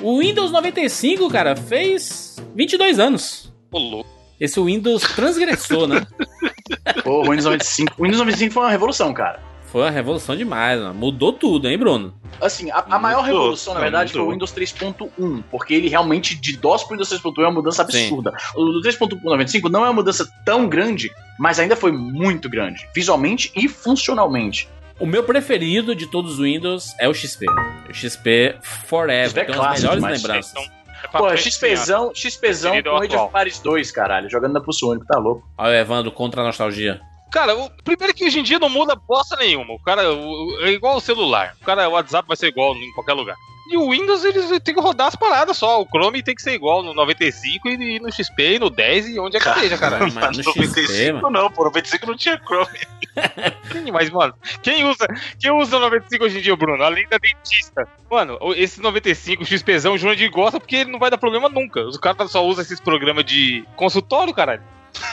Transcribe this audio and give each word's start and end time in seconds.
O 0.00 0.18
Windows 0.20 0.50
95, 0.50 1.28
cara, 1.28 1.54
fez 1.54 2.36
22 2.54 2.98
anos. 2.98 3.52
Ô, 3.70 3.78
louco. 3.78 4.10
Esse 4.40 4.58
Windows 4.60 5.02
transgressou, 5.14 5.86
né? 5.86 6.06
Pô, 7.04 7.20
o 7.20 7.22
Windows 7.24 7.44
95. 7.44 7.94
O 7.98 8.04
Windows 8.04 8.18
95 8.20 8.54
foi 8.54 8.62
uma 8.62 8.70
revolução, 8.70 9.12
cara. 9.12 9.40
Foi 9.66 9.82
uma 9.82 9.90
revolução 9.90 10.34
demais, 10.34 10.80
mano. 10.80 10.94
Mudou 10.94 11.32
tudo, 11.32 11.68
hein, 11.68 11.78
Bruno? 11.78 12.14
Assim, 12.40 12.70
a, 12.70 12.78
a 12.90 12.98
maior 12.98 13.22
Mudou. 13.22 13.36
revolução, 13.40 13.74
na 13.74 13.80
verdade, 13.80 14.12
mudou. 14.12 14.24
foi 14.24 14.30
o 14.30 14.32
Windows 14.32 14.52
3.1, 14.52 15.44
porque 15.50 15.74
ele 15.74 15.88
realmente, 15.88 16.34
de 16.34 16.56
DOS 16.56 16.82
pro 16.84 16.96
Windows 16.96 17.10
3.1, 17.12 17.38
é 17.38 17.42
uma 17.42 17.52
mudança 17.52 17.86
Sim. 17.88 18.06
absurda. 18.06 18.32
O 18.56 18.64
do 18.64 18.80
3.1 18.80 19.08
pro 19.08 19.18
95 19.22 19.68
não 19.68 19.84
é 19.84 19.88
uma 19.88 19.92
mudança 19.92 20.28
tão 20.44 20.68
grande, 20.68 21.10
mas 21.38 21.60
ainda 21.60 21.76
foi 21.76 21.92
muito 21.92 22.48
grande, 22.48 22.88
visualmente 22.94 23.52
e 23.54 23.68
funcionalmente. 23.68 24.68
O 25.00 25.06
meu 25.06 25.24
preferido 25.24 25.94
de 25.94 26.06
todos 26.06 26.32
os 26.32 26.38
Windows 26.40 26.94
é 26.98 27.08
o 27.08 27.14
XP. 27.14 27.46
O 27.88 27.94
XP 27.94 28.54
Forever. 28.60 29.28
XP 29.28 29.40
é 29.40 29.44
tem 29.44 29.54
as 29.54 29.60
clássico 29.60 29.94
melhores 29.94 30.22
lembranças. 30.22 30.52
Então, 30.52 30.80
é 31.02 31.18
Pô, 31.18 31.36
XPzão, 31.36 32.12
XPzão 32.14 32.72
Preferido 32.72 32.90
com 32.90 32.96
Age 33.02 33.16
of 33.16 33.32
Paris 33.32 33.58
2, 33.60 33.90
caralho, 33.90 34.28
jogando 34.28 34.52
na 34.52 34.60
Pulso 34.60 34.90
Único, 34.90 35.06
tá 35.06 35.18
louco. 35.18 35.48
Olha 35.56 35.70
o 35.70 35.74
Evandro 35.74 36.12
contra 36.12 36.42
a 36.42 36.44
nostalgia. 36.44 37.00
Cara, 37.32 37.56
o 37.56 37.70
primeiro 37.84 38.12
que 38.14 38.24
hoje 38.24 38.40
em 38.40 38.42
dia 38.42 38.58
não 38.58 38.68
muda 38.68 38.94
bosta 38.96 39.36
nenhuma. 39.36 39.74
O 39.74 39.82
cara 39.82 40.12
o- 40.12 40.58
é 40.62 40.70
igual 40.70 40.96
o 40.96 41.00
celular. 41.00 41.54
O 41.60 41.64
cara, 41.64 41.88
o 41.88 41.92
WhatsApp 41.92 42.26
vai 42.26 42.36
ser 42.36 42.48
igual 42.48 42.74
em 42.76 42.92
qualquer 42.92 43.12
lugar. 43.12 43.36
E 43.72 43.76
o 43.76 43.90
Windows, 43.90 44.24
eles 44.24 44.48
têm 44.64 44.74
que 44.74 44.80
rodar 44.80 45.06
as 45.06 45.14
paradas 45.14 45.56
só. 45.56 45.80
O 45.80 45.86
Chrome 45.86 46.24
tem 46.24 46.34
que 46.34 46.42
ser 46.42 46.54
igual 46.54 46.82
no 46.82 46.92
95 46.92 47.68
e 47.68 47.96
e 47.96 48.00
no 48.00 48.10
XP 48.10 48.56
e 48.56 48.58
no 48.58 48.68
10 48.68 49.06
e 49.10 49.20
onde 49.20 49.36
é 49.36 49.38
que 49.38 49.44
Cara, 49.44 49.60
seja, 49.60 49.78
cara. 49.78 49.98
Mas 50.00 50.14
no 50.14 50.42
95 50.42 50.80
XP, 50.80 51.12
mano. 51.12 51.30
não, 51.30 51.50
pô, 51.52 51.62
95 51.64 52.06
não 52.08 52.16
tinha 52.16 52.36
Chrome. 52.44 52.66
Sim, 53.72 53.92
Mas, 53.92 54.10
mano, 54.10 54.34
quem 54.60 54.84
usa, 54.84 55.06
quem 55.38 55.52
usa 55.52 55.76
o 55.76 55.80
95 55.80 56.24
hoje 56.24 56.38
em 56.38 56.42
dia, 56.42 56.56
Bruno? 56.56 56.82
Além 56.82 57.06
da 57.08 57.18
dentista. 57.18 57.86
Mano, 58.10 58.38
esse 58.56 58.80
95, 58.80 59.44
o 59.44 59.46
XPzão, 59.46 59.94
o 59.94 59.98
Jurandir 59.98 60.30
gosta 60.32 60.58
porque 60.58 60.76
ele 60.76 60.90
não 60.90 60.98
vai 60.98 61.10
dar 61.10 61.18
problema 61.18 61.48
nunca. 61.48 61.80
Os 61.82 61.96
caras 61.96 62.30
só 62.32 62.44
usam 62.44 62.62
esses 62.62 62.80
programas 62.80 63.24
de 63.24 63.64
consultório, 63.76 64.34
caralho. 64.34 64.62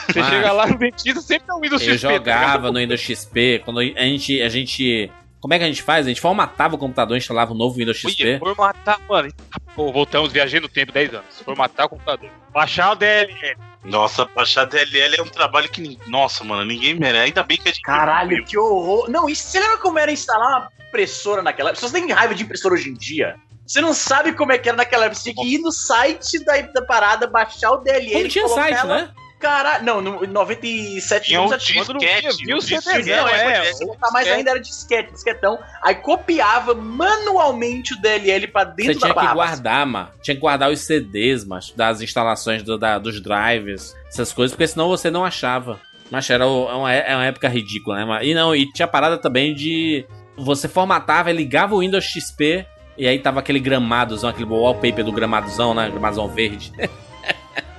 Você 0.08 0.20
Mas- 0.20 0.28
chega 0.30 0.52
lá 0.52 0.66
no 0.66 0.78
dentista, 0.78 1.20
sempre 1.20 1.50
é 1.50 1.54
o 1.54 1.60
Windows 1.60 1.82
Eu 1.82 1.94
XP. 1.94 2.06
tá 2.06 2.12
ligado? 2.12 2.40
jogava 2.40 2.72
no 2.72 2.78
Windows 2.78 3.00
XP, 3.00 3.62
quando 3.64 3.80
a 3.80 3.84
gente, 3.84 4.40
a 4.42 4.48
gente. 4.48 5.10
Como 5.40 5.54
é 5.54 5.58
que 5.58 5.64
a 5.64 5.68
gente 5.68 5.82
faz? 5.82 6.04
A 6.04 6.08
gente 6.08 6.20
formatava 6.20 6.74
o 6.74 6.78
computador, 6.78 7.16
instalava 7.16 7.52
o 7.52 7.56
novo 7.56 7.76
Windows 7.76 7.96
XP. 7.98 8.24
Ia, 8.24 8.38
formatar, 8.40 8.98
mano. 9.08 9.30
Pô, 9.74 9.92
voltamos, 9.92 10.32
viajei 10.32 10.58
no 10.58 10.68
tempo, 10.68 10.90
10 10.90 11.14
anos. 11.14 11.40
Formatar 11.44 11.86
o 11.86 11.90
computador. 11.90 12.28
Baixar 12.52 12.90
o 12.92 12.96
DLL. 12.96 13.56
Nossa, 13.84 14.24
baixar 14.34 14.64
DLL 14.64 15.14
é 15.18 15.22
um 15.22 15.28
trabalho 15.28 15.68
que. 15.70 15.96
Nossa, 16.08 16.42
mano, 16.42 16.64
ninguém 16.64 16.94
merece. 16.98 17.26
Ainda 17.26 17.44
bem 17.44 17.56
que 17.56 17.68
a 17.68 17.72
gente. 17.72 17.82
Caralho, 17.82 18.44
que 18.44 18.58
horror. 18.58 19.08
Não, 19.08 19.28
isso, 19.28 19.44
você 19.44 19.60
lembra 19.60 19.78
como 19.78 19.98
era 20.00 20.10
instalar 20.10 20.48
uma 20.48 20.68
impressora 20.88 21.40
naquela 21.40 21.70
época? 21.70 21.86
Se 21.86 21.92
você 21.92 22.00
tem 22.00 22.10
raiva 22.12 22.34
de 22.34 22.42
impressora 22.42 22.74
hoje 22.74 22.90
em 22.90 22.94
dia, 22.94 23.36
você 23.64 23.80
não 23.80 23.94
sabe 23.94 24.32
como 24.32 24.50
é 24.50 24.58
que 24.58 24.68
era 24.68 24.76
naquela 24.76 25.04
época. 25.04 25.20
Você 25.20 25.32
tinha 25.32 25.44
que 25.46 25.54
ir 25.54 25.58
no 25.58 25.70
site 25.70 26.44
da, 26.44 26.60
da 26.62 26.82
parada, 26.82 27.28
baixar 27.28 27.70
o 27.70 27.76
DLL. 27.78 28.10
Quando 28.22 28.28
tinha 28.28 28.48
site, 28.48 28.74
ela- 28.78 28.96
né? 29.02 29.10
Caralho, 29.38 29.84
não, 29.84 30.00
no 30.00 30.26
97 30.26 31.26
Tinha 31.28 31.40
um 31.40 31.46
tinha. 31.56 31.84
Disquete. 31.84 32.20
tinha, 32.20 32.32
viu 32.46 32.56
um 32.56 32.58
o 32.58 32.60
CD, 32.62 32.76
disquete, 32.80 33.08
não, 33.10 33.28
é, 33.28 33.72
Se 33.72 33.86
botar 33.86 34.10
mais 34.10 34.26
ainda 34.26 34.50
era 34.50 34.60
disquete, 34.60 35.12
disquetão. 35.12 35.58
Aí 35.82 35.94
copiava 35.94 36.74
manualmente 36.74 37.94
o 37.94 38.00
DLL 38.00 38.48
pra 38.48 38.64
dentro 38.64 38.94
Você 38.94 38.98
tinha 38.98 39.08
da 39.14 39.20
que 39.20 39.26
barra. 39.26 39.34
guardar, 39.34 39.86
mano. 39.86 40.08
Tinha 40.22 40.34
que 40.34 40.40
guardar 40.40 40.70
os 40.70 40.80
CDs, 40.80 41.44
mas 41.44 41.70
das 41.70 42.00
instalações 42.00 42.62
do- 42.62 42.76
da- 42.76 42.98
dos 42.98 43.20
drivers, 43.20 43.94
essas 44.08 44.32
coisas, 44.32 44.52
porque 44.54 44.66
senão 44.66 44.88
você 44.88 45.10
não 45.10 45.24
achava. 45.24 45.80
Mas 46.10 46.28
era 46.30 46.44
é 46.44 46.46
uma, 46.46 46.92
é 46.92 47.14
uma 47.14 47.24
época 47.26 47.48
ridícula, 47.48 47.96
né? 47.98 48.04
mas- 48.04 48.26
E 48.26 48.34
não, 48.34 48.56
e 48.56 48.70
tinha 48.72 48.88
parada 48.88 49.18
também 49.18 49.54
de. 49.54 50.04
Você 50.36 50.66
formatava, 50.68 51.30
ligava 51.30 51.74
o 51.74 51.80
Windows 51.80 52.04
XP, 52.04 52.64
e 52.96 53.06
aí 53.06 53.18
tava 53.18 53.40
aquele 53.40 53.58
gramadozão, 53.60 54.30
aquele 54.30 54.48
wallpaper 54.48 55.04
do 55.04 55.12
gramadozão, 55.12 55.74
né? 55.74 55.88
Gramadozão 55.90 56.26
verde. 56.28 56.72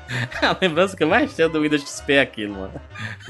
a 0.42 0.58
lembrança 0.60 0.96
que 0.96 1.04
eu 1.04 1.08
mais 1.08 1.34
tenho 1.34 1.50
do 1.50 1.62
Windows 1.62 1.82
XP 1.82 2.14
é 2.14 2.22
aquilo, 2.22 2.56
mano. 2.56 2.82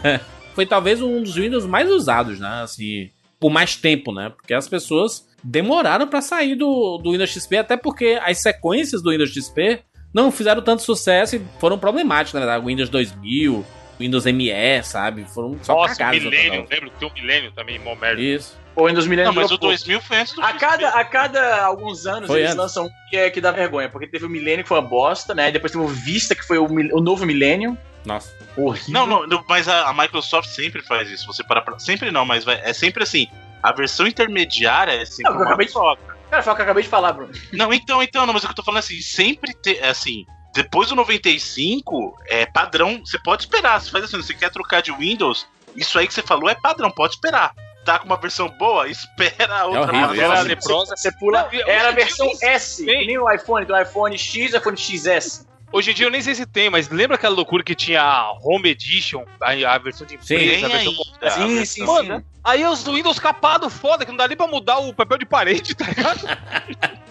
Foi 0.55 0.65
talvez 0.65 1.01
um 1.01 1.21
dos 1.21 1.35
Windows 1.35 1.65
mais 1.65 1.89
usados, 1.89 2.39
né? 2.39 2.61
Assim, 2.63 3.09
por 3.39 3.49
mais 3.49 3.75
tempo, 3.75 4.11
né? 4.11 4.29
Porque 4.29 4.53
as 4.53 4.67
pessoas 4.67 5.27
demoraram 5.43 6.07
pra 6.07 6.21
sair 6.21 6.55
do, 6.55 6.97
do 6.97 7.11
Windows 7.11 7.29
XP, 7.29 7.57
até 7.57 7.77
porque 7.77 8.19
as 8.21 8.39
sequências 8.39 9.01
do 9.01 9.11
Windows 9.11 9.31
XP 9.31 9.81
não 10.13 10.31
fizeram 10.31 10.61
tanto 10.61 10.81
sucesso 10.81 11.35
e 11.35 11.41
foram 11.59 11.77
problemáticas, 11.77 12.33
na 12.33 12.39
verdade. 12.41 12.63
O 12.63 12.67
Windows 12.67 12.89
2000, 12.89 13.65
Windows 13.99 14.25
ME, 14.25 14.83
sabe? 14.83 15.25
Foram 15.25 15.57
só 15.61 15.75
Nossa, 15.75 15.95
cagadas. 15.95 16.23
Millennium. 16.23 16.65
Lembro 16.69 16.91
que 16.91 16.99
tem 16.99 17.07
um 17.07 17.13
Millennium 17.13 17.51
também, 17.51 17.79
mó 17.79 17.95
merda. 17.95 18.21
Isso. 18.21 18.57
Pô, 18.75 18.87
Windows 18.87 19.07
Millennium 19.07 19.33
Não, 19.33 19.41
mas 19.41 19.51
o 19.51 19.57
durou 19.57 19.71
pouco. 19.71 19.75
2000 19.85 20.01
foi 20.01 20.17
antes 20.17 20.33
do 20.33 20.41
A 20.43 20.53
cada, 20.53 20.89
a 20.89 21.03
cada 21.03 21.65
alguns 21.65 22.05
anos 22.05 22.27
Foi 22.27 22.39
eles 22.39 22.51
antes. 22.51 22.57
lançam 22.61 22.85
um 22.85 22.89
que, 23.09 23.17
é, 23.17 23.29
que 23.29 23.41
dá 23.41 23.51
vergonha, 23.51 23.89
porque 23.89 24.07
teve 24.07 24.25
o 24.25 24.29
Millennium 24.29 24.63
que 24.63 24.69
foi 24.69 24.79
uma 24.79 24.87
bosta, 24.87 25.33
né? 25.35 25.51
Depois 25.51 25.71
teve 25.71 25.83
o 25.83 25.87
Vista 25.87 26.33
que 26.35 26.45
foi 26.45 26.57
o, 26.57 26.65
o 26.65 27.01
novo 27.01 27.25
Millennium. 27.25 27.77
Nossa. 28.05 28.33
Horrível. 28.55 28.93
Não, 28.93 29.05
não, 29.05 29.27
não, 29.27 29.43
mas 29.49 29.67
a, 29.67 29.89
a 29.89 29.93
Microsoft 29.93 30.47
sempre 30.49 30.81
faz 30.81 31.09
isso. 31.09 31.27
Você 31.27 31.43
para 31.43 31.61
pra... 31.61 31.77
Sempre 31.79 32.11
não, 32.11 32.25
mas 32.25 32.43
vai- 32.45 32.61
é 32.63 32.71
sempre 32.73 33.03
assim. 33.03 33.27
A 33.61 33.73
versão 33.73 34.07
intermediária 34.07 34.93
é 34.93 35.03
sempre 35.05 35.31
Não, 35.33 35.39
eu 35.41 35.45
acabei 35.45 35.67
de-. 35.67 35.73
Cara, 35.73 36.43
foi 36.43 36.53
o 36.53 36.55
que 36.55 36.61
eu 36.61 36.65
acabei 36.65 36.83
de 36.83 36.89
falar, 36.89 37.11
Bruno. 37.11 37.31
Não, 37.51 37.73
então, 37.73 38.01
então, 38.03 38.25
não, 38.25 38.33
mas 38.33 38.43
o 38.43 38.47
que 38.47 38.51
eu 38.51 38.55
tô 38.55 38.63
falando 38.63 38.77
é 38.77 38.85
assim, 38.85 39.01
sempre 39.01 39.53
ter, 39.53 39.83
assim, 39.83 40.25
depois 40.53 40.87
do 40.89 40.95
95, 40.95 42.15
é 42.27 42.45
padrão, 42.45 43.01
você 43.03 43.17
pode 43.19 43.43
esperar, 43.43 43.81
você 43.81 43.89
faz 43.91 44.05
assim, 44.05 44.17
você 44.17 44.33
quer 44.33 44.49
trocar 44.51 44.81
de 44.81 44.91
Windows, 44.91 45.47
isso 45.75 45.97
aí 45.97 46.07
que 46.07 46.13
você 46.13 46.21
falou 46.21 46.49
é 46.49 46.55
padrão, 46.55 46.89
pode 46.91 47.15
esperar. 47.15 47.51
Tá 47.89 47.97
com 47.99 48.05
uma 48.05 48.17
versão 48.17 48.47
boa, 48.49 48.87
espera 48.89 49.61
a 49.61 49.65
outra 49.65 49.81
horrível. 49.81 50.07
versão. 50.09 50.25
Era 50.31 50.41
Você- 50.41 50.47
leprosa. 50.47 50.95
Você 50.95 51.11
pula. 51.13 51.49
Não, 51.51 51.59
Era 51.67 51.89
a 51.89 51.91
versão 51.91 52.29
S, 52.41 52.85
tem. 52.85 53.07
nem 53.07 53.17
o 53.17 53.31
iPhone, 53.31 53.65
do 53.65 53.75
iPhone 53.79 54.15
X, 54.17 54.53
iPhone 54.53 54.77
XS. 54.77 55.47
Hoje 55.71 55.91
em 55.91 55.93
dia 55.93 56.05
eu 56.07 56.11
nem 56.11 56.21
sei 56.21 56.33
se 56.35 56.45
tem, 56.47 56.69
mas 56.69 56.89
lembra 56.89 57.15
aquela 57.15 57.35
loucura 57.35 57.63
que 57.63 57.73
tinha 57.75 58.01
a 58.01 58.31
Home 58.43 58.69
Edition, 58.69 59.23
a, 59.41 59.51
a 59.73 59.77
versão 59.77 60.05
de 60.05 60.13
Sim. 60.23 60.35
empresa, 60.35 60.51
Tem 60.55 60.65
a 60.65 60.67
versão 60.67 60.91
ainda, 60.91 60.95
completa? 61.03 61.27
a 61.27 61.31
Sim, 61.31 61.55
versão- 61.55 61.65
sim, 61.65 61.85
Mano, 61.85 62.17
sim. 62.19 62.25
aí 62.43 62.65
os 62.65 62.83
Windows 62.83 63.19
capado 63.19 63.69
foda, 63.69 64.03
que 64.05 64.11
não 64.11 64.17
dá 64.17 64.27
nem 64.27 64.35
pra 64.37 64.47
mudar 64.47 64.77
o 64.79 64.93
papel 64.93 65.17
de 65.19 65.25
parede, 65.25 65.73
tá 65.75 65.85
ligado? 65.85 66.19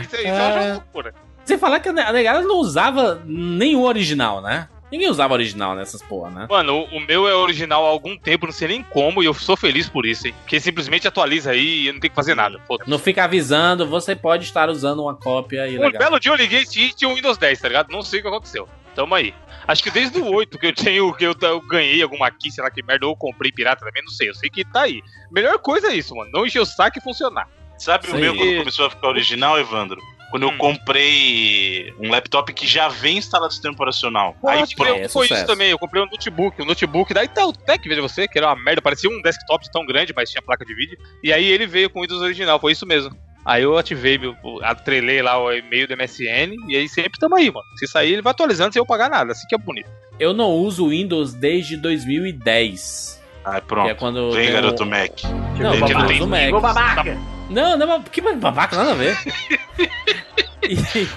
isso 0.00 0.16
aí, 0.16 0.22
isso 0.22 0.28
é 0.28 0.32
uma 0.32 0.62
É. 0.62 0.72
loucura. 0.74 1.14
Sem 1.44 1.58
falar 1.58 1.80
que 1.80 1.88
a 1.88 2.12
negada 2.12 2.40
não 2.42 2.56
usava 2.56 3.20
nenhum 3.24 3.82
original, 3.82 4.40
né? 4.40 4.68
Ninguém 4.92 5.08
usava 5.08 5.32
original 5.32 5.74
nessas 5.74 6.02
porra, 6.02 6.30
né? 6.30 6.46
Mano, 6.50 6.84
o, 6.92 7.00
meu 7.00 7.26
é 7.26 7.34
original 7.34 7.86
há 7.86 7.88
algum 7.88 8.14
tempo, 8.14 8.44
não 8.44 8.52
sei 8.52 8.68
nem 8.68 8.82
como, 8.82 9.22
e 9.22 9.26
eu 9.26 9.32
sou 9.32 9.56
feliz 9.56 9.88
por 9.88 10.04
isso, 10.04 10.26
hein? 10.26 10.34
Porque 10.42 10.60
simplesmente 10.60 11.08
atualiza 11.08 11.52
aí 11.52 11.80
e 11.80 11.86
eu 11.86 11.94
não 11.94 12.00
tenho 12.00 12.10
que 12.10 12.14
fazer 12.14 12.34
nada. 12.34 12.60
Foda. 12.68 12.84
Não 12.86 12.98
fica 12.98 13.24
avisando, 13.24 13.86
você 13.86 14.14
pode 14.14 14.44
estar 14.44 14.68
usando 14.68 15.02
uma 15.02 15.14
cópia 15.14 15.66
e 15.66 15.78
Um 15.78 15.80
legal. 15.80 15.98
belo 15.98 16.20
dia 16.20 16.30
eu 16.30 16.36
liguei 16.36 16.60
e 16.60 16.92
tinha 16.92 17.08
um 17.08 17.14
Windows 17.14 17.38
10, 17.38 17.58
tá 17.58 17.68
ligado? 17.68 17.90
Não 17.90 18.02
sei 18.02 18.20
o 18.20 18.22
que 18.22 18.28
aconteceu. 18.28 18.68
Tamo 18.94 19.14
aí. 19.14 19.34
Acho 19.66 19.82
que 19.82 19.90
desde 19.90 20.20
o 20.20 20.30
8 20.30 20.58
que 20.58 20.66
eu 20.66 20.74
tenho, 20.74 21.14
que 21.14 21.24
eu, 21.24 21.34
eu 21.40 21.60
ganhei 21.62 22.02
alguma 22.02 22.26
aqui, 22.26 22.50
sei 22.50 22.62
lá 22.62 22.70
que 22.70 22.82
merda, 22.82 23.06
ou 23.06 23.16
comprei 23.16 23.50
pirata 23.50 23.86
também, 23.86 24.02
não 24.02 24.12
sei. 24.12 24.28
Eu 24.28 24.34
sei 24.34 24.50
que 24.50 24.62
tá 24.62 24.82
aí. 24.82 25.00
Melhor 25.30 25.58
coisa 25.58 25.88
é 25.90 25.94
isso, 25.94 26.14
mano. 26.14 26.30
Não 26.30 26.44
encher 26.44 26.60
o 26.60 26.66
saco 26.66 26.98
e 26.98 27.00
funcionar. 27.00 27.48
Sabe 27.78 28.06
Isso 28.06 28.14
o 28.14 28.18
meu 28.18 28.32
aí. 28.32 28.38
quando 28.38 28.58
começou 28.58 28.86
a 28.86 28.90
ficar 28.90 29.08
original, 29.08 29.58
Evandro? 29.58 30.00
Quando 30.32 30.42
eu 30.44 30.48
Hum. 30.48 30.58
comprei 30.58 31.94
um 32.00 32.10
laptop 32.10 32.52
que 32.52 32.66
já 32.66 32.88
vem 32.88 33.18
instalado 33.18 33.46
no 33.48 33.52
sistema 33.52 33.74
operacional. 33.74 34.34
Aí 34.44 34.58
pronto. 34.58 34.76
crer, 34.76 35.04
é 35.04 35.08
foi 35.08 35.26
sucesso. 35.28 35.34
isso 35.44 35.46
também. 35.46 35.70
Eu 35.70 35.78
comprei 35.78 36.02
um 36.02 36.06
notebook, 36.06 36.60
um 36.60 36.64
notebook 36.64 37.12
da 37.14 37.22
Itautec, 37.22 37.86
veja 37.88 38.00
você, 38.02 38.26
que 38.26 38.38
era 38.38 38.48
uma 38.48 38.56
merda, 38.64 38.82
parecia 38.82 39.08
um 39.10 39.20
desktop 39.22 39.70
tão 39.70 39.86
grande, 39.86 40.12
mas 40.16 40.30
tinha 40.30 40.42
placa 40.42 40.64
de 40.64 40.74
vídeo. 40.74 40.98
E 41.22 41.32
aí 41.32 41.44
ele 41.44 41.66
veio 41.66 41.88
com 41.90 41.98
o 42.00 42.02
Windows 42.02 42.20
original, 42.22 42.58
foi 42.58 42.72
isso 42.72 42.86
mesmo. 42.86 43.14
Aí 43.44 43.62
eu 43.64 43.76
ativei, 43.76 44.16
meu, 44.18 44.34
atrelei 44.62 45.20
lá 45.20 45.36
o 45.38 45.52
e-mail 45.52 45.86
do 45.86 45.96
MSN, 45.96 46.54
e 46.68 46.76
aí 46.76 46.88
sempre 46.88 47.18
tamo 47.18 47.36
aí, 47.36 47.50
mano. 47.50 47.66
Se 47.76 47.86
sair, 47.86 48.12
ele 48.14 48.22
vai 48.22 48.30
atualizando 48.30 48.72
sem 48.72 48.80
eu 48.80 48.86
pagar 48.86 49.10
nada, 49.10 49.32
assim 49.32 49.46
que 49.48 49.54
é 49.54 49.58
bonito. 49.58 49.90
Eu 50.18 50.32
não 50.32 50.50
uso 50.50 50.88
Windows 50.88 51.34
desde 51.34 51.76
2010. 51.76 53.20
Aí 53.44 53.52
Que 53.52 53.58
é 53.90 53.94
pronto. 53.94 54.30
vem 54.32 54.44
tem 54.44 54.52
garoto 54.52 54.82
o... 54.82 54.86
Mac. 54.86 55.10
Não, 55.58 55.80
babaca, 55.80 55.98
não 55.98 56.06
tem- 56.06 56.16
uso 56.18 56.26
Mac. 56.28 56.50
Babaca! 56.50 57.18
Não, 57.50 57.76
não, 57.76 58.02
que 58.02 58.20
babaca, 58.20 58.76
nada 58.76 58.92
a 58.92 58.94
ver. 58.94 59.16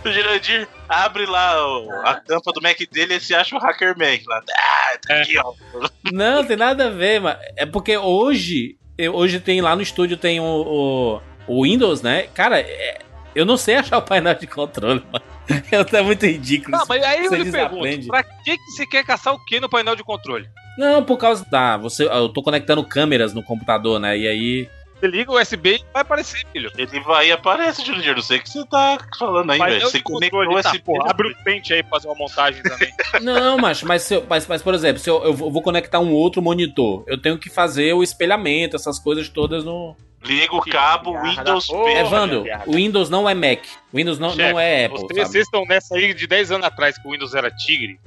O 0.04 0.12
Girandir 0.12 0.68
abre 0.90 1.26
lá 1.28 1.56
o- 1.80 1.92
a 2.04 2.16
tampa 2.16 2.52
do 2.52 2.62
Mac 2.62 2.78
dele 2.92 3.16
e 3.16 3.20
você 3.20 3.36
acha 3.36 3.56
o 3.56 3.60
Hacker 3.60 3.96
Mac 3.98 4.22
lá. 4.26 4.42
Ah, 4.52 4.98
tá 5.08 5.22
aqui, 5.22 5.38
ó. 5.38 5.54
não, 6.12 6.44
tem 6.44 6.58
nada 6.58 6.88
a 6.88 6.90
ver, 6.90 7.22
mano. 7.22 7.38
É 7.56 7.66
porque 7.66 7.96
hoje, 7.96 8.76
hoje 9.14 9.40
tem 9.40 9.62
lá 9.62 9.76
no 9.76 9.82
estúdio 9.84 10.18
tem 10.18 10.40
o, 10.40 10.44
o, 10.44 11.22
o 11.48 11.64
Windows, 11.64 12.02
né? 12.02 12.24
Cara, 12.34 12.60
é- 12.60 13.00
eu 13.36 13.46
não 13.46 13.56
sei 13.56 13.76
achar 13.76 13.98
o 13.98 14.02
painel 14.02 14.34
de 14.34 14.48
controle, 14.48 15.04
mano. 15.14 15.24
Eu 15.72 15.86
tô 15.86 16.04
muito 16.04 16.26
ridículo. 16.26 16.72
Tá, 16.72 16.78
isso. 16.80 16.86
mas 16.90 17.04
aí 17.04 17.26
eu 17.26 17.30
Você 17.30 17.38
lhe 17.38 17.52
pergunto, 17.52 18.08
pra 18.08 18.24
que, 18.24 18.58
que 18.58 18.72
você 18.72 18.86
quer 18.88 19.06
caçar 19.06 19.32
o 19.34 19.46
que 19.46 19.60
no 19.60 19.70
painel 19.70 19.96
de 19.96 20.04
controle? 20.04 20.50
Não, 20.78 21.04
por 21.04 21.18
causa 21.18 21.46
da. 21.50 21.78
Você, 21.78 22.06
eu 22.06 22.30
tô 22.30 22.42
conectando 22.42 22.84
câmeras 22.84 23.34
no 23.34 23.44
computador, 23.44 24.00
né? 24.00 24.18
E 24.18 24.28
aí. 24.28 24.70
Você 25.00 25.08
liga 25.08 25.30
o 25.32 25.40
USB 25.40 25.76
e 25.76 25.84
vai 25.94 26.02
aparecer, 26.02 26.46
filho. 26.54 26.72
Ele 26.78 27.00
vai 27.02 27.28
e 27.28 27.32
aparece, 27.32 27.84
Girandir. 27.86 28.16
Não 28.16 28.22
sei 28.22 28.38
o 28.38 28.42
que 28.44 28.50
você 28.50 28.66
tá 28.66 28.98
falando 29.20 29.52
aí, 29.52 29.60
velho. 29.60 29.82
Você 29.82 30.00
conectou 30.00 30.40
o 30.42 30.62
tá, 30.62 30.70
USB. 30.70 30.80
porra, 30.80 31.12
abre 31.12 31.28
o 31.28 31.36
pente 31.44 31.74
aí 31.74 31.84
pra 31.84 31.92
fazer 31.92 32.08
uma 32.08 32.16
montagem 32.16 32.64
também. 32.64 32.90
Não, 33.22 33.58
macho, 33.58 33.86
mas, 33.86 34.10
eu- 34.10 34.26
mas, 34.30 34.48
mas 34.48 34.62
por 34.62 34.74
exemplo, 34.74 35.00
se 35.00 35.10
eu, 35.10 35.22
eu 35.24 35.34
vou 35.34 35.62
conectar 35.62 36.00
um 36.00 36.14
outro 36.14 36.42
monitor, 36.42 37.04
eu 37.08 37.22
tenho 37.22 37.38
que 37.38 37.50
fazer 37.50 37.94
o 37.94 38.02
espelhamento, 38.02 38.76
essas 38.78 38.98
coisas 38.98 39.28
todas 39.28 39.64
no. 39.66 39.96
Liga 40.26 40.56
o 40.56 40.62
cabo, 40.62 41.12
piada 41.14 41.30
Windows. 41.42 41.68
P. 41.68 41.92
Evandro, 42.00 42.44
o 42.66 42.74
Windows 42.74 43.10
não 43.10 43.30
é 43.30 43.34
Mac. 43.34 43.60
O 43.94 43.98
Windows 43.98 44.18
não, 44.20 44.32
Chefe, 44.32 44.52
não 44.54 44.60
é 44.60 44.86
Apple, 44.86 45.00
Vocês 45.02 45.28
vocês 45.30 45.44
estão 45.46 45.66
nessa 45.66 45.96
aí 45.96 46.14
de 46.14 46.26
10 46.28 46.52
anos 46.52 46.66
atrás 46.68 46.98
que 46.98 47.08
o 47.08 47.12
Windows 47.12 47.34
era 47.36 47.52
tigre. 47.52 48.00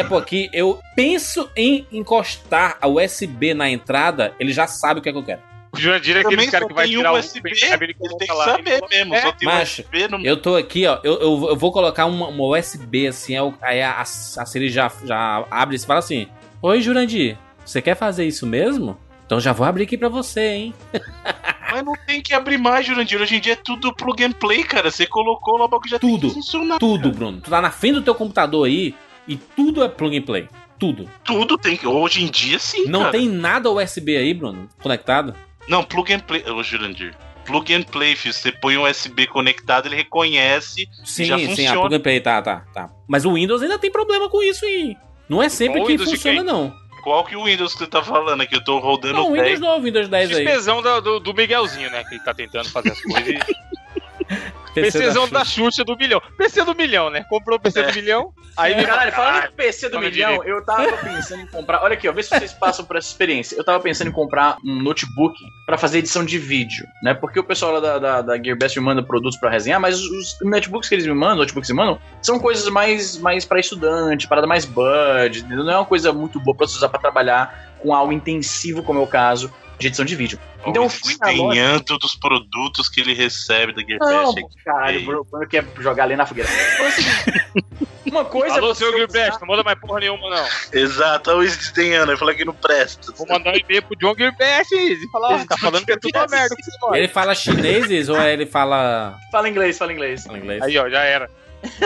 Apple 0.00 0.16
aqui, 0.16 0.48
eu 0.52 0.80
penso 0.94 1.48
em 1.56 1.86
encostar 1.92 2.76
a 2.80 2.88
USB 2.88 3.54
na 3.54 3.68
entrada, 3.70 4.34
ele 4.38 4.52
já 4.52 4.66
sabe 4.66 5.00
o 5.00 5.02
que 5.02 5.08
é 5.08 5.12
que 5.12 5.18
eu 5.18 5.22
quero. 5.24 5.40
O 5.72 5.78
Jurandir 5.78 6.16
é 6.16 6.20
aquele 6.20 6.46
cara 6.50 6.66
que 6.66 6.72
vai 6.72 6.88
tirar 6.88 7.12
o 7.12 7.18
USB, 7.18 7.50
ele 7.50 7.84
ele 7.84 7.94
tem 7.94 8.26
que 8.26 8.32
lá. 8.32 8.44
saber 8.46 8.70
Ele- 8.82 8.86
mesmo. 8.88 9.14
É, 9.14 9.20
Só 9.22 9.32
tem 9.32 9.46
Macho, 9.46 9.82
USB 9.82 10.08
no... 10.08 10.24
Eu 10.26 10.36
tô 10.38 10.56
aqui, 10.56 10.86
ó, 10.86 10.98
eu, 11.04 11.14
eu, 11.20 11.46
eu 11.50 11.56
vou 11.56 11.70
colocar 11.70 12.06
uma, 12.06 12.28
uma 12.28 12.44
USB 12.58 13.06
assim, 13.08 13.34
aí 13.34 13.40
o- 13.42 13.54
aí 13.60 13.82
a, 13.82 13.90
a, 13.92 14.00
a 14.00 14.04
Siri 14.04 14.70
já, 14.70 14.90
já 15.04 15.44
abre 15.50 15.76
e 15.76 15.78
fala 15.78 15.98
assim: 15.98 16.28
Oi, 16.62 16.80
Jurandir, 16.80 17.36
você 17.64 17.82
quer 17.82 17.94
fazer 17.94 18.24
isso 18.24 18.46
mesmo? 18.46 18.96
Então 19.26 19.40
já 19.40 19.52
vou 19.52 19.66
abrir 19.66 19.82
aqui 19.84 19.98
pra 19.98 20.08
você, 20.08 20.40
hein? 20.40 20.74
Mas 21.72 21.84
não 21.84 21.94
tem 22.06 22.22
que 22.22 22.32
abrir 22.32 22.58
mais, 22.58 22.86
Jurandir. 22.86 23.20
Hoje 23.20 23.36
em 23.36 23.40
dia 23.40 23.54
é 23.54 23.56
tudo 23.56 23.92
plug 23.92 24.24
and 24.24 24.32
play, 24.32 24.62
cara. 24.62 24.90
Você 24.90 25.04
colocou 25.04 25.58
lá 25.58 25.66
bagulho 25.66 25.90
já 25.90 25.98
tem 25.98 26.10
Tudo. 26.10 26.28
que 26.28 26.34
funcionar. 26.34 26.78
Tudo, 26.78 27.10
Bruno. 27.10 27.40
Tu 27.40 27.50
tá 27.50 27.60
na 27.60 27.70
frente 27.70 27.94
do 27.96 28.02
teu 28.02 28.14
computador 28.14 28.66
aí 28.66 28.94
e 29.26 29.36
tudo 29.36 29.82
é 29.82 29.88
plug 29.88 30.16
and 30.16 30.22
play. 30.22 30.48
Tudo. 30.78 31.10
Tudo 31.24 31.58
tem 31.58 31.76
que. 31.76 31.86
Hoje 31.86 32.22
em 32.22 32.30
dia, 32.30 32.58
sim. 32.58 32.86
Não 32.86 33.00
cara. 33.00 33.12
tem 33.12 33.28
nada 33.28 33.70
USB 33.70 34.16
aí, 34.16 34.32
Bruno, 34.32 34.68
conectado? 34.80 35.34
Não, 35.68 35.82
plug 35.82 36.12
and 36.12 36.20
play. 36.20 36.44
Ô, 36.48 36.62
Jurandir. 36.62 37.14
Plug 37.44 37.74
and 37.74 37.82
play, 37.82 38.14
filho. 38.14 38.32
Você 38.34 38.52
põe 38.52 38.76
um 38.76 38.88
USB 38.88 39.26
conectado, 39.26 39.86
ele 39.86 39.96
reconhece. 39.96 40.88
Sim, 41.04 41.24
Já 41.24 41.36
sim, 41.38 41.44
a 41.44 41.48
funciona. 41.48 41.80
plug 41.80 41.94
and 41.96 42.00
play, 42.00 42.20
tá, 42.20 42.42
tá, 42.42 42.64
tá. 42.72 42.90
Mas 43.08 43.24
o 43.24 43.34
Windows 43.34 43.62
ainda 43.62 43.78
tem 43.78 43.90
problema 43.90 44.28
com 44.28 44.42
isso 44.42 44.64
aí. 44.64 44.96
Não 45.28 45.42
é 45.42 45.48
sempre 45.48 45.80
Qual 45.80 45.86
que 45.86 45.92
Windows 45.92 46.10
funciona, 46.10 46.42
não. 46.44 46.72
Qual 47.06 47.24
que 47.24 47.36
é 47.36 47.38
o 47.38 47.44
Windows 47.44 47.72
que 47.72 47.78
você 47.78 47.86
tá 47.86 48.02
falando 48.02 48.40
aqui? 48.40 48.56
Eu 48.56 48.64
tô 48.64 48.80
rodando 48.80 49.14
Não, 49.14 49.26
o 49.26 49.28
o 49.28 49.32
Windows 49.34 49.46
10. 49.50 49.60
novo, 49.60 49.84
Windows 49.84 50.08
10 50.08 50.34
aí. 50.38 50.44
PCzão 50.44 50.82
do, 50.82 51.00
do, 51.00 51.20
do 51.20 51.34
Miguelzinho, 51.34 51.88
né? 51.88 52.02
Que 52.02 52.16
ele 52.16 52.24
tá 52.24 52.34
tentando 52.34 52.68
fazer 52.68 52.90
as 52.90 53.00
coisas. 53.00 53.28
e- 53.28 53.38
PC 54.82 54.98
PCzão 54.98 55.28
da 55.28 55.38
da 55.38 55.44
Xuxa 55.44 55.84
do 55.84 55.96
milhão. 55.96 56.20
PC 56.36 56.64
do 56.64 56.74
milhão, 56.74 57.10
né? 57.10 57.24
Comprou 57.28 57.58
o 57.58 57.60
PC 57.60 57.82
do 57.82 57.92
milhão. 57.94 58.32
Aí 58.56 58.74
me 58.74 58.84
Caralho, 58.84 59.12
falando 59.12 59.44
em 59.44 59.52
PC 59.52 59.88
do 59.88 60.00
milhão, 60.00 60.42
eu 60.44 60.64
tava 60.64 60.96
pensando 60.96 61.42
em 61.42 61.46
comprar. 61.46 61.82
Olha 61.82 61.94
aqui, 61.94 62.08
ó, 62.08 62.12
vê 62.12 62.22
se 62.22 62.30
vocês 62.30 62.52
passam 62.52 62.84
por 62.84 62.96
essa 62.96 63.08
experiência. 63.08 63.56
Eu 63.56 63.64
tava 63.64 63.80
pensando 63.80 64.08
em 64.08 64.12
comprar 64.12 64.56
um 64.64 64.82
notebook 64.82 65.38
pra 65.66 65.76
fazer 65.76 65.98
edição 65.98 66.24
de 66.24 66.38
vídeo, 66.38 66.86
né? 67.02 67.14
Porque 67.14 67.38
o 67.38 67.44
pessoal 67.44 67.72
lá 67.72 67.80
da, 67.80 67.98
da, 67.98 68.22
da 68.22 68.42
Gearbest 68.42 68.78
me 68.78 68.84
manda 68.84 69.02
produtos 69.02 69.38
pra 69.38 69.50
resenhar, 69.50 69.80
mas 69.80 70.00
os 70.00 70.38
notebooks 70.42 70.88
que 70.88 70.94
eles 70.94 71.06
me 71.06 71.14
mandam, 71.14 71.36
notebooks 71.36 71.68
que 71.68 71.74
me 71.74 71.78
mandam, 71.78 71.98
são 72.22 72.38
coisas 72.38 72.68
mais, 72.68 73.18
mais 73.18 73.44
pra 73.44 73.60
estudante, 73.60 74.26
parada 74.26 74.46
mais 74.46 74.64
budget, 74.64 75.44
entendeu? 75.44 75.64
não 75.64 75.72
é 75.72 75.76
uma 75.76 75.84
coisa 75.84 76.12
muito 76.12 76.40
boa 76.40 76.56
pra 76.56 76.66
você 76.66 76.76
usar 76.76 76.88
pra 76.88 77.00
trabalhar 77.00 77.76
com 77.80 77.92
algo 77.92 78.12
intensivo, 78.12 78.82
como 78.82 79.00
é 79.00 79.02
o 79.02 79.06
caso 79.06 79.52
de 79.78 79.86
edição 79.88 80.04
de 80.04 80.16
vídeo. 80.16 80.38
Então 80.66 80.84
eu 80.84 80.88
fui 80.88 81.14
na 81.20 81.28
loja. 81.30 81.42
Desdenhando 81.44 81.98
dos 81.98 82.14
produtos 82.16 82.88
que 82.88 83.00
ele 83.00 83.12
recebe 83.14 83.72
da 83.72 83.82
Não, 83.82 84.32
Gearbest. 84.32 84.40
pô, 84.40 84.50
caralho, 84.64 85.00
o 85.00 85.04
Bruno- 85.04 85.20
o 85.20 85.24
Bruno 85.24 85.46
quer 85.48 85.64
jogar 85.78 86.04
ali 86.04 86.16
na 86.16 86.24
fogueira. 86.26 86.48
É 86.50 86.88
o 86.88 86.90
seguinte, 86.90 87.68
uma 88.06 88.24
coisa. 88.24 88.56
Alô, 88.56 88.70
é 88.70 88.74
seu 88.74 88.88
usar- 89.06 89.38
não 89.40 89.48
manda 89.48 89.62
mais 89.62 89.78
porra 89.78 90.00
nenhuma, 90.00 90.30
não. 90.30 90.46
Exato, 90.72 91.30
olha 91.30 91.36
o 91.36 91.40
Luiz 91.40 91.56
desdenhando. 91.56 92.12
Eu 92.12 92.18
falei 92.18 92.34
que 92.34 92.44
não 92.44 92.54
presta. 92.54 93.12
Vou 93.12 93.26
mandar 93.28 93.52
um 93.52 93.56
e-mail 93.56 93.82
pro 93.82 93.96
John 93.96 94.14
Gilbert 94.16 94.66
e 94.72 95.08
falar, 95.12 95.34
ó, 95.34 95.44
tá 95.44 95.56
falando 95.58 95.84
que 95.84 95.92
é 95.92 95.96
tudo 95.96 96.16
uma 96.16 96.26
merda 96.26 96.56
que 96.56 96.62
você 96.62 96.78
mora. 96.80 96.98
Ele 96.98 97.08
fala 97.08 97.34
chinês 97.34 98.08
ou 98.08 98.20
ele 98.22 98.46
fala. 98.46 99.18
Fala 99.30 99.48
inglês, 99.48 99.76
fala 99.76 99.92
inglês. 99.92 100.24
fala 100.24 100.38
inglês? 100.38 100.62
Aí, 100.62 100.78
ó, 100.78 100.88
já 100.88 101.02
era. 101.02 101.30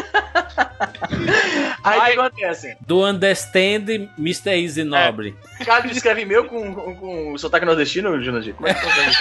Aí 1.82 1.98
o 1.98 2.04
que 2.04 2.20
acontece? 2.20 2.76
Do 2.80 3.04
Understand 3.04 4.08
Mr. 4.18 4.50
Easy 4.50 4.84
Nobre. 4.84 5.34
O 5.60 5.64
cara 5.64 5.86
escreve 5.86 6.22
e-mail 6.22 6.44
com, 6.44 6.74
com, 6.74 6.96
com 6.96 7.38
sotaque 7.38 7.66
nordestino, 7.66 8.20
Jurandir? 8.22 8.54
Como 8.54 8.68
é 8.68 8.74
que 8.74 8.80
consegue? 8.80 9.16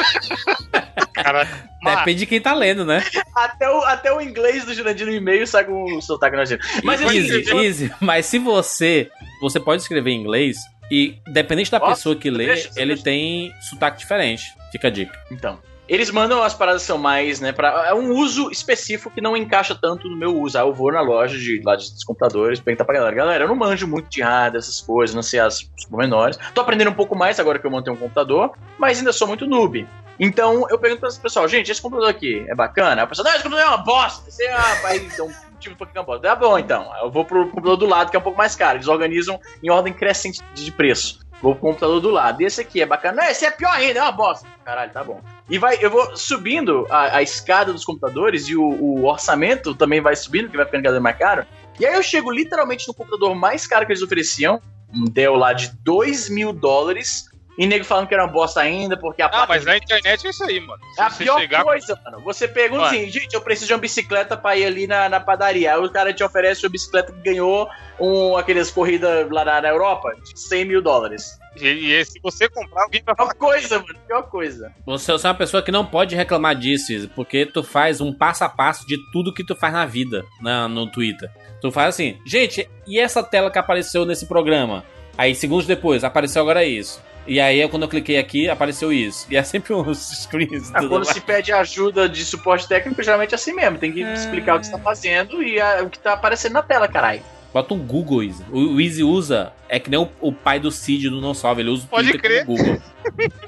Cara, 1.13 1.47
mas, 1.81 1.99
Depende 1.99 2.19
de 2.19 2.25
quem 2.25 2.41
tá 2.41 2.53
lendo, 2.53 2.85
né? 2.85 3.03
até, 3.35 3.69
o, 3.69 3.83
até 3.83 4.13
o 4.13 4.21
inglês 4.21 4.65
do 4.65 4.73
Jurandir 4.73 5.05
no 5.05 5.13
e-mail 5.13 5.45
sai 5.47 5.65
com 5.65 5.97
o 5.97 6.01
sotaque 6.01 6.35
nordestino. 6.35 6.81
Mas 6.83 7.01
easy, 7.01 7.39
easy, 7.39 7.57
easy. 7.57 7.93
Mas 7.99 8.25
se 8.25 8.39
você. 8.39 9.09
Você 9.41 9.59
pode 9.59 9.81
escrever 9.81 10.11
em 10.11 10.21
inglês 10.21 10.57
e, 10.91 11.17
dependente 11.27 11.71
da 11.71 11.79
pessoa 11.79 12.15
que 12.15 12.29
lê, 12.29 12.47
deixa, 12.47 12.69
ele 12.75 12.87
deixa. 12.87 13.03
tem 13.03 13.53
sotaque 13.61 13.99
diferente. 13.99 14.43
Fica 14.71 14.89
a 14.89 14.91
dica. 14.91 15.17
Então. 15.31 15.59
Eles 15.89 16.11
mandam 16.11 16.43
as 16.43 16.53
paradas 16.53 16.83
que 16.83 16.87
são 16.87 16.99
mais, 16.99 17.39
né, 17.39 17.51
pra, 17.51 17.87
é 17.87 17.93
um 17.95 18.11
uso 18.11 18.51
específico 18.51 19.09
que 19.09 19.19
não 19.19 19.35
encaixa 19.35 19.73
tanto 19.73 20.07
no 20.07 20.15
meu 20.15 20.39
uso. 20.39 20.55
Aí 20.55 20.63
eu 20.63 20.71
vou 20.71 20.91
na 20.91 21.01
loja 21.01 21.35
de, 21.35 21.59
lá 21.65 21.75
de, 21.75 21.91
dos 21.91 22.03
computadores, 22.03 22.59
perguntar 22.59 22.85
pra 22.85 22.93
galera, 22.93 23.15
galera, 23.15 23.43
eu 23.45 23.47
não 23.47 23.55
manjo 23.55 23.87
muito 23.87 24.07
de 24.07 24.21
hardware, 24.21 24.59
essas 24.59 24.79
coisas, 24.79 25.15
não 25.15 25.23
sei 25.23 25.39
as, 25.39 25.67
os 25.75 25.85
pormenores. 25.89 26.37
Tô 26.53 26.61
aprendendo 26.61 26.91
um 26.91 26.93
pouco 26.93 27.17
mais 27.17 27.39
agora 27.39 27.57
que 27.57 27.65
eu 27.65 27.71
montei 27.71 27.91
um 27.91 27.97
computador, 27.97 28.51
mas 28.77 28.99
ainda 28.99 29.11
sou 29.11 29.27
muito 29.27 29.47
noob. 29.47 29.87
Então 30.19 30.67
eu 30.69 30.77
pergunto 30.77 31.01
pra 31.01 31.09
pessoal, 31.09 31.47
gente, 31.47 31.71
esse 31.71 31.81
computador 31.81 32.11
aqui 32.11 32.45
é 32.47 32.53
bacana? 32.53 33.01
Aí 33.01 33.05
o 33.05 33.07
pessoal, 33.07 33.25
não, 33.25 33.33
esse 33.33 33.43
computador 33.43 33.71
é 33.71 33.75
uma 33.75 33.83
bosta. 33.83 34.29
Esse 34.29 34.45
é 34.45 34.55
uma... 34.55 34.89
Aí, 34.89 35.05
então, 35.05 35.27
que 35.59 35.69
é 35.69 35.99
uma 35.99 36.03
bosta? 36.03 36.27
Tá 36.27 36.35
bom, 36.35 36.59
então. 36.59 36.87
Eu 37.01 37.09
vou 37.09 37.25
pro 37.25 37.45
computador 37.45 37.77
do 37.77 37.85
lado, 37.87 38.11
que 38.11 38.15
é 38.17 38.19
um 38.19 38.23
pouco 38.23 38.37
mais 38.37 38.55
caro. 38.55 38.77
Eles 38.77 38.87
organizam 38.87 39.39
em 39.63 39.71
ordem 39.71 39.93
crescente 39.93 40.41
de 40.53 40.71
preço. 40.71 41.19
Vou 41.41 41.53
pro 41.55 41.69
computador 41.69 42.01
do 42.01 42.09
lado. 42.09 42.41
E 42.41 42.45
esse 42.45 42.61
aqui 42.61 42.81
é 42.81 42.85
bacana. 42.85 43.21
Não, 43.21 43.29
esse 43.29 43.45
é 43.45 43.51
pior 43.51 43.71
ainda, 43.71 43.99
é 43.99 44.01
uma 44.01 44.11
bosta. 44.11 44.47
Caralho, 44.65 44.91
tá 44.91 45.03
bom. 45.03 45.21
E 45.49 45.57
vai, 45.57 45.77
eu 45.81 45.89
vou 45.89 46.15
subindo 46.15 46.85
a, 46.89 47.17
a 47.17 47.21
escada 47.21 47.71
dos 47.71 47.85
computadores 47.85 48.47
e 48.47 48.55
o, 48.55 48.63
o 48.63 49.05
orçamento 49.05 49.73
também 49.73 50.01
vai 50.01 50.15
subindo, 50.15 50.49
que 50.49 50.57
vai 50.57 50.65
ficando 50.65 50.83
cada 50.83 50.93
vez 50.93 51.03
mais 51.03 51.17
caro. 51.17 51.45
E 51.79 51.85
aí 51.85 51.95
eu 51.95 52.03
chego 52.03 52.29
literalmente 52.29 52.87
no 52.87 52.93
computador 52.93 53.33
mais 53.33 53.65
caro 53.65 53.85
que 53.85 53.91
eles 53.93 54.03
ofereciam, 54.03 54.61
um 54.93 55.05
Dell 55.05 55.35
lá 55.35 55.53
de 55.53 55.71
2 55.81 56.29
mil 56.29 56.51
dólares, 56.51 57.28
e 57.59 57.67
nego 57.67 57.83
falando 57.83 58.07
que 58.07 58.13
era 58.13 58.23
uma 58.23 58.31
bosta 58.31 58.61
ainda, 58.61 58.95
porque 58.95 59.21
a 59.21 59.25
ah, 59.25 59.45
mas 59.45 59.59
de 59.59 59.67
na 59.67 59.75
internet 59.75 60.25
é 60.25 60.29
isso 60.29 60.45
aí, 60.45 60.61
mano. 60.61 60.81
Se 60.95 61.01
é 61.01 61.03
a 61.03 61.11
pior 61.11 61.39
chegar 61.41 61.65
coisa, 61.65 61.99
mano. 62.05 62.23
Você 62.23 62.47
pergunta 62.47 62.83
Ué. 62.83 62.87
assim, 62.87 63.09
gente, 63.09 63.33
eu 63.33 63.41
preciso 63.41 63.67
de 63.67 63.73
uma 63.73 63.79
bicicleta 63.79 64.37
pra 64.37 64.55
ir 64.55 64.63
ali 64.63 64.87
na, 64.87 65.09
na 65.09 65.19
padaria. 65.19 65.73
Aí 65.73 65.77
o 65.77 65.91
cara 65.91 66.13
te 66.13 66.23
oferece 66.23 66.65
uma 66.65 66.69
bicicleta 66.69 67.11
que 67.11 67.19
ganhou 67.19 67.69
um, 67.99 68.37
aqueles 68.37 68.71
corridas 68.71 69.29
lá 69.29 69.43
na, 69.43 69.61
na 69.61 69.67
Europa 69.67 70.15
de 70.23 70.39
100 70.39 70.63
mil 70.63 70.81
dólares. 70.81 71.37
E, 71.57 71.67
e 71.67 72.05
se 72.05 72.17
você 72.21 72.47
comprar, 72.47 72.83
alguém 72.83 73.03
vai 73.05 73.13
Pior 73.13 73.25
falar. 73.25 73.35
coisa, 73.35 73.79
mano. 73.79 73.99
Pior 74.07 74.23
coisa. 74.29 74.73
Você, 74.85 75.11
você 75.11 75.27
é 75.27 75.29
uma 75.29 75.35
pessoa 75.35 75.61
que 75.61 75.69
não 75.69 75.85
pode 75.85 76.15
reclamar 76.15 76.55
disso, 76.55 77.09
porque 77.13 77.45
tu 77.45 77.61
faz 77.61 77.99
um 77.99 78.13
passo 78.13 78.45
a 78.45 78.49
passo 78.49 78.87
de 78.87 78.97
tudo 79.11 79.33
que 79.33 79.43
tu 79.43 79.53
faz 79.53 79.73
na 79.73 79.85
vida 79.85 80.23
na, 80.39 80.69
no 80.69 80.89
Twitter. 80.89 81.29
Tu 81.59 81.69
faz 81.73 81.89
assim, 81.89 82.17
gente, 82.25 82.69
e 82.87 82.97
essa 82.97 83.21
tela 83.21 83.51
que 83.51 83.59
apareceu 83.59 84.05
nesse 84.05 84.27
programa? 84.27 84.85
Aí, 85.17 85.35
segundos 85.35 85.67
depois, 85.67 86.05
apareceu 86.05 86.41
agora 86.41 86.63
isso. 86.63 87.03
E 87.29 87.39
aí, 87.39 87.65
quando 87.69 87.83
eu 87.83 87.89
cliquei 87.89 88.17
aqui, 88.17 88.49
apareceu 88.49 88.91
isso. 88.91 89.27
E 89.29 89.37
é 89.37 89.43
sempre 89.43 89.71
uns 89.71 89.99
screens. 90.25 90.71
Ah, 90.73 90.79
quando 90.79 91.05
lá. 91.05 91.13
se 91.13 91.21
pede 91.21 91.53
ajuda 91.53 92.09
de 92.09 92.25
suporte 92.25 92.67
técnico, 92.67 93.03
geralmente 93.03 93.33
é 93.33 93.35
assim 93.35 93.53
mesmo. 93.53 93.77
Tem 93.77 93.91
que 93.91 94.01
explicar 94.01 94.55
o 94.55 94.59
que 94.59 94.65
você 94.65 94.71
tá 94.71 94.79
fazendo 94.79 95.43
e 95.43 95.61
ah, 95.61 95.83
o 95.83 95.91
que 95.91 95.99
tá 95.99 96.13
aparecendo 96.13 96.53
na 96.53 96.63
tela, 96.63 96.87
caralho. 96.87 97.21
Bota 97.53 97.75
um 97.75 97.79
Google, 97.79 98.23
Izzy. 98.23 98.43
O, 98.51 98.57
o 98.57 98.81
Izzy 98.81 99.03
usa, 99.03 99.53
é 99.67 99.79
que 99.79 99.91
nem 99.91 99.99
o, 99.99 100.09
o 100.19 100.33
pai 100.33 100.59
do 100.59 100.71
Cid 100.71 101.07
do 101.07 101.21
Não 101.21 101.35
Salve, 101.35 101.61
ele 101.61 101.69
usa 101.69 101.85
o 101.85 101.87
Pode 101.87 102.17
com 102.17 102.27
o 102.27 102.45
Google. 102.45 102.81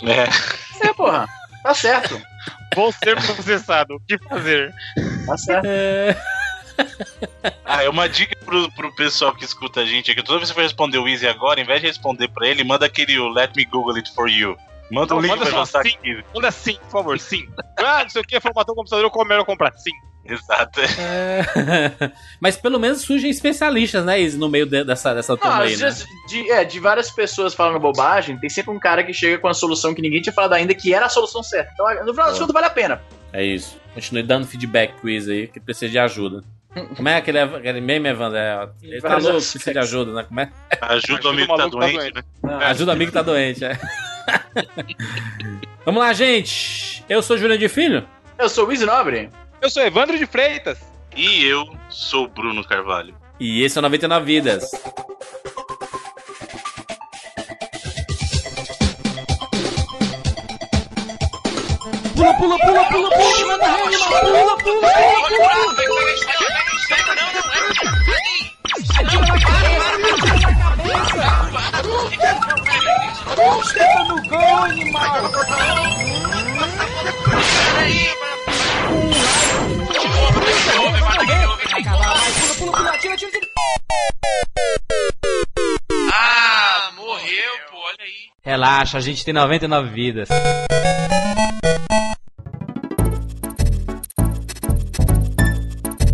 É. 0.03 0.88
É, 0.88 0.93
porra. 0.93 1.27
Tá 1.63 1.73
certo. 1.73 2.21
Vou 2.75 2.91
ser 2.91 3.15
processado. 3.15 3.95
O 3.95 4.00
que 4.00 4.17
fazer? 4.29 4.71
Tá 5.25 5.38
certo. 5.38 5.65
É... 5.65 6.15
Ah, 7.65 7.83
é 7.83 7.89
uma 7.89 8.07
dica 8.07 8.35
pro, 8.45 8.71
pro 8.71 8.93
pessoal 8.95 9.33
que 9.35 9.45
escuta 9.45 9.81
a 9.81 9.85
gente 9.85 10.11
é 10.11 10.15
que 10.15 10.23
toda 10.23 10.39
vez 10.39 10.50
que 10.50 10.55
você 10.55 10.61
for 10.61 10.63
responder 10.63 10.97
o 10.97 11.07
Easy 11.07 11.27
agora, 11.27 11.59
em 11.61 11.65
vez 11.65 11.81
de 11.81 11.88
responder 11.88 12.27
pra 12.27 12.47
ele, 12.47 12.63
manda 12.63 12.85
aquele 12.85 13.17
Let 13.33 13.55
me 13.55 13.65
Google 13.65 13.95
it 13.95 14.13
for 14.13 14.29
you. 14.29 14.57
Manda 14.91 15.15
um 15.15 15.21
link 15.21 15.29
manda 15.31 15.45
pra 15.45 15.65
sim. 15.65 15.77
aqui. 15.77 16.23
Manda 16.35 16.51
sim, 16.51 16.77
por 16.83 16.91
favor, 16.91 17.19
sim. 17.19 17.47
Ah, 17.77 18.03
não 18.03 18.09
sei 18.09 18.21
o 18.21 18.25
que, 18.25 18.39
formatou 18.41 18.73
o 18.73 18.75
computador, 18.75 19.09
eu 19.13 19.25
melhor 19.25 19.45
comprar. 19.45 19.71
Sim. 19.73 19.91
Exato. 20.23 20.79
É. 20.81 22.11
Mas 22.39 22.55
pelo 22.55 22.79
menos 22.79 23.01
surgem 23.01 23.29
especialistas, 23.29 24.05
né, 24.05 24.19
Izzy, 24.21 24.38
no 24.38 24.50
meio 24.50 24.65
de- 24.65 24.83
dessa, 24.83 25.13
dessa 25.13 25.35
turma 25.35 25.63
aí, 25.63 25.73
às 25.73 26.00
né? 26.00 26.05
de, 26.27 26.51
é, 26.51 26.63
de 26.63 26.79
várias 26.79 27.09
pessoas 27.09 27.53
falando 27.53 27.79
bobagem, 27.79 28.38
tem 28.38 28.50
sempre 28.50 28.71
um 28.71 28.79
cara 28.79 29.03
que 29.03 29.13
chega 29.13 29.39
com 29.39 29.47
a 29.47 29.53
solução 29.53 29.93
que 29.95 30.01
ninguém 30.01 30.21
tinha 30.21 30.33
falado 30.33 30.53
ainda, 30.53 30.73
que 30.75 30.93
era 30.93 31.07
a 31.07 31.09
solução 31.09 31.41
certa. 31.41 31.71
Então, 31.73 31.85
no 32.05 32.13
final 32.13 32.27
das 32.27 32.38
Boa. 32.38 32.39
contas, 32.39 32.53
vale 32.53 32.65
a 32.67 32.69
pena. 32.69 33.01
É 33.33 33.43
isso. 33.43 33.79
Continue 33.93 34.23
dando 34.23 34.47
feedback 34.47 34.93
pro 35.00 35.09
Izzy 35.09 35.31
aí, 35.31 35.47
que 35.47 35.59
precisa 35.59 35.89
de 35.91 35.97
ajuda. 36.00 36.43
Como 36.95 37.09
é 37.09 37.17
aquele, 37.17 37.39
aquele 37.39 37.81
meme, 37.81 38.09
Evandro? 38.09 38.37
É, 38.37 38.69
ele 38.81 39.01
tá 39.01 39.17
louco, 39.17 39.39
de 39.39 39.79
ajuda, 39.79 40.13
né? 40.13 40.23
Como 40.23 40.39
é? 40.39 40.49
Ajuda 40.81 41.27
o 41.27 41.29
amigo 41.31 41.51
que 41.51 41.57
tá 41.57 41.63
tá 41.63 41.69
doente, 41.69 42.13
né? 42.13 42.23
Ah, 42.43 42.67
Ajuda 42.69 42.91
o 42.91 42.93
amigo 42.95 43.11
que 43.11 43.17
tá 43.17 43.21
doente, 43.21 43.65
é. 43.65 43.77
Vamos 45.85 46.01
lá, 46.01 46.13
gente. 46.13 47.03
Eu 47.09 47.21
sou 47.21 47.37
Júlio 47.37 47.57
de 47.57 47.67
Filho. 47.67 48.07
Eu 48.37 48.47
sou 48.47 48.67
o 48.67 48.71
Easy 48.71 48.85
Nobre. 48.85 49.29
Eu 49.61 49.69
sou 49.69 49.83
Evandro 49.83 50.17
de 50.17 50.25
Freitas. 50.25 50.79
E 51.15 51.43
eu 51.45 51.75
sou 51.89 52.25
o 52.25 52.27
Bruno 52.29 52.63
Carvalho. 52.63 53.13
E 53.39 53.63
esse 53.63 53.77
é 53.77 53.79
o 53.79 53.81
99 53.81 54.25
Vidas. 54.25 54.71
Pula, 62.15 62.33
pula, 62.37 62.57
pula, 62.59 62.83
pula, 62.85 63.09
pula, 63.09 63.47
manda 63.47 63.67
rede, 63.67 63.97
pula, 63.97 64.19
pula, 64.21 64.57
pula, 64.57 64.57
pula. 64.57 66.30
Puxa 73.35 74.03
no 74.09 74.21
gol, 74.27 74.63
animal! 74.65 75.31
Pula, 82.37 82.55
pula, 82.55 82.71
pula, 82.77 82.97
tira, 82.97 83.15
tira, 83.15 83.31
tira! 83.31 83.47
Ah, 86.13 86.91
morreu, 86.97 87.53
pô, 87.69 87.77
olha 87.77 87.97
aí. 88.01 88.29
Relaxa, 88.43 88.97
a 88.97 89.01
gente 89.01 89.23
tem 89.23 89.33
99 89.33 89.89
vidas. 89.89 90.27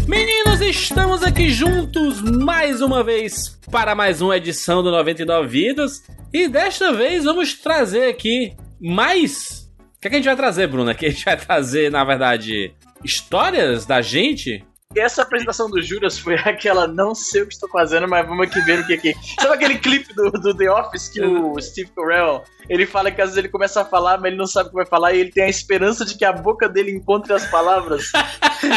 Meninos, 0.07 0.61
estamos 0.61 1.23
aqui 1.23 1.49
juntos 1.49 2.21
mais 2.21 2.81
uma 2.81 3.03
vez 3.03 3.56
para 3.77 3.93
mais 3.93 4.23
uma 4.23 4.35
edição 4.35 4.81
do 4.81 4.89
99 4.89 5.47
Vidas. 5.47 6.03
E 6.33 6.47
desta 6.47 6.91
vez 6.93 7.25
vamos 7.25 7.53
trazer 7.53 8.09
aqui 8.09 8.57
mais. 8.81 9.69
O 9.95 10.01
que, 10.01 10.07
é 10.07 10.09
que 10.09 10.15
a 10.15 10.17
gente 10.17 10.25
vai 10.25 10.35
trazer, 10.35 10.65
Bruna? 10.65 10.95
Que 10.95 11.05
a 11.05 11.09
gente 11.11 11.23
vai 11.23 11.37
trazer, 11.37 11.91
na 11.91 12.03
verdade, 12.03 12.73
histórias 13.03 13.85
da 13.85 14.01
gente 14.01 14.65
Essa 14.95 15.21
apresentação 15.21 15.69
do 15.69 15.79
Juras 15.79 16.17
foi 16.17 16.33
aquela, 16.43 16.87
não 16.87 17.13
sei 17.13 17.43
o 17.43 17.47
que 17.47 17.53
estou 17.53 17.69
fazendo, 17.69 18.07
mas 18.07 18.27
vamos 18.27 18.47
aqui 18.47 18.59
ver 18.61 18.79
o 18.79 18.87
que 18.87 18.93
é 18.93 18.97
que. 18.97 19.13
Sabe 19.39 19.53
aquele 19.53 19.77
clipe 19.77 20.11
do, 20.15 20.31
do 20.31 20.57
The 20.57 20.71
Office 20.71 21.09
que 21.09 21.21
o 21.21 21.53
Steve 21.61 21.91
Carell 21.95 22.43
ele 22.67 22.87
fala 22.87 23.11
que 23.11 23.21
às 23.21 23.29
vezes 23.29 23.37
ele 23.37 23.49
começa 23.49 23.81
a 23.81 23.85
falar, 23.85 24.17
mas 24.17 24.29
ele 24.29 24.37
não 24.37 24.47
sabe 24.47 24.67
o 24.67 24.69
que 24.71 24.75
vai 24.75 24.87
falar 24.87 25.13
e 25.13 25.19
ele 25.19 25.31
tem 25.31 25.43
a 25.43 25.49
esperança 25.49 26.03
de 26.03 26.17
que 26.17 26.25
a 26.25 26.33
boca 26.33 26.67
dele 26.67 26.91
encontre 26.91 27.31
as 27.31 27.45
palavras. 27.45 28.11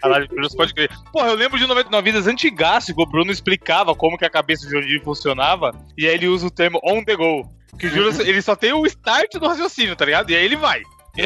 Caralho, 0.00 0.28
Juras 0.30 0.54
pode 0.54 0.74
crer. 0.74 0.90
Porra, 1.12 1.28
eu 1.28 1.34
lembro 1.34 1.58
de 1.58 1.66
99 1.66 2.10
vidas 2.10 2.26
antigaço, 2.26 2.94
que 2.94 3.02
o 3.02 3.06
Bruno 3.06 3.30
explicava 3.32 3.94
como 3.94 4.16
que 4.18 4.24
a 4.24 4.30
cabeça 4.30 4.64
do 4.64 4.70
Jurandir 4.70 5.02
funcionava, 5.02 5.72
e 5.96 6.06
aí 6.06 6.14
ele 6.14 6.28
usa 6.28 6.46
o 6.46 6.50
termo 6.50 6.80
on 6.84 7.04
the 7.04 7.16
go. 7.16 7.48
Que 7.78 7.86
o 7.86 7.90
Juras, 7.90 8.18
ele 8.18 8.42
só 8.42 8.54
tem 8.56 8.72
o 8.72 8.84
start 8.86 9.32
do 9.34 9.46
raciocínio, 9.46 9.94
tá 9.96 10.04
ligado? 10.04 10.30
E 10.30 10.36
aí 10.36 10.44
ele 10.44 10.56
vai. 10.56 10.82
E 11.16 11.22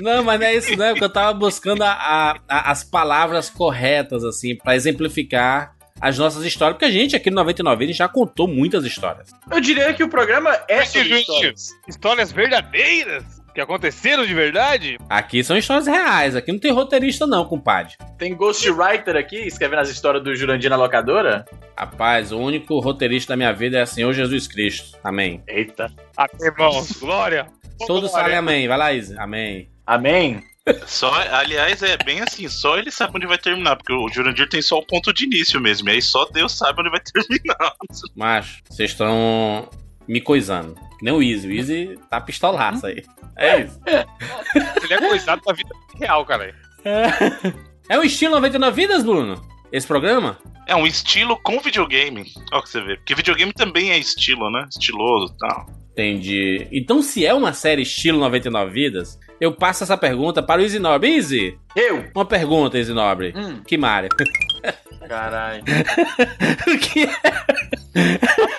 Não, 0.00 0.16
não, 0.16 0.24
mas 0.24 0.40
não 0.40 0.46
é 0.46 0.54
isso, 0.54 0.76
não. 0.76 0.84
é 0.86 0.90
Porque 0.90 1.04
eu 1.04 1.12
tava 1.12 1.32
buscando 1.32 1.82
a- 1.82 1.90
a- 1.92 2.36
a- 2.48 2.70
as 2.70 2.84
palavras 2.84 3.48
corretas, 3.48 4.24
assim, 4.24 4.56
pra 4.56 4.74
exemplificar 4.76 5.72
as 6.00 6.18
nossas 6.18 6.44
histórias. 6.44 6.74
Porque 6.74 6.84
a 6.84 6.90
gente 6.90 7.16
aqui 7.16 7.30
no 7.30 7.36
99 7.36 7.84
a 7.84 7.86
gente 7.86 7.96
já 7.96 8.08
contou 8.08 8.46
muitas 8.46 8.84
histórias. 8.84 9.30
Eu 9.50 9.60
diria 9.60 9.92
que 9.94 10.04
o 10.04 10.08
programa 10.08 10.56
é 10.68 10.84
sobre 10.84 11.18
histórias. 11.20 11.68
histórias 11.88 12.30
verdadeiras 12.30 13.24
que 13.58 13.62
aconteceram 13.62 14.24
de 14.24 14.32
verdade. 14.32 14.98
Aqui 15.08 15.42
são 15.42 15.56
histórias 15.56 15.88
reais, 15.88 16.36
aqui 16.36 16.52
não 16.52 16.60
tem 16.60 16.70
roteirista, 16.70 17.26
não, 17.26 17.44
compadre. 17.44 17.96
Tem 18.16 18.32
ghostwriter 18.32 19.16
aqui 19.16 19.36
escrevendo 19.36 19.80
as 19.80 19.88
histórias 19.88 20.22
do 20.22 20.34
Jurandir 20.36 20.70
na 20.70 20.76
locadora. 20.76 21.44
Rapaz, 21.76 22.30
o 22.30 22.38
único 22.38 22.78
roteirista 22.78 23.32
da 23.32 23.36
minha 23.36 23.52
vida 23.52 23.78
é 23.78 23.82
o 23.82 23.86
Senhor 23.86 24.12
Jesus 24.12 24.46
Cristo. 24.46 24.96
Amém. 25.02 25.42
Eita. 25.48 25.92
Ah, 26.16 26.26
irmãos, 26.40 26.92
glória. 26.92 27.46
Todos 27.84 28.12
falem 28.12 28.36
amém. 28.36 28.68
Vai 28.68 28.78
lá, 28.78 28.92
Izzy. 28.92 29.18
Amém. 29.18 29.68
Amém? 29.84 30.40
Só, 30.86 31.12
aliás, 31.12 31.82
é 31.82 31.96
bem 31.96 32.20
assim, 32.20 32.46
só 32.46 32.78
ele 32.78 32.92
sabe 32.92 33.16
onde 33.16 33.26
vai 33.26 33.38
terminar, 33.38 33.74
porque 33.74 33.92
o 33.92 34.08
Jurandir 34.08 34.48
tem 34.48 34.62
só 34.62 34.78
o 34.78 34.86
ponto 34.86 35.12
de 35.12 35.24
início 35.24 35.60
mesmo, 35.60 35.88
e 35.88 35.92
aí 35.92 36.02
só 36.02 36.26
Deus 36.26 36.52
sabe 36.52 36.80
onde 36.80 36.90
vai 36.90 37.00
terminar. 37.02 37.72
Macho, 38.14 38.60
vocês 38.68 38.90
estão 38.90 39.68
me 40.06 40.20
coisando. 40.20 40.76
Que 40.98 41.04
nem 41.04 41.14
o 41.14 41.22
Easy. 41.22 41.48
O 41.48 41.52
Easy 41.52 41.98
tá 42.10 42.20
pistolaço 42.20 42.86
aí. 42.86 43.04
É 43.36 43.60
isso. 43.60 43.80
Ele 44.82 44.94
é 44.94 44.98
coisado 45.08 45.42
da 45.42 45.52
vida 45.52 45.70
real, 45.98 46.24
cara. 46.26 46.54
É 47.88 47.98
o 47.98 48.02
estilo 48.02 48.34
99 48.34 48.74
Vidas, 48.82 49.04
Bruno? 49.04 49.40
Esse 49.72 49.86
programa? 49.86 50.38
É 50.66 50.74
um 50.74 50.86
estilo 50.86 51.38
com 51.42 51.58
videogame. 51.60 52.24
Olha 52.52 52.60
o 52.60 52.62
que 52.62 52.68
você 52.68 52.80
vê. 52.80 52.96
Porque 52.96 53.14
videogame 53.14 53.52
também 53.52 53.90
é 53.92 53.98
estilo, 53.98 54.50
né? 54.50 54.66
Estiloso 54.70 55.32
e 55.34 55.38
tal. 55.38 55.66
Entendi. 55.92 56.68
Então, 56.70 57.02
se 57.02 57.26
é 57.26 57.34
uma 57.34 57.52
série 57.52 57.82
estilo 57.82 58.18
99 58.20 58.70
Vidas, 58.70 59.18
eu 59.40 59.52
passo 59.52 59.82
essa 59.84 59.96
pergunta 59.96 60.42
para 60.42 60.60
o 60.60 60.64
Easy 60.64 60.78
Nobre. 60.78 61.14
Easy, 61.16 61.58
Eu? 61.74 62.04
uma 62.14 62.24
pergunta, 62.24 62.78
Easy 62.78 62.92
Nobre. 62.92 63.32
Hum, 63.36 63.62
Que 63.66 63.76
Mario? 63.76 64.08
caralho. 65.08 65.62
o, 66.68 66.78
que 66.78 67.04
é, 67.04 67.10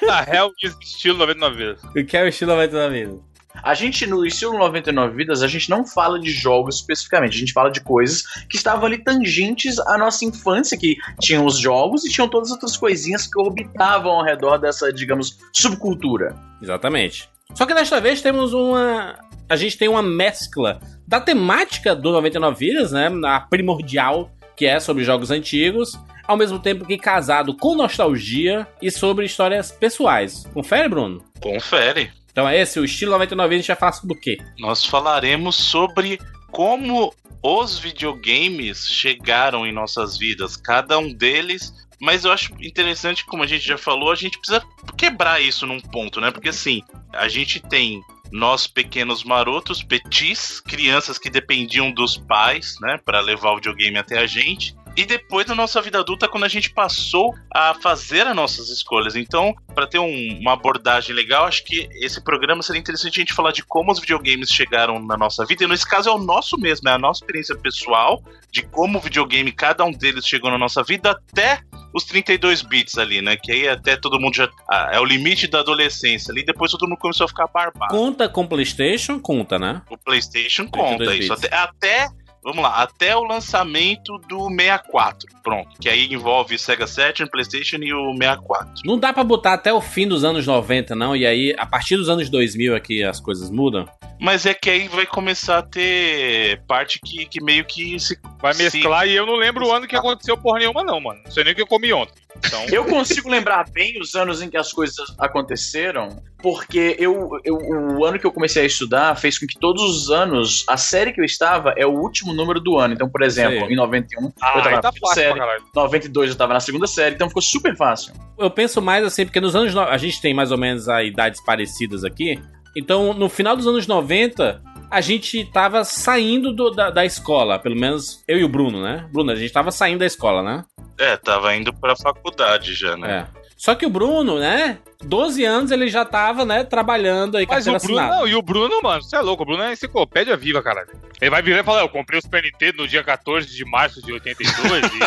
Na 0.06 0.22
real, 0.22 0.52
diz 0.58 0.76
estilo 0.82 1.18
99 1.20 1.56
vezes. 1.56 1.84
o 1.84 2.06
que 2.06 2.18
é 2.18 2.24
o 2.24 2.28
estilo 2.28 2.52
99 2.52 3.06
Vidas? 3.06 3.30
A 3.64 3.74
gente, 3.74 4.06
no 4.06 4.26
estilo 4.26 4.58
99 4.58 5.16
Vidas, 5.16 5.42
a 5.42 5.48
gente 5.48 5.70
não 5.70 5.86
fala 5.86 6.20
de 6.20 6.32
jogos 6.32 6.76
especificamente, 6.76 7.36
a 7.36 7.40
gente 7.40 7.52
fala 7.52 7.70
de 7.70 7.82
coisas 7.82 8.24
que 8.50 8.56
estavam 8.56 8.86
ali 8.86 9.04
tangentes 9.04 9.80
à 9.80 9.98
nossa 9.98 10.24
infância, 10.24 10.78
que 10.78 10.96
tinham 11.20 11.46
os 11.46 11.58
jogos 11.58 12.06
e 12.06 12.10
tinham 12.10 12.28
todas 12.30 12.50
as 12.50 12.54
outras 12.54 12.78
coisinhas 12.78 13.28
que 13.28 13.40
orbitavam 13.40 14.12
ao 14.12 14.24
redor 14.24 14.58
dessa, 14.58 14.94
digamos, 14.94 15.40
subcultura. 15.52 16.36
Exatamente. 16.62 17.30
Só 17.54 17.66
que 17.66 17.74
desta 17.74 18.00
vez 18.00 18.22
temos 18.22 18.54
uma. 18.54 19.18
A 19.50 19.56
gente 19.56 19.78
tem 19.78 19.90
uma 19.90 20.04
mescla 20.04 20.80
da 21.08 21.20
temática 21.20 21.96
do 21.96 22.12
99 22.12 22.58
Vidas, 22.58 22.92
né? 22.92 23.12
A 23.26 23.40
primordial, 23.40 24.32
que 24.56 24.68
é 24.68 24.80
sobre 24.80 25.04
jogos 25.04 25.32
antigos, 25.32 25.98
ao 26.30 26.38
mesmo 26.38 26.60
tempo 26.60 26.86
que 26.86 26.96
casado 26.96 27.56
com 27.56 27.74
nostalgia 27.74 28.68
e 28.80 28.92
sobre 28.92 29.26
histórias 29.26 29.72
pessoais. 29.72 30.46
Confere, 30.54 30.88
Bruno? 30.88 31.24
Confere. 31.42 32.12
Então 32.32 32.48
é 32.48 32.62
esse, 32.62 32.80
o 32.80 32.86
estilo 32.86 33.14
99 33.14 33.50
Vidas, 33.50 33.56
a 33.56 33.58
gente 33.58 33.68
vai 33.68 33.76
falar 33.76 33.92
sobre 33.94 34.16
o 34.16 34.20
quê? 34.22 34.38
Nós 34.60 34.86
falaremos 34.86 35.56
sobre 35.56 36.20
como 36.52 37.12
os 37.42 37.80
videogames 37.80 38.88
chegaram 38.88 39.66
em 39.66 39.72
nossas 39.72 40.20
vidas, 40.20 40.56
cada 40.56 41.00
um 41.00 41.12
deles. 41.12 41.74
Mas 42.00 42.24
eu 42.24 42.32
acho 42.32 42.54
interessante, 42.62 43.26
como 43.26 43.42
a 43.42 43.48
gente 43.48 43.68
já 43.68 43.78
falou, 43.78 44.12
a 44.12 44.16
gente 44.16 44.38
precisa 44.38 44.64
quebrar 44.96 45.42
isso 45.42 45.66
num 45.66 45.80
ponto, 45.80 46.22
né? 46.22 46.30
Porque 46.30 46.50
assim, 46.50 46.84
a 47.12 47.28
gente 47.28 47.60
tem 47.60 48.04
nós 48.32 48.68
pequenos 48.68 49.24
marotos, 49.24 49.82
petis, 49.82 50.60
crianças 50.60 51.18
que 51.18 51.30
dependiam 51.30 51.92
dos 51.92 52.18
pais, 52.18 52.76
né, 52.82 53.00
Pra 53.04 53.20
levar 53.20 53.52
o 53.52 53.56
videogame 53.56 53.98
até 53.98 54.20
a 54.20 54.28
gente. 54.28 54.76
E 54.98 55.06
depois 55.06 55.46
da 55.46 55.56
nossa 55.56 55.82
vida 55.82 56.00
adulta, 56.00 56.28
quando 56.28 56.44
a 56.44 56.48
gente 56.50 56.72
passou 56.72 57.34
a 57.54 57.74
fazer 57.74 58.28
as 58.28 58.36
nossas 58.36 58.70
escolhas. 58.70 59.16
Então, 59.16 59.56
para 59.74 59.88
ter 59.88 59.98
um- 60.00 60.38
uma 60.42 60.54
abordagem 60.54 61.16
legal, 61.16 61.46
acho 61.46 61.64
que 61.64 61.88
esse 62.02 62.22
programa 62.22 62.62
seria 62.62 62.80
interessante 62.82 63.18
a 63.18 63.22
gente 63.22 63.34
falar 63.34 63.52
de 63.54 63.64
como 63.64 63.92
os 63.92 64.00
videogames 64.00 64.50
chegaram 64.52 65.00
na 65.00 65.16
nossa 65.16 65.46
vida. 65.46 65.64
E 65.64 65.68
nesse 65.68 65.88
caso 65.88 66.10
é 66.10 66.12
o 66.12 66.18
nosso 66.18 66.58
mesmo, 66.58 66.90
é 66.90 66.92
a 66.94 66.98
nossa 66.98 67.24
experiência 67.24 67.56
pessoal 67.56 68.22
de 68.52 68.62
como 68.64 68.98
o 68.98 69.02
videogame, 69.02 69.52
cada 69.54 69.86
um 69.86 69.92
deles 69.92 70.26
chegou 70.28 70.52
na 70.52 70.58
nossa 70.58 70.84
vida 70.84 71.12
até 71.12 71.62
os 71.94 72.04
32 72.04 72.62
bits 72.62 72.98
ali, 72.98 73.22
né? 73.22 73.38
Que 73.38 73.52
aí 73.52 73.68
até 73.70 73.96
todo 73.96 74.20
mundo 74.20 74.36
já. 74.36 74.50
ah, 74.70 74.90
é 74.92 75.00
o 75.00 75.06
limite 75.06 75.48
da 75.48 75.60
adolescência 75.60 76.32
ali. 76.32 76.44
Depois 76.44 76.72
todo 76.72 76.88
mundo 76.88 76.98
começou 77.00 77.26
a 77.26 77.28
ficar 77.28 77.48
barbado. 77.48 77.96
Conta 77.96 78.28
com 78.28 78.46
PlayStation? 78.46 79.20
Conta, 79.20 79.58
né? 79.58 79.82
O 79.90 79.98
PlayStation 79.98 80.68
32 80.68 81.00
conta 81.00 81.16
isso. 81.16 81.34
Até, 81.34 81.56
até- 81.56 82.08
vamos 82.44 82.62
lá, 82.64 82.82
até 82.82 83.16
o 83.16 83.24
lançamento 83.24 84.18
do 84.28 84.48
64. 84.50 85.28
Pronto. 85.44 85.70
Que 85.80 85.90
aí 85.90 86.12
envolve 86.14 86.58
Sega 86.58 86.88
Saturn, 86.88 87.30
PlayStation 87.30 87.78
e 87.78 87.94
o 87.94 88.12
64. 88.14 88.82
Não 88.86 88.98
dá 88.98 89.12
pra 89.14 89.24
botar 89.24 89.54
até 89.54 89.74
o 89.74 89.82
fim 89.82 90.08
dos 90.08 90.24
anos 90.24 90.46
90, 90.46 90.96
não. 90.96 91.16
E 91.16 91.26
aí, 91.26 91.56
a 91.58 91.66
partir 91.66 91.98
dos 91.98 92.10
anos 92.10 92.30
2000 92.30 92.76
aqui, 92.76 93.04
as 93.04 93.20
coisas 93.20 93.50
mudam. 93.50 93.88
Mas 94.22 94.46
é 94.46 94.54
que 94.54 94.70
aí 94.70 94.88
vai 94.90 95.06
começar 95.06 95.60
a 95.60 95.64
ter 95.64 96.62
parte 96.68 97.00
que, 97.04 97.26
que 97.26 97.42
meio 97.42 97.64
que 97.64 97.98
se. 98.00 98.20
Vai 98.42 98.54
se- 98.54 98.64
mesclar 98.64 99.08
e 99.08 99.16
eu 99.16 99.26
não 99.26 99.36
lembro 99.36 99.66
o 99.68 99.72
ano 99.72 99.88
que 99.88 99.96
aconteceu 99.96 100.38
porra 100.38 100.60
nenhuma, 100.60 100.84
não, 100.84 101.00
mano. 101.00 101.22
Não 101.24 101.32
sei 101.32 101.44
nem 101.46 101.54
o 101.54 101.56
que 101.56 101.62
eu 101.62 101.68
comi 101.68 101.94
ontem. 101.94 102.14
Então, 102.38 102.64
Eu 102.72 102.86
consigo 102.86 103.28
lembrar 103.30 103.66
bem 103.72 104.00
os 104.00 104.14
anos 104.16 104.42
em 104.42 104.50
que 104.50 104.56
as 104.58 104.72
coisas 104.72 104.96
aconteceram, 105.18 106.22
porque 106.38 106.96
eu, 107.00 107.30
eu- 107.44 107.56
o 107.58 108.06
ano 108.06 108.20
que 108.20 108.26
eu 108.26 108.32
comecei 108.32 108.64
a 108.64 108.66
estudar 108.66 109.16
fez 109.16 109.38
com 109.40 109.48
que 109.48 109.58
todos 109.60 109.82
os 109.84 110.10
anos, 110.12 110.64
a 110.68 110.78
série 110.78 111.12
que 111.12 111.20
eu 111.20 111.26
estava 111.26 111.74
é 111.76 111.86
o 111.86 111.92
último 111.92 112.32
número 112.34 112.60
do 112.60 112.78
ano. 112.78 112.94
Então, 112.94 113.10
por 113.10 113.24
exemplo, 113.24 113.60
Sei. 113.66 113.74
em 113.74 113.76
91, 113.76 114.26
eu 114.26 114.34
ah, 114.42 114.52
tava 114.54 114.70
aí 114.70 114.76
na 114.76 114.82
tá 114.82 114.92
primeira 114.92 115.08
fácil 115.16 115.24
série, 115.24 115.40
caralho. 115.40 115.64
92 115.76 116.30
eu 116.30 116.36
tava 116.36 116.54
na 116.54 116.60
segunda 116.60 116.88
série, 116.88 117.16
então 117.16 117.28
ficou 117.28 117.42
super 117.42 117.76
fácil. 117.76 118.14
Eu 118.38 118.50
penso 118.52 118.82
mais 118.82 119.04
assim, 119.04 119.26
porque 119.26 119.42
nos 119.42 119.56
anos. 119.56 119.74
no- 119.74 119.82
A 119.82 119.98
gente 119.98 120.22
tem 120.22 120.34
mais 120.34 120.52
ou 120.52 120.58
menos 120.58 120.88
a 120.88 121.04
idades 121.04 121.44
parecidas 121.44 122.04
aqui. 122.04 122.40
Então, 122.78 123.14
no 123.14 123.28
final 123.28 123.56
dos 123.56 123.66
anos 123.68 123.88
90, 123.88 124.62
a 124.92 125.02
gente 125.02 125.44
tava 125.52 125.84
saindo 125.84 126.54
do- 126.54 126.70
da, 126.70 126.90
da 126.92 127.04
escola. 127.06 127.58
Pelo 127.60 127.76
menos 127.76 128.24
eu 128.28 128.38
e 128.38 128.44
o 128.44 128.50
Bruno, 128.50 128.82
né? 128.84 129.08
Bruno, 129.12 129.32
a 129.32 129.36
gente 129.36 129.52
tava 129.52 129.72
saindo 129.72 130.00
da 130.00 130.06
escola, 130.06 130.44
né? 130.44 130.64
É, 131.00 131.16
tava 131.16 131.56
indo 131.56 131.74
pra 131.74 131.96
faculdade 131.96 132.74
já, 132.74 132.98
né? 132.98 133.26
É. 133.36 133.40
Só 133.56 133.74
que 133.74 133.86
o 133.86 133.90
Bruno, 133.90 134.38
né? 134.38 134.78
12 135.02 135.46
anos 135.46 135.72
ele 135.72 135.88
já 135.88 136.04
tava, 136.04 136.44
né, 136.44 136.64
trabalhando 136.64 137.38
aí, 137.38 137.46
Mas 137.48 137.66
o 137.68 137.78
Bruno, 137.78 138.08
não, 138.08 138.28
e 138.28 138.36
o 138.36 138.42
Bruno, 138.42 138.82
mano, 138.84 139.02
você 139.02 139.16
é 139.16 139.22
louco, 139.22 139.44
o 139.44 139.46
Bruno 139.46 139.64
é 139.64 139.72
enciclopédia 139.72 140.36
viva, 140.36 140.62
caralho. 140.62 140.90
Ele 141.22 141.30
vai 141.30 141.42
virar 141.42 141.60
e 141.60 141.64
falar, 141.64 141.82
eu 141.82 141.90
comprei 141.90 142.20
o 142.20 142.22
Super 142.22 142.44
Nintendo 142.44 142.80
no 142.80 142.88
dia 142.88 143.02
14 143.02 143.48
de 143.48 143.64
março 143.64 144.02
de 144.02 144.12
82 144.12 144.84
e... 144.86 145.00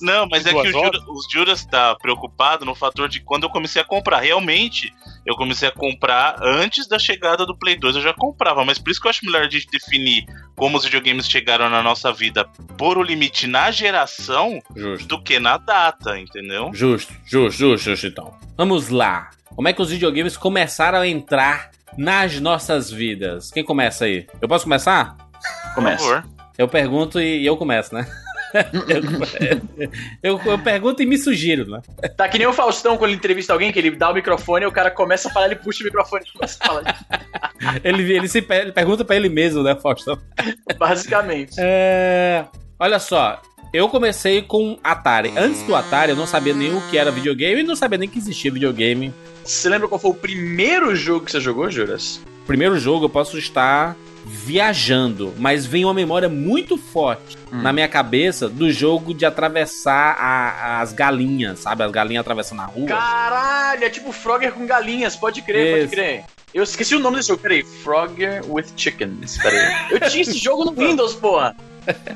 Não, 0.04 0.28
mas 0.28 0.44
é 0.44 0.50
que 0.50 0.76
os 1.08 1.26
Juras 1.30 1.64
tá 1.64 1.94
preocupado 1.96 2.64
no 2.64 2.74
fator 2.74 3.08
de 3.08 3.20
quando 3.20 3.44
eu 3.44 3.50
comecei 3.50 3.80
a 3.80 3.84
comprar. 3.84 4.20
Realmente, 4.20 4.92
eu 5.24 5.34
comecei 5.34 5.68
a 5.68 5.72
comprar 5.72 6.36
antes 6.42 6.86
da 6.86 6.98
chegada 6.98 7.46
do 7.46 7.56
Play 7.56 7.76
2, 7.76 7.96
eu 7.96 8.02
já 8.02 8.12
comprava, 8.12 8.64
mas 8.64 8.78
por 8.78 8.90
isso 8.90 9.00
que 9.00 9.06
eu 9.06 9.10
acho 9.10 9.24
melhor 9.24 9.42
a 9.42 9.50
gente 9.50 9.66
definir 9.70 10.26
como 10.54 10.76
os 10.76 10.84
videogames 10.84 11.28
chegaram 11.28 11.70
na 11.70 11.82
nossa 11.82 12.12
vida 12.12 12.44
por 12.76 12.98
o 12.98 13.02
limite 13.02 13.46
na 13.46 13.70
geração 13.70 14.60
Justo. 14.74 15.06
do 15.06 15.22
que 15.22 15.38
na 15.38 15.56
data, 15.56 16.18
entendeu? 16.18 16.70
Justo, 16.74 17.14
justo, 17.24 17.58
justo, 17.58 17.90
justo, 17.90 18.06
então. 18.06 18.34
Vamos 18.56 18.88
lá. 18.88 19.30
Como 19.58 19.66
é 19.66 19.72
que 19.72 19.82
os 19.82 19.90
videogames 19.90 20.36
começaram 20.36 21.00
a 21.00 21.08
entrar 21.08 21.72
nas 21.96 22.38
nossas 22.38 22.92
vidas? 22.92 23.50
Quem 23.50 23.64
começa 23.64 24.04
aí? 24.04 24.24
Eu 24.40 24.46
posso 24.46 24.62
começar? 24.62 25.16
Por 25.16 25.74
Começa. 25.74 26.04
favor. 26.04 26.24
Eu 26.56 26.68
pergunto 26.68 27.20
e, 27.20 27.44
eu 27.44 27.56
começo, 27.56 27.92
né? 27.92 28.06
Eu, 30.22 30.40
eu 30.46 30.58
pergunto 30.58 31.02
e 31.02 31.06
me 31.06 31.18
sugiro, 31.18 31.68
né? 31.68 31.82
Tá 32.16 32.28
que 32.28 32.38
nem 32.38 32.46
o 32.46 32.52
Faustão 32.52 32.96
quando 32.96 33.10
ele 33.10 33.18
entrevista 33.18 33.52
alguém, 33.52 33.70
que 33.70 33.78
ele 33.78 33.90
dá 33.90 34.10
o 34.10 34.14
microfone 34.14 34.64
e 34.64 34.66
o 34.66 34.72
cara 34.72 34.90
começa 34.90 35.28
a 35.28 35.32
falar, 35.32 35.46
ele 35.46 35.56
puxa 35.56 35.82
o 35.82 35.84
microfone 35.84 36.24
e 36.26 36.32
começa 36.32 36.56
a 36.60 36.66
falar. 36.66 37.06
Ele, 37.84 38.10
ele, 38.10 38.26
se, 38.26 38.38
ele 38.48 38.72
pergunta 38.72 39.04
pra 39.04 39.16
ele 39.16 39.28
mesmo, 39.28 39.62
né, 39.62 39.74
Faustão? 39.74 40.18
Basicamente. 40.78 41.56
É... 41.58 42.46
Olha 42.78 42.98
só, 42.98 43.42
eu 43.72 43.88
comecei 43.88 44.42
com 44.42 44.78
Atari. 44.82 45.32
Antes 45.36 45.62
do 45.62 45.74
Atari, 45.74 46.10
eu 46.10 46.16
não 46.16 46.26
sabia 46.26 46.54
nem 46.54 46.74
o 46.74 46.80
que 46.90 46.96
era 46.98 47.10
videogame 47.10 47.60
e 47.60 47.64
não 47.64 47.76
sabia 47.76 47.98
nem 47.98 48.08
que 48.08 48.18
existia 48.18 48.50
videogame. 48.52 49.12
Você 49.44 49.68
lembra 49.68 49.88
qual 49.88 49.98
foi 50.00 50.10
o 50.10 50.14
primeiro 50.14 50.94
jogo 50.94 51.24
que 51.24 51.32
você 51.32 51.40
jogou, 51.40 51.70
Juras? 51.70 52.20
Primeiro 52.46 52.78
jogo, 52.78 53.04
eu 53.06 53.08
posso 53.10 53.38
estar 53.38 53.96
viajando, 54.24 55.32
mas 55.38 55.64
vem 55.66 55.84
uma 55.84 55.94
memória 55.94 56.28
muito 56.28 56.76
forte 56.76 57.36
Hum. 57.52 57.62
na 57.62 57.72
minha 57.72 57.88
cabeça 57.88 58.48
do 58.48 58.70
jogo 58.70 59.14
de 59.14 59.24
atravessar 59.24 60.16
a- 60.18 60.80
as 60.80 60.92
galinhas, 60.92 61.60
sabe? 61.60 61.82
As 61.82 61.90
galinhas 61.90 62.20
atravessando 62.20 62.60
a 62.60 62.64
rua. 62.66 62.88
Caralho, 62.88 63.84
é 63.84 63.88
tipo 63.90 64.12
Frogger 64.12 64.52
com 64.52 64.66
galinhas, 64.66 65.16
pode 65.16 65.40
crer, 65.42 65.66
Isso. 65.66 65.78
pode 65.88 65.90
crer. 65.96 66.24
Eu 66.52 66.62
esqueci 66.62 66.94
o 66.94 66.98
nome 66.98 67.16
desse 67.16 67.28
jogo, 67.28 67.40
peraí. 67.42 67.62
Frogger 67.62 68.42
with 68.50 68.66
Chickens, 68.76 69.38
peraí. 69.38 69.86
Eu 69.90 70.00
tinha 70.08 70.22
esse 70.22 70.36
jogo 70.38 70.64
no 70.64 70.72
Windows, 70.76 71.14
porra. 71.14 71.54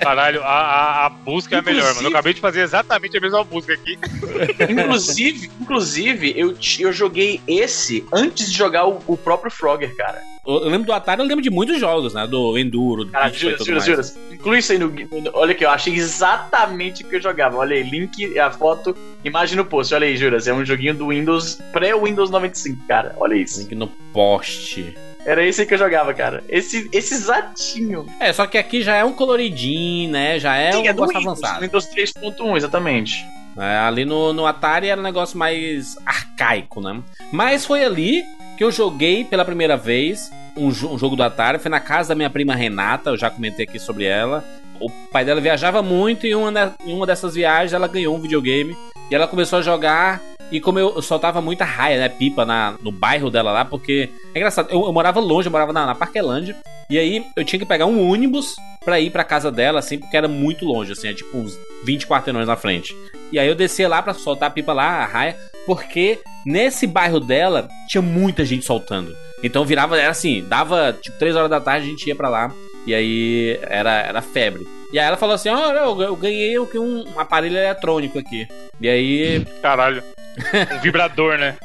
Caralho, 0.01 0.43
a, 0.43 0.47
a, 0.47 1.07
a 1.07 1.09
busca 1.09 1.57
é 1.57 1.59
a 1.59 1.63
melhor, 1.63 1.79
Inclusive- 1.81 1.97
mano. 1.97 2.09
Eu 2.09 2.11
acabei 2.19 2.35
de 2.35 2.41
fazer 2.41 2.61
exatamente 2.63 3.17
a 3.17 3.21
mesma 3.21 3.43
busca 3.45 3.73
aqui. 3.73 3.99
Inclusive, 4.69 5.51
inclusive 5.61 6.33
eu, 6.37 6.55
eu 6.81 6.93
joguei 6.93 7.41
esse 7.47 8.05
antes 8.13 8.51
de 8.51 8.57
jogar 8.59 8.87
o, 8.87 9.01
o 9.07 9.17
próprio 9.17 9.51
Frogger, 9.51 9.95
cara. 9.97 10.21
Eu 10.45 10.69
lembro 10.69 10.87
do 10.89 10.93
Atari, 10.93 11.21
eu 11.21 11.27
lembro 11.27 11.43
de 11.43 11.51
muitos 11.51 11.79
jogos, 11.79 12.15
né? 12.15 12.27
Do 12.27 12.59
Enduro, 12.59 13.05
do 13.05 13.13
Cara, 13.13 13.33
juras, 13.33 13.65
mais. 13.69 13.85
juras. 13.85 14.19
Inclui 14.31 14.59
isso 14.59 14.73
aí 14.73 14.79
no, 14.79 14.89
no- 14.89 15.31
Olha 15.35 15.53
aqui, 15.53 15.65
eu 15.65 15.71
achei 15.71 15.95
exatamente 15.95 17.05
o 17.05 17.09
que 17.09 17.15
eu 17.17 17.23
jogava. 17.23 17.57
Olha 17.59 17.77
aí, 17.77 17.83
link, 17.89 18.37
a 18.39 18.51
foto, 18.51 18.97
imagem 19.25 19.57
no 19.57 19.65
post. 19.65 19.95
Olha 19.95 20.07
aí, 20.07 20.17
Juras. 20.17 20.49
É 20.49 20.53
um 20.53 20.65
joguinho 20.65 20.95
do 20.95 21.09
Windows, 21.09 21.61
pré-Windows 21.73 22.29
95, 22.31 22.87
cara. 22.89 23.15
Olha 23.19 23.35
isso. 23.37 23.61
Link 23.61 23.75
no 23.77 23.87
poste. 24.13 24.97
Era 25.25 25.45
esse 25.45 25.65
que 25.65 25.75
eu 25.75 25.79
jogava, 25.79 26.13
cara. 26.13 26.43
Esse, 26.49 26.89
esse 26.93 27.15
exatinho. 27.15 28.07
É, 28.19 28.33
só 28.33 28.47
que 28.47 28.59
aqui 28.59 28.83
já 28.83 28.97
é 28.97 29.05
um 29.05 29.13
coloridinho, 29.13 30.11
né? 30.11 30.39
Já 30.39 30.57
é 30.57 30.71
um 30.71 30.73
Sim, 30.73 30.79
do 30.83 30.87
negócio 30.89 31.19
Windows, 31.19 31.43
avançado. 31.45 31.61
Windows 31.61 31.87
3.1, 31.89 32.57
exatamente. 32.57 33.25
É, 33.57 33.77
ali 33.79 34.05
no, 34.05 34.33
no 34.33 34.47
Atari 34.47 34.89
era 34.89 35.01
um 35.01 35.05
negócio 35.05 35.39
mais 35.39 35.97
arcaico, 36.07 36.81
né? 36.81 37.01
Mas 37.31 37.65
foi 37.67 37.85
ali 37.85 38.25
que 38.57 38.65
eu 38.65 38.71
joguei 38.73 39.25
pela 39.25 39.45
primeira 39.45 39.77
vez 39.77 40.31
um, 40.57 40.71
jo- 40.71 40.89
um 40.93 40.99
jogo 40.99 41.15
do 41.17 41.23
Atari. 41.23 41.59
Foi 41.59 41.71
na 41.71 41.81
casa 41.81 42.11
da 42.11 42.15
minha 42.15 42.31
prima 42.31 42.55
Renata, 42.55 43.11
eu 43.11 43.17
já 43.17 43.31
comentei 43.31 43.65
aqui 43.67 43.79
sobre 43.79 44.05
ela. 44.05 44.45
O 44.81 44.91
pai 45.13 45.25
dela 45.25 45.41
viajava 45.41 45.83
muito 45.83 46.27
e 46.27 46.35
uma, 46.35 46.75
em 46.85 46.93
uma 46.93 47.07
dessas 47.07 47.35
viagens 47.35 47.73
ela 47.73 47.87
ganhou 47.87 48.17
um 48.17 48.21
videogame. 48.21 48.77
E 49.11 49.15
ela 49.15 49.29
começou 49.29 49.59
a 49.59 49.63
jogar. 49.63 50.21
E 50.53 50.61
como 50.61 50.79
eu, 50.79 51.01
soltava 51.01 51.41
muita 51.41 51.65
raia, 51.65 51.99
né? 51.99 52.09
Pipa 52.11 52.45
na, 52.45 52.75
no 52.83 52.93
bairro 52.93 53.31
dela 53.31 53.51
lá, 53.51 53.65
porque. 53.65 54.11
É 54.35 54.39
engraçado, 54.39 54.71
eu, 54.71 54.85
eu 54.85 54.93
morava 54.93 55.19
longe, 55.19 55.49
eu 55.49 55.53
morava 55.53 55.73
na, 55.73 55.87
na 55.87 55.95
Parquelândia. 55.95 56.55
E 56.91 56.99
aí 56.99 57.25
eu 57.35 57.43
tinha 57.43 57.59
que 57.59 57.65
pegar 57.65 57.87
um 57.87 58.07
ônibus 58.07 58.55
pra 58.85 59.01
ir 59.01 59.11
pra 59.11 59.25
casa 59.25 59.51
dela, 59.51 59.79
assim, 59.79 59.99
porque 59.99 60.15
era 60.15 60.29
muito 60.29 60.67
longe, 60.67 60.93
assim, 60.93 61.09
é 61.09 61.15
tipo 61.15 61.39
uns 61.39 61.59
20 61.85 62.07
quarteirões 62.07 62.47
na 62.47 62.55
frente. 62.55 62.95
E 63.33 63.39
aí 63.39 63.49
eu 63.49 63.55
descia 63.55 63.89
lá 63.89 64.03
pra 64.03 64.13
soltar 64.13 64.49
a 64.49 64.53
pipa 64.53 64.75
lá, 64.75 65.03
a 65.03 65.07
raia, 65.07 65.37
porque 65.65 66.21
nesse 66.45 66.87
bairro 66.87 67.19
dela 67.19 67.67
tinha 67.89 68.03
muita 68.03 68.45
gente 68.45 68.67
soltando. 68.67 69.17
Então 69.43 69.65
virava, 69.65 69.99
era 69.99 70.11
assim, 70.11 70.45
dava 70.47 70.93
tipo 71.01 71.19
3 71.19 71.35
horas 71.35 71.51
da 71.51 71.61
tarde, 71.61 71.87
a 71.87 71.91
gente 71.91 72.07
ia 72.07 72.15
pra 72.15 72.29
lá. 72.29 72.53
E 72.87 72.95
aí 72.95 73.59
era, 73.63 74.01
era 74.03 74.21
febre. 74.21 74.67
E 74.93 74.99
aí 74.99 75.07
ela 75.07 75.17
falou 75.17 75.35
assim: 75.35 75.49
Olha, 75.49 75.79
eu, 75.79 76.03
eu 76.03 76.17
ganhei 76.17 76.59
um, 76.59 76.69
um 77.15 77.19
aparelho 77.19 77.57
eletrônico 77.57 78.19
aqui. 78.19 78.47
E 78.81 78.89
aí 78.89 79.45
Caralho. 79.61 80.03
Um 80.75 80.81
vibrador, 80.81 81.37
né? 81.37 81.57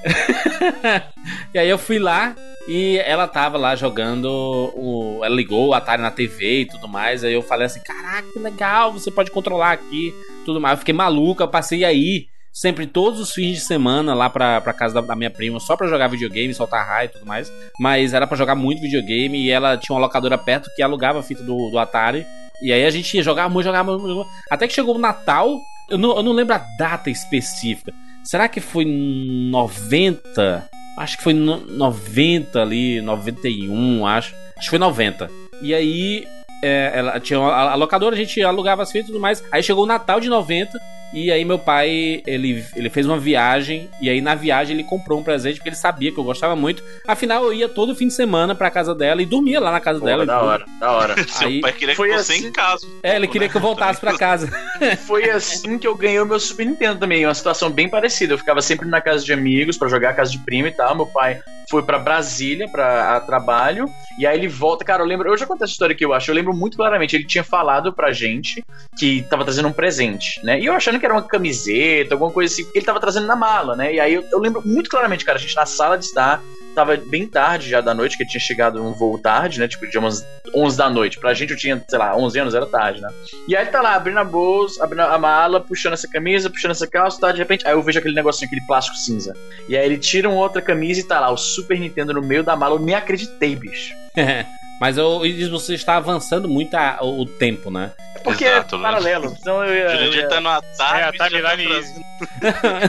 e 1.54 1.58
aí 1.58 1.69
eu 1.69 1.78
fui 1.78 1.97
lá 1.99 2.36
e 2.67 2.97
ela 2.97 3.25
tava 3.28 3.58
lá 3.58 3.75
jogando. 3.75 4.25
O, 4.25 5.21
ela 5.23 5.34
ligou 5.34 5.67
o 5.67 5.73
Atari 5.73 6.01
na 6.01 6.12
TV 6.12 6.62
e 6.62 6.65
tudo 6.65 6.88
mais. 6.88 7.23
Aí 7.23 7.34
eu 7.34 7.41
falei 7.41 7.67
assim: 7.67 7.80
caraca, 7.80 8.28
que 8.32 8.39
legal, 8.39 8.91
você 8.91 9.10
pode 9.10 9.32
controlar 9.32 9.71
aqui 9.71 10.13
tudo 10.45 10.60
mais. 10.60 10.73
Eu 10.73 10.80
fiquei 10.80 10.93
maluca, 10.93 11.43
eu 11.43 11.47
passei 11.47 11.84
aí. 11.84 12.28
Sempre 12.51 12.88
todos 12.88 13.19
os 13.19 13.34
fins 13.34 13.58
de 13.58 13.60
semana 13.62 14.15
lá 14.15 14.32
pra, 14.32 14.60
pra 14.60 14.73
casa 14.73 14.95
da, 14.95 15.01
da 15.01 15.15
minha 15.15 15.30
prima, 15.30 15.60
só 15.60 15.78
pra 15.78 15.86
jogar 15.88 16.08
videogame, 16.08 16.51
soltar 16.56 16.88
raio 16.88 17.06
e 17.06 17.10
tudo 17.10 17.25
mais. 17.25 17.54
Mas 17.80 18.13
era 18.13 18.25
pra 18.25 18.36
jogar 18.36 18.56
muito 18.56 18.82
videogame 18.82 19.45
e 19.45 19.51
ela 19.51 19.78
tinha 19.78 19.93
uma 19.93 20.01
locadora 20.01 20.39
perto 20.39 20.67
que 20.75 20.82
alugava 20.82 21.19
a 21.19 21.23
fita 21.23 21.43
do, 21.43 21.69
do 21.69 21.78
Atari. 21.78 22.25
E 22.62 22.72
aí 22.74 22.86
a 22.86 22.89
gente 22.89 23.15
ia 23.15 23.24
jogar 23.24 23.50
muito, 23.50 23.65
jogar 23.65 23.84
muito. 23.84 24.26
Até 24.50 24.67
que 24.67 24.74
chegou 24.74 24.96
o 24.96 25.00
Natal, 25.00 25.60
eu 25.89 25.98
não, 25.98 26.15
eu 26.17 26.24
não 26.24 26.34
lembro 26.34 26.56
a 26.56 26.65
data 26.78 27.10
específica. 27.10 27.93
Será 28.24 28.48
que 28.50 28.60
foi 28.60 28.84
em 28.84 29.50
90? 29.50 30.70
Acho 30.98 31.17
que 31.17 31.24
foi 31.24 31.34
no 31.34 31.60
90 31.60 32.62
ali, 32.62 33.00
91, 33.02 34.06
acho. 34.06 34.36
Acho 34.58 34.65
que 34.65 34.70
foi 34.70 34.80
90. 34.80 35.30
E 35.62 35.74
aí, 35.74 36.28
é, 36.63 36.91
ela 36.96 37.20
tinha 37.20 37.39
a, 37.39 37.72
a 37.72 37.76
locadora, 37.76 38.15
a 38.15 38.17
gente 38.17 38.41
alugava 38.43 38.82
as 38.82 38.91
fitas 38.91 39.10
e 39.10 39.12
tudo 39.12 39.22
mais. 39.22 39.43
Aí 39.52 39.62
chegou 39.62 39.84
o 39.84 39.88
Natal 39.88 40.20
de 40.20 40.28
90. 40.28 40.78
E 41.17 41.32
aí 41.32 41.43
meu 41.43 41.58
pai, 41.58 42.21
ele, 42.27 42.63
ele 42.75 42.89
fez 42.91 43.06
uma 43.08 43.17
viagem. 43.17 43.89
E 43.99 44.10
aí 44.10 44.21
na 44.21 44.36
viagem 44.36 44.75
ele 44.75 44.84
comprou 44.84 45.19
um 45.19 45.23
presente 45.23 45.56
porque 45.56 45.69
ele 45.69 45.75
sabia 45.75 46.12
que 46.12 46.17
eu 46.19 46.23
gostava 46.23 46.56
muito. 46.56 46.84
Afinal, 47.08 47.43
eu 47.45 47.53
ia 47.53 47.67
todo 47.67 47.95
fim 47.95 48.08
de 48.08 48.13
semana 48.13 48.53
pra 48.53 48.69
casa 48.69 48.93
dela 48.93 49.21
e 49.21 49.25
dormia 49.25 49.60
lá 49.60 49.71
na 49.71 49.80
casa 49.80 49.99
Pô, 49.99 50.06
dela. 50.06 50.25
da 50.25 50.41
hora, 50.41 50.65
da 50.80 50.91
hora. 50.91 51.15
Seu 51.27 51.47
Aí 51.47 51.62
pai 51.62 51.73
queria 51.73 51.95
que 51.95 52.01
você 52.08 52.13
assim- 52.34 52.47
em 52.47 52.51
casa. 52.51 52.86
É, 53.01 53.15
ele 53.15 53.27
queria 53.27 53.49
que 53.49 53.58
eu 53.58 53.62
voltasse 53.62 53.99
pra 53.99 54.15
casa. 54.17 54.47
Foi 55.08 55.30
assim 55.30 55.80
que 55.80 55.88
eu 55.88 55.95
ganhei 55.95 56.19
o 56.19 56.25
meu 56.25 56.39
Super 56.39 56.65
Nintendo 56.67 56.99
também. 56.99 57.25
Uma 57.25 57.34
situação 57.34 57.69
bem 57.71 57.89
parecida. 57.89 58.34
Eu 58.34 58.38
ficava 58.38 58.62
sempre 58.62 58.88
na 58.88 59.01
casa 59.01 59.25
de 59.25 59.34
amigos 59.34 59.75
pra 59.75 59.88
jogar 59.89 60.13
casa 60.15 60.32
de 60.32 60.38
primo 60.39 60.67
e 60.67 60.71
tal. 60.71 60.95
Meu 60.95 61.08
pai 61.08 61.41
foi 61.69 61.82
pra 61.84 61.97
Brasília 61.99 62.69
pra 62.69 63.15
a 63.17 63.19
trabalho. 63.19 63.89
E 64.19 64.25
aí 64.27 64.38
ele 64.38 64.47
volta. 64.47 64.86
Cara, 64.86 65.01
eu 65.01 65.08
lembro. 65.08 65.27
Eu 65.27 65.36
já 65.38 65.45
contei 65.47 65.63
essa 65.65 65.73
história 65.73 65.95
que 65.95 66.06
eu 66.06 66.13
acho. 66.13 66.30
Eu 66.30 66.36
lembro 66.36 66.53
muito 66.56 66.77
claramente. 66.77 67.15
Ele 67.15 67.25
tinha 67.25 67.43
falado 67.43 67.91
pra 67.91 68.12
gente 68.12 68.63
que 68.99 69.23
tava 69.23 69.43
trazendo 69.43 69.67
um 69.67 69.73
presente, 69.73 70.39
né? 70.43 70.60
E 70.60 70.65
eu 70.65 70.73
achando 70.73 70.99
que 70.99 71.07
era 71.08 71.13
uma 71.13 71.24
camiseta, 71.24 72.15
alguma 72.15 72.32
coisa 72.32 72.54
assim, 72.54 72.63
que 72.63 72.78
ele 72.78 72.86
tava 72.86 73.00
trazendo 73.00 73.28
na 73.28 73.36
mala, 73.36 73.76
né? 73.76 73.93
E 73.93 74.00
aí 74.00 74.13
eu, 74.13 74.24
eu 74.32 74.39
lembro 74.39 74.62
muito 74.65 74.89
claramente, 74.89 75.26
cara, 75.26 75.38
a 75.38 75.41
gente 75.41 75.56
na 75.56 75.65
sala 75.65 75.98
de 75.98 76.06
estar. 76.06 76.41
Tava 76.76 76.96
bem 76.96 77.26
tarde 77.26 77.70
já 77.70 77.82
da 77.82 77.91
noite, 77.91 78.15
que 78.15 78.26
tinha 78.26 78.39
chegado 78.39 78.84
um 78.84 78.93
voo 78.93 79.17
tarde, 79.17 79.60
né? 79.60 79.67
Tipo, 79.67 79.89
de 79.89 79.98
umas 79.98 80.24
11 80.54 80.78
da 80.78 80.88
noite. 80.88 81.20
Pra 81.20 81.34
gente 81.34 81.50
eu 81.50 81.58
tinha, 81.58 81.84
sei 81.89 81.98
lá, 81.98 82.15
11 82.15 82.39
anos, 82.39 82.54
era 82.54 82.67
tarde, 82.67 83.02
né? 83.02 83.10
E 83.48 83.56
aí 83.56 83.63
ele 83.63 83.72
tá 83.72 83.82
lá, 83.82 83.96
abrindo 83.96 84.20
a 84.20 84.24
bolsa, 84.24 84.84
abrindo 84.84 85.02
a 85.02 85.17
mala, 85.17 85.60
puxando 85.60 85.93
essa 85.93 86.08
camisa, 86.08 86.52
puxando 86.52 86.72
essa 86.72 86.86
calça, 86.86 87.20
tá? 87.20 87.32
De 87.32 87.39
repente, 87.39 87.65
aí 87.65 87.74
eu 87.74 87.82
vejo 87.82 87.98
aquele 87.98 88.13
negocinho, 88.13 88.46
aquele 88.46 88.65
plástico 88.67 88.96
cinza. 88.96 89.34
E 89.67 89.76
aí 89.76 89.84
ele 89.84 89.98
tira 89.98 90.30
uma 90.30 90.38
outra 90.38 90.62
camisa 90.62 91.00
e 91.00 91.04
tá 91.04 91.20
lá, 91.20 91.32
o 91.32 91.38
Super 91.38 91.80
Nintendo 91.80 92.13
no 92.13 92.22
meio 92.22 92.43
da 92.43 92.56
mala. 92.56 92.76
Eu 92.76 92.80
nem 92.80 92.93
acreditei, 92.93 93.56
bicho. 93.56 93.96
Mas 94.79 94.97
eu, 94.97 95.25
e 95.25 95.47
você 95.49 95.73
está 95.73 95.97
avançando 95.97 96.47
muito 96.47 96.75
a- 96.75 96.99
o, 97.01 97.21
o 97.21 97.25
tempo, 97.25 97.71
né? 97.71 97.91
Porque 98.23 98.45
Exato, 98.45 98.75
é 98.75 98.77
né? 98.77 98.83
paralelo. 98.83 99.35
Então 99.39 99.63
eu 99.63 99.73
ia. 99.73 99.83
eu 99.83 99.89
Jurandir 99.97 100.19
ia- 100.21 100.27
tá 100.29 100.41
no 100.41 100.49
Atari. 100.49 100.99
É, 100.99 101.03
a 101.03 101.13
tá 101.13 101.27
timeline 101.27 101.67
trazendo- 101.67 102.07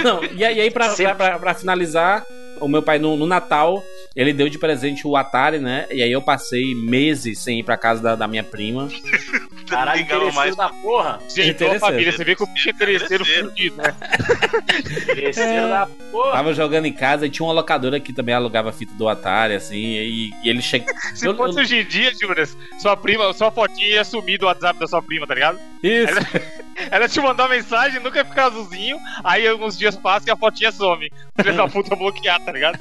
Não, 0.05 0.25
e, 0.25 0.45
aí- 0.45 0.57
e 0.57 0.61
aí, 0.61 0.71
pra, 0.71 0.95
pra, 0.95 1.15
pra- 1.15 1.39
pra 1.39 1.55
finalizar, 1.55 2.25
o 2.61 2.69
meu 2.69 2.83
pai 2.83 2.99
no, 2.99 3.17
no 3.17 3.27
Natal, 3.27 3.83
ele 4.15 4.33
deu 4.33 4.49
de 4.49 4.59
presente 4.59 5.07
o 5.07 5.17
Atari, 5.17 5.59
né? 5.59 5.87
E 5.91 6.03
aí 6.03 6.11
eu 6.13 6.21
passei 6.23 6.75
meses 6.75 7.39
sem 7.39 7.61
ir 7.61 7.63
pra 7.63 7.77
casa 7.77 8.03
da, 8.03 8.15
da 8.17 8.27
minha 8.29 8.43
prima. 8.45 8.89
Caralho, 9.69 10.33
mais. 10.35 10.57
da 10.57 10.69
porra. 10.71 11.21
Gente, 11.29 11.63
a 11.63 11.79
família, 11.79 12.11
você 12.11 12.25
vê 12.25 12.35
que 12.35 12.43
o 12.43 12.47
bicho 12.47 12.69
é 12.71 12.73
interesseiro 12.73 13.23
Interesseiro. 13.23 13.49
fudido, 13.51 13.77
né? 13.77 13.95
Interesseiro 15.13 15.69
da 15.69 15.89
porra. 16.11 16.33
Tava 16.33 16.55
jogando 16.55 16.87
em 16.87 16.93
casa 16.93 17.27
e 17.27 17.31
tinha 17.31 17.45
uma 17.47 17.53
locadora 17.53 18.01
que 18.01 18.13
também 18.13 18.35
alugava 18.35 18.73
fita 18.73 18.95
do 18.95 19.09
Atari, 19.09 19.55
assim, 19.55 19.77
e, 19.77 20.31
e 20.43 20.49
ele 20.49 20.63
chega. 20.63 20.87
Se 21.15 21.27
Eu- 21.27 21.37
fosse 21.37 21.59
eu- 21.59 21.63
hoje 21.63 21.77
em 21.81 21.85
dia, 21.85 22.13
Juras, 22.21 22.57
sua 22.81 22.97
prima, 22.97 23.31
sua 23.35 23.51
fotinha 23.51 23.89
ia 23.89 24.05
sumir 24.05 24.39
do 24.39 24.47
WhatsApp 24.47 24.79
da 24.81 24.87
sua 24.87 25.03
prima, 25.03 25.27
tá 25.27 25.35
ligado? 25.35 25.59
Isso! 25.83 26.09
Ela 26.13 26.21
te 27.09 27.21
mandou 27.21 27.47
uma 27.47 27.55
mensagem, 27.55 28.01
nunca 28.01 28.19
ia 28.19 28.25
ficar 28.25 28.47
azulzinho, 28.47 28.99
aí 29.25 29.47
alguns 29.47 29.77
dias 29.77 29.97
passam 29.97 30.29
e 30.29 30.31
a 30.31 30.37
fotinha 30.37 30.73
some. 30.73 31.11
Filha 31.37 31.53
da 31.53 31.69
puta 31.69 31.97
bloquear, 31.97 32.41
tá 32.41 32.53
ligado? 32.53 32.79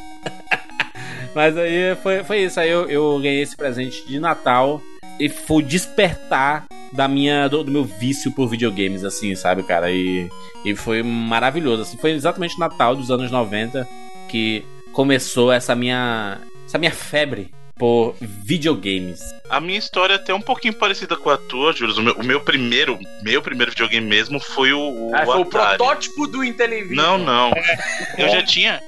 Mas 1.34 1.58
aí 1.58 1.96
foi, 2.02 2.24
foi 2.24 2.40
isso. 2.40 2.60
Aí 2.60 2.70
eu, 2.70 2.90
eu 2.90 3.20
ganhei 3.20 3.42
esse 3.42 3.56
presente 3.56 4.06
de 4.08 4.20
Natal 4.20 4.82
e 5.20 5.30
foi 5.30 5.58
o 5.58 5.66
despertar 5.66 6.66
da 6.92 7.08
minha, 7.08 7.48
do, 7.48 7.64
do 7.64 7.72
meu 7.72 7.84
vício 7.84 8.32
por 8.32 8.48
videogames, 8.48 9.04
assim, 9.04 9.36
sabe, 9.36 9.64
cara? 9.64 9.92
E, 9.92 10.30
e 10.66 10.76
foi 10.76 11.04
maravilhoso. 11.04 11.84
Assim, 11.84 11.98
foi 11.98 12.12
exatamente 12.12 12.60
Natal 12.60 12.96
dos 12.96 13.12
anos 13.12 13.30
90 13.30 13.88
que 14.30 14.66
começou 14.92 15.52
essa 15.52 15.76
minha, 15.76 16.40
essa 16.66 16.78
minha 16.78 16.92
febre 16.92 17.52
por 17.78 18.16
videogames. 18.20 19.22
A 19.50 19.60
minha 19.60 19.80
história 19.80 20.14
é 20.14 20.16
até 20.16 20.34
um 20.34 20.42
pouquinho 20.42 20.74
parecida 20.74 21.16
com 21.16 21.30
a 21.30 21.38
tua, 21.38 21.74
Júlio. 21.74 21.96
O 21.98 22.02
meu, 22.02 22.14
o 22.16 22.24
meu 22.24 22.42
primeiro, 22.42 23.00
meu 23.22 23.42
primeiro 23.42 23.72
videogame 23.72 24.06
mesmo 24.06 24.40
foi 24.40 24.74
o, 24.74 24.80
o 24.80 25.16
Ah, 25.16 25.26
foi 25.26 25.40
o 25.40 25.46
protótipo 25.46 26.28
do 26.28 26.44
Intellivision. 26.44 26.96
Não, 26.96 27.18
não. 27.18 27.52
Eu 28.18 28.30
já 28.30 28.44
tinha. 28.44 28.82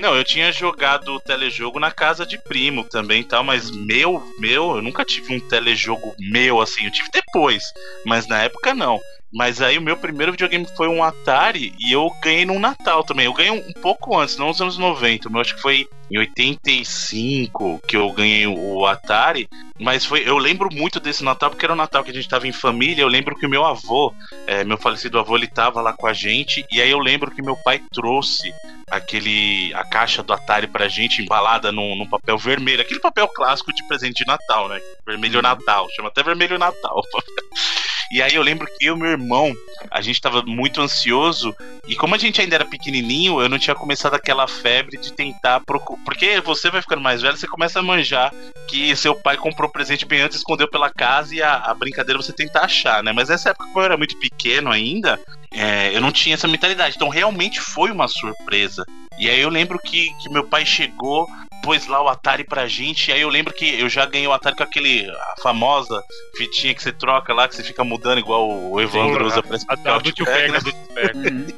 Não, 0.00 0.16
eu 0.16 0.24
tinha 0.24 0.50
jogado 0.50 1.14
o 1.14 1.20
telejogo 1.20 1.78
na 1.78 1.90
casa 1.90 2.26
de 2.26 2.38
primo 2.38 2.84
também 2.84 3.20
e 3.20 3.24
tal, 3.24 3.44
mas 3.44 3.70
meu, 3.70 4.22
meu, 4.38 4.76
eu 4.76 4.82
nunca 4.82 5.04
tive 5.04 5.34
um 5.34 5.40
telejogo 5.40 6.14
meu 6.18 6.60
assim, 6.60 6.84
eu 6.84 6.90
tive 6.90 7.08
depois, 7.12 7.62
mas 8.04 8.26
na 8.26 8.42
época 8.42 8.74
não. 8.74 9.00
Mas 9.32 9.62
aí 9.62 9.78
o 9.78 9.82
meu 9.82 9.96
primeiro 9.96 10.32
videogame 10.32 10.66
foi 10.76 10.88
um 10.88 11.04
Atari 11.04 11.72
e 11.78 11.92
eu 11.92 12.10
ganhei 12.20 12.44
num 12.44 12.58
Natal 12.58 13.04
também. 13.04 13.26
Eu 13.26 13.32
ganhei 13.32 13.52
um, 13.52 13.72
pouco 13.80 14.18
antes, 14.18 14.36
não 14.36 14.48
nos 14.48 14.60
anos 14.60 14.76
90. 14.76 15.28
O 15.28 15.32
meu 15.32 15.40
acho 15.40 15.54
que 15.54 15.62
foi 15.62 15.88
em 16.10 16.18
85 16.18 17.80
que 17.86 17.96
eu 17.96 18.10
ganhei 18.12 18.46
o 18.46 18.84
Atari. 18.86 19.48
Mas 19.78 20.04
foi, 20.04 20.28
eu 20.28 20.36
lembro 20.36 20.68
muito 20.72 20.98
desse 20.98 21.22
Natal 21.22 21.48
porque 21.48 21.64
era 21.64 21.72
o 21.72 21.76
Natal 21.76 22.02
que 22.02 22.10
a 22.10 22.14
gente 22.14 22.28
tava 22.28 22.48
em 22.48 22.52
família. 22.52 23.02
Eu 23.02 23.08
lembro 23.08 23.36
que 23.36 23.46
o 23.46 23.48
meu 23.48 23.64
avô, 23.64 24.12
é, 24.48 24.64
meu 24.64 24.76
falecido 24.76 25.18
avô, 25.18 25.36
ele 25.36 25.46
tava 25.46 25.80
lá 25.80 25.92
com 25.92 26.08
a 26.08 26.12
gente. 26.12 26.66
E 26.70 26.80
aí 26.80 26.90
eu 26.90 26.98
lembro 26.98 27.30
que 27.30 27.40
meu 27.40 27.56
pai 27.56 27.80
trouxe 27.92 28.52
aquele 28.90 29.72
a 29.74 29.84
caixa 29.84 30.24
do 30.24 30.32
Atari 30.32 30.66
pra 30.66 30.88
gente 30.88 31.22
embalada 31.22 31.70
num, 31.70 31.94
num 31.94 32.08
papel 32.08 32.36
vermelho, 32.36 32.82
aquele 32.82 32.98
papel 32.98 33.28
clássico 33.28 33.72
de 33.72 33.86
presente 33.86 34.24
de 34.24 34.26
Natal, 34.26 34.68
né? 34.68 34.80
Vermelho 35.06 35.40
Natal, 35.40 35.88
chama 35.94 36.08
até 36.08 36.24
vermelho 36.24 36.58
Natal. 36.58 37.00
E 38.10 38.20
aí 38.20 38.34
eu 38.34 38.42
lembro 38.42 38.66
que 38.66 38.84
eu 38.84 38.96
e 38.96 38.98
meu 38.98 39.10
irmão, 39.10 39.54
a 39.90 40.00
gente 40.00 40.20
tava 40.20 40.42
muito 40.42 40.80
ansioso. 40.80 41.54
E 41.86 41.94
como 41.94 42.14
a 42.14 42.18
gente 42.18 42.40
ainda 42.40 42.56
era 42.56 42.64
pequenininho, 42.64 43.40
eu 43.40 43.48
não 43.48 43.58
tinha 43.58 43.74
começado 43.74 44.14
aquela 44.14 44.48
febre 44.48 44.96
de 44.98 45.12
tentar 45.12 45.60
procurar. 45.60 46.00
Porque 46.04 46.40
você 46.40 46.70
vai 46.70 46.82
ficando 46.82 47.00
mais 47.00 47.22
velho, 47.22 47.36
você 47.36 47.46
começa 47.46 47.78
a 47.78 47.82
manjar 47.82 48.32
que 48.66 48.94
seu 48.96 49.14
pai 49.14 49.36
comprou 49.36 49.70
presente 49.70 50.04
bem 50.04 50.20
antes, 50.20 50.38
escondeu 50.38 50.68
pela 50.68 50.90
casa 50.90 51.34
e 51.34 51.42
a, 51.42 51.56
a 51.56 51.74
brincadeira 51.74 52.20
você 52.20 52.32
tenta 52.32 52.60
achar, 52.60 53.02
né? 53.02 53.12
Mas 53.12 53.28
nessa 53.28 53.50
época, 53.50 53.66
como 53.66 53.80
eu 53.80 53.84
era 53.84 53.96
muito 53.96 54.18
pequeno 54.18 54.70
ainda, 54.70 55.18
é, 55.52 55.94
eu 55.94 56.00
não 56.00 56.12
tinha 56.12 56.34
essa 56.34 56.48
mentalidade. 56.48 56.96
Então 56.96 57.08
realmente 57.08 57.60
foi 57.60 57.90
uma 57.90 58.08
surpresa. 58.08 58.84
E 59.18 59.28
aí 59.28 59.40
eu 59.40 59.50
lembro 59.50 59.78
que, 59.78 60.12
que 60.20 60.30
meu 60.30 60.44
pai 60.44 60.64
chegou, 60.64 61.28
pôs 61.62 61.86
lá 61.86 62.02
o 62.02 62.08
Atari 62.08 62.44
pra 62.44 62.66
gente, 62.66 63.10
e 63.10 63.12
aí 63.12 63.20
eu 63.20 63.28
lembro 63.28 63.52
que 63.52 63.80
eu 63.80 63.88
já 63.88 64.06
ganhei 64.06 64.26
o 64.26 64.32
Atari 64.32 64.56
com 64.56 64.62
aquele, 64.62 65.08
a 65.10 65.40
famosa 65.42 66.02
fitinha 66.36 66.74
que 66.74 66.82
você 66.82 66.92
troca 66.92 67.32
lá, 67.32 67.48
que 67.48 67.56
você 67.56 67.62
fica 67.62 67.84
mudando 67.84 68.18
igual 68.18 68.50
o 68.50 68.80
Evandro 68.80 69.26
usa 69.26 69.42
pra 69.42 69.56
A, 69.68 69.94
a 69.96 69.98
do 69.98 70.12
tio 70.12 70.24
Pega, 70.24 70.56
a 70.56 70.60
do 70.60 70.72
tio 70.72 70.94
Pega. 70.94 71.54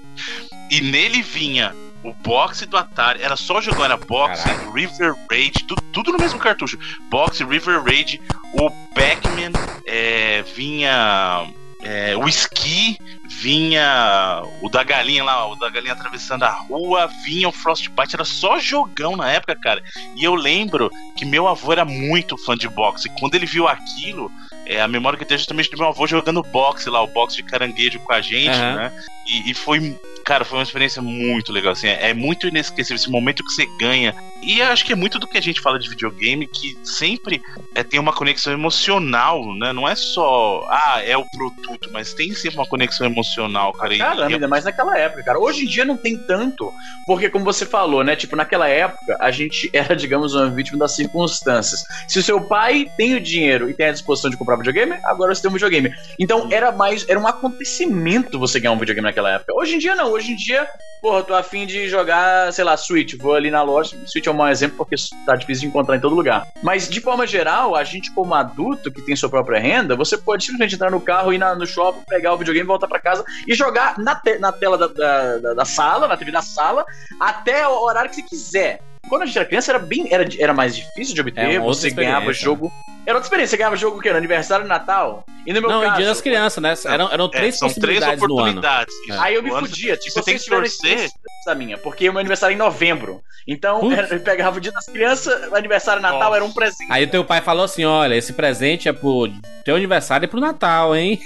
E 0.70 0.80
nele 0.80 1.22
vinha 1.22 1.74
o 2.02 2.12
boxe 2.12 2.66
do 2.66 2.76
Atari, 2.76 3.22
era 3.22 3.36
só 3.36 3.60
jogar, 3.60 3.84
era 3.84 3.96
boxe, 3.96 4.48
River 4.74 5.14
Raid, 5.30 5.64
tudo, 5.64 5.82
tudo 5.92 6.12
no 6.12 6.18
mesmo 6.18 6.38
cartucho. 6.38 6.78
Boxe, 7.08 7.44
River 7.44 7.82
Raid, 7.82 8.20
o 8.54 8.70
Pac-Man, 8.94 9.52
é, 9.86 10.42
vinha 10.54 11.46
é, 11.82 12.16
o 12.16 12.28
Ski, 12.28 12.98
vinha 13.40 14.42
o 14.60 14.68
da 14.68 14.82
galinha 14.82 15.24
lá, 15.24 15.46
o 15.48 15.56
da 15.56 15.68
galinha 15.68 15.92
atravessando 15.92 16.44
a 16.44 16.50
rua, 16.50 17.08
vinha 17.24 17.48
o 17.48 17.52
Frostbite, 17.52 18.14
era 18.14 18.24
só 18.24 18.58
jogão 18.58 19.16
na 19.16 19.30
época, 19.30 19.56
cara. 19.56 19.82
E 20.16 20.24
eu 20.24 20.34
lembro 20.34 20.90
que 21.16 21.24
meu 21.24 21.48
avô 21.48 21.72
era 21.72 21.84
muito 21.84 22.36
fã 22.36 22.56
de 22.56 22.68
boxe, 22.68 23.08
e 23.08 23.20
quando 23.20 23.34
ele 23.34 23.46
viu 23.46 23.66
aquilo, 23.66 24.30
é, 24.66 24.80
a 24.80 24.88
memória 24.88 25.16
que 25.16 25.24
eu 25.24 25.28
tenho 25.28 25.36
é 25.36 25.38
justamente 25.38 25.70
do 25.70 25.78
meu 25.78 25.88
avô 25.88 26.06
jogando 26.06 26.42
boxe 26.42 26.88
lá, 26.90 27.02
o 27.02 27.08
boxe 27.08 27.36
de 27.36 27.42
caranguejo 27.42 27.98
com 28.00 28.12
a 28.12 28.20
gente, 28.20 28.50
Aham. 28.50 28.76
né? 28.76 28.92
E, 29.26 29.50
e 29.50 29.54
foi, 29.54 29.98
cara, 30.24 30.44
foi 30.44 30.58
uma 30.58 30.62
experiência 30.64 31.00
muito 31.02 31.52
legal, 31.52 31.72
assim, 31.72 31.88
é, 31.88 32.10
é 32.10 32.14
muito 32.14 32.46
inesquecível 32.46 32.96
esse 32.96 33.10
momento 33.10 33.44
que 33.44 33.52
você 33.52 33.66
ganha. 33.78 34.14
E 34.42 34.58
eu 34.58 34.66
acho 34.66 34.84
que 34.84 34.92
é 34.92 34.96
muito 34.96 35.18
do 35.20 35.26
que 35.28 35.38
a 35.38 35.42
gente 35.42 35.60
fala 35.60 35.78
de 35.78 35.88
videogame, 35.88 36.48
que 36.48 36.76
sempre 36.82 37.40
é, 37.74 37.82
tem 37.84 38.00
uma 38.00 38.12
conexão 38.12 38.52
emocional, 38.52 39.54
né? 39.54 39.72
Não 39.72 39.88
é 39.88 39.94
só, 39.94 40.66
ah, 40.68 41.00
é 41.04 41.16
o 41.16 41.24
produto, 41.30 41.88
mas 41.92 42.12
tem 42.12 42.34
sempre 42.34 42.58
uma 42.58 42.66
conexão 42.66 43.06
emocional, 43.06 43.72
cara. 43.72 43.96
Caramba, 43.96 44.30
e- 44.30 44.34
ainda 44.34 44.48
mais 44.48 44.64
naquela 44.64 44.98
época, 44.98 45.22
cara. 45.22 45.38
Hoje 45.38 45.62
em 45.64 45.68
dia 45.68 45.84
não 45.84 45.96
tem 45.96 46.16
tanto, 46.18 46.72
porque 47.06 47.30
como 47.30 47.44
você 47.44 47.64
falou, 47.64 48.02
né? 48.02 48.16
Tipo, 48.16 48.34
naquela 48.34 48.68
época 48.68 49.16
a 49.20 49.30
gente 49.30 49.70
era, 49.72 49.94
digamos, 49.94 50.34
uma 50.34 50.50
vítima 50.50 50.78
das 50.78 50.96
circunstâncias. 50.96 51.84
Se 52.08 52.18
o 52.18 52.22
seu 52.22 52.40
pai 52.40 52.90
tem 52.96 53.14
o 53.14 53.20
dinheiro 53.20 53.70
e 53.70 53.74
tem 53.74 53.86
a 53.86 53.92
disposição 53.92 54.28
de 54.30 54.36
comprar 54.36 54.56
videogame, 54.56 54.98
agora 55.04 55.32
você 55.34 55.42
tem 55.42 55.50
um 55.50 55.54
videogame. 55.54 55.92
Então 56.18 56.48
era 56.50 56.72
mais, 56.72 57.08
era 57.08 57.18
um 57.20 57.28
acontecimento 57.28 58.38
você 58.38 58.58
ganhar 58.58 58.72
um 58.72 58.78
videogame 58.78 59.06
naquela 59.06 59.30
época. 59.30 59.52
Hoje 59.54 59.76
em 59.76 59.78
dia 59.78 59.94
não, 59.94 60.11
hoje 60.12 60.32
em 60.32 60.36
dia, 60.36 60.68
porra, 61.00 61.22
tô 61.22 61.34
afim 61.34 61.66
de 61.66 61.88
jogar, 61.88 62.52
sei 62.52 62.64
lá, 62.64 62.76
Switch. 62.76 63.14
Vou 63.18 63.34
ali 63.34 63.50
na 63.50 63.62
loja, 63.62 63.96
Switch 64.06 64.26
é 64.26 64.30
um 64.30 64.34
mau 64.34 64.48
exemplo 64.48 64.76
porque 64.76 64.94
tá 65.26 65.34
difícil 65.36 65.62
de 65.62 65.66
encontrar 65.68 65.96
em 65.96 66.00
todo 66.00 66.14
lugar. 66.14 66.46
Mas 66.62 66.88
de 66.88 67.00
forma 67.00 67.26
geral, 67.26 67.74
a 67.74 67.82
gente 67.84 68.12
como 68.12 68.34
adulto 68.34 68.90
que 68.92 69.02
tem 69.02 69.16
sua 69.16 69.28
própria 69.28 69.60
renda, 69.60 69.96
você 69.96 70.16
pode 70.16 70.44
simplesmente 70.44 70.74
entrar 70.74 70.90
no 70.90 71.00
carro, 71.00 71.32
ir 71.32 71.38
na- 71.38 71.54
no 71.54 71.66
shopping, 71.66 72.02
pegar 72.08 72.32
o 72.34 72.38
videogame, 72.38 72.66
voltar 72.66 72.86
pra 72.86 73.00
casa 73.00 73.24
e 73.48 73.54
jogar 73.54 73.98
na, 73.98 74.14
te- 74.14 74.38
na 74.38 74.52
tela 74.52 74.78
da, 74.78 74.86
da- 74.86 75.38
da- 75.38 75.54
da 75.54 75.64
sala, 75.64 76.06
na 76.06 76.16
TV 76.16 76.30
da 76.30 76.42
sala, 76.42 76.84
até 77.18 77.66
o 77.66 77.82
horário 77.82 78.08
que 78.10 78.16
você 78.16 78.22
quiser. 78.22 78.80
Quando 79.08 79.22
a 79.22 79.26
gente 79.26 79.36
era 79.36 79.46
criança, 79.46 79.72
era 79.72 79.78
bem. 79.78 80.12
Era, 80.12 80.26
era 80.38 80.54
mais 80.54 80.74
difícil 80.74 81.14
de 81.14 81.20
obter, 81.20 81.40
É 81.40 81.58
você 81.58 81.90
ganhava 81.90 82.32
jogo. 82.32 82.72
Era 83.04 83.16
outra 83.16 83.26
experiência, 83.26 83.50
você 83.50 83.56
ganhava 83.56 83.76
jogo 83.76 83.98
o 83.98 84.00
quê? 84.00 84.10
No 84.10 84.16
aniversário, 84.16 84.64
Natal? 84.64 85.24
E 85.44 85.52
no 85.52 85.60
meu 85.60 85.68
Não, 85.68 85.82
caso. 85.82 85.96
dia 85.96 86.06
das 86.06 86.20
crianças, 86.20 86.62
né? 86.62 86.74
Eram, 86.84 87.12
eram 87.12 87.24
é, 87.24 87.28
três 87.28 87.58
são 87.58 87.68
três 87.68 87.74
possibilidades 87.98 88.20
no 88.20 88.24
ano. 88.26 88.34
oportunidades. 88.34 88.94
Aí 89.18 89.34
eu 89.34 89.42
me 89.42 89.50
fudia, 89.50 89.96
tipo, 89.96 90.12
você 90.14 90.22
tem 90.22 90.38
que 90.38 90.46
torcer. 90.46 91.10
Da 91.44 91.54
minha, 91.54 91.76
porque 91.78 92.08
o 92.08 92.12
meu 92.12 92.20
aniversário 92.20 92.52
é 92.52 92.56
em 92.56 92.58
novembro. 92.58 93.22
Então, 93.46 93.90
eu 93.92 94.20
pegava 94.20 94.56
o 94.58 94.60
dia 94.60 94.70
das 94.70 94.86
crianças, 94.86 95.50
o 95.50 95.56
aniversário 95.56 96.00
Natal 96.00 96.20
Nossa. 96.20 96.36
era 96.36 96.44
um 96.44 96.52
presente. 96.52 96.86
Aí 96.92 97.04
o 97.04 97.10
teu 97.10 97.24
pai 97.24 97.40
falou 97.40 97.64
assim: 97.64 97.84
olha, 97.84 98.14
esse 98.14 98.32
presente 98.32 98.88
é 98.88 98.92
pro 98.92 99.28
teu 99.64 99.74
aniversário 99.74 100.24
e 100.26 100.28
pro 100.28 100.40
Natal, 100.40 100.94
hein? 100.94 101.20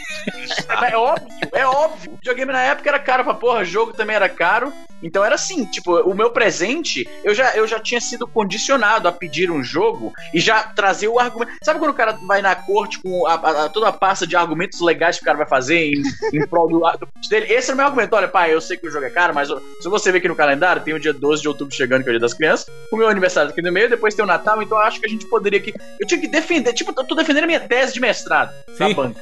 É, 0.83 0.92
é 0.92 0.96
óbvio, 0.96 1.29
é 1.52 1.66
óbvio. 1.66 2.12
O 2.12 2.16
videogame 2.16 2.52
na 2.52 2.62
época 2.62 2.88
era 2.88 2.98
caro 2.98 3.24
pra 3.24 3.35
porra, 3.35 3.64
jogo 3.64 3.92
também 3.92 4.16
era 4.16 4.29
caro. 4.29 4.72
Então 5.02 5.22
era 5.22 5.35
assim, 5.35 5.66
tipo, 5.66 5.94
o 6.00 6.14
meu 6.14 6.31
presente, 6.31 7.07
eu 7.22 7.35
já, 7.35 7.55
eu 7.55 7.66
já 7.66 7.79
tinha 7.79 8.00
sido 8.00 8.26
condicionado 8.26 9.07
a 9.07 9.12
pedir 9.12 9.50
um 9.50 9.62
jogo 9.62 10.11
e 10.33 10.40
já 10.40 10.62
trazer 10.62 11.07
o 11.09 11.18
argumento. 11.18 11.52
Sabe 11.62 11.79
quando 11.79 11.90
o 11.90 11.94
cara 11.94 12.12
vai 12.26 12.40
na 12.40 12.55
corte 12.55 12.98
com 13.02 13.26
a- 13.26 13.35
a- 13.35 13.68
toda 13.68 13.88
a 13.88 13.92
pasta 13.92 14.26
de 14.26 14.35
argumentos 14.35 14.81
legais 14.81 15.16
que 15.18 15.22
o 15.22 15.26
cara 15.26 15.37
vai 15.37 15.46
fazer 15.46 15.90
em, 15.92 16.02
em 16.33 16.46
prol 16.46 16.66
do, 16.68 16.79
do 16.81 17.09
dele? 17.29 17.52
Esse 17.52 17.68
era 17.70 17.74
o 17.74 17.76
meu 17.76 17.87
argumento. 17.87 18.16
Olha, 18.16 18.26
pai, 18.26 18.55
eu 18.55 18.61
sei 18.61 18.79
que 18.79 18.88
o 18.88 18.90
jogo 18.90 19.05
é 19.05 19.11
caro, 19.11 19.35
mas 19.35 19.48
se 19.48 19.88
você 19.88 20.06
ver 20.12 20.19
aqui 20.19 20.29
no 20.29 20.37
calendário, 20.37 20.83
tem 20.83 20.95
o 20.95 21.01
dia 21.01 21.12
12 21.12 21.42
de 21.42 21.49
outubro 21.49 21.75
chegando, 21.75 22.03
que 22.03 22.09
é 22.09 22.11
o 22.11 22.14
dia 22.14 22.21
das 22.21 22.35
crianças, 22.35 22.66
o 22.90 22.97
meu 22.97 23.09
aniversário 23.09 23.51
aqui 23.51 23.62
no 23.62 23.73
meio, 23.73 23.88
depois 23.88 24.14
tem 24.14 24.25
o 24.25 24.29
Natal, 24.29 24.62
então 24.62 24.79
eu 24.79 24.85
acho 24.85 25.01
que 25.01 25.07
a 25.07 25.09
gente 25.09 25.27
poderia 25.27 25.59
aqui. 25.59 25.75
Eu 26.01 26.07
tinha 26.07 26.21
que 26.21 26.29
defender, 26.29 26.73
tipo, 26.73 26.92
eu 26.97 27.05
tô 27.05 27.14
defendendo 27.14 27.45
a 27.45 27.47
minha 27.47 27.61
tese 27.61 27.92
de 27.95 28.01
mestrado 28.01 28.53
na 28.79 28.88
Sim. 28.88 28.95
banca. 28.95 29.21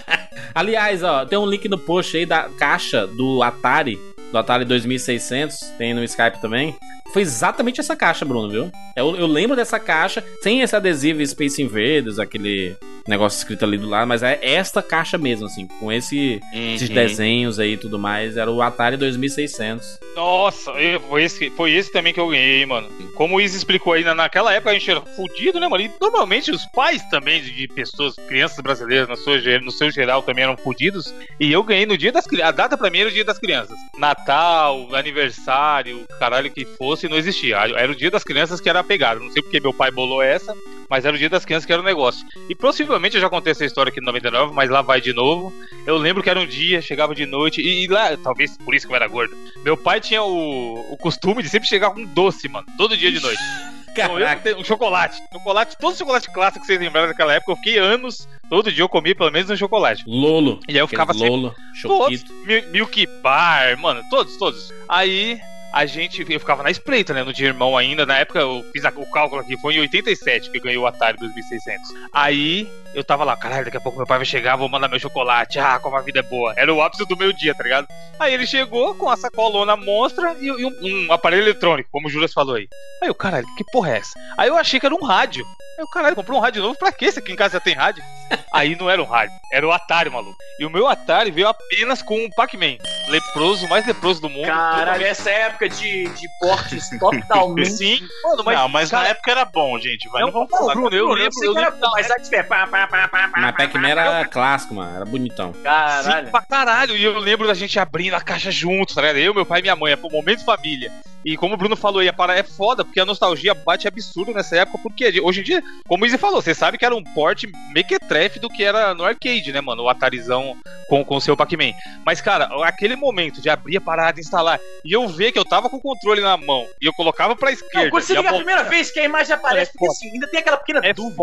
Aliás, 0.54 1.02
ó, 1.02 1.24
tem 1.26 1.38
um 1.38 1.46
link 1.46 1.68
no 1.68 1.78
post 1.78 2.16
aí 2.16 2.24
da 2.24 2.48
caixa 2.58 3.06
do 3.06 3.42
Atari, 3.42 4.00
do 4.32 4.38
Atari 4.38 4.64
2600, 4.64 5.60
tem 5.76 5.92
no 5.92 6.02
Skype 6.02 6.40
também. 6.40 6.76
Foi 7.12 7.22
exatamente 7.22 7.80
essa 7.80 7.96
caixa, 7.96 8.24
Bruno, 8.24 8.48
viu? 8.50 8.70
Eu, 8.94 9.16
eu 9.16 9.26
lembro 9.26 9.56
dessa 9.56 9.78
caixa, 9.80 10.22
sem 10.42 10.60
esse 10.60 10.74
adesivo 10.76 11.24
Space 11.26 11.60
Invaders, 11.62 12.18
aquele 12.18 12.76
negócio 13.08 13.38
escrito 13.38 13.64
ali 13.64 13.78
do 13.78 13.88
lado, 13.88 14.06
mas 14.08 14.22
é 14.22 14.38
esta 14.42 14.82
caixa 14.82 15.16
mesmo, 15.16 15.46
assim, 15.46 15.66
com 15.66 15.92
esse, 15.92 16.40
esses 16.52 16.88
Uhum. 16.88 16.94
desenhos 16.94 17.58
aí 17.60 17.74
e 17.74 17.76
tudo 17.76 17.98
mais. 17.98 18.36
Era 18.36 18.50
o 18.50 18.60
Atari 18.60 18.96
2600. 18.96 20.00
Nossa, 20.16 20.72
foi 21.08 21.22
esse, 21.22 21.50
foi 21.50 21.72
esse 21.72 21.92
também 21.92 22.12
que 22.12 22.18
eu 22.18 22.28
ganhei, 22.28 22.66
mano. 22.66 22.88
Como 23.14 23.36
o 23.36 23.40
Izzy 23.40 23.58
explicou 23.58 23.92
aí, 23.92 24.02
na- 24.02 24.14
naquela 24.14 24.52
época 24.52 24.70
a 24.70 24.74
gente 24.74 24.90
era 24.90 25.00
fudido, 25.00 25.60
né, 25.60 25.68
mano? 25.68 25.84
E 25.84 25.90
normalmente 26.00 26.50
os 26.50 26.64
pais 26.66 27.00
também 27.08 27.40
de 27.42 27.68
pessoas, 27.68 28.14
crianças 28.28 28.58
brasileiras, 28.60 29.18
sua, 29.22 29.38
ge- 29.38 29.60
no 29.60 29.70
seu 29.70 29.90
geral, 29.90 30.22
também 30.22 30.42
eram 30.44 30.56
fudidos. 30.56 31.14
E 31.38 31.52
eu 31.52 31.62
ganhei 31.62 31.86
no 31.86 31.96
dia 31.96 32.10
das 32.10 32.26
crianças. 32.26 32.48
A 32.48 32.52
data 32.52 32.76
pra 32.76 32.90
mim 32.90 32.98
era 32.98 33.08
o 33.08 33.12
dia 33.12 33.24
das 33.24 33.38
crianças. 33.38 33.76
Natal, 33.98 34.88
aniversário, 34.94 36.04
caralho 36.18 36.50
que 36.50 36.64
fosse, 36.64 36.95
não 37.04 37.16
existia. 37.16 37.56
Era 37.56 37.90
o 37.90 37.94
dia 37.94 38.10
das 38.10 38.24
crianças 38.24 38.60
que 38.60 38.68
era 38.68 38.80
a 38.80 38.84
pegada. 38.84 39.20
Não 39.20 39.30
sei 39.30 39.42
porque 39.42 39.60
meu 39.60 39.72
pai 39.72 39.90
bolou 39.90 40.22
essa, 40.22 40.54
mas 40.88 41.04
era 41.04 41.14
o 41.14 41.18
dia 41.18 41.28
das 41.28 41.44
crianças 41.44 41.66
que 41.66 41.72
era 41.72 41.82
o 41.82 41.84
negócio. 41.84 42.26
E 42.48 42.54
possivelmente 42.54 43.16
eu 43.16 43.20
já 43.20 43.28
contei 43.28 43.52
essa 43.52 43.64
história 43.64 43.90
aqui 43.90 44.00
no 44.00 44.06
99, 44.06 44.54
mas 44.54 44.70
lá 44.70 44.82
vai 44.82 45.00
de 45.00 45.12
novo. 45.12 45.52
Eu 45.86 45.96
lembro 45.96 46.22
que 46.22 46.30
era 46.30 46.40
um 46.40 46.46
dia, 46.46 46.80
chegava 46.80 47.14
de 47.14 47.26
noite, 47.26 47.60
e, 47.60 47.84
e 47.84 47.86
lá, 47.86 48.16
talvez 48.16 48.56
por 48.58 48.74
isso 48.74 48.86
que 48.86 48.92
eu 48.92 48.96
era 48.96 49.06
gordo. 49.06 49.36
Meu 49.64 49.76
pai 49.76 50.00
tinha 50.00 50.22
o, 50.22 50.92
o 50.92 50.96
costume 50.96 51.42
de 51.42 51.48
sempre 51.48 51.68
chegar 51.68 51.90
com 51.90 52.00
um 52.00 52.06
doce, 52.06 52.48
mano, 52.48 52.66
todo 52.76 52.96
dia 52.96 53.12
de 53.12 53.20
noite. 53.20 53.42
Então, 53.96 54.18
eu 54.18 54.58
um 54.58 54.64
chocolate. 54.64 55.22
Chocolate, 55.32 55.78
todo 55.78 55.96
chocolate 55.96 56.30
clássico 56.30 56.60
que 56.60 56.66
vocês 56.66 56.78
lembraram 56.78 57.08
daquela 57.08 57.32
época, 57.32 57.52
eu 57.52 57.56
fiquei 57.56 57.78
anos, 57.78 58.28
todo 58.48 58.70
dia 58.70 58.82
eu 58.84 58.88
comia 58.90 59.14
pelo 59.14 59.30
menos 59.30 59.48
um 59.48 59.56
chocolate. 59.56 60.04
Lolo. 60.06 60.60
E 60.68 60.72
aí 60.72 60.78
eu 60.78 60.86
ficava 60.86 61.12
Aqueles 61.12 61.22
sempre 61.22 61.40
Lolo, 61.40 61.54
Todos. 61.82 62.20
Choquito. 62.20 62.70
Milk 62.70 63.06
Bar, 63.22 63.78
mano, 63.80 64.02
todos, 64.10 64.36
todos. 64.36 64.70
Aí 64.86 65.40
a 65.76 65.84
gente, 65.86 66.24
eu 66.32 66.40
ficava 66.40 66.62
na 66.62 66.70
espreita, 66.70 67.12
né? 67.12 67.22
Não 67.22 67.32
tinha 67.32 67.48
irmão 67.48 67.76
ainda. 67.76 68.06
Na 68.06 68.16
época 68.18 68.38
eu 68.38 68.64
fiz 68.72 68.84
a- 68.84 68.92
o 68.96 69.10
cálculo 69.10 69.42
aqui, 69.42 69.56
foi 69.58 69.74
em 69.74 69.80
87 69.80 70.50
que 70.50 70.58
eu 70.58 70.62
ganhei 70.62 70.78
o 70.78 70.86
Atari 70.86 71.18
2600. 71.18 71.90
Aí 72.12 72.66
eu 72.94 73.04
tava 73.04 73.24
lá, 73.24 73.36
caralho, 73.36 73.66
daqui 73.66 73.76
a 73.76 73.80
pouco 73.80 73.98
meu 73.98 74.06
pai 74.06 74.16
vai 74.18 74.24
chegar, 74.24 74.56
vou 74.56 74.68
mandar 74.70 74.88
meu 74.88 74.98
chocolate. 74.98 75.58
Ah, 75.58 75.78
como 75.78 75.96
a 75.96 76.00
vida 76.00 76.20
é 76.20 76.22
boa. 76.22 76.54
Era 76.56 76.72
o 76.72 76.80
ápice 76.80 77.04
do 77.06 77.16
meu 77.16 77.32
dia, 77.32 77.54
tá 77.54 77.62
ligado? 77.62 77.86
Aí 78.18 78.32
ele 78.32 78.46
chegou 78.46 78.94
com 78.94 79.10
a 79.10 79.16
sacolona 79.16 79.76
monstra 79.76 80.34
e, 80.40 80.46
e 80.46 80.64
um, 80.64 81.06
um 81.08 81.12
aparelho 81.12 81.42
eletrônico, 81.42 81.90
como 81.92 82.06
o 82.06 82.10
Juras 82.10 82.32
falou 82.32 82.54
aí. 82.54 82.66
Aí 83.02 83.08
eu, 83.08 83.14
caralho, 83.14 83.46
que 83.56 83.64
porra 83.70 83.90
é 83.92 83.98
essa? 83.98 84.12
Aí 84.38 84.48
eu 84.48 84.56
achei 84.56 84.80
que 84.80 84.86
era 84.86 84.94
um 84.94 85.04
rádio. 85.04 85.44
Aí 85.44 85.82
eu, 85.84 85.88
caralho, 85.88 86.16
comprou 86.16 86.38
um 86.38 86.40
rádio 86.42 86.62
novo 86.62 86.78
pra 86.78 86.90
quê? 86.90 87.12
Se 87.12 87.18
aqui 87.18 87.32
em 87.32 87.36
casa 87.36 87.54
já 87.54 87.60
tem 87.60 87.74
rádio. 87.74 88.02
Aí 88.50 88.74
não 88.74 88.88
era 88.88 89.02
um 89.02 89.04
rádio, 89.06 89.34
era 89.52 89.66
o 89.66 89.70
Atari, 89.70 90.08
maluco. 90.08 90.34
E 90.58 90.64
o 90.64 90.70
meu 90.70 90.86
Atari 90.88 91.30
veio 91.30 91.46
apenas 91.46 92.00
com 92.00 92.16
um 92.18 92.30
Pac-Man. 92.30 92.78
Leproso, 93.08 93.68
mais 93.68 93.86
leproso 93.86 94.20
do 94.22 94.28
mundo. 94.30 94.46
Caralho, 94.46 95.04
essa 95.04 95.30
época 95.30 95.65
época 95.66 95.82
de, 95.82 96.08
de 96.08 96.28
portes 96.40 96.88
totalmente. 96.98 97.70
Sim, 97.70 98.00
mano, 98.24 98.42
mas. 98.44 98.56
não, 98.58 98.68
mas 98.68 98.90
cara, 98.90 99.02
na 99.04 99.08
época 99.10 99.30
era 99.30 99.44
bom, 99.44 99.78
gente. 99.78 100.08
Vai, 100.08 100.22
Não, 100.22 100.28
não 100.28 100.32
vamos 100.32 100.48
Bruno, 100.48 100.66
falar. 100.66 100.74
eu 100.74 101.06
Bruno, 101.06 101.12
lembro, 101.14 101.32
sei 101.34 101.48
eu 101.48 101.52
que 101.52 101.58
era 101.58 101.70
lembro 101.70 101.90
mas 101.92 102.10
aí 102.10 102.22
tiver 102.22 102.42
pá, 102.44 102.66
pá, 102.66 102.86
pá, 102.86 103.08
pá, 103.08 103.30
Mas 103.36 103.56
Pac-Man 103.56 103.88
era 103.88 104.24
clássico, 104.26 104.74
mano. 104.74 104.96
Era 104.96 105.04
bonitão. 105.04 105.52
Caralho. 105.62 106.26
Sim, 106.26 106.30
pra 106.30 106.42
caralho. 106.42 106.96
E 106.96 107.04
eu 107.04 107.18
lembro 107.18 107.46
da 107.46 107.54
gente 107.54 107.78
abrindo 107.78 108.14
a 108.14 108.20
caixa 108.20 108.50
juntos, 108.50 108.94
tá 108.94 109.00
ligado? 109.00 109.18
Eu, 109.18 109.34
meu 109.34 109.46
pai 109.46 109.60
e 109.60 109.62
minha 109.62 109.76
mãe, 109.76 109.92
é 109.92 109.96
pro 109.96 110.10
momento 110.10 110.44
família. 110.44 110.90
E 111.26 111.36
como 111.36 111.54
o 111.54 111.56
Bruno 111.56 111.74
falou 111.74 111.98
aí, 111.98 112.08
a 112.08 112.12
parada 112.12 112.38
é 112.38 112.44
foda, 112.44 112.84
porque 112.84 113.00
a 113.00 113.04
nostalgia 113.04 113.52
bate 113.52 113.88
absurdo 113.88 114.32
nessa 114.32 114.58
época, 114.58 114.78
porque 114.80 115.20
hoje 115.20 115.40
em 115.40 115.42
dia, 115.42 115.62
como 115.88 116.04
o 116.04 116.06
Izzy 116.06 116.16
falou, 116.16 116.40
você 116.40 116.54
sabe 116.54 116.78
que 116.78 116.84
era 116.84 116.94
um 116.94 117.02
porte 117.02 117.50
mequetrefe 117.74 118.38
do 118.38 118.48
que 118.48 118.62
era 118.62 118.94
no 118.94 119.04
arcade, 119.04 119.50
né, 119.50 119.60
mano? 119.60 119.82
O 119.82 119.88
Atarizão 119.88 120.56
com 120.88 121.04
com 121.04 121.16
o 121.16 121.20
seu 121.20 121.36
Pac-Man. 121.36 121.72
Mas, 122.04 122.20
cara, 122.20 122.48
aquele 122.64 122.94
momento 122.94 123.40
de 123.40 123.50
abrir 123.50 123.76
a 123.76 123.80
parada, 123.80 124.20
instalar, 124.20 124.60
e 124.84 124.92
eu 124.92 125.08
ver 125.08 125.32
que 125.32 125.38
eu 125.38 125.44
tava 125.44 125.68
com 125.68 125.78
o 125.78 125.80
controle 125.80 126.20
na 126.20 126.36
mão, 126.36 126.64
e 126.80 126.86
eu 126.86 126.92
colocava 126.92 127.34
pra 127.34 127.50
esquerda. 127.50 127.84
Não, 127.86 127.90
quando 127.90 128.04
você 128.04 128.16
a 128.16 128.20
a 128.20 128.34
primeira 128.34 128.62
vez 128.62 128.92
que 128.92 129.00
a 129.00 129.04
imagem 129.04 129.34
aparece, 129.34 129.70
É 129.70 129.72
porque 129.72 129.86
assim, 129.86 130.12
ainda 130.12 130.28
tem 130.28 130.38
aquela 130.38 130.56
pequena 130.58 130.80
É 130.84 130.92
dúvida. 130.92 131.16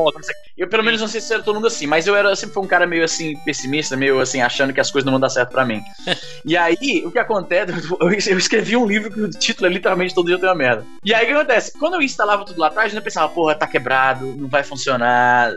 Eu, 0.57 0.67
pelo 0.67 0.83
menos, 0.83 0.99
não 0.99 1.07
sei 1.07 1.21
se 1.21 1.33
era 1.33 1.41
todo 1.41 1.55
mundo 1.55 1.67
assim, 1.67 1.87
mas 1.87 2.07
eu 2.07 2.15
era, 2.15 2.29
eu 2.29 2.35
sempre 2.35 2.53
fui 2.53 2.63
um 2.63 2.67
cara 2.67 2.85
meio 2.85 3.05
assim, 3.05 3.37
pessimista, 3.37 3.95
meio 3.95 4.19
assim, 4.19 4.41
achando 4.41 4.73
que 4.73 4.81
as 4.81 4.91
coisas 4.91 5.05
não 5.05 5.13
vão 5.13 5.19
dar 5.19 5.29
certo 5.29 5.51
pra 5.51 5.65
mim. 5.65 5.81
e 6.45 6.57
aí, 6.57 7.03
o 7.05 7.11
que 7.11 7.19
acontece, 7.19 7.71
eu 7.71 8.11
eu 8.33 8.37
escrevi 8.37 8.75
um 8.75 8.85
livro 8.85 9.09
que 9.09 9.21
o 9.21 9.29
título 9.29 9.67
é 9.67 9.69
literalmente 9.93 10.13
Todo 10.15 10.25
Dia 10.27 10.37
Tem 10.39 10.49
uma 10.49 10.55
Merda. 10.55 10.85
E 11.03 11.13
aí, 11.13 11.23
o 11.23 11.27
que 11.27 11.33
acontece? 11.33 11.77
Quando 11.77 11.95
eu 11.95 12.01
instalava 12.01 12.43
tudo 12.45 12.59
lá 12.59 12.67
atrás, 12.67 12.93
eu 12.93 13.01
pensava, 13.01 13.29
porra, 13.29 13.55
tá 13.55 13.67
quebrado, 13.67 14.25
não 14.37 14.47
vai 14.47 14.63
funcionar. 14.63 15.51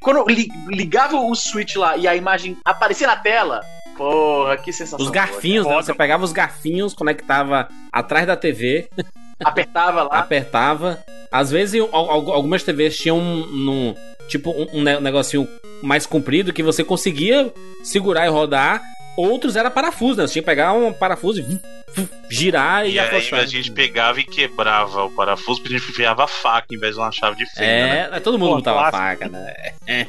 Quando 0.00 0.18
eu 0.18 0.26
li- 0.28 0.48
ligava 0.68 1.16
o 1.16 1.34
switch 1.34 1.76
lá 1.76 1.96
e 1.96 2.06
a 2.06 2.14
imagem 2.14 2.56
aparecia 2.64 3.06
na 3.06 3.16
tela, 3.16 3.60
porra, 3.96 4.56
que 4.56 4.72
sensação. 4.72 5.04
Os 5.04 5.10
garfinhos, 5.10 5.66
né? 5.66 5.74
Você 5.76 5.94
pegava 5.94 6.24
os 6.24 6.32
garfinhos, 6.32 6.94
conectava 6.94 7.68
atrás 7.92 8.26
da 8.26 8.36
TV. 8.36 8.88
Apertava 9.44 10.02
lá. 10.02 10.18
apertava. 10.18 10.98
Às 11.30 11.50
vezes, 11.50 11.80
al- 11.80 12.10
al- 12.10 12.32
algumas 12.32 12.62
TVs 12.64 12.96
tinham 12.96 13.18
um, 13.18 13.46
num- 13.46 13.94
tipo 14.28 14.50
um, 14.50 14.66
um 14.78 14.82
ne- 14.82 14.98
negocinho 15.00 15.46
mais 15.80 16.06
comprido 16.06 16.52
que 16.52 16.62
você 16.62 16.82
conseguia 16.82 17.52
segurar 17.84 18.26
e 18.26 18.30
rodar. 18.30 18.82
Outros 19.20 19.56
era 19.56 19.68
parafuso, 19.70 20.20
né? 20.20 20.26
Você 20.26 20.34
tinha 20.34 20.42
que 20.42 20.46
pegar 20.46 20.72
um 20.72 20.92
parafuso 20.92 21.40
e 21.40 21.58
girar 22.30 22.86
e, 22.86 22.92
E 22.92 22.98
aí 23.00 23.06
afrouxar. 23.06 23.40
a 23.40 23.46
gente 23.46 23.70
pegava 23.72 24.20
e 24.20 24.24
quebrava 24.24 25.04
o 25.04 25.10
parafuso, 25.10 25.60
porque 25.60 25.74
a 25.74 25.78
gente 25.78 25.90
enfiava 25.90 26.24
a 26.24 26.26
faca 26.28 26.66
em 26.72 26.78
vez 26.78 26.94
de 26.94 27.00
uma 27.00 27.10
chave 27.10 27.36
de 27.36 27.46
fenda, 27.46 27.62
né? 27.66 28.08
É, 28.12 28.20
todo 28.20 28.38
mundo 28.38 28.50
Pô, 28.50 28.56
botava 28.56 28.90
faca, 28.92 29.28
né? 29.28 29.52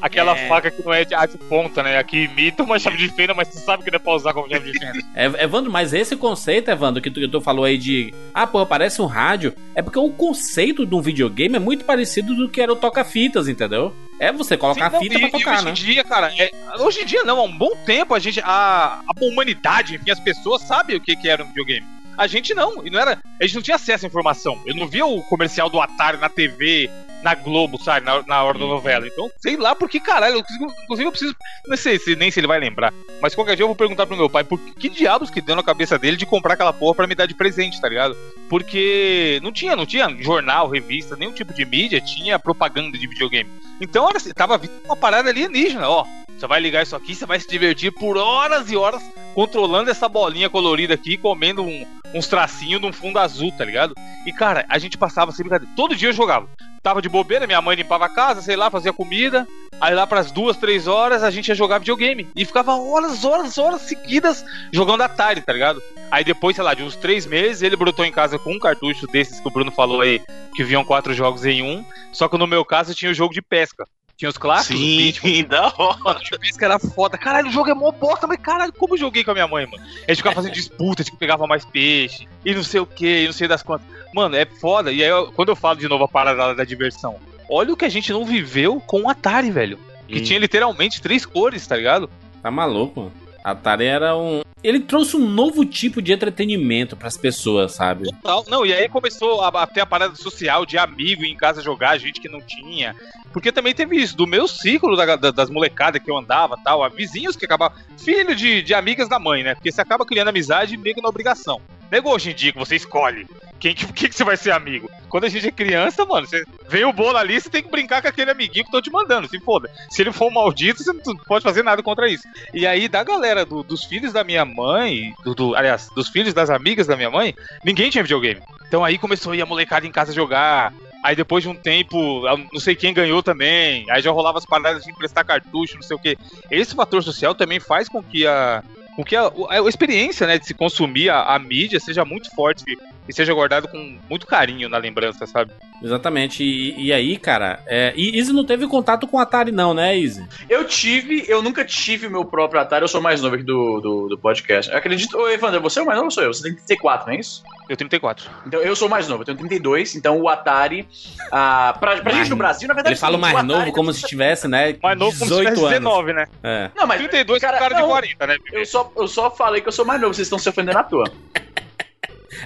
Aquela 0.01 0.37
É. 0.37 0.47
faca 0.47 0.69
que 0.69 0.83
não 0.85 0.93
é 0.93 1.03
de, 1.05 1.15
ah, 1.15 1.25
de 1.25 1.37
ponta, 1.37 1.81
né? 1.81 1.97
Aqui 1.97 2.25
imita 2.25 2.61
uma 2.63 2.77
chave 2.77 2.97
de 2.97 3.09
fenda, 3.09 3.33
mas 3.33 3.47
você 3.47 3.59
sabe 3.59 3.83
que 3.83 3.89
não 3.89 3.95
é 3.95 3.99
pra 3.99 4.13
usar 4.13 4.33
como 4.33 4.47
chave 4.47 4.71
de 4.71 4.77
fenda. 4.77 4.99
É, 5.15 5.25
Evandro, 5.43 5.71
mas 5.71 5.91
esse 5.93 6.15
conceito, 6.15 6.69
Evandro, 6.69 7.01
que 7.01 7.09
tu, 7.09 7.19
que 7.19 7.27
tu 7.27 7.41
falou 7.41 7.65
aí 7.65 7.77
de. 7.77 8.13
Ah, 8.33 8.45
pô, 8.45 8.63
parece 8.65 9.01
um 9.01 9.05
rádio. 9.05 9.53
É 9.73 9.81
porque 9.81 9.97
o 9.97 10.09
conceito 10.11 10.85
de 10.85 10.93
um 10.93 11.01
videogame 11.01 11.55
é 11.55 11.59
muito 11.59 11.83
parecido 11.83 12.35
do 12.35 12.47
que 12.47 12.61
era 12.61 12.71
o 12.71 12.75
toca-fitas, 12.75 13.47
entendeu? 13.47 13.93
É 14.19 14.31
você 14.31 14.57
colocar 14.57 14.85
Sim, 14.85 14.91
não, 14.91 14.99
a 14.99 15.01
fita 15.01 15.15
e- 15.15 15.19
pra 15.19 15.29
tocar, 15.29 15.55
hoje 15.55 15.65
né? 15.65 15.71
em 15.71 15.73
dia, 15.73 16.03
cara, 16.03 16.33
é- 16.37 16.51
hoje 16.79 17.01
em 17.01 17.05
dia 17.05 17.23
não, 17.23 17.39
há 17.39 17.43
um 17.43 17.57
bom 17.57 17.75
tempo 17.85 18.13
a 18.13 18.19
gente, 18.19 18.41
a, 18.43 18.99
a 19.07 19.13
humanidade, 19.21 19.95
enfim, 19.95 20.11
as 20.11 20.19
pessoas 20.19 20.61
sabem 20.63 20.95
o 20.95 21.01
que, 21.01 21.15
que 21.15 21.29
era 21.29 21.43
um 21.43 21.47
videogame. 21.47 21.87
A 22.19 22.27
gente 22.27 22.53
não, 22.53 22.85
e 22.85 22.89
não 22.89 22.99
era, 22.99 23.17
a 23.39 23.45
gente 23.45 23.55
não 23.55 23.61
tinha 23.61 23.75
acesso 23.75 24.05
à 24.05 24.09
informação. 24.09 24.61
Eu 24.65 24.75
não 24.75 24.89
via 24.89 25.05
o 25.05 25.23
comercial 25.23 25.69
do 25.69 25.79
Atari 25.79 26.17
na 26.17 26.27
TV, 26.27 26.89
na 27.23 27.33
Globo, 27.33 27.81
sabe, 27.81 28.05
na, 28.05 28.21
na 28.23 28.43
hora 28.43 28.59
da 28.59 28.65
novela. 28.65 29.07
Então, 29.07 29.31
sei 29.37 29.55
lá 29.55 29.73
por 29.73 29.89
que 29.89 30.01
caralho, 30.01 30.35
eu 30.35 30.43
inclusive 30.83 31.07
eu 31.07 31.11
preciso, 31.11 31.33
não 31.65 31.77
sei 31.77 31.97
se, 31.97 32.17
nem 32.17 32.29
se 32.29 32.41
ele 32.41 32.47
vai 32.47 32.59
lembrar, 32.59 32.93
mas 33.21 33.33
qualquer 33.33 33.55
dia 33.55 33.63
eu 33.63 33.67
vou 33.67 33.75
perguntar 33.75 34.05
pro 34.05 34.17
meu 34.17 34.29
pai 34.29 34.43
por 34.43 34.59
que, 34.59 34.73
que 34.73 34.89
diabos 34.89 35.29
que 35.29 35.39
deu 35.39 35.55
na 35.55 35.63
cabeça 35.63 35.97
dele 35.97 36.17
de 36.17 36.25
comprar 36.25 36.55
aquela 36.55 36.73
porra 36.73 36.95
pra 36.95 37.07
me 37.07 37.15
dar 37.15 37.25
de 37.25 37.33
presente, 37.33 37.79
tá 37.79 37.87
ligado? 37.87 38.17
Porque 38.49 39.39
não 39.41 39.53
tinha, 39.53 39.73
não 39.73 39.85
tinha 39.85 40.09
jornal, 40.21 40.67
revista, 40.67 41.15
nenhum 41.15 41.31
tipo 41.31 41.53
de 41.53 41.63
mídia, 41.63 42.01
tinha 42.01 42.37
propaganda 42.37 42.97
de 42.97 43.07
videogame. 43.07 43.49
Então 43.79 44.09
era 44.09 44.17
assim, 44.17 44.33
tava 44.33 44.57
vindo 44.57 44.73
uma 44.83 44.97
parada 44.97 45.29
alienígena, 45.29 45.87
ó. 45.87 46.05
Você 46.39 46.47
vai 46.47 46.59
ligar 46.61 46.83
isso 46.83 46.95
aqui, 46.95 47.13
você 47.13 47.25
vai 47.25 47.37
se 47.39 47.47
divertir 47.49 47.91
por 47.91 48.17
horas 48.17 48.71
e 48.71 48.77
horas 48.77 49.03
controlando 49.35 49.89
essa 49.91 50.07
bolinha 50.07 50.49
colorida 50.49 50.93
aqui, 50.93 51.17
comendo 51.17 51.61
um- 51.61 51.85
uns 52.13 52.27
tracinhos 52.27 52.81
num 52.81 52.93
fundo 52.93 53.19
azul, 53.19 53.51
tá 53.51 53.65
ligado? 53.65 53.93
E 54.25 54.31
cara, 54.31 54.65
a 54.69 54.77
gente 54.79 54.97
passava 54.97 55.31
sem 55.33 55.43
brincadeira. 55.43 55.73
Todo 55.75 55.95
dia 55.95 56.09
eu 56.09 56.13
jogava. 56.13 56.47
Tava 56.81 57.01
de 57.01 57.09
bobeira, 57.09 57.45
minha 57.45 57.61
mãe 57.61 57.75
limpava 57.75 58.05
a 58.05 58.09
casa, 58.09 58.41
sei 58.41 58.55
lá, 58.55 58.69
fazia 58.71 58.93
comida. 58.93 59.45
Aí 59.81 59.93
lá 59.93 60.07
pras 60.07 60.31
duas, 60.31 60.55
três 60.55 60.87
horas 60.87 61.23
a 61.23 61.29
gente 61.29 61.49
ia 61.49 61.55
jogar 61.55 61.79
videogame. 61.79 62.25
E 62.33 62.45
ficava 62.45 62.73
horas, 62.73 63.25
horas, 63.25 63.57
horas 63.57 63.81
seguidas 63.81 64.45
jogando 64.71 65.01
Atari, 65.01 65.41
tá 65.41 65.51
ligado? 65.51 65.81
Aí 66.09 66.23
depois, 66.23 66.55
sei 66.55 66.63
lá, 66.63 66.73
de 66.73 66.83
uns 66.83 66.95
três 66.95 67.25
meses, 67.25 67.61
ele 67.61 67.75
brotou 67.75 68.05
em 68.05 68.11
casa 68.13 68.39
com 68.39 68.53
um 68.53 68.59
cartucho 68.59 69.05
desses 69.07 69.41
que 69.41 69.47
o 69.47 69.51
Bruno 69.51 69.71
falou 69.71 69.99
aí, 70.01 70.21
que 70.55 70.63
vinham 70.63 70.85
quatro 70.85 71.13
jogos 71.13 71.45
em 71.45 71.61
um. 71.61 71.83
Só 72.13 72.29
que 72.29 72.37
no 72.37 72.47
meu 72.47 72.63
caso 72.63 72.95
tinha 72.95 73.11
o 73.11 73.13
jogo 73.13 73.33
de 73.33 73.41
pesca. 73.41 73.85
Tinha 74.19 74.27
os 74.29 74.37
clássicos, 74.37 74.81
Sim, 74.81 75.13
Beat, 75.23 75.47
da 75.47 75.73
hora. 75.77 75.97
Mano, 76.03 76.19
pesca 76.41 76.65
era 76.65 76.77
foda. 76.77 77.17
Caralho, 77.17 77.47
o 77.47 77.51
jogo 77.53 77.69
é 77.69 77.73
mó 77.73 77.89
bosta, 77.89 78.27
mas 78.27 78.37
caralho, 78.37 78.73
como 78.73 78.95
eu 78.95 78.97
joguei 78.99 79.23
com 79.23 79.31
a 79.31 79.33
minha 79.33 79.47
mãe, 79.47 79.65
mano? 79.65 79.81
A 79.81 80.11
gente 80.11 80.17
ficava 80.17 80.35
fazendo 80.35 80.51
disputa, 80.53 81.05
tipo, 81.05 81.15
pegava 81.15 81.47
mais 81.47 81.63
peixe, 81.63 82.27
e 82.43 82.53
não 82.53 82.61
sei 82.61 82.81
o 82.81 82.85
que, 82.85 83.21
e 83.23 83.25
não 83.27 83.31
sei 83.31 83.47
das 83.47 83.63
quantas. 83.63 83.87
Mano, 84.13 84.35
é 84.35 84.45
foda. 84.45 84.91
E 84.91 85.01
aí, 85.01 85.09
eu- 85.09 85.31
quando 85.31 85.47
eu 85.49 85.55
falo 85.55 85.79
de 85.79 85.87
novo 85.87 86.03
a 86.03 86.07
parada 86.09 86.53
da 86.53 86.65
diversão, 86.65 87.15
olha 87.49 87.71
o 87.71 87.77
que 87.77 87.85
a 87.85 87.89
gente 87.89 88.11
não 88.11 88.25
viveu 88.25 88.81
com 88.81 89.03
o 89.03 89.09
Atari, 89.09 89.51
velho. 89.51 89.79
Que 90.05 90.19
Hum. 90.19 90.23
tinha 90.23 90.37
literalmente 90.39 91.01
três 91.01 91.25
cores, 91.25 91.65
tá 91.65 91.77
ligado? 91.77 92.09
Tá 92.43 92.51
maluco, 92.51 92.99
mano. 92.99 93.13
Atari 93.51 93.85
era 93.85 94.15
um. 94.15 94.41
Ele 94.63 94.79
trouxe 94.81 95.15
um 95.15 95.27
novo 95.27 95.63
tipo 95.65 96.01
de 96.01 96.11
entretenimento 96.11 96.95
pras 96.97 97.15
pessoas, 97.17 97.71
sabe? 97.73 98.05
Total. 98.05 98.43
Não, 98.49 98.65
e 98.65 98.73
aí 98.73 98.89
começou 98.89 99.41
a, 99.41 99.47
a 99.47 99.67
ter 99.67 99.79
a 99.81 99.85
parada 99.85 100.15
social 100.15 100.65
de 100.65 100.77
amigo 100.77 101.23
em 101.23 101.35
casa 101.35 101.61
jogar, 101.61 101.97
gente 101.97 102.19
que 102.19 102.27
não 102.27 102.41
tinha. 102.41 102.93
Porque 103.31 103.51
também 103.51 103.73
teve 103.73 103.95
isso, 103.95 104.17
do 104.17 104.27
meu 104.27 104.47
ciclo 104.47 104.97
da- 104.97 105.15
da- 105.15 105.31
das 105.31 105.49
molecadas 105.49 106.01
que 106.03 106.11
eu 106.11 106.17
andava 106.17 106.57
tal, 106.63 106.83
a 106.83 106.89
vizinhos 106.89 107.35
que 107.37 107.45
acabavam. 107.45 107.77
Filho 107.97 108.35
de, 108.35 108.61
de 108.61 108.73
amigas 108.73 109.07
da 109.07 109.17
mãe, 109.19 109.43
né? 109.43 109.55
Porque 109.55 109.71
você 109.71 109.79
acaba 109.81 110.05
criando 110.05 110.27
amizade 110.29 110.75
meio 110.75 110.95
que 110.95 111.01
na 111.01 111.09
obrigação. 111.09 111.61
Nego 111.91 112.09
hoje 112.13 112.31
em 112.31 112.35
dia 112.35 112.51
que 112.51 112.59
você 112.59 112.75
escolhe 112.75 113.25
quem 113.59 113.73
que, 113.75 113.85
quem 113.93 114.09
que 114.09 114.15
você 114.15 114.23
vai 114.23 114.37
ser 114.37 114.51
amigo. 114.51 114.89
Quando 115.09 115.25
a 115.25 115.29
gente 115.29 115.47
é 115.47 115.51
criança, 115.51 116.05
mano, 116.05 116.27
você 116.27 116.43
vem 116.69 116.85
o 116.85 116.93
bolo 116.93 117.17
ali, 117.17 117.39
você 117.39 117.49
tem 117.49 117.63
que 117.63 117.69
brincar 117.69 118.01
com 118.01 118.07
aquele 118.07 118.31
amiguinho 118.31 118.65
que 118.65 118.71
tô 118.71 118.81
te 118.81 118.91
mandando, 118.91 119.27
se 119.27 119.39
foda. 119.39 119.69
Se 119.89 120.01
ele 120.01 120.11
for 120.11 120.27
um 120.27 120.33
maldito, 120.33 120.83
você 120.83 120.93
não 120.93 121.15
pode 121.27 121.43
fazer 121.43 121.63
nada 121.63 121.81
contra 121.81 122.07
isso. 122.07 122.23
E 122.53 122.65
aí, 122.67 122.87
da 122.87 123.03
galera, 123.03 123.45
do- 123.45 123.63
dos 123.63 123.83
filhos 123.85 124.13
da 124.13 124.23
minha 124.23 124.45
mãe, 124.45 125.13
do, 125.23 125.33
do- 125.33 125.55
aliás, 125.55 125.89
dos 125.95 126.09
filhos 126.09 126.33
das 126.33 126.49
amigas 126.49 126.87
da 126.87 126.95
minha 126.95 127.09
mãe, 127.09 127.33
ninguém 127.65 127.89
tinha 127.89 128.03
videogame. 128.03 128.41
Então 128.67 128.85
aí 128.85 128.97
começou 128.99 129.31
a 129.31 129.35
ir 129.35 129.41
a 129.41 129.45
molecada 129.47 129.85
em 129.87 129.91
casa 129.91 130.13
jogar. 130.13 130.71
Aí 131.03 131.15
depois 131.15 131.41
de 131.43 131.49
um 131.49 131.55
tempo, 131.55 132.21
não 132.53 132.59
sei 132.59 132.75
quem 132.75 132.93
ganhou 132.93 133.23
também. 133.23 133.89
Aí 133.89 134.01
já 134.01 134.11
rolava 134.11 134.37
as 134.37 134.45
paradas 134.45 134.83
de 134.83 134.91
emprestar 134.91 135.25
cartucho, 135.25 135.75
não 135.75 135.81
sei 135.81 135.95
o 135.95 135.99
que. 135.99 136.17
Esse 136.51 136.75
fator 136.75 137.01
social 137.01 137.33
também 137.33 137.59
faz 137.59 137.87
com 137.89 138.03
que 138.03 138.27
a. 138.27 138.61
Com 138.95 139.03
que 139.03 139.15
a- 139.15 139.31
a 139.49 139.59
experiência 139.69 140.27
né, 140.27 140.37
de 140.37 140.45
se 140.45 140.53
consumir 140.53 141.09
a, 141.09 141.21
a 141.23 141.39
mídia 141.39 141.79
seja 141.79 142.03
muito 142.03 142.29
forte 142.35 142.63
e 143.09 143.13
seja 143.13 143.33
guardado 143.33 143.67
com 143.67 143.97
muito 144.07 144.27
carinho 144.27 144.69
na 144.69 144.77
lembrança, 144.77 145.25
sabe? 145.25 145.51
Exatamente. 145.81 146.43
E, 146.43 146.79
e 146.79 146.93
aí, 146.93 147.17
cara, 147.17 147.59
é, 147.65 147.91
e 147.95 148.19
Izzy 148.19 148.31
não 148.31 148.45
teve 148.45 148.67
contato 148.67 149.07
com 149.07 149.17
o 149.17 149.19
Atari, 149.19 149.51
não, 149.51 149.73
né, 149.73 149.97
Izzy? 149.97 150.23
Eu 150.47 150.63
tive, 150.65 151.25
eu 151.27 151.41
nunca 151.41 151.65
tive 151.65 152.05
o 152.05 152.11
meu 152.11 152.23
próprio 152.23 152.61
Atari, 152.61 152.83
eu 152.83 152.87
sou 152.87 153.01
mais 153.01 153.19
novo 153.19 153.33
aqui 153.33 153.43
do, 153.43 153.79
do, 153.81 154.07
do 154.09 154.17
podcast. 154.19 154.71
Eu 154.71 154.77
acredito, 154.77 155.17
ô 155.17 155.27
Evandro, 155.27 155.59
você 155.59 155.79
é 155.79 155.81
o 155.81 155.85
mais 155.87 155.97
novo 155.97 156.05
ou 156.05 156.11
sou 156.11 156.23
eu? 156.23 156.31
Você 156.31 156.43
tem 156.43 156.53
34, 156.53 157.07
não 157.07 157.13
é 157.15 157.19
isso? 157.19 157.43
Eu 157.67 157.75
34. 157.75 158.29
Então 158.45 158.61
eu 158.61 158.75
sou 158.75 158.87
o 158.87 158.91
mais 158.91 159.07
novo, 159.07 159.21
eu 159.21 159.25
tenho 159.25 159.37
32, 159.39 159.95
então 159.95 160.21
o 160.21 160.29
Atari. 160.29 160.87
Ah, 161.31 161.75
pra 161.79 161.97
pra 162.01 162.13
gente 162.13 162.29
no 162.29 162.35
Brasil, 162.35 162.67
na 162.67 162.75
verdade. 162.75 162.93
Ele 162.93 162.99
fala 162.99 163.17
o 163.17 163.19
mais 163.19 163.33
Atari- 163.35 163.47
novo 163.47 163.71
como 163.71 163.91
se 163.91 164.05
tivesse, 164.07 164.47
né? 164.47 164.75
Mais 164.83 164.97
novo 164.99 165.17
como 165.17 165.31
se 165.31 165.37
18 165.37 165.55
tivesse 165.55 165.75
anos. 165.75 165.79
19, 165.79 166.13
né? 166.13 166.25
É. 166.43 166.69
Não, 166.75 166.85
mas 166.85 166.99
32 166.99 167.41
cara, 167.41 167.57
cara 167.57 167.75
não. 167.75 167.81
de 167.81 167.87
40, 167.87 168.27
né? 168.27 168.37
eu 168.53 168.65
só, 168.65 168.91
eu 168.95 169.07
só 169.07 169.31
falei 169.31 169.61
que 169.61 169.67
eu 169.67 169.71
sou 169.71 169.85
mais 169.85 169.99
novo, 169.99 170.13
vocês 170.13 170.25
estão 170.27 170.37
se 170.37 170.47
ofendendo 170.47 170.77
à 170.77 170.83
toa. 170.83 171.11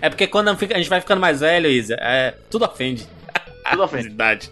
É 0.02 0.10
porque 0.10 0.28
quando 0.28 0.50
a 0.50 0.54
gente 0.56 0.90
vai 0.90 1.00
ficando 1.02 1.20
mais 1.22 1.40
velho, 1.42 1.70
Izzy, 1.70 1.94
é, 2.00 2.36
tudo 2.50 2.66
ofende. 2.66 3.08
Tudo 3.70 3.82
ofende. 3.84 4.08
Idade. 4.08 4.52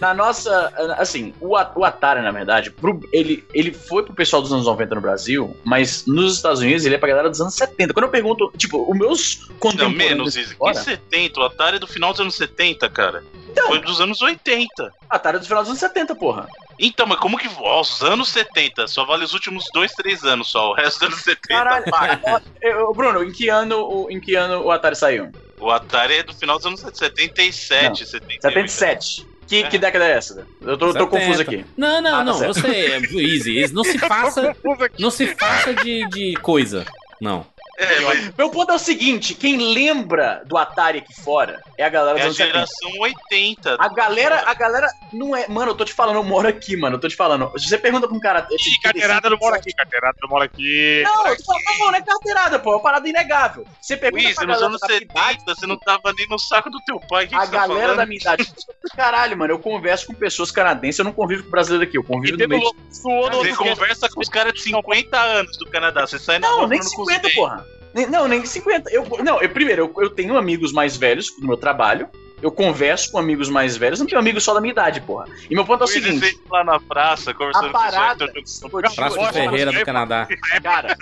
Na 0.00 0.14
nossa. 0.14 0.72
Assim, 0.98 1.34
o, 1.40 1.56
Atari, 1.56 2.22
na 2.22 2.30
verdade, 2.30 2.70
pro- 2.70 3.00
ele, 3.12 3.44
ele 3.52 3.72
foi 3.72 4.04
pro 4.04 4.14
pessoal 4.14 4.40
dos 4.40 4.52
anos 4.52 4.66
90 4.66 4.94
no 4.94 5.00
Brasil, 5.00 5.56
mas 5.64 6.04
nos 6.06 6.36
Estados 6.36 6.60
Unidos 6.60 6.84
ele 6.86 6.94
é 6.94 6.98
pra 6.98 7.08
galera 7.08 7.28
dos 7.28 7.40
anos 7.40 7.54
70. 7.54 7.92
Quando 7.92 8.04
eu 8.06 8.10
pergunto, 8.10 8.52
tipo, 8.56 8.88
os 8.90 8.96
meus 8.96 9.46
Não, 9.48 9.56
contemporâneos. 9.56 9.96
menos, 10.10 10.36
Izzy. 10.36 10.50
Que 10.50 10.56
fora, 10.56 10.74
70? 10.74 11.40
O 11.40 11.42
Atari 11.44 11.76
é 11.76 11.80
do 11.80 11.86
final 11.88 12.12
dos 12.12 12.20
anos 12.20 12.34
70, 12.36 12.88
cara. 12.88 13.24
Então. 13.50 13.66
Foi 13.66 13.80
dos 13.80 14.00
anos 14.00 14.22
80. 14.22 14.92
Atari 15.10 15.36
é 15.36 15.40
do 15.40 15.46
final 15.46 15.62
dos 15.62 15.70
anos 15.70 15.80
70, 15.80 16.14
porra. 16.14 16.46
Então, 16.84 17.06
mas 17.06 17.18
como 17.20 17.38
que. 17.38 17.48
Ó, 17.60 17.80
os 17.80 18.02
anos 18.02 18.28
70, 18.30 18.88
só 18.88 19.04
vale 19.04 19.24
os 19.24 19.32
últimos 19.32 19.64
2, 19.72 19.92
3 19.92 20.24
anos 20.24 20.50
só. 20.50 20.70
O 20.70 20.74
resto 20.74 20.98
dos 20.98 21.08
anos 21.10 21.20
70. 21.22 21.48
Caralho. 21.48 21.84
eu- 22.60 22.92
Bruno, 22.92 23.22
em 23.22 23.30
que, 23.30 23.48
ano, 23.48 23.78
o- 23.88 24.10
em 24.10 24.18
que 24.20 24.34
ano 24.34 24.62
o 24.64 24.70
Atari 24.72 24.96
saiu? 24.96 25.30
O 25.60 25.70
Atari 25.70 26.14
é 26.14 26.22
do 26.24 26.34
final 26.34 26.56
dos 26.56 26.66
anos 26.66 26.80
77, 26.80 27.88
Não, 27.88 27.94
78. 27.94 28.42
77. 28.42 29.26
Que, 29.46 29.62
que 29.64 29.78
década 29.78 30.06
é 30.06 30.12
essa? 30.12 30.46
Eu 30.60 30.76
tô, 30.78 30.86
tô 30.86 30.92
70. 30.94 31.06
confuso 31.10 31.42
aqui. 31.42 31.64
Não, 31.76 32.00
não, 32.00 32.14
Ah, 32.14 32.18
tá 32.18 32.24
não. 32.24 32.34
certo. 32.34 32.54
Você, 32.54 32.96
Izzy, 33.20 33.58
Izzy, 33.60 33.74
não 33.74 33.84
se 33.84 33.98
faça, 33.98 34.56
não 34.98 35.10
se 35.10 35.26
faça 35.36 35.74
de, 35.74 36.08
de 36.08 36.34
coisa. 36.36 36.84
Não. 37.20 37.46
É, 37.78 38.00
mas 38.00 38.32
Meu 38.36 38.50
ponto 38.50 38.70
é 38.70 38.74
o 38.74 38.78
seguinte: 38.78 39.34
quem 39.34 39.56
lembra 39.72 40.42
do 40.46 40.56
Atari 40.58 40.98
aqui 40.98 41.14
fora 41.22 41.60
é 41.78 41.84
a 41.84 41.88
galera 41.88 42.18
é 42.20 42.28
dos 42.28 42.38
a 42.40 42.44
anos 42.44 42.52
70. 42.52 42.52
geração 42.52 43.00
80. 43.00 43.76
A 43.78 43.88
galera, 43.88 44.42
a 44.46 44.54
galera 44.54 44.86
não 45.12 45.34
é. 45.34 45.48
Mano, 45.48 45.70
eu 45.70 45.74
tô 45.74 45.84
te 45.84 45.92
falando, 45.92 46.16
eu 46.16 46.22
moro 46.22 46.46
aqui, 46.48 46.76
mano. 46.76 46.96
Eu 46.96 47.00
tô 47.00 47.08
te 47.08 47.16
falando. 47.16 47.50
Se 47.58 47.68
você 47.68 47.78
pergunta 47.78 48.06
pra 48.06 48.16
um 48.16 48.20
cara. 48.20 48.46
Ih, 48.50 48.80
carteirada 48.82 49.30
não 49.30 49.38
mora 49.38 49.56
aqui, 49.56 49.72
carteirada 49.72 50.16
não 50.22 50.28
mora 50.28 50.44
aqui. 50.44 51.02
Não, 51.04 51.26
eu 51.26 51.36
tô 51.36 51.44
falando, 51.44 51.62
não, 51.78 51.86
não 51.86 51.94
é 51.94 52.02
carteirada, 52.02 52.58
pô. 52.58 52.72
É 52.72 52.76
uma 52.76 52.82
parada 52.82 53.08
inegável. 53.08 53.66
Você 53.80 53.96
pergunta 53.96 54.22
Luiz, 54.24 54.36
pra 54.36 54.46
nos 54.46 54.62
anos 54.62 54.80
da 54.80 54.88
minha 54.88 55.00
idade, 55.02 55.38
70, 55.40 55.54
você 55.54 55.66
não 55.66 55.78
tava 55.78 56.12
nem 56.16 56.26
no 56.28 56.38
saco 56.38 56.70
do 56.70 56.78
teu 56.84 57.00
pai. 57.00 57.24
O 57.24 57.28
que 57.28 57.34
A 57.34 57.40
que 57.40 57.46
você 57.46 57.52
tá 57.52 57.58
galera 57.66 57.80
falando? 57.80 57.96
da 57.96 58.06
minha 58.06 58.20
idade. 58.20 58.52
Caralho, 58.96 59.36
mano, 59.38 59.54
eu 59.54 59.58
converso 59.58 60.06
com 60.06 60.14
pessoas 60.14 60.50
canadenses, 60.50 60.98
eu 60.98 61.04
não 61.04 61.12
convivo 61.12 61.44
com 61.44 61.50
brasileiro 61.50 61.84
aqui, 61.84 61.96
eu 61.96 62.04
convivo 62.04 62.36
no 62.36 62.48
meio. 62.48 62.72
Você 62.90 63.54
conversa 63.56 64.08
com 64.08 64.20
os 64.20 64.28
caras 64.28 64.52
de 64.54 64.60
50 64.62 65.18
anos 65.18 65.56
do 65.56 65.66
Canadá. 65.66 66.06
Você 66.06 66.18
sai 66.18 66.38
na 66.38 66.48
Não, 66.48 66.66
nem 66.68 66.78
falando 66.78 66.94
com 66.94 67.02
os 67.02 67.08
50, 67.08 67.22
dentes. 67.22 67.34
porra. 67.34 67.66
Não, 68.10 68.26
nem 68.26 68.44
50. 68.44 68.90
Eu, 68.90 69.06
não, 69.22 69.40
eu, 69.40 69.48
primeiro, 69.50 69.82
eu, 69.82 70.02
eu 70.04 70.10
tenho 70.10 70.36
amigos 70.36 70.72
mais 70.72 70.96
velhos 70.96 71.34
no 71.38 71.46
meu 71.46 71.56
trabalho. 71.56 72.08
Eu 72.42 72.50
converso 72.50 73.12
com 73.12 73.18
amigos 73.18 73.48
mais 73.48 73.76
velhos, 73.76 74.00
não 74.00 74.06
tenho 74.06 74.20
amigos 74.20 74.42
só 74.42 74.52
da 74.52 74.60
minha 74.60 74.72
idade, 74.72 75.00
porra. 75.00 75.26
E 75.48 75.54
meu 75.54 75.64
ponto 75.64 75.82
é 75.82 75.84
o 75.84 75.86
seguinte: 75.86 76.38
lá 76.50 76.64
na 76.64 76.80
praça, 76.80 77.32
conversando 77.32 77.66
a 77.68 77.70
com 77.72 77.78
o 77.78 77.80
parada. 77.80 78.26
Sertor 78.44 78.70
Vou 78.70 78.82
te- 78.82 78.96
Praça 78.96 79.32
Ferreira 79.32 79.72
do 79.72 79.84
Canadá. 79.84 80.28
Cara, 80.62 80.96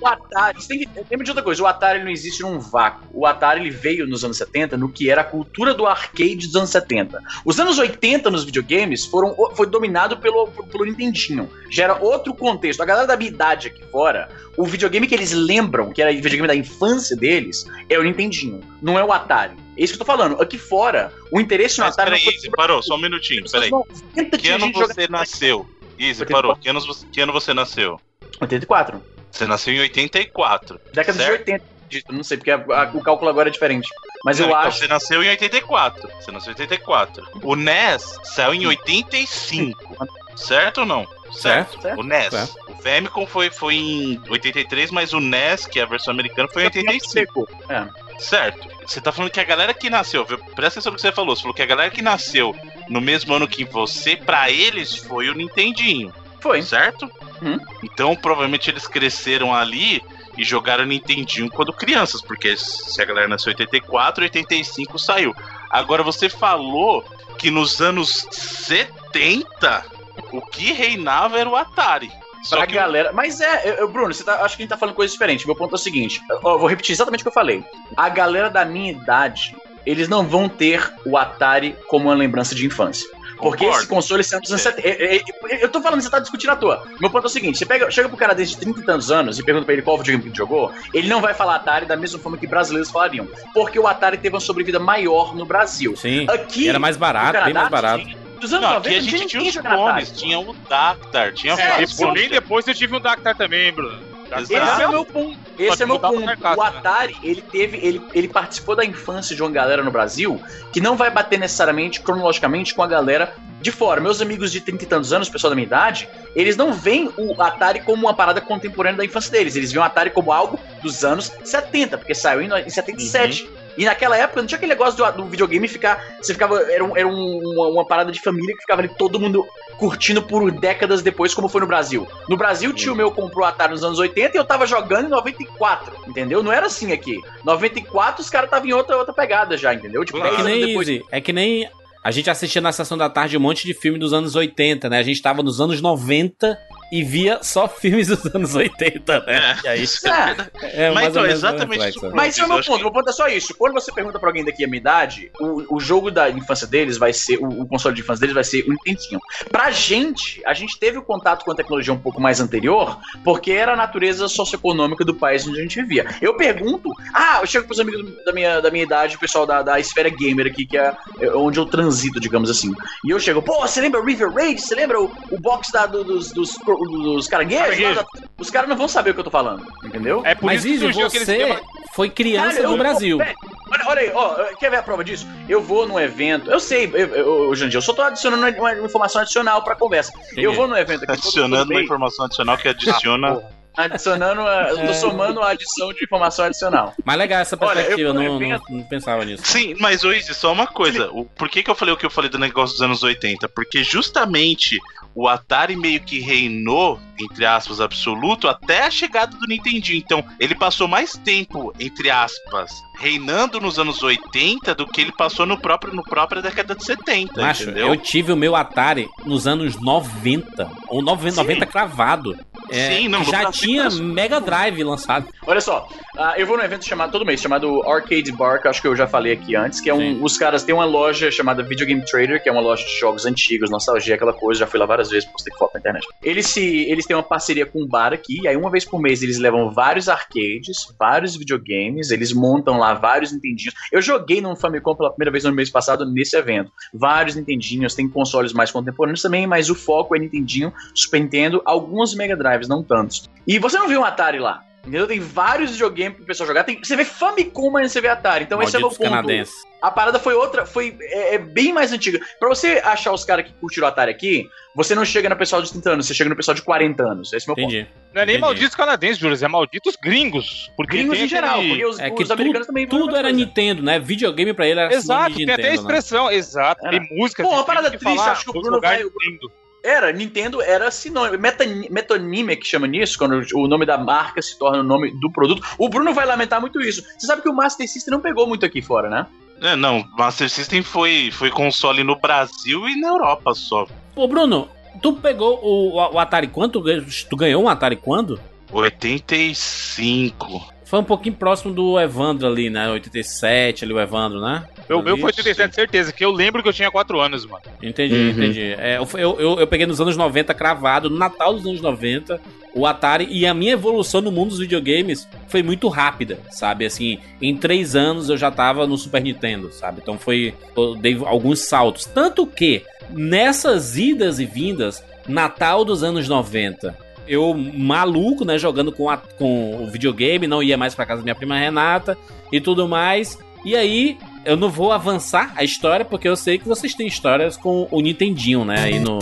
o 0.00 0.06
Atari. 0.06 0.60
Você 0.60 0.68
tem 0.68 0.78
que, 0.80 0.88
lembra 1.10 1.24
de 1.24 1.30
outra 1.30 1.42
coisa: 1.44 1.62
o 1.62 1.66
Atari 1.66 2.02
não 2.02 2.10
existe 2.10 2.42
num 2.42 2.58
vácuo. 2.58 3.06
O 3.12 3.24
Atari 3.26 3.60
ele 3.60 3.70
veio 3.70 4.06
nos 4.06 4.24
anos 4.24 4.36
70 4.36 4.76
no 4.76 4.88
que 4.88 5.08
era 5.08 5.20
a 5.20 5.24
cultura 5.24 5.72
do 5.72 5.86
arcade 5.86 6.46
dos 6.46 6.56
anos 6.56 6.70
70. 6.70 7.20
Os 7.44 7.60
anos 7.60 7.78
80 7.78 8.30
nos 8.30 8.44
videogames 8.44 9.06
foram, 9.06 9.34
foi 9.54 9.66
dominado 9.66 10.16
pelo, 10.16 10.48
pelo 10.48 10.84
Nintendinho. 10.84 11.48
Já 11.70 11.84
era 11.84 11.94
outro 12.02 12.34
contexto. 12.34 12.80
A 12.82 12.84
galera 12.84 13.06
da 13.06 13.16
minha 13.16 13.30
idade 13.30 13.68
aqui 13.68 13.84
fora, 13.90 14.28
o 14.56 14.64
videogame 14.66 15.06
que 15.06 15.14
eles 15.14 15.30
lembram, 15.32 15.92
que 15.92 16.02
era 16.02 16.10
o 16.10 16.14
videogame 16.14 16.48
da 16.48 16.56
infância 16.56 17.16
deles, 17.16 17.66
é 17.88 17.96
o 17.98 18.02
Nintendinho. 18.02 18.60
Não 18.80 18.98
é 18.98 19.04
o 19.04 19.12
Atari. 19.12 19.61
É 19.76 19.82
isso 19.84 19.94
que 19.94 20.02
eu 20.02 20.04
tô 20.06 20.12
falando. 20.12 20.40
Aqui 20.40 20.58
fora, 20.58 21.12
o 21.30 21.40
interesse 21.40 21.78
no 21.78 21.84
Mas 21.86 21.94
Atari 21.94 22.10
peraí, 22.20 22.34
Easy, 22.34 22.50
parou, 22.50 22.82
só 22.82 22.94
um 22.94 22.98
minutinho, 23.00 23.44
peraí. 23.50 23.70
Não, 23.70 23.84
90 24.16 24.38
Que 24.38 24.48
ano 24.48 24.72
você 24.72 25.08
nasceu? 25.08 25.66
84. 25.98 26.26
parou. 26.34 26.56
Que 26.56 26.68
ano, 26.68 26.80
você- 26.80 27.06
que 27.12 27.20
ano 27.20 27.32
você 27.32 27.54
nasceu? 27.54 28.00
84. 28.40 29.02
Você 29.30 29.46
nasceu 29.46 29.72
em 29.74 29.80
84. 29.80 30.80
Década 30.92 31.18
de 31.18 31.24
Certo. 31.24 31.38
80. 31.40 31.64
acredito, 31.86 32.12
Não 32.14 32.22
sei, 32.24 32.36
porque 32.38 32.50
a- 32.50 32.56
a- 32.56 32.90
o 32.94 33.02
cálculo 33.02 33.28
agora 33.30 33.48
é 33.48 33.52
diferente. 33.52 33.88
Mas 34.24 34.38
Não, 34.38 34.46
eu 34.46 34.50
então 34.50 34.62
acho. 34.62 34.78
Você 34.78 34.88
nasceu 34.88 35.22
em 35.22 35.28
84. 35.28 36.08
Você 36.20 36.30
nasceu 36.30 36.50
em 36.50 36.54
84. 36.54 37.26
O 37.42 37.54
NES 37.54 38.18
saiu 38.24 38.54
em 38.54 38.66
85. 38.66 39.96
Certo 40.36 40.78
ou 40.80 40.86
não? 40.86 41.06
Certo. 41.32 41.80
Certo. 41.82 42.00
O 42.00 42.02
NES. 42.02 42.30
Certo. 42.30 42.56
O 42.68 42.82
Famicom 42.82 43.26
foi, 43.26 43.50
foi 43.50 43.74
em 43.74 44.22
83, 44.28 44.90
mas 44.90 45.12
o 45.12 45.20
NES, 45.20 45.66
que 45.66 45.78
é 45.78 45.82
a 45.82 45.86
versão 45.86 46.12
americana, 46.12 46.48
foi 46.50 46.62
em 46.62 46.66
85. 46.66 47.46
É. 47.68 47.86
Certo. 48.18 48.68
Você 48.86 49.00
tá 49.00 49.12
falando 49.12 49.30
que 49.30 49.40
a 49.40 49.44
galera 49.44 49.74
que 49.74 49.90
nasceu, 49.90 50.24
viu? 50.24 50.38
presta 50.38 50.78
atenção 50.78 50.92
no 50.92 50.96
que 50.96 51.02
você 51.02 51.12
falou. 51.12 51.34
Você 51.34 51.42
falou 51.42 51.54
que 51.54 51.62
a 51.62 51.66
galera 51.66 51.90
que 51.90 52.02
nasceu 52.02 52.54
no 52.88 53.00
mesmo 53.00 53.34
ano 53.34 53.48
que 53.48 53.64
você, 53.64 54.16
pra 54.16 54.50
eles 54.50 54.96
foi 54.96 55.28
o 55.28 55.34
Nintendinho, 55.34 56.12
Foi. 56.40 56.62
certo? 56.62 57.10
Uhum. 57.40 57.58
Então 57.82 58.14
provavelmente 58.14 58.70
eles 58.70 58.86
cresceram 58.86 59.54
ali 59.54 60.02
e 60.36 60.44
jogaram 60.44 60.84
Nintendinho 60.84 61.50
quando 61.50 61.72
crianças, 61.72 62.20
porque 62.20 62.56
se 62.56 63.00
a 63.00 63.04
galera 63.04 63.28
nasceu 63.28 63.50
em 63.50 63.54
84, 63.54 64.24
85 64.24 64.98
saiu. 64.98 65.34
Agora 65.70 66.02
você 66.02 66.28
falou 66.28 67.04
que 67.38 67.50
nos 67.50 67.80
anos 67.80 68.26
70 68.30 69.84
o 70.32 70.40
que 70.40 70.72
reinava 70.72 71.38
era 71.38 71.48
o 71.48 71.56
Atari. 71.56 72.10
Só 72.42 72.56
Pra 72.56 72.66
que 72.66 72.74
galera. 72.74 73.12
Mas 73.12 73.40
é, 73.40 73.80
eu- 73.80 73.88
Bruno, 73.88 74.12
você 74.12 74.24
tá, 74.24 74.44
acho 74.44 74.56
que 74.56 74.62
a 74.62 74.64
gente 74.64 74.70
tá 74.70 74.76
falando 74.76 74.94
coisa 74.94 75.12
diferente. 75.12 75.46
Meu 75.46 75.54
ponto 75.56 75.72
é 75.72 75.76
o 75.76 75.78
seguinte: 75.78 76.20
ó, 76.42 76.54
eu 76.54 76.58
vou 76.58 76.68
repetir 76.68 76.92
exatamente 76.92 77.20
o 77.20 77.24
que 77.24 77.28
eu 77.28 77.32
falei. 77.32 77.64
A 77.96 78.08
galera 78.08 78.50
da 78.50 78.64
minha 78.64 78.90
idade, 78.90 79.54
eles 79.86 80.08
não 80.08 80.26
vão 80.26 80.48
ter 80.48 80.92
o 81.06 81.16
Atari 81.16 81.76
como 81.88 82.06
uma 82.08 82.14
lembrança 82.14 82.54
de 82.54 82.66
infância. 82.66 83.08
Porque 83.38 83.64
Concordo. 83.64 83.78
esse 83.80 83.88
console 83.88 84.22
saiu 84.22 84.40
dos 84.40 84.50
anos 84.50 84.62
70. 84.62 84.86
É, 84.88 85.16
é, 85.16 85.16
é, 85.16 85.64
Eu 85.64 85.68
tô 85.68 85.82
falando, 85.82 86.00
você 86.00 86.08
tá 86.08 86.20
discutindo 86.20 86.50
à 86.50 86.56
toa. 86.56 86.86
Meu 87.00 87.10
ponto 87.10 87.24
é 87.24 87.26
o 87.26 87.30
seguinte: 87.30 87.58
você 87.58 87.66
pega, 87.66 87.90
chega 87.90 88.08
pro 88.08 88.16
cara 88.16 88.34
desde 88.34 88.56
30 88.56 88.80
e 88.80 88.84
tantos 88.84 89.10
anos 89.10 89.36
e 89.38 89.42
pergunta 89.42 89.64
pra 89.64 89.72
ele 89.74 89.82
qual 89.82 89.98
videogame 89.98 90.30
que 90.30 90.36
jogou, 90.36 90.72
ele 90.94 91.08
não 91.08 91.20
vai 91.20 91.34
falar 91.34 91.56
Atari 91.56 91.84
da 91.86 91.96
mesma 91.96 92.20
forma 92.20 92.38
que 92.38 92.46
brasileiros 92.46 92.90
falariam. 92.90 93.26
Porque 93.52 93.78
o 93.80 93.86
Atari 93.88 94.16
teve 94.18 94.34
uma 94.34 94.40
sobrevida 94.40 94.78
maior 94.78 95.34
no 95.34 95.44
Brasil. 95.44 95.96
Sim. 95.96 96.26
Aqui. 96.30 96.68
Era 96.68 96.78
mais 96.78 96.96
barato, 96.96 97.32
bem 97.32 97.40
Canadá, 97.52 97.60
mais 97.60 97.70
barato. 97.70 98.21
Dos 98.42 98.52
anos 98.52 98.66
não, 98.68 98.74
90, 98.74 98.88
aqui 98.88 98.96
a 98.98 99.00
gente 99.00 99.26
tinha 99.28 99.42
os 99.42 99.56
clones, 99.56 100.12
tinha 100.12 100.38
o 100.40 100.52
Dactar, 100.68 101.32
tinha 101.32 101.54
É, 101.54 101.80
depois 102.28 102.66
eu 102.66 102.74
tive 102.74 102.96
um 102.96 103.00
Dactar 103.00 103.34
também, 103.36 103.72
Bruno. 103.72 104.12
Esse 104.40 104.54
é 104.54 104.86
o 104.88 104.90
meu 104.90 105.04
ponto. 105.04 105.38
Esse 105.58 105.82
é 105.82 105.84
o 105.84 105.88
meu 105.88 105.98
ponto. 106.00 106.24
mercado, 106.26 106.58
O 106.58 106.62
né? 106.64 106.68
Atari, 106.78 107.16
ele 107.22 107.42
teve. 107.42 107.76
Ele, 107.76 108.02
ele 108.14 108.28
participou 108.28 108.74
da 108.74 108.82
infância 108.84 109.36
de 109.36 109.42
uma 109.42 109.50
galera 109.50 109.82
no 109.84 109.90
Brasil 109.90 110.40
que 110.72 110.80
não 110.80 110.96
vai 110.96 111.10
bater 111.10 111.38
necessariamente, 111.38 112.00
cronologicamente, 112.00 112.74
com 112.74 112.82
a 112.82 112.86
galera 112.86 113.34
de 113.60 113.70
fora. 113.70 114.00
Meus 114.00 114.22
amigos 114.22 114.50
de 114.50 114.60
30 114.62 114.84
e 114.84 114.86
tantos 114.86 115.12
anos, 115.12 115.28
pessoal 115.28 115.50
da 115.50 115.54
minha 115.54 115.66
idade, 115.66 116.08
eles 116.34 116.56
não 116.56 116.72
veem 116.72 117.10
o 117.18 117.40
Atari 117.42 117.80
como 117.80 118.06
uma 118.06 118.14
parada 118.14 118.40
contemporânea 118.40 118.96
da 118.98 119.04
infância 119.04 119.30
deles. 119.30 119.54
Eles 119.54 119.70
veem 119.70 119.82
o 119.82 119.84
Atari 119.86 120.08
como 120.10 120.32
algo 120.32 120.58
dos 120.82 121.04
anos 121.04 121.30
70, 121.44 121.98
porque 121.98 122.14
saiu 122.14 122.40
em, 122.40 122.48
no- 122.48 122.56
em 122.58 122.70
77. 122.70 123.48
E 123.76 123.84
naquela 123.84 124.16
época 124.16 124.40
não 124.40 124.46
tinha 124.46 124.56
aquele 124.56 124.72
negócio 124.72 124.96
do, 124.96 125.12
do 125.22 125.24
videogame 125.26 125.66
ficar. 125.68 126.02
Você 126.20 126.32
ficava. 126.32 126.60
Era, 126.70 126.84
um- 126.84 126.96
era 126.96 127.06
um- 127.08 127.38
uma, 127.42 127.68
uma 127.68 127.86
parada 127.86 128.10
de 128.12 128.20
família 128.20 128.54
que 128.54 128.60
ficava 128.60 128.82
ali 128.82 128.88
todo 128.98 129.18
mundo 129.18 129.46
curtindo 129.78 130.22
por 130.22 130.50
décadas 130.50 131.02
depois, 131.02 131.34
como 131.34 131.48
foi 131.48 131.60
no 131.60 131.66
Brasil. 131.66 132.06
No 132.28 132.36
Brasil, 132.36 132.70
o 132.70 132.72
tio 132.74 132.94
meu 132.94 133.10
comprou 133.10 133.44
o 133.44 133.48
Atari 133.48 133.72
nos 133.72 133.82
anos 133.82 133.98
80 133.98 134.36
e 134.36 134.38
eu 134.38 134.44
tava 134.44 134.66
jogando 134.66 135.06
em 135.06 135.10
94, 135.10 135.94
entendeu? 136.08 136.42
Não 136.42 136.52
era 136.52 136.66
assim 136.66 136.92
aqui. 136.92 137.16
94 137.44 138.22
os 138.22 138.30
caras 138.30 138.46
estavam 138.48 138.68
em 138.68 138.72
outra, 138.72 138.96
outra 138.96 139.12
pegada 139.14 139.56
já, 139.56 139.74
entendeu? 139.74 140.04
Tipo, 140.04 140.18
É 140.18 140.22
10 140.22 140.36
que 140.36 140.42
nem, 140.42 140.66
depois. 140.66 140.88
É 141.10 141.20
que 141.20 141.32
nem 141.32 141.68
a 142.04 142.10
gente 142.10 142.28
assistia 142.28 142.60
na 142.60 142.72
sessão 142.72 142.98
da 142.98 143.08
tarde 143.08 143.36
um 143.36 143.40
monte 143.40 143.64
de 143.66 143.74
filme 143.74 143.98
dos 143.98 144.12
anos 144.12 144.34
80, 144.34 144.88
né? 144.88 144.98
A 144.98 145.02
gente 145.02 145.22
tava 145.22 145.42
nos 145.42 145.60
anos 145.60 145.80
90 145.80 146.58
e 146.92 147.02
via 147.02 147.38
só 147.42 147.66
filmes 147.66 148.08
dos 148.08 148.26
anos 148.34 148.54
80, 148.54 149.20
né? 149.20 149.56
É. 149.62 149.64
E 149.64 149.68
aí, 149.68 149.82
Isso 149.82 150.06
é 150.06 150.36
É, 150.62 150.84
é 150.84 150.90
Mas 150.92 151.08
então, 151.08 151.24
exatamente 151.26 151.88
isso. 151.88 152.10
Mas 152.14 152.28
esse 152.34 152.40
é 152.40 152.44
o 152.44 152.46
Eu 152.46 152.48
meu 152.54 152.56
ponto. 152.64 152.76
que- 152.76 152.82
Meu 152.82 152.92
ponto 152.92 153.08
é 153.08 153.12
só 153.12 153.26
isso. 153.28 153.54
Quando 153.56 153.72
você 153.72 153.90
pergunta 153.90 154.18
pra 154.18 154.28
alguém 154.28 154.44
daqui 154.44 154.62
a 154.64 154.68
minha 154.68 154.78
idade, 154.80 155.30
o, 155.40 155.76
o 155.76 155.80
jogo 155.80 156.10
da 156.10 156.28
infância 156.28 156.66
deles 156.66 156.98
vai 156.98 157.12
ser. 157.12 157.38
O, 157.38 157.62
o 157.62 157.66
console 157.66 157.94
de 157.94 158.02
infância 158.02 158.20
deles 158.20 158.34
vai 158.34 158.44
ser 158.44 158.64
o 158.68 158.70
Nintendinho. 158.70 159.18
Pra 159.50 159.70
gente, 159.70 160.42
a 160.46 160.52
gente 160.54 160.78
teve 160.78 160.98
o 160.98 161.02
contato 161.02 161.44
com 161.44 161.50
a 161.50 161.54
tecnologia 161.54 161.92
um 161.94 161.98
pouco 161.98 162.20
mais 162.20 162.40
anterior, 162.40 162.98
porque 163.24 163.50
era 163.52 163.72
a 163.72 163.76
natureza 163.76 164.28
socioeconômica 164.28 165.04
do 165.04 165.14
país 165.14 165.46
onde 165.48 165.58
a 165.58 165.62
gente 165.62 165.80
vivia. 165.80 166.06
Eu 166.20 166.36
pergunto. 166.36 166.90
Ah, 167.14 167.38
eu 167.40 167.46
chego 167.46 167.66
pros 167.66 167.80
amigos 167.80 168.22
da 168.24 168.32
minha, 168.32 168.60
da 168.60 168.70
minha 168.70 168.84
idade, 168.84 169.16
o 169.16 169.18
pessoal 169.18 169.46
da, 169.46 169.62
da 169.62 169.80
esfera 169.80 170.10
gamer 170.10 170.46
aqui, 170.46 170.66
que 170.66 170.76
é 170.76 170.94
é 171.20 171.30
onde 171.30 171.58
eu 171.58 171.64
transito, 171.66 172.20
digamos 172.20 172.50
assim. 172.50 172.70
E 173.06 173.10
eu 173.10 173.18
chego, 173.18 173.40
pô, 173.40 173.60
você 173.60 173.80
lembra 173.80 174.04
River 174.04 174.30
Raid? 174.32 174.60
Você 174.60 174.74
lembra 174.74 175.00
o, 175.00 175.10
o 175.30 175.40
box 175.40 175.70
da, 175.72 175.86
do- 175.86 176.02
dos, 176.04 176.30
dos, 176.32 176.50
dos 176.88 177.26
caranguejos? 177.28 177.76
Caranguejo. 177.78 178.06
Os 178.38 178.50
caras 178.50 178.68
não 178.68 178.76
vão 178.76 178.88
saber 178.88 179.10
o 179.10 179.14
que 179.14 179.20
eu 179.20 179.24
tô 179.24 179.30
falando, 179.30 179.64
entendeu? 179.84 180.22
É 180.24 180.34
por 180.34 180.46
Mas 180.46 180.64
isso 180.64 180.66
que 180.68 180.72
Easy, 180.74 180.84
surgiu 180.84 181.06
aquele 181.06 181.24
você 181.24 181.36
esquema. 181.36 181.60
foi 181.94 182.10
criança 182.10 182.54
Cara, 182.56 182.62
eu- 182.64 182.70
no 182.70 182.76
Brasil. 182.78 183.18
Velho, 183.18 183.34
Olha, 183.74 183.84
olha 183.88 184.00
aí, 184.02 184.10
ó, 184.14 184.34
quer 184.58 184.70
ver 184.70 184.76
a 184.76 184.82
prova 184.82 185.02
disso? 185.02 185.26
Eu 185.48 185.62
vou 185.62 185.86
num 185.88 185.98
evento, 185.98 186.50
eu 186.50 186.60
sei, 186.60 186.90
eu, 186.92 187.06
eu, 187.48 187.54
Jandir, 187.54 187.76
eu 187.78 187.82
só 187.82 187.94
tô 187.94 188.02
adicionando 188.02 188.42
uma, 188.42 188.50
uma 188.72 188.84
informação 188.84 189.22
adicional 189.22 189.62
pra 189.64 189.74
conversa. 189.74 190.12
Eu 190.36 190.52
vou 190.52 190.68
num 190.68 190.76
evento 190.76 191.04
aqui. 191.04 191.06
todo- 191.06 191.18
Adicionando 191.26 191.62
uma 191.64 191.74
mês, 191.76 191.84
informação 191.84 192.26
adicional 192.26 192.58
que 192.58 192.68
adiciona. 192.68 193.42
Adicionando, 193.74 194.42
a, 194.42 194.68
eu 194.68 194.86
tô 194.86 194.92
somando 194.92 195.40
a 195.40 195.48
adição 195.48 195.90
de 195.94 196.04
informação 196.04 196.44
adicional. 196.44 196.92
Mas 197.02 197.16
legal 197.16 197.40
essa 197.40 197.56
Olha, 197.58 197.80
eu 197.80 197.96
perspectiva, 197.96 198.08
eu 198.10 198.14
fui 198.36 198.48
não, 198.48 198.58
não, 198.68 198.76
não 198.76 198.82
pensava 198.84 199.24
nisso. 199.24 199.42
Sim, 199.46 199.74
mas 199.80 200.04
hoje 200.04 200.34
só 200.34 200.52
uma 200.52 200.66
coisa. 200.66 201.10
O, 201.10 201.24
por 201.24 201.48
que, 201.48 201.62
que 201.62 201.70
eu 201.70 201.74
falei 201.74 201.94
o 201.94 201.96
que 201.96 202.04
eu 202.04 202.10
falei 202.10 202.28
do 202.28 202.38
negócio 202.38 202.74
dos 202.74 202.82
anos 202.82 203.02
80? 203.02 203.48
Porque 203.48 203.82
justamente 203.82 204.78
o 205.14 205.28
Atari 205.28 205.76
meio 205.76 206.00
que 206.00 206.20
reinou, 206.20 206.98
entre 207.20 207.44
aspas, 207.44 207.80
absoluto, 207.80 208.48
até 208.48 208.84
a 208.84 208.90
chegada 208.90 209.36
do 209.36 209.46
Nintendinho. 209.46 209.98
Então, 209.98 210.24
ele 210.40 210.54
passou 210.54 210.88
mais 210.88 211.12
tempo, 211.12 211.72
entre 211.78 212.10
aspas, 212.10 212.72
reinando 212.98 213.60
nos 213.60 213.78
anos 213.78 214.02
80 214.02 214.74
do 214.74 214.86
que 214.86 215.00
ele 215.00 215.12
passou 215.12 215.44
no 215.46 215.58
próprio, 215.58 215.94
no 215.94 216.02
própria 216.02 216.40
década 216.40 216.74
de 216.74 216.84
70, 216.84 217.40
Macho, 217.40 217.64
entendeu? 217.64 217.88
eu 217.88 217.96
tive 217.96 218.32
o 218.32 218.36
meu 218.36 218.56
Atari 218.56 219.08
nos 219.24 219.46
anos 219.46 219.80
90, 219.80 220.70
ou 220.88 221.02
90, 221.02 221.30
Sim. 221.30 221.36
90 221.36 221.66
cravado. 221.66 222.38
É, 222.72 222.96
Sim, 222.96 223.08
não, 223.08 223.22
já 223.24 223.50
tinha 223.50 223.90
foi- 223.90 224.00
Mega 224.00 224.40
Drive 224.40 224.82
lançado. 224.82 225.28
Olha 225.46 225.60
só, 225.60 225.88
ah, 226.16 226.34
eu 226.36 226.46
vou 226.46 226.56
num 226.56 226.64
evento 226.64 226.84
chamado 226.86 227.12
todo 227.12 227.24
mês, 227.24 227.40
chamado 227.40 227.82
Arcade 227.82 228.32
Bar, 228.32 228.60
que 228.60 228.68
acho 228.68 228.80
que 228.80 228.88
eu 228.88 228.96
já 228.96 229.06
falei 229.06 229.32
aqui 229.32 229.54
antes, 229.54 229.80
que 229.80 229.90
é 229.90 229.94
um. 229.94 230.22
Os 230.22 230.36
caras 230.38 230.62
têm 230.64 230.74
uma 230.74 230.84
loja 230.84 231.30
chamada 231.30 231.62
Video 231.62 231.86
Game 231.86 232.02
Trader, 232.04 232.42
que 232.42 232.48
é 232.48 232.52
uma 232.52 232.60
loja 232.60 232.84
de 232.84 232.98
jogos 232.98 233.26
antigos, 233.26 233.70
nostalgia, 233.70 234.14
aquela 234.14 234.32
coisa, 234.32 234.60
já 234.60 234.66
fui 234.66 234.78
lá 234.78 234.86
várias 234.86 235.10
vezes, 235.10 235.28
postei 235.28 235.54
foto 235.56 235.74
na 235.74 235.80
internet. 235.80 236.06
Eles 236.22 236.46
se. 236.46 236.62
Eles 236.90 237.06
têm 237.06 237.16
uma 237.16 237.22
parceria 237.22 237.66
com 237.66 237.82
um 237.82 237.86
bar 237.86 238.12
aqui, 238.12 238.40
e 238.42 238.48
aí 238.48 238.56
uma 238.56 238.70
vez 238.70 238.84
por 238.84 239.00
mês 239.00 239.22
eles 239.22 239.38
levam 239.38 239.70
vários 239.70 240.08
arcades, 240.08 240.76
vários 240.98 241.36
videogames, 241.36 242.10
eles 242.10 242.32
montam 242.32 242.78
lá 242.78 242.94
vários 242.94 243.32
Nintendinhos. 243.32 243.74
Eu 243.92 244.00
joguei 244.00 244.40
num 244.40 244.56
Famicom 244.56 244.94
pela 244.94 245.10
primeira 245.10 245.30
vez 245.30 245.44
no 245.44 245.52
mês 245.52 245.70
passado 245.70 246.04
nesse 246.04 246.36
evento. 246.36 246.70
Vários 246.92 247.36
Nintendinhos, 247.36 247.94
tem 247.94 248.08
consoles 248.08 248.52
mais 248.52 248.70
contemporâneos 248.70 249.22
também, 249.22 249.46
mas 249.46 249.70
o 249.70 249.74
foco 249.74 250.14
é 250.16 250.18
Nintendinho, 250.18 250.72
Super 250.94 251.20
Nintendo, 251.20 251.62
alguns 251.64 252.14
Mega 252.14 252.36
Drives, 252.62 252.68
não 252.68 252.82
tantos. 252.82 253.28
E 253.46 253.58
você 253.58 253.78
não 253.78 253.88
viu 253.88 254.00
um 254.00 254.04
Atari 254.04 254.38
lá? 254.38 254.60
Entendeu? 254.82 255.06
Tem 255.06 255.20
vários 255.20 255.70
videogames 255.72 256.16
pro 256.16 256.26
pessoal 256.26 256.44
jogar. 256.48 256.64
Tem, 256.64 256.82
você 256.82 256.96
vê 256.96 257.04
Famicom, 257.04 257.70
mas 257.70 257.92
você 257.92 258.00
vê 258.00 258.08
Atari. 258.08 258.44
Então 258.44 258.60
esse 258.60 258.74
é 258.74 258.78
o 258.78 258.82
meu 258.82 258.88
Malditos 258.88 258.98
ponto. 258.98 259.16
canadenses. 259.16 259.54
A 259.80 259.90
parada 259.92 260.18
foi 260.18 260.34
outra, 260.34 260.66
foi 260.66 260.96
é, 261.00 261.34
é 261.36 261.38
bem 261.38 261.72
mais 261.72 261.92
antiga. 261.92 262.18
Pra 262.40 262.48
você 262.48 262.80
achar 262.84 263.12
os 263.12 263.24
caras 263.24 263.46
que 263.46 263.52
curtiram 263.54 263.86
o 263.86 263.88
Atari 263.88 264.10
aqui, 264.10 264.44
você 264.74 264.92
não 264.92 265.04
chega 265.04 265.28
no 265.28 265.36
pessoal 265.36 265.62
de 265.62 265.70
30 265.70 265.90
anos, 265.90 266.06
você 266.06 266.14
chega 266.14 266.28
no 266.30 266.34
pessoal 266.34 266.54
de 266.56 266.62
40 266.62 267.00
anos. 267.04 267.32
Esse 267.32 267.48
é 267.48 267.52
o 267.52 267.54
meu 267.54 267.64
ponto. 267.64 267.74
Entendi. 267.76 267.90
Não 268.12 268.22
é 268.22 268.26
nem 268.26 268.34
Entendi. 268.34 268.40
malditos 268.40 268.74
canadenses, 268.74 269.18
Júlio, 269.18 269.38
é 269.40 269.48
malditos 269.48 269.96
gringos. 270.02 270.68
Porque 270.76 270.96
Gringos 270.96 271.18
em 271.18 271.28
geral, 271.28 271.54
aquele- 271.60 271.68
porque 271.70 271.86
os, 271.86 271.98
É 272.00 272.10
que 272.10 272.22
os 272.24 272.30
americanos 272.32 272.66
tudo, 272.66 272.74
também 272.74 272.86
tudo 272.88 273.16
era 273.16 273.28
Nintendo. 273.30 273.46
Nintendo, 273.46 273.82
né? 273.84 273.98
Videogame 274.00 274.52
pra 274.52 274.66
ele 274.66 274.80
era 274.80 274.92
Exato, 274.92 275.34
tem 275.36 275.44
até 275.44 275.52
a 275.52 275.56
Nintendo, 275.56 275.68
né? 275.68 275.74
expressão, 275.74 276.28
exato. 276.30 276.80
Tem 276.90 277.00
música. 277.12 277.44
Pô, 277.44 277.50
uma 277.50 277.64
parada 277.64 277.88
triste, 277.88 278.02
fala, 278.02 278.32
acho 278.32 278.44
que 278.44 278.50
o 278.50 278.52
"Vou 278.52 278.62
Bruno 278.62 278.80
vai- 278.80 278.96
Nintendo". 279.04 279.52
Era, 279.82 280.12
Nintendo 280.12 280.62
era 280.62 280.90
sinônimo. 280.90 281.42
Metani- 281.42 281.88
Metonime 281.90 282.56
que 282.56 282.66
chama 282.66 282.86
nisso, 282.86 283.18
quando 283.18 283.42
o 283.54 283.66
nome 283.66 283.84
da 283.84 283.98
marca 283.98 284.40
se 284.40 284.56
torna 284.58 284.78
o 284.78 284.82
nome 284.84 285.10
do 285.20 285.30
produto. 285.32 285.62
O 285.76 285.88
Bruno 285.88 286.14
vai 286.14 286.24
lamentar 286.24 286.60
muito 286.60 286.80
isso. 286.80 287.02
Você 287.18 287.26
sabe 287.26 287.42
que 287.42 287.48
o 287.48 287.52
Master 287.54 287.88
System 287.88 288.12
não 288.12 288.20
pegou 288.20 288.46
muito 288.46 288.64
aqui 288.64 288.80
fora, 288.80 289.10
né? 289.10 289.26
É, 289.60 289.74
não, 289.76 290.04
Master 290.16 290.48
System 290.48 290.82
foi, 290.82 291.30
foi 291.32 291.50
console 291.50 292.04
no 292.04 292.16
Brasil 292.16 292.88
e 292.88 293.00
na 293.00 293.08
Europa 293.08 293.54
só. 293.54 293.86
Ô, 294.14 294.28
Bruno, 294.28 294.68
tu 295.00 295.14
pegou 295.14 295.58
o, 295.62 295.96
o 296.14 296.18
Atari 296.18 296.46
ganhou- 296.80 297.04
Tu 297.28 297.36
ganhou 297.36 297.62
um 297.64 297.68
Atari 297.68 297.96
quando? 297.96 298.40
85. 298.72 300.71
Foi 300.92 300.98
um 301.00 301.04
pouquinho 301.04 301.34
próximo 301.34 301.72
do 301.72 301.98
Evandro 301.98 302.46
ali, 302.46 302.68
né? 302.68 302.86
87 302.90 303.82
ali, 303.82 303.94
o 303.94 303.98
Evandro, 303.98 304.42
né? 304.42 304.62
O 304.90 305.00
meu 305.00 305.16
foi 305.16 305.30
Ali. 305.30 305.38
87, 305.38 305.74
certeza, 305.74 306.12
que 306.12 306.22
eu 306.22 306.30
lembro 306.30 306.62
que 306.62 306.68
eu 306.68 306.72
tinha 306.74 306.90
4 306.90 307.18
anos, 307.18 307.46
mano. 307.46 307.62
Entendi, 307.82 308.14
Uhum. 308.14 308.28
entendi. 308.28 308.74
É, 308.76 308.98
eu, 308.98 309.08
eu, 309.38 309.58
eu- 309.60 309.66
peguei 309.66 309.86
nos 309.86 310.02
anos 310.02 310.18
90 310.18 310.52
cravado, 310.52 311.08
no 311.08 311.16
Natal 311.16 311.54
dos 311.54 311.64
anos 311.66 311.80
90, 311.80 312.38
o 312.74 312.86
Atari, 312.86 313.26
e 313.30 313.46
a 313.46 313.54
minha 313.54 313.72
evolução 313.72 314.20
no 314.20 314.30
mundo 314.30 314.50
dos 314.50 314.58
videogames 314.58 315.26
foi 315.48 315.62
muito 315.62 315.88
rápida, 315.88 316.38
sabe? 316.50 316.84
Assim, 316.84 317.18
em 317.40 317.56
três 317.56 317.96
anos 317.96 318.28
eu 318.28 318.36
já 318.36 318.50
tava 318.50 318.86
no 318.86 318.98
Super 318.98 319.22
Nintendo, 319.22 319.72
sabe? 319.72 320.00
Então 320.02 320.18
foi. 320.18 320.52
Eu 320.76 320.94
dei 320.94 321.18
alguns 321.24 321.60
saltos. 321.60 322.04
Tanto 322.04 322.46
que, 322.46 322.82
nessas 323.08 323.96
idas 323.96 324.38
e 324.38 324.44
vindas, 324.44 325.02
Natal 325.26 325.86
dos 325.86 326.02
anos 326.02 326.28
90. 326.28 326.94
Eu, 327.26 327.54
maluco, 327.54 328.44
né, 328.44 328.58
jogando 328.58 328.90
com, 328.92 329.08
a- 329.08 329.16
com 329.38 329.82
o 329.82 329.86
videogame, 329.90 330.46
não 330.46 330.62
ia 330.62 330.76
mais 330.76 330.94
pra 330.94 331.06
casa 331.06 331.20
da 331.20 331.24
minha 331.24 331.34
prima 331.34 331.56
Renata 331.58 332.16
e 332.50 332.60
tudo 332.60 332.88
mais. 332.88 333.38
E 333.64 333.76
aí, 333.76 334.16
eu 334.44 334.56
não 334.56 334.68
vou 334.70 334.92
avançar 334.92 335.52
a 335.56 335.64
história, 335.64 336.04
porque 336.04 336.28
eu 336.28 336.36
sei 336.36 336.58
que 336.58 336.66
vocês 336.66 336.94
têm 336.94 337.06
histórias 337.06 337.56
com 337.56 337.86
o 337.90 338.00
Nintendinho, 338.00 338.64
né? 338.64 338.76
Aí 338.80 338.98
no. 339.00 339.18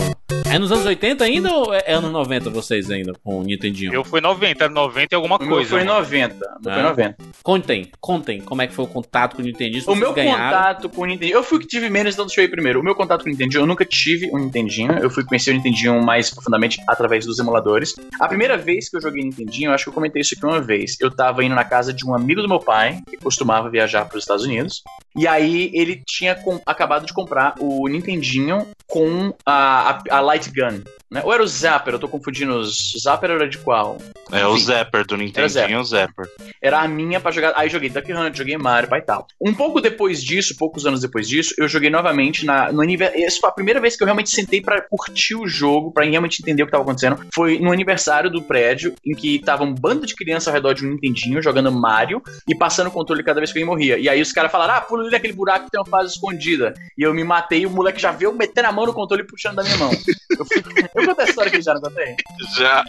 É 0.49 0.57
nos 0.59 0.71
anos 0.71 0.85
80 0.85 1.23
ainda 1.23 1.53
ou 1.53 1.73
é 1.73 1.93
anos 1.93 2.11
90 2.11 2.49
vocês 2.49 2.89
ainda 2.91 3.13
com 3.23 3.39
o 3.39 3.43
Nintendinho? 3.43 3.93
Eu 3.93 4.03
fui 4.03 4.19
90, 4.19 4.67
90 4.69 5.07
e 5.11 5.15
alguma 5.15 5.37
coisa. 5.39 5.69
foi 5.69 5.81
em 5.81 5.85
mano. 5.85 5.99
90. 5.99 6.35
O 6.35 6.39
meu 6.39 6.71
Ah. 6.71 6.73
foi 6.73 6.79
em 6.79 6.83
90. 6.83 7.15
Contem, 7.43 7.91
contem 8.01 8.41
como 8.41 8.61
é 8.61 8.67
que 8.67 8.73
foi 8.73 8.83
o 8.85 8.87
contato 8.87 9.35
com 9.35 9.41
o 9.41 9.45
Nintendinho. 9.45 9.83
O 9.87 9.95
meu 9.95 10.13
ganharam. 10.13 10.43
contato 10.43 10.89
com 10.89 11.01
o 11.01 11.05
Nintendinho. 11.05 11.37
Eu 11.37 11.43
fui 11.43 11.59
que 11.59 11.67
tive 11.67 11.89
menos, 11.89 12.13
então 12.13 12.25
deixa 12.25 12.41
eu 12.41 12.45
ir 12.45 12.49
primeiro. 12.49 12.79
O 12.81 12.83
meu 12.83 12.95
contato 12.95 13.23
com 13.23 13.29
o 13.29 13.31
Nintendinho, 13.31 13.61
eu 13.61 13.65
nunca 13.67 13.85
tive 13.85 14.29
um 14.33 14.39
Nintendinho. 14.39 14.91
Eu 14.93 15.09
fui 15.09 15.23
conhecer 15.23 15.51
o 15.51 15.53
Nintendinho 15.53 16.01
mais 16.03 16.29
profundamente 16.29 16.81
através 16.87 17.25
dos 17.25 17.39
emuladores. 17.39 17.93
A 18.19 18.27
primeira 18.27 18.57
vez 18.57 18.89
que 18.89 18.97
eu 18.97 19.01
joguei 19.01 19.23
Nintendinho, 19.23 19.69
eu 19.69 19.73
acho 19.73 19.85
que 19.85 19.89
eu 19.89 19.93
comentei 19.93 20.21
isso 20.21 20.33
aqui 20.35 20.45
uma 20.45 20.61
vez. 20.61 20.97
Eu 20.99 21.11
tava 21.11 21.43
indo 21.45 21.55
na 21.55 21.63
casa 21.63 21.93
de 21.93 22.05
um 22.05 22.13
amigo 22.13 22.41
do 22.41 22.47
meu 22.49 22.59
pai, 22.59 22.99
que 23.09 23.17
costumava 23.17 23.69
viajar 23.69 24.05
para 24.05 24.17
os 24.17 24.23
Estados 24.23 24.43
Unidos. 24.43 24.81
E 25.17 25.27
aí 25.27 25.69
ele 25.73 26.01
tinha 26.05 26.37
acabado 26.65 27.05
de 27.05 27.13
comprar 27.13 27.55
o 27.59 27.87
Nintendinho 27.87 28.67
com 28.87 29.33
a, 29.45 29.91
a, 30.09 30.17
a 30.17 30.19
Light 30.21 30.49
Gun. 30.49 30.81
Né? 31.09 31.21
Ou 31.25 31.33
era 31.33 31.43
o 31.43 31.47
Zapper? 31.47 31.93
Eu 31.93 31.99
tô 31.99 32.07
confundindo. 32.07 32.55
os- 32.57 32.93
Zapper 33.03 33.31
era 33.31 33.47
de 33.47 33.57
qual? 33.57 33.97
É 34.31 34.47
o 34.47 34.53
Enfim. 34.55 34.63
Zapper 34.63 35.05
do 35.05 35.17
Nintendinho, 35.17 35.81
o 35.81 35.83
Zapper. 35.83 36.25
era 36.61 36.79
a 36.79 36.87
minha 36.87 37.19
pra 37.19 37.31
jogar. 37.31 37.51
Aí 37.57 37.69
joguei 37.69 37.89
Duck 37.89 38.11
Hunt, 38.13 38.33
joguei 38.37 38.57
Mario 38.57 38.87
pai, 38.89 38.99
e 38.99 39.03
tal. 39.03 39.27
Um 39.41 39.53
pouco 39.53 39.81
depois 39.81 40.23
disso, 40.23 40.55
poucos 40.57 40.85
anos 40.85 41.01
depois 41.01 41.27
disso, 41.27 41.53
eu 41.57 41.67
joguei 41.67 41.89
novamente 41.89 42.45
na, 42.45 42.71
no 42.71 42.81
aniversário. 42.81 43.25
Essa 43.25 43.41
foi 43.41 43.49
a 43.49 43.53
primeira 43.53 43.81
vez 43.81 43.97
que 43.97 44.03
eu 44.03 44.05
realmente 44.05 44.29
sentei 44.29 44.61
pra 44.61 44.81
curtir 44.89 45.35
o 45.35 45.45
jogo, 45.47 45.91
pra 45.91 46.05
realmente 46.05 46.41
entender 46.41 46.63
o 46.63 46.65
que 46.65 46.71
tava 46.71 46.83
acontecendo. 46.83 47.19
Foi 47.35 47.59
no 47.59 47.73
aniversário 47.73 48.29
do 48.29 48.41
prédio, 48.41 48.95
em 49.05 49.13
que 49.13 49.39
tava 49.39 49.65
um 49.65 49.73
bando 49.73 50.05
de 50.05 50.15
crianças 50.15 50.47
ao 50.47 50.53
redor 50.53 50.73
de 50.73 50.85
um 50.85 50.91
Nintendinho 50.91 51.41
jogando 51.41 51.69
Mario 51.73 52.21
e 52.47 52.55
passando 52.55 52.87
o 52.87 52.91
controle 52.91 53.21
cada 53.21 53.41
vez 53.41 53.51
que 53.51 53.59
alguém 53.59 53.67
morria. 53.67 53.97
E 53.97 54.07
aí 54.07 54.21
os 54.21 54.31
caras 54.31 54.49
falaram: 54.51 54.75
ah, 54.75 54.81
pula 54.81 55.00
ali 55.01 55.11
naquele 55.11 55.33
buraco 55.33 55.65
que 55.65 55.71
tem 55.71 55.79
uma 55.79 55.85
fase 55.85 56.13
escondida. 56.13 56.73
E 56.97 57.03
eu 57.03 57.13
me 57.13 57.23
matei 57.23 57.61
e 57.61 57.65
o 57.65 57.69
moleque 57.69 58.01
já 58.01 58.11
veio 58.11 58.33
metendo 58.33 58.67
a 58.67 58.71
mão 58.71 58.85
no 58.85 58.93
controle 58.93 59.23
e 59.23 59.27
puxando 59.27 59.55
da 59.55 59.63
minha 59.63 59.77
mão. 59.77 59.91
Eu, 60.37 60.45
fui... 60.45 60.57
eu 60.95 61.05
contei 61.07 61.25
a 61.25 61.29
história 61.29 61.49
aqui 61.49 61.61
já, 61.61 61.73
não 61.73 61.81
contei? 61.81 62.15
Já. 62.57 62.83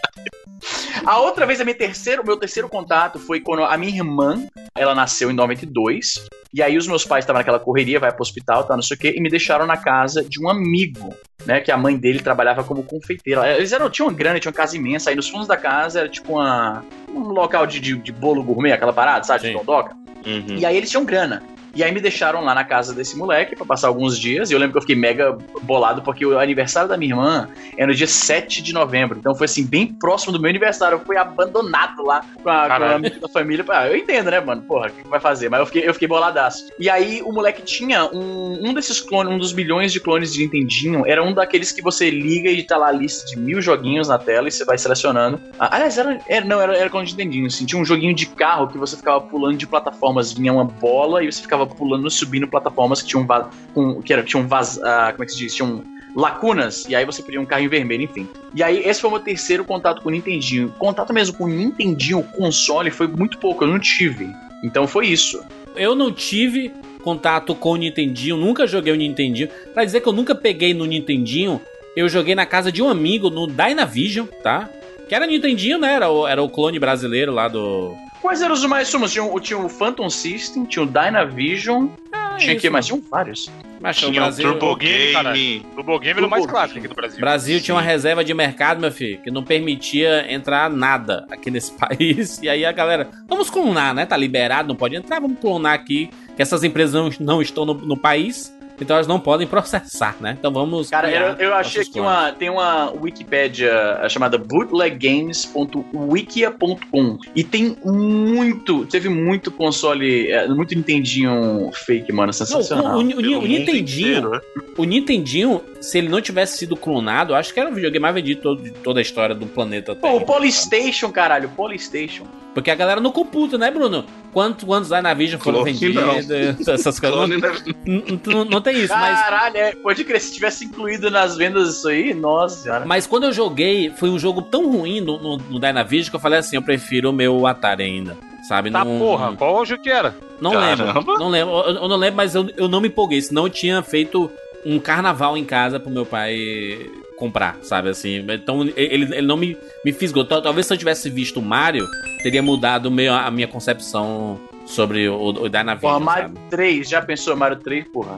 A 1.05 1.19
outra 1.19 1.45
vez, 1.45 1.59
a 1.59 1.65
minha 1.65 1.75
terceira, 1.75 2.21
o 2.21 2.25
meu 2.25 2.37
terceiro 2.37 2.69
contato 2.69 3.19
foi 3.19 3.41
quando 3.41 3.63
a 3.63 3.77
minha 3.77 3.97
irmã, 3.97 4.47
ela 4.75 4.95
nasceu 4.95 5.29
em 5.29 5.33
92, 5.33 6.25
e 6.53 6.61
aí 6.61 6.77
os 6.77 6.87
meus 6.87 7.05
pais 7.05 7.23
estavam 7.23 7.39
naquela 7.39 7.59
correria, 7.59 7.99
vai 7.99 8.11
pro 8.11 8.21
hospital, 8.21 8.63
tá, 8.63 8.75
não 8.75 8.83
sei 8.83 8.95
o 8.95 8.99
quê, 8.99 9.13
e 9.15 9.21
me 9.21 9.29
deixaram 9.29 9.65
na 9.65 9.75
casa 9.75 10.23
de 10.23 10.41
um 10.41 10.49
amigo, 10.49 11.13
né, 11.45 11.59
que 11.59 11.71
a 11.71 11.77
mãe 11.77 11.97
dele 11.97 12.19
trabalhava 12.19 12.63
como 12.63 12.83
confeiteira. 12.83 13.57
Eles 13.57 13.71
eram, 13.71 13.89
tinham 13.89 14.07
uma 14.07 14.13
grana, 14.13 14.39
tinham 14.39 14.51
uma 14.51 14.57
casa 14.57 14.77
imensa, 14.77 15.09
aí 15.09 15.15
nos 15.15 15.27
fundos 15.27 15.47
da 15.47 15.57
casa 15.57 15.99
era 16.01 16.09
tipo 16.09 16.33
uma, 16.33 16.85
um 17.09 17.19
local 17.29 17.65
de, 17.65 17.79
de, 17.79 17.95
de 17.97 18.11
bolo 18.11 18.43
gourmet, 18.43 18.71
aquela 18.71 18.93
parada, 18.93 19.23
sabe, 19.23 19.41
de 19.41 19.47
Sim. 19.47 19.53
dondoca. 19.57 19.95
Uhum. 20.25 20.55
E 20.57 20.65
aí 20.65 20.77
eles 20.77 20.89
tinham 20.89 21.03
grana. 21.03 21.43
E 21.75 21.83
aí 21.83 21.91
me 21.91 21.99
deixaram 21.99 22.43
lá 22.43 22.53
na 22.53 22.63
casa 22.63 22.93
desse 22.93 23.17
moleque 23.17 23.55
pra 23.55 23.65
passar 23.65 23.87
alguns 23.87 24.17
dias. 24.19 24.49
E 24.49 24.53
eu 24.53 24.59
lembro 24.59 24.73
que 24.73 24.77
eu 24.77 24.81
fiquei 24.81 24.95
mega 24.95 25.37
bolado, 25.63 26.01
porque 26.01 26.25
o 26.25 26.37
aniversário 26.37 26.87
da 26.89 26.95
minha 26.97 27.11
irmã 27.13 27.49
é 27.77 27.85
no 27.85 27.93
dia 27.93 28.07
7 28.07 28.61
de 28.61 28.73
novembro. 28.73 29.17
Então 29.19 29.33
foi 29.35 29.45
assim, 29.45 29.65
bem 29.65 29.87
próximo 29.87 30.31
do 30.33 30.39
meu 30.39 30.49
aniversário. 30.49 30.95
Eu 30.97 31.05
fui 31.05 31.17
abandonado 31.17 32.03
lá 32.03 32.21
com 32.41 32.49
a, 32.49 32.67
com 32.67 32.83
a 32.83 32.95
amiga 32.95 33.19
da 33.19 33.27
família. 33.27 33.65
Ah, 33.69 33.87
eu 33.87 33.97
entendo, 33.97 34.29
né, 34.29 34.39
mano? 34.39 34.61
Porra, 34.63 34.87
o 34.87 34.91
que 34.91 35.03
que 35.03 35.09
vai 35.09 35.19
fazer? 35.19 35.49
Mas 35.49 35.59
eu 35.61 35.65
fiquei, 35.65 35.87
eu 35.87 35.93
fiquei 35.93 36.07
boladaço. 36.07 36.67
E 36.79 36.89
aí 36.89 37.21
o 37.23 37.31
moleque 37.31 37.61
tinha 37.63 38.05
um, 38.05 38.69
um 38.69 38.73
desses 38.73 38.99
clones, 39.01 39.33
um 39.33 39.37
dos 39.37 39.53
milhões 39.53 39.91
de 39.91 39.99
clones 39.99 40.33
de 40.33 40.43
Nintendinho. 40.43 41.03
Era 41.07 41.23
um 41.23 41.33
daqueles 41.33 41.71
que 41.71 41.81
você 41.81 42.09
liga 42.09 42.49
e 42.49 42.61
tá 42.63 42.77
lá 42.77 42.87
a 42.89 42.91
lista 42.91 43.25
de 43.25 43.37
mil 43.39 43.61
joguinhos 43.61 44.07
na 44.07 44.17
tela 44.19 44.47
e 44.47 44.51
você 44.51 44.63
vai 44.63 44.77
selecionando. 44.77 45.39
Ah, 45.59 45.69
aliás, 45.75 45.97
era, 45.97 46.19
era- 46.27 46.45
não, 46.45 46.61
era, 46.61 46.77
era 46.77 46.89
clone 46.89 47.07
de 47.07 47.13
Nintendinho. 47.17 47.47
Assim, 47.47 47.65
tinha 47.65 47.81
um 47.81 47.85
joguinho 47.85 48.13
de 48.13 48.25
carro 48.27 48.67
que 48.67 48.77
você 48.77 48.95
ficava 48.95 49.21
pulando 49.21 49.57
de 49.57 49.65
plataformas. 49.65 50.31
Vinha 50.33 50.53
uma 50.53 50.65
bola 50.65 51.23
e 51.23 51.31
você 51.31 51.41
ficava 51.41 51.62
pulando, 51.67 52.09
subindo 52.09 52.47
plataformas 52.47 53.01
que 53.01 53.09
tinham, 53.09 53.27
com, 53.73 54.01
que 54.01 54.13
era, 54.13 54.23
tinham 54.23 54.47
vaz, 54.47 54.79
ah, 54.83 55.11
como 55.11 55.23
é 55.23 55.25
que 55.25 55.31
se 55.31 55.37
diz? 55.37 55.55
Tinham 55.55 55.83
lacunas, 56.15 56.85
e 56.87 56.95
aí 56.95 57.05
você 57.05 57.21
podia 57.23 57.41
um 57.41 57.45
carro 57.45 57.63
em 57.63 57.67
vermelho, 57.67 58.03
enfim. 58.03 58.27
E 58.53 58.61
aí, 58.61 58.83
esse 58.85 59.01
foi 59.01 59.09
o 59.09 59.13
meu 59.13 59.21
terceiro 59.21 59.65
contato 59.65 60.01
com 60.01 60.09
o 60.09 60.11
Nintendinho. 60.11 60.69
Contato 60.77 61.13
mesmo 61.13 61.35
com 61.37 61.45
o 61.45 61.47
Nintendinho, 61.47 62.19
o 62.19 62.23
console, 62.23 62.91
foi 62.91 63.07
muito 63.07 63.37
pouco, 63.39 63.63
eu 63.63 63.67
não 63.67 63.79
tive. 63.79 64.29
Então 64.63 64.87
foi 64.87 65.07
isso. 65.07 65.43
Eu 65.75 65.95
não 65.95 66.11
tive 66.11 66.71
contato 67.03 67.53
com 67.55 67.71
o 67.71 67.75
Nintendinho, 67.75 68.37
nunca 68.37 68.67
joguei 68.67 68.93
o 68.93 68.95
Nintendinho. 68.95 69.49
Pra 69.73 69.83
dizer 69.83 70.01
que 70.01 70.07
eu 70.07 70.13
nunca 70.13 70.33
peguei 70.35 70.73
no 70.73 70.85
Nintendinho, 70.85 71.59
eu 71.95 72.07
joguei 72.07 72.35
na 72.35 72.45
casa 72.45 72.71
de 72.71 72.81
um 72.81 72.89
amigo 72.89 73.29
no 73.29 73.47
Dynavision, 73.47 74.27
tá? 74.41 74.69
Que 75.07 75.15
era 75.15 75.27
Nintendinho, 75.27 75.77
né? 75.77 75.93
Era 75.93 76.09
o, 76.09 76.27
era 76.27 76.41
o 76.41 76.49
clone 76.49 76.79
brasileiro 76.79 77.33
lá 77.33 77.47
do. 77.47 77.95
Quais 78.23 78.41
eram 78.41 78.53
os 78.53 78.63
mais 78.65 78.87
sumos? 78.87 79.11
Tinha, 79.11 79.23
o- 79.23 79.39
tinha 79.39 79.59
o 79.59 79.67
Phantom 79.67 80.09
System, 80.09 80.63
tinha 80.65 80.81
o 80.83 80.87
Dynavision, 80.87 81.87
Ah, 82.11 82.37
tinha 82.37 82.55
o 82.55 82.59
que 82.59 82.69
mais? 82.69 82.85
Tinham 82.87 83.01
vários. 83.11 83.51
Mas 83.81 83.97
Tinha 83.97 84.09
o 84.09 84.13
Brasil, 84.13 84.49
Turbo 84.57 84.75
Game, 84.77 85.13
Game. 85.33 85.65
Turbo 85.75 85.99
Game 85.99 86.17
era 86.17 86.25
o 86.25 86.29
mais 86.29 86.45
clássico 86.45 86.79
aqui 86.79 86.87
do 86.87 86.95
Brasil. 86.95 87.19
Brasil 87.19 87.59
tinha 87.61 87.75
uma 87.75 87.81
Sim. 87.81 87.87
reserva 87.89 88.23
de 88.23 88.33
mercado, 88.33 88.79
meu 88.79 88.91
filho, 88.93 89.21
que 89.21 89.29
não 89.29 89.43
permitia 89.43 90.25
entrar 90.33 90.69
nada 90.69 91.27
aqui 91.29 91.51
nesse 91.51 91.73
país. 91.77 92.41
E 92.41 92.47
aí 92.47 92.63
a 92.65 92.71
galera, 92.71 93.09
vamos 93.27 93.49
clonar, 93.49 93.93
né? 93.93 94.05
Tá 94.05 94.15
liberado, 94.15 94.69
não 94.69 94.75
pode 94.75 94.95
entrar, 94.95 95.19
vamos 95.19 95.37
clonar 95.39 95.73
aqui. 95.73 96.09
Que 96.33 96.41
essas 96.41 96.63
empresas 96.63 96.93
não, 97.19 97.25
não 97.35 97.41
estão 97.41 97.65
no, 97.65 97.73
no 97.73 97.97
país, 97.97 98.53
então 98.81 98.95
elas 98.95 99.07
não 99.07 99.19
podem 99.19 99.45
processar, 99.47 100.15
né? 100.19 100.35
Então 100.39 100.51
vamos. 100.51 100.89
Cara, 100.89 101.09
eu, 101.11 101.35
eu 101.47 101.53
achei 101.55 101.83
que 101.85 101.99
uma, 101.99 102.31
tem 102.31 102.49
uma 102.49 102.91
Wikipédia 102.91 103.71
chamada 104.09 104.37
bootleggames.wikia.com 104.37 107.17
e 107.35 107.43
tem 107.43 107.77
muito, 107.83 108.85
teve 108.85 109.09
muito 109.09 109.51
console, 109.51 110.31
é, 110.31 110.47
muito 110.47 110.75
Nintendinho 110.75 111.69
fake, 111.73 112.11
mano, 112.11 112.27
Não, 112.27 112.33
sensacional. 112.33 112.97
o, 112.97 112.97
o- 112.97 113.01
o- 113.01 113.01
o 113.01 113.03
mundo 113.03 113.47
Nintendinho, 113.47 114.07
inteiro, 114.09 114.29
né? 114.31 114.41
o 114.77 114.83
Nintendinho, 114.83 115.61
se 115.81 115.97
ele 115.97 116.09
não 116.09 116.21
tivesse 116.21 116.57
sido 116.57 116.75
clonado, 116.75 117.33
eu 117.33 117.37
acho 117.37 117.53
que 117.53 117.59
era 117.59 117.69
o 117.69 117.73
videogame 117.73 118.01
mais 118.01 118.15
vendido 118.15 118.37
de 118.37 118.41
todo- 118.43 118.61
de 118.63 118.71
toda 118.71 118.99
a 118.99 119.01
história 119.01 119.35
do 119.35 119.45
planeta. 119.45 119.95
Pô, 119.95 120.07
o 120.09 120.13
Terra. 120.13 120.25
Polystation, 120.25 121.11
caralho, 121.11 121.49
o 121.49 121.51
Polystation. 121.51 122.25
Porque 122.53 122.69
a 122.69 122.75
galera 122.75 123.01
não 123.01 123.11
computa, 123.11 123.57
né, 123.57 123.71
Bruno? 123.71 124.05
Quantos, 124.33 124.63
quantos 124.65 124.89
Dynavision 124.89 125.39
foram 125.39 125.63
Clone 125.63 125.93
não. 125.93 126.11
vendidos, 126.13 126.67
essas 126.67 126.99
coisas. 126.99 127.29
Né? 127.29 127.37
Não, 127.85 128.33
não- 128.33 128.45
não 128.45 128.61
tem 128.61 128.77
isso, 128.79 128.93
mas 128.93 129.19
Caralho, 129.21 129.57
é, 129.57 129.75
pode 129.75 130.03
crer, 130.03 130.19
se 130.19 130.33
tivesse 130.33 130.65
incluído 130.65 131.11
nas 131.11 131.37
vendas 131.37 131.69
isso 131.77 131.87
aí, 131.87 132.13
nossa 132.13 132.63
senhora. 132.63 132.83
Mas 132.85 133.05
quando 133.05 133.25
eu 133.25 133.31
joguei, 133.31 133.91
foi 133.91 134.09
um 134.09 134.17
jogo 134.17 134.41
tão 134.41 134.71
ruim 134.71 134.99
no, 134.99 135.21
no, 135.21 135.37
no 135.37 135.59
Dynavision 135.59 136.09
que 136.09 136.15
eu 136.15 136.19
falei 136.19 136.39
assim, 136.39 136.55
eu 136.55 136.61
prefiro 136.63 137.11
o 137.11 137.13
meu 137.13 137.45
Atari 137.45 137.83
ainda. 137.83 138.17
Sabe? 138.47 138.69
Tá 138.69 138.83
não, 138.83 138.99
porra, 138.99 139.33
qual 139.37 139.65
jogo 139.65 139.81
que 139.81 139.89
era? 139.89 140.13
Não 140.41 140.51
Caramba. 140.51 140.93
lembro. 140.95 141.17
Não 141.17 141.29
lembro. 141.29 141.53
Eu, 141.53 141.75
eu 141.75 141.87
não 141.87 141.95
lembro, 141.95 142.17
mas 142.17 142.35
eu, 142.35 142.49
eu 142.57 142.67
não 142.67 142.81
me 142.81 142.89
empolguei. 142.89 143.21
Senão 143.21 143.43
eu 143.45 143.49
tinha 143.49 143.81
feito 143.81 144.29
um 144.65 144.79
carnaval 144.79 145.37
em 145.37 145.45
casa 145.45 145.79
pro 145.79 145.89
meu 145.89 146.05
pai 146.05 146.89
comprar, 147.17 147.57
sabe 147.61 147.89
assim? 147.89 148.25
Então 148.29 148.61
ele, 148.75 149.03
ele 149.15 149.21
não 149.21 149.37
me, 149.37 149.57
me 149.85 149.91
fisgou. 149.93 150.25
Tal- 150.25 150.41
Talvez 150.41 150.65
se 150.67 150.73
eu 150.73 150.77
tivesse 150.77 151.09
visto 151.09 151.39
o 151.39 151.41
Mario, 151.41 151.87
teria 152.21 152.41
mudado 152.41 152.89
meio 152.91 153.13
a 153.13 153.29
minha 153.31 153.47
concepção 153.47 154.39
sobre 154.65 155.07
o, 155.09 155.15
o 155.21 155.49
Dynavision. 155.49 155.79
Porra, 155.79 156.05
sabe? 156.15 156.33
Mario 156.33 156.33
3, 156.49 156.89
já 156.89 157.01
pensou 157.01 157.35
Mario 157.35 157.57
3, 157.57 157.85
porra? 157.89 158.17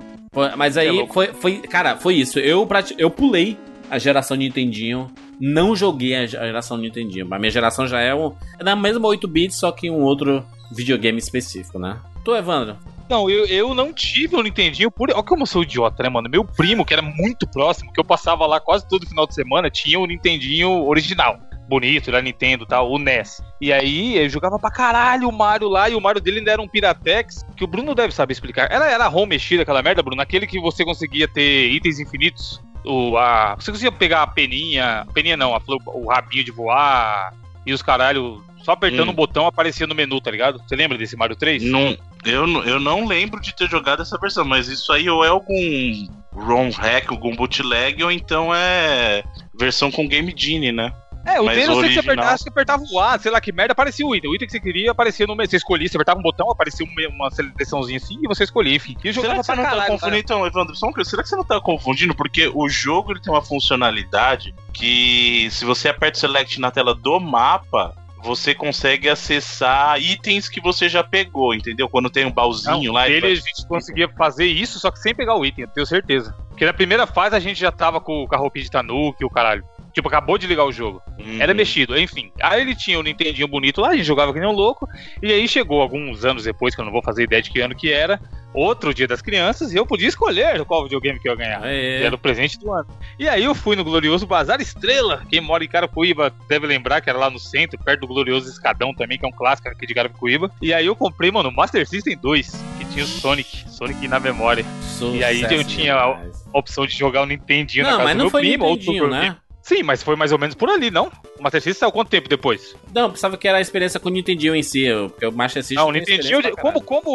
Mas 0.58 0.78
aí 0.78 1.00
É 1.00 1.08
foi, 1.08 1.28
foi. 1.28 1.58
Cara, 1.60 1.96
foi 1.98 2.16
isso. 2.16 2.40
Eu, 2.40 2.68
eu 2.98 3.10
pulei 3.10 3.58
a 3.90 3.98
geração 3.98 4.36
Nintendinho. 4.36 5.10
Não 5.40 5.76
joguei 5.76 6.16
a 6.16 6.26
geração 6.26 6.78
Nintendinho. 6.78 7.28
A 7.32 7.40
minha 7.40 7.52
geração 7.52 7.88
já 7.88 8.00
é 8.00 8.14
um. 8.14 8.34
É 8.60 8.64
na 8.64 8.76
mesma 8.76 9.08
8 9.08 9.28
bits, 9.28 9.58
só 9.58 9.72
que 9.72 9.90
um 9.90 10.02
outro 10.02 10.44
videogame 10.72 11.20
específico, 11.20 11.78
né? 11.80 11.98
Tu, 12.24 12.36
Evandro? 12.36 12.78
Não, 13.10 13.30
eu, 13.30 13.46
eu 13.46 13.74
não 13.74 13.94
tive 13.94 14.36
o 14.36 14.42
Nintendinho 14.42 14.90
por. 14.90 15.12
Olha 15.12 15.24
como 15.24 15.44
eu 15.44 15.48
sou 15.48 15.64
idiota, 15.64 16.04
né, 16.04 16.10
mano? 16.10 16.30
Meu 16.30 16.44
primo, 16.44 16.84
que 16.84 16.94
era 16.94 17.02
muito 17.02 17.48
próximo, 17.48 17.94
que 17.94 18.00
eu 18.00 18.04
passava 18.04 18.46
lá 18.48 18.60
quase 18.60 18.88
todo 18.88 19.08
final 19.08 19.28
de 19.28 19.36
semana, 19.36 19.70
tinha 19.70 20.00
o 20.00 20.06
Nintendinho 20.06 20.86
original. 20.86 21.40
Bonito, 21.68 22.12
da 22.12 22.22
Nintendo 22.22 22.64
e 22.64 22.68
tal, 22.68 22.92
o 22.92 23.00
NES. 23.00 23.42
E 23.60 23.74
aí 23.74 24.18
eu 24.18 24.30
jogava 24.30 24.60
pra 24.60 24.70
caralho 24.70 25.28
o 25.28 25.32
Mario 25.32 25.68
lá, 25.68 25.90
e 25.90 25.96
o 25.96 26.02
Mario 26.02 26.22
dele 26.22 26.40
ainda 26.40 26.52
era 26.52 26.62
um 26.62 26.68
Piratex, 26.68 27.44
que 27.56 27.64
o 27.64 27.68
Bruno 27.68 27.96
deve 27.96 28.14
saber 28.14 28.34
explicar. 28.34 28.72
Era, 28.72 28.86
era 28.86 29.08
ROM 29.08 29.26
mexida 29.26 29.64
aquela 29.64 29.82
merda, 29.82 30.04
Bruno? 30.04 30.22
Aquele 30.22 30.46
que 30.46 30.60
você 30.60 30.86
conseguia 30.86 31.28
ter 31.28 31.72
itens 31.72 32.00
infinitos. 32.00 32.62
O, 32.86 33.18
a, 33.18 33.56
você 33.56 33.72
conseguia 33.72 33.92
pegar 33.92 34.22
a 34.22 34.28
peninha. 34.28 35.08
Peninha 35.12 35.36
não, 35.36 35.56
a 35.56 35.62
o 35.88 36.10
rabinho 36.10 36.44
de 36.44 36.52
voar. 36.52 37.34
E 37.66 37.74
os 37.74 37.82
caralho. 37.82 38.44
Só 38.66 38.72
apertando 38.72 39.10
Hum. 39.10 39.12
um 39.12 39.16
botão 39.16 39.46
aparecia 39.46 39.86
no 39.86 39.94
menu, 39.94 40.20
tá 40.20 40.32
ligado? 40.32 40.60
Você 40.68 40.76
lembra 40.76 40.98
desse 40.98 41.16
Mario 41.16 41.36
3? 41.36 41.62
Não, 41.62 41.96
eu, 42.26 42.48
não- 42.48 42.64
eu 42.64 42.80
não 42.80 43.06
lembro 43.06 43.40
de 43.40 43.54
ter 43.56 43.70
jogado 43.70 44.02
essa 44.02 44.18
versão, 44.18 44.44
mas 44.44 44.68
isso 44.68 44.92
aí 44.92 45.08
ou 45.08 45.24
é 45.24 45.28
algum 45.28 46.08
ROM 46.34 46.72
hack, 46.72 47.12
algum 47.12 47.36
bootleg, 47.36 48.04
ou 48.04 48.12
então 48.12 48.50
é 48.54 49.24
versão 49.58 49.92
com 49.92 50.08
Game 50.08 50.34
Genie, 50.36 50.72
né? 50.72 50.92
É, 51.28 51.40
o 51.42 51.46
Mas 51.46 51.58
dele 51.58 51.72
eu 51.72 51.80
sei 51.80 51.84
que 51.90 51.94
você 51.94 52.00
original- 52.00 52.14
apertava, 52.14 52.38
você 52.38 52.50
apertava 52.50 52.84
o 52.92 53.00
A, 53.00 53.18
sei 53.18 53.32
lá 53.32 53.42
que 53.42 53.52
merda, 53.52 53.72
aparecia 53.72 54.06
o 54.06 54.16
item. 54.16 54.30
O 54.30 54.36
item 54.36 54.46
que 54.48 54.52
você 54.52 54.60
queria 54.60 54.92
aparecia 54.92 55.26
no 55.26 55.36
meio. 55.36 55.50
Você 55.50 55.58
escolhia, 55.58 55.88
você 55.88 55.98
apertava 55.98 56.20
um 56.20 56.24
botão, 56.24 56.52
aparecia 56.52 56.86
uma, 57.10 57.32
seleçãozinha 57.32 57.98
assim 57.98 58.20
e 58.24 58.28
você 58.28 58.44
escolhia, 58.44 58.76
enfim. 58.76 58.96
E 59.04 59.12
Será 59.12 59.30
que 59.36 59.44
você 59.44 59.56
não 59.56 59.64
tá 59.64 59.70
caralho. 59.72 59.88
confundindo, 59.92 60.18
então, 60.18 60.46
Evandro? 60.46 60.76
Só 60.76 60.92
coisa, 60.92 61.10
será 61.10 61.24
que 61.24 61.30
você 61.30 61.36
não 61.36 61.44
tá 61.44 61.60
confundindo? 61.60 62.14
Porque 62.14 62.48
o 62.54 62.70
jogo 62.70 63.12
ele 63.12 63.20
tem 63.22 63.34
uma 63.34 63.42
funcionalidade 63.42 64.54
que 64.72 65.48
se 65.50 65.66
você 65.66 65.90
aperta 65.90 66.18
o 66.18 66.20
select 66.20 66.60
na 66.60 66.70
tela 66.70 66.94
do 66.94 67.20
mapa, 67.20 67.96
você 68.26 68.56
consegue 68.56 69.08
acessar 69.08 70.02
itens 70.02 70.50
que 70.50 70.60
você 70.60 70.90
já 70.90 71.04
pegou, 71.04 71.54
entendeu? 71.54 71.88
Quando 71.88 72.10
tem 72.10 72.26
um 72.26 72.32
baúzinho 72.32 72.92
lá. 72.92 73.04
dele 73.04 73.28
a 73.28 73.30
ele 73.30 73.36
gente 73.36 73.68
conseguia 73.68 74.10
fazer 74.10 74.46
isso, 74.46 74.80
só 74.80 74.90
que 74.90 75.00
sem 75.00 75.14
pegar 75.14 75.36
o 75.36 75.46
item, 75.46 75.66
eu 75.66 75.70
tenho 75.70 75.86
certeza. 75.86 76.36
Porque 76.50 76.66
na 76.66 76.74
primeira 76.74 77.06
fase 77.06 77.36
a 77.36 77.40
gente 77.40 77.60
já 77.60 77.72
tava 77.72 78.02
com, 78.02 78.26
a 78.32 78.38
roupinha 78.38 78.66
de 78.66 78.72
Tanuki, 78.72 79.24
o 79.24 79.30
caralho. 79.30 79.64
Tipo, 79.96 80.10
acabou 80.10 80.38
de 80.38 80.46
ligar 80.46 80.66
o 80.66 80.74
jogo. 80.74 81.02
Hum. 81.18 81.38
Era 81.40 81.54
mexido, 81.54 81.98
enfim. 81.98 82.30
Aí 82.44 82.60
ele 82.62 82.76
tinha 82.76 83.00
o 83.00 83.04
Nintendinho 83.04 83.48
bonito 83.48 83.80
lá, 83.80 83.92
a 83.92 83.96
gente 83.96 84.04
jogava 84.06 84.34
que 84.34 84.40
nem 84.42 84.48
um 84.48 84.52
louco. 84.52 84.86
E 85.24 85.32
aí 85.32 85.48
chegou 85.48 85.82
alguns 85.82 86.26
anos 86.26 86.44
depois, 86.44 86.76
que 86.76 86.82
eu 86.82 86.86
não 86.86 86.92
vou 86.92 87.02
fazer 87.02 87.24
ideia 87.24 87.42
de 87.42 87.50
que 87.50 87.62
ano 87.62 87.74
que 87.74 87.90
era, 87.94 88.20
outro 88.54 88.94
dia 88.94 89.08
das 89.08 89.22
crianças, 89.22 89.72
e 89.72 89.78
eu 89.78 89.86
podia 89.86 90.10
escolher 90.10 90.64
qual 90.66 90.84
videogame 90.84 91.18
que 91.18 91.30
eu 91.30 91.32
ia 91.32 91.38
ganhar. 91.38 91.62
É. 91.66 92.00
Que 92.00 92.04
era 92.04 92.16
o 92.16 92.18
presente 92.18 92.60
do 92.60 92.74
ano. 92.74 92.88
E 93.18 93.30
aí 93.30 93.46
eu 93.46 93.56
fui 93.56 93.78
no 93.78 93.86
glorioso 93.86 94.28
Bazar 94.28 94.60
Estrela. 94.60 95.24
Quem 95.30 95.40
mora 95.40 95.64
em 95.64 95.68
Carapicuíba 95.70 96.34
deve 96.50 96.68
lembrar 96.68 97.00
que 97.00 97.10
era 97.10 97.18
lá 97.18 97.30
no 97.30 97.40
centro, 97.40 97.80
perto 97.82 98.02
do 98.02 98.08
glorioso 98.08 98.50
Escadão 98.50 98.94
também, 98.94 99.18
que 99.18 99.26
é 99.26 99.30
um 99.30 99.32
clássico 99.32 99.70
aqui 99.70 99.88
de 99.88 99.94
Carapicuíba. 99.94 100.52
E 100.62 100.74
aí 100.74 100.86
eu 100.86 100.96
comprei, 100.96 101.32
mano, 101.32 101.48
o 101.48 101.56
Master 101.56 101.88
System 101.88 102.18
2, 102.18 102.64
que 102.80 102.86
tinha 102.92 103.06
o 103.06 103.08
Sonic, 103.08 103.64
Sonic 103.70 104.08
na 104.10 104.20
memória. 104.20 104.66
E 105.14 105.24
aí 105.24 105.42
eu 105.42 105.50
Sucesso 105.50 105.70
tinha. 105.70 105.96
A 105.96 106.20
opção 106.58 106.86
de 106.86 106.98
jogar 106.98 107.22
o 107.22 107.26
Nintendinho 107.26 107.86
na 107.86 107.92
Não, 107.92 107.98
casa 108.00 108.10
mas 108.10 108.14
do 108.14 108.18
não 108.18 108.26
meu 108.26 108.32
foi 108.32 108.42
primo. 108.42 108.66
ou 108.66 108.76
do 108.76 108.80
Nintendinho, 108.80 109.08
né? 109.10 109.38
Sim, 109.66 109.82
mas 109.82 110.04
foi 110.04 110.16
mais 110.16 110.32
ou 110.32 110.38
menos 110.38 110.54
por 110.54 110.70
ali, 110.70 110.92
não? 110.92 111.12
O 111.40 111.42
Master 111.42 111.60
System 111.60 111.80
saiu 111.80 111.92
quanto 111.92 112.10
tempo 112.10 112.30
depois? 112.30 112.76
Não, 112.94 113.10
pensava 113.10 113.36
que 113.36 113.48
era 113.48 113.58
a 113.58 113.62
experiência 113.62 114.00
com 114.00 114.10
o 114.10 114.12
Nintendinho 114.12 114.56
em 114.56 114.62
si, 114.62 114.82
eu- 114.84 115.10
porque 115.10 115.26
o 115.26 115.32
Master 115.32 115.64
System. 115.64 115.78
Não, 115.78 115.88
o 115.88 115.92
Nintendinho, 115.92 116.40
pra 116.40 116.52
como, 116.52 116.80
como 116.82 117.10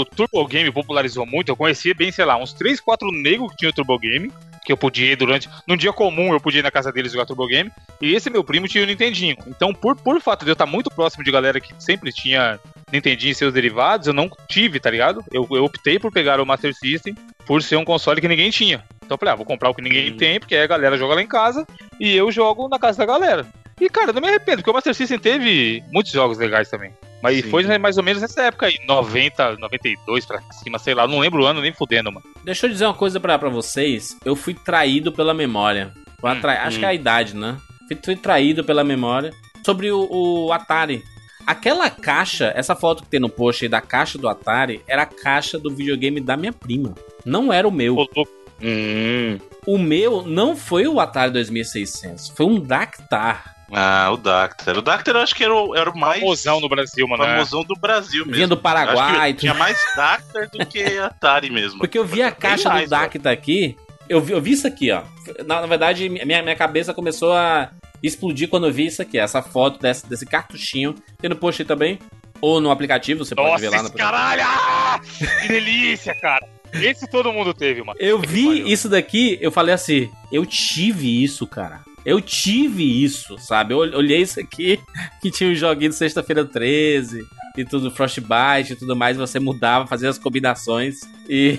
o 0.00 0.04
Turbo 0.04 0.46
Game 0.46 0.70
popularizou 0.70 1.24
muito, 1.24 1.48
eu 1.48 1.56
conhecia 1.56 1.94
bem, 1.94 2.12
sei 2.12 2.26
lá, 2.26 2.36
uns 2.36 2.52
3, 2.52 2.78
4 2.78 3.10
negros 3.10 3.50
que 3.52 3.56
tinham 3.56 3.70
o 3.70 3.74
Turbo 3.74 3.98
Game, 3.98 4.30
que 4.66 4.70
eu 4.70 4.76
podia 4.76 5.12
ir 5.12 5.16
durante. 5.16 5.48
Num 5.66 5.78
dia 5.78 5.94
comum, 5.94 6.34
eu 6.34 6.40
podia 6.40 6.60
ir 6.60 6.62
na 6.62 6.70
casa 6.70 6.92
deles 6.92 7.10
jogar 7.10 7.24
Turbo 7.24 7.46
Game, 7.46 7.70
e 8.02 8.14
esse 8.14 8.28
meu 8.28 8.44
primo 8.44 8.68
tinha 8.68 8.84
o 8.84 8.86
Nintendinho. 8.86 9.38
Então, 9.46 9.72
por, 9.72 9.96
por 9.96 10.20
fato 10.20 10.44
de 10.44 10.50
eu 10.50 10.54
estar 10.54 10.66
muito 10.66 10.90
próximo 10.90 11.24
de 11.24 11.30
galera 11.32 11.58
que 11.58 11.72
sempre 11.82 12.12
tinha 12.12 12.60
Nintendinho 12.92 13.32
e 13.32 13.34
seus 13.34 13.52
derivados, 13.54 14.06
eu 14.08 14.12
não 14.12 14.30
tive, 14.46 14.78
tá 14.78 14.90
ligado? 14.90 15.24
Eu, 15.32 15.48
eu 15.50 15.64
optei 15.64 15.98
por 15.98 16.12
pegar 16.12 16.38
o 16.38 16.44
Master 16.44 16.74
System 16.74 17.14
por 17.46 17.62
ser 17.62 17.76
um 17.76 17.84
console 17.84 18.20
que 18.20 18.28
ninguém 18.28 18.50
tinha. 18.50 18.84
Então 19.04 19.14
eu 19.14 19.18
falei, 19.18 19.32
ah, 19.32 19.36
vou 19.36 19.46
comprar 19.46 19.70
o 19.70 19.74
que 19.74 19.82
ninguém 19.82 20.16
tem, 20.16 20.40
porque 20.40 20.56
a 20.56 20.66
galera 20.66 20.96
joga 20.96 21.14
lá 21.14 21.22
em 21.22 21.26
casa, 21.26 21.66
e 22.00 22.14
eu 22.14 22.30
jogo 22.32 22.68
na 22.68 22.78
casa 22.78 22.98
da 22.98 23.06
galera. 23.06 23.46
E, 23.80 23.88
cara, 23.88 24.10
eu 24.10 24.14
não 24.14 24.22
me 24.22 24.28
arrependo, 24.28 24.58
porque 24.58 24.70
o 24.70 24.72
Master 24.72 24.94
System 24.94 25.18
teve 25.18 25.82
muitos 25.92 26.12
jogos 26.12 26.38
legais 26.38 26.70
também. 26.70 26.92
Mas 27.22 27.42
Sim. 27.42 27.50
foi 27.50 27.78
mais 27.78 27.96
ou 27.96 28.04
menos 28.04 28.22
nessa 28.22 28.42
época 28.42 28.66
aí, 28.66 28.78
90, 28.86 29.56
92 29.56 30.26
pra 30.26 30.40
cima, 30.62 30.78
sei 30.78 30.94
lá, 30.94 31.08
não 31.08 31.18
lembro 31.18 31.42
o 31.42 31.46
ano 31.46 31.60
nem 31.60 31.72
fudendo, 31.72 32.12
mano. 32.12 32.24
Deixa 32.44 32.66
eu 32.66 32.70
dizer 32.70 32.84
uma 32.84 32.94
coisa 32.94 33.18
pra, 33.18 33.38
pra 33.38 33.48
vocês. 33.48 34.16
Eu 34.24 34.36
fui 34.36 34.54
traído 34.54 35.10
pela 35.10 35.34
memória. 35.34 35.92
Hum, 36.22 36.28
Acho 36.28 36.76
hum. 36.76 36.80
que 36.80 36.86
é 36.86 36.88
a 36.88 36.94
idade, 36.94 37.34
né? 37.34 37.56
Fui, 37.88 37.98
fui 38.02 38.16
traído 38.16 38.62
pela 38.62 38.84
memória. 38.84 39.32
Sobre 39.64 39.90
o, 39.90 40.06
o 40.10 40.52
Atari. 40.52 41.02
Aquela 41.46 41.90
caixa, 41.90 42.52
essa 42.54 42.74
foto 42.74 43.02
que 43.02 43.08
tem 43.08 43.20
no 43.20 43.28
post 43.28 43.64
aí 43.64 43.68
da 43.68 43.80
caixa 43.80 44.16
do 44.16 44.28
Atari, 44.28 44.82
era 44.86 45.02
a 45.02 45.06
caixa 45.06 45.58
do 45.58 45.74
videogame 45.74 46.20
da 46.20 46.36
minha 46.36 46.52
prima. 46.52 46.94
Não 47.24 47.52
era 47.52 47.66
o 47.66 47.72
meu. 47.72 47.96
Ô, 47.96 48.08
louco, 48.14 48.30
Hum. 48.64 49.38
O 49.66 49.76
meu 49.76 50.22
não 50.22 50.56
foi 50.56 50.86
o 50.86 50.98
Atari 50.98 51.32
2600, 51.32 52.30
foi 52.30 52.46
um 52.46 52.58
Dactar. 52.58 53.54
Ah, 53.70 54.10
o 54.12 54.16
Dactar. 54.16 54.78
O 54.78 54.82
Dactar 54.82 55.14
eu 55.16 55.20
acho 55.20 55.34
que 55.34 55.44
era 55.44 55.54
o, 55.54 55.74
era 55.74 55.90
o 55.90 55.98
mais 55.98 56.20
famosão 56.20 56.60
no 56.60 56.68
Brasil, 56.68 57.06
mano. 57.08 57.24
né? 57.24 57.32
famosão 57.34 57.64
do 57.64 57.74
Brasil 57.74 58.20
mesmo. 58.20 58.34
Vinha 58.34 58.48
do 58.48 58.54
Acho 58.54 58.62
Paraguai. 58.62 59.32
que 59.32 59.40
tinha 59.40 59.54
mais 59.54 59.76
Dactar 59.96 60.48
do 60.48 60.64
que 60.66 60.82
Atari 60.98 61.50
mesmo. 61.50 61.78
Porque 61.78 61.98
eu 61.98 62.04
vi 62.04 62.22
a 62.22 62.30
caixa 62.30 62.68
mais, 62.68 62.84
do 62.88 62.90
Dacta 62.90 63.30
aqui. 63.30 63.76
Eu 64.08 64.20
vi, 64.20 64.32
eu 64.32 64.40
vi 64.40 64.52
isso 64.52 64.66
aqui, 64.66 64.90
ó. 64.90 65.02
Na, 65.46 65.62
na 65.62 65.66
verdade, 65.66 66.08
minha, 66.08 66.42
minha 66.42 66.56
cabeça 66.56 66.94
começou 66.94 67.32
a 67.32 67.70
explodir 68.02 68.48
quando 68.48 68.66
eu 68.66 68.72
vi 68.72 68.86
isso 68.86 69.02
aqui. 69.02 69.18
Essa 69.18 69.42
foto 69.42 69.80
desse, 69.80 70.06
desse 70.06 70.26
cartuchinho. 70.26 70.94
Tem 71.18 71.28
no 71.28 71.36
post 71.36 71.62
aí 71.62 71.66
também. 71.66 71.98
Ou 72.40 72.60
no 72.60 72.70
aplicativo, 72.70 73.24
você 73.24 73.34
pode 73.34 73.48
Nossa, 73.48 73.60
ver 73.60 73.70
lá 73.70 73.82
no 73.82 73.90
caralho! 73.90 74.42
Que 75.40 75.48
delícia, 75.48 76.14
cara! 76.20 76.53
Esse 76.82 77.06
todo 77.08 77.32
mundo 77.32 77.54
teve, 77.54 77.82
mano. 77.82 77.98
Eu 78.00 78.20
vi 78.20 78.70
isso 78.70 78.88
daqui, 78.88 79.38
eu 79.40 79.50
falei 79.50 79.74
assim, 79.74 80.10
eu 80.32 80.44
tive 80.44 81.22
isso, 81.22 81.46
cara. 81.46 81.82
Eu 82.04 82.20
tive 82.20 83.02
isso, 83.02 83.38
sabe? 83.38 83.72
Eu 83.72 83.78
olhei 83.78 84.20
isso 84.20 84.38
aqui, 84.38 84.78
que 85.22 85.30
tinha 85.30 85.50
um 85.50 85.54
joguinho 85.54 85.90
de 85.90 85.96
sexta-feira 85.96 86.44
13 86.44 87.24
e 87.56 87.64
tudo, 87.64 87.90
Frostbite 87.90 88.72
e 88.72 88.76
tudo 88.76 88.96
mais, 88.96 89.16
você 89.16 89.38
mudava, 89.38 89.86
fazia 89.86 90.10
as 90.10 90.18
combinações 90.18 91.00
e. 91.28 91.56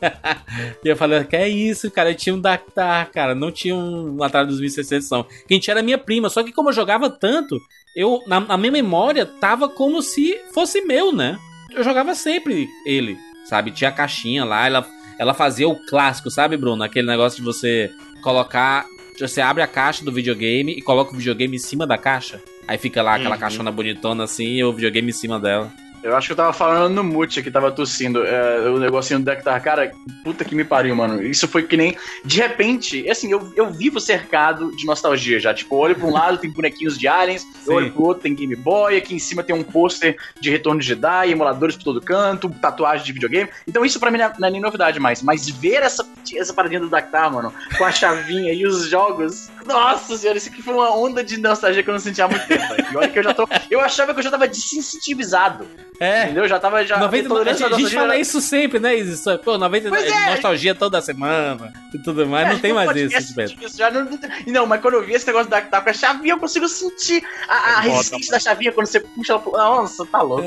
e 0.82 0.88
eu 0.88 0.96
falei, 0.96 1.24
que 1.24 1.36
é 1.36 1.48
isso, 1.48 1.90
cara? 1.90 2.10
Eu 2.10 2.14
tinha 2.14 2.34
um 2.34 2.40
Dactar, 2.40 3.10
cara, 3.10 3.34
não 3.34 3.50
tinha 3.50 3.74
um 3.74 4.22
Atari 4.22 4.46
2600, 4.46 5.10
não. 5.10 5.26
Quem 5.46 5.58
tinha 5.58 5.74
era 5.74 5.82
minha 5.82 5.98
prima, 5.98 6.30
só 6.30 6.42
que 6.42 6.52
como 6.52 6.70
eu 6.70 6.72
jogava 6.72 7.10
tanto, 7.10 7.60
eu, 7.94 8.22
na, 8.26 8.40
na 8.40 8.56
minha 8.56 8.72
memória, 8.72 9.26
tava 9.26 9.68
como 9.68 10.00
se 10.00 10.38
fosse 10.54 10.80
meu, 10.82 11.12
né? 11.12 11.38
Eu 11.70 11.82
jogava 11.82 12.14
sempre 12.14 12.68
ele, 12.86 13.18
sabe? 13.48 13.70
Tinha 13.70 13.90
a 13.90 13.92
caixinha 13.92 14.44
lá, 14.44 14.66
ela, 14.66 14.86
ela 15.18 15.34
fazia 15.34 15.68
o 15.68 15.76
clássico, 15.86 16.30
sabe, 16.30 16.56
Bruno? 16.56 16.82
Aquele 16.82 17.06
negócio 17.06 17.38
de 17.38 17.44
você 17.44 17.90
colocar. 18.22 18.84
Você 19.18 19.40
abre 19.40 19.62
a 19.62 19.66
caixa 19.66 20.04
do 20.04 20.12
videogame 20.12 20.72
e 20.72 20.82
coloca 20.82 21.14
o 21.14 21.16
videogame 21.16 21.56
em 21.56 21.58
cima 21.58 21.86
da 21.86 21.96
caixa. 21.96 22.38
Aí 22.68 22.76
fica 22.76 23.00
lá 23.02 23.14
aquela 23.14 23.34
Uhum. 23.34 23.40
caixona 23.40 23.72
bonitona 23.72 24.24
assim 24.24 24.56
e 24.56 24.64
o 24.64 24.72
videogame 24.72 25.08
em 25.08 25.12
cima 25.12 25.40
dela. 25.40 25.72
Eu 26.02 26.16
acho 26.16 26.28
que 26.28 26.32
eu 26.32 26.36
tava 26.36 26.52
falando 26.52 26.94
no 26.94 27.02
mute 27.02 27.42
que 27.42 27.50
tava 27.50 27.70
tossindo. 27.72 28.24
É, 28.24 28.68
o 28.68 28.78
negocinho 28.78 29.18
do 29.18 29.24
Dectar. 29.24 29.60
Cara, 29.62 29.92
puta 30.22 30.44
que 30.44 30.54
me 30.54 30.64
pariu, 30.64 30.94
mano. 30.94 31.22
Isso 31.22 31.48
foi 31.48 31.62
que 31.62 31.76
nem. 31.76 31.96
De 32.24 32.38
repente, 32.38 33.08
assim, 33.10 33.30
eu, 33.30 33.52
eu 33.56 33.70
vivo 33.70 33.98
cercado 33.98 34.74
de 34.76 34.86
nostalgia 34.86 35.40
já. 35.40 35.52
Tipo, 35.52 35.74
eu 35.74 35.78
olho 35.78 35.94
pra 35.96 36.06
um 36.06 36.12
lado, 36.12 36.38
tem 36.38 36.50
bonequinhos 36.50 36.98
de 36.98 37.08
aliens, 37.08 37.42
Sim. 37.42 37.48
eu 37.66 37.74
olho 37.74 37.92
pro 37.92 38.04
outro, 38.04 38.22
tem 38.22 38.34
Game 38.34 38.54
Boy, 38.56 38.96
aqui 38.96 39.14
em 39.14 39.18
cima 39.18 39.42
tem 39.42 39.54
um 39.54 39.62
pôster 39.62 40.16
de 40.40 40.50
Retorno 40.50 40.80
de 40.80 40.86
Jedi, 40.86 41.30
emuladores 41.30 41.76
por 41.76 41.84
todo 41.84 42.00
canto, 42.00 42.48
tatuagem 42.60 43.04
de 43.04 43.12
videogame. 43.12 43.50
Então 43.66 43.84
isso 43.84 43.98
pra 43.98 44.10
mim 44.10 44.18
não 44.18 44.26
é, 44.26 44.32
é 44.42 44.50
nem 44.50 44.60
novidade 44.60 45.00
mais. 45.00 45.22
Mas 45.22 45.48
ver 45.48 45.82
essa, 45.82 46.06
essa 46.34 46.54
paradinha 46.54 46.80
do 46.80 46.88
Dactar, 46.88 47.32
mano, 47.32 47.52
com 47.76 47.84
a 47.84 47.90
chavinha 47.90 48.52
e 48.52 48.66
os 48.66 48.88
jogos. 48.88 49.50
Nossa 49.64 50.16
senhora, 50.16 50.38
isso 50.38 50.48
aqui 50.48 50.62
foi 50.62 50.74
uma 50.74 50.94
onda 50.96 51.24
de 51.24 51.36
nostalgia 51.38 51.82
que 51.82 51.90
eu 51.90 51.94
não 51.94 51.98
sentia 51.98 52.24
há 52.24 52.28
muito 52.28 52.46
tempo. 52.46 52.64
E 52.92 52.96
olha 52.96 53.08
que 53.08 53.18
eu 53.18 53.22
já 53.22 53.34
tô. 53.34 53.48
Eu 53.70 53.80
achava 53.80 54.12
que 54.12 54.20
eu 54.20 54.24
já 54.24 54.30
tava 54.30 54.46
desensitivizado 54.46 55.66
É. 56.00 56.24
Entendeu? 56.24 56.46
Já 56.48 56.58
tava 56.58 56.84
já. 56.84 56.98
90, 56.98 57.34
a 57.34 57.44
gente, 57.52 57.64
a 57.64 57.78
gente 57.78 57.94
fala 57.94 58.16
isso 58.16 58.40
sempre, 58.40 58.78
né, 58.78 58.96
Isis? 58.96 59.24
Pô, 59.44 59.56
90 59.56 59.88
Pois 59.88 60.04
é. 60.04 60.30
nostalgia 60.30 60.74
toda 60.74 61.00
semana 61.00 61.72
e 61.94 61.98
tudo 61.98 62.26
mais. 62.26 62.48
É, 62.48 62.52
não 62.52 62.58
tem 62.58 62.72
mais 62.72 62.94
isso, 62.96 63.34
Beto. 63.34 63.56
disso, 63.56 63.76
já 63.78 63.90
não, 63.90 64.06
não, 64.46 64.66
mas 64.66 64.80
quando 64.80 64.94
eu 64.94 65.02
vi 65.04 65.14
esse 65.14 65.26
negócio 65.26 65.48
da, 65.48 65.60
da 65.60 65.80
com 65.80 65.90
a 65.90 65.92
chavinha, 65.92 66.34
eu 66.34 66.38
consigo 66.38 66.68
sentir 66.68 67.22
a, 67.48 67.80
a 67.80 67.86
É 67.86 67.88
resistência 67.90 68.32
da 68.32 68.38
chavinha 68.38 68.72
quando 68.72 68.86
você 68.86 69.00
puxa 69.00 69.32
ela. 69.32 69.40
pro- 69.42 69.52
Nossa, 69.52 70.04
tá 70.06 70.20
louco. 70.22 70.44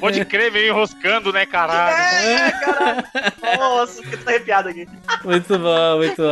Pode 0.00 0.24
crer, 0.24 0.50
meio 0.52 0.68
enroscando, 0.68 1.32
né, 1.32 1.46
caralho? 1.46 1.96
É, 1.96 2.50
caralho. 2.52 3.04
Nossa, 3.58 4.02
fiquei 4.02 4.18
arrepiado 4.26 4.68
aqui. 4.68 4.86
Muito 5.24 5.58
bom, 5.58 5.96
muito 5.98 6.22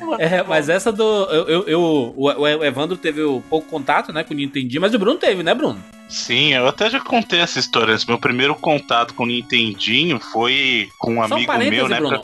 bom. 0.00 0.16
É, 0.18 0.42
mas 0.42 0.68
essa 0.68 0.90
do. 0.92 1.02
Eu, 1.30 1.48
eu, 1.48 1.62
eu- 1.68 1.80
o, 2.16 2.24
o 2.24 2.64
Evandro 2.64 2.96
teve 2.96 3.20
pouco 3.50 3.68
contato, 3.68 4.12
né, 4.12 4.24
com 4.24 4.32
o 4.34 4.36
Nintendinho, 4.36 4.80
mas 4.80 4.94
o 4.94 4.98
Bruno 4.98 5.18
teve, 5.18 5.42
né, 5.42 5.54
Bruno? 5.54 5.82
Sim, 6.08 6.52
eu 6.54 6.68
até 6.68 6.88
já 6.88 7.00
contei 7.00 7.40
essa 7.40 7.58
história. 7.58 7.92
Esse 7.92 8.06
meu 8.06 8.18
primeiro 8.18 8.54
contato 8.54 9.12
com 9.14 9.24
o 9.24 9.26
Nintendinho 9.26 10.18
foi 10.20 10.88
com 10.98 11.18
um 11.18 11.28
Só 11.28 11.34
amigo 11.34 11.52
meu, 11.58 11.88
né? 11.88 11.96
Bruno. 11.98 12.22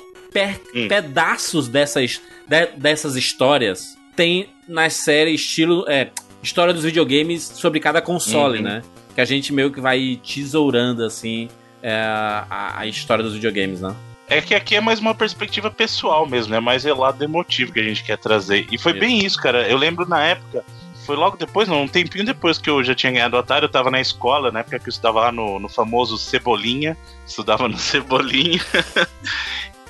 Hum. 0.75 0.89
Pedaços 0.89 1.69
dessas, 1.69 2.21
de- 2.47 2.67
dessas 2.77 3.17
histórias 3.17 3.99
tem 4.17 4.49
nas 4.69 4.95
séries 4.95 5.41
estilo. 5.43 5.85
É, 5.89 6.09
história 6.43 6.73
dos 6.73 6.85
videogames 6.85 7.43
sobre 7.43 7.81
cada 7.81 8.01
console, 8.01 8.59
Uhum. 8.59 8.65
né? 8.65 8.83
Que 9.15 9.21
a 9.21 9.25
gente 9.25 9.53
meio 9.53 9.71
que 9.71 9.81
vai 9.81 10.19
tesourando, 10.27 11.05
assim, 11.05 11.49
é, 11.83 11.93
a, 11.93 12.79
a 12.79 12.87
história 12.87 13.23
dos 13.23 13.35
videogames, 13.35 13.81
né? 13.81 13.95
É 14.29 14.41
que 14.41 14.55
aqui 14.55 14.75
é 14.77 14.81
mais 14.81 14.99
uma 15.01 15.15
perspectiva 15.15 15.71
pessoal 15.71 16.27
mesmo, 16.27 16.55
é 16.55 16.61
mais 16.61 16.85
relado 16.85 17.23
emotivo 17.23 17.73
que 17.73 17.81
a 17.81 17.83
gente 17.83 18.03
quer 18.03 18.17
trazer. 18.17 18.67
E 18.73 18.79
foi 18.79 18.93
Isso. 18.93 19.01
bem 19.01 19.19
isso, 19.25 19.37
cara. 19.37 19.69
Eu 19.69 19.77
lembro 19.77 20.09
na 20.09 20.25
época, 20.25 20.65
foi 21.05 21.17
logo 21.17 21.37
depois, 21.37 21.69
não, 21.69 21.83
um 21.83 21.89
tempinho 21.89 22.25
depois 22.25 22.59
que 22.59 22.71
eu 22.71 22.83
já 22.83 22.95
tinha 22.95 23.13
ganhado 23.13 23.37
o 23.37 23.39
Atari, 23.39 23.65
eu 23.65 23.71
tava 23.71 23.91
na 23.91 24.01
escola, 24.01 24.51
na 24.51 24.61
época 24.61 24.79
que 24.79 24.89
eu 24.89 24.91
estudava 24.91 25.21
lá 25.21 25.33
no, 25.33 25.59
no 25.59 25.69
famoso 25.69 26.17
Cebolinha, 26.17 26.97
estudava 27.27 27.69
no 27.69 27.77
Cebolinha. 27.79 28.61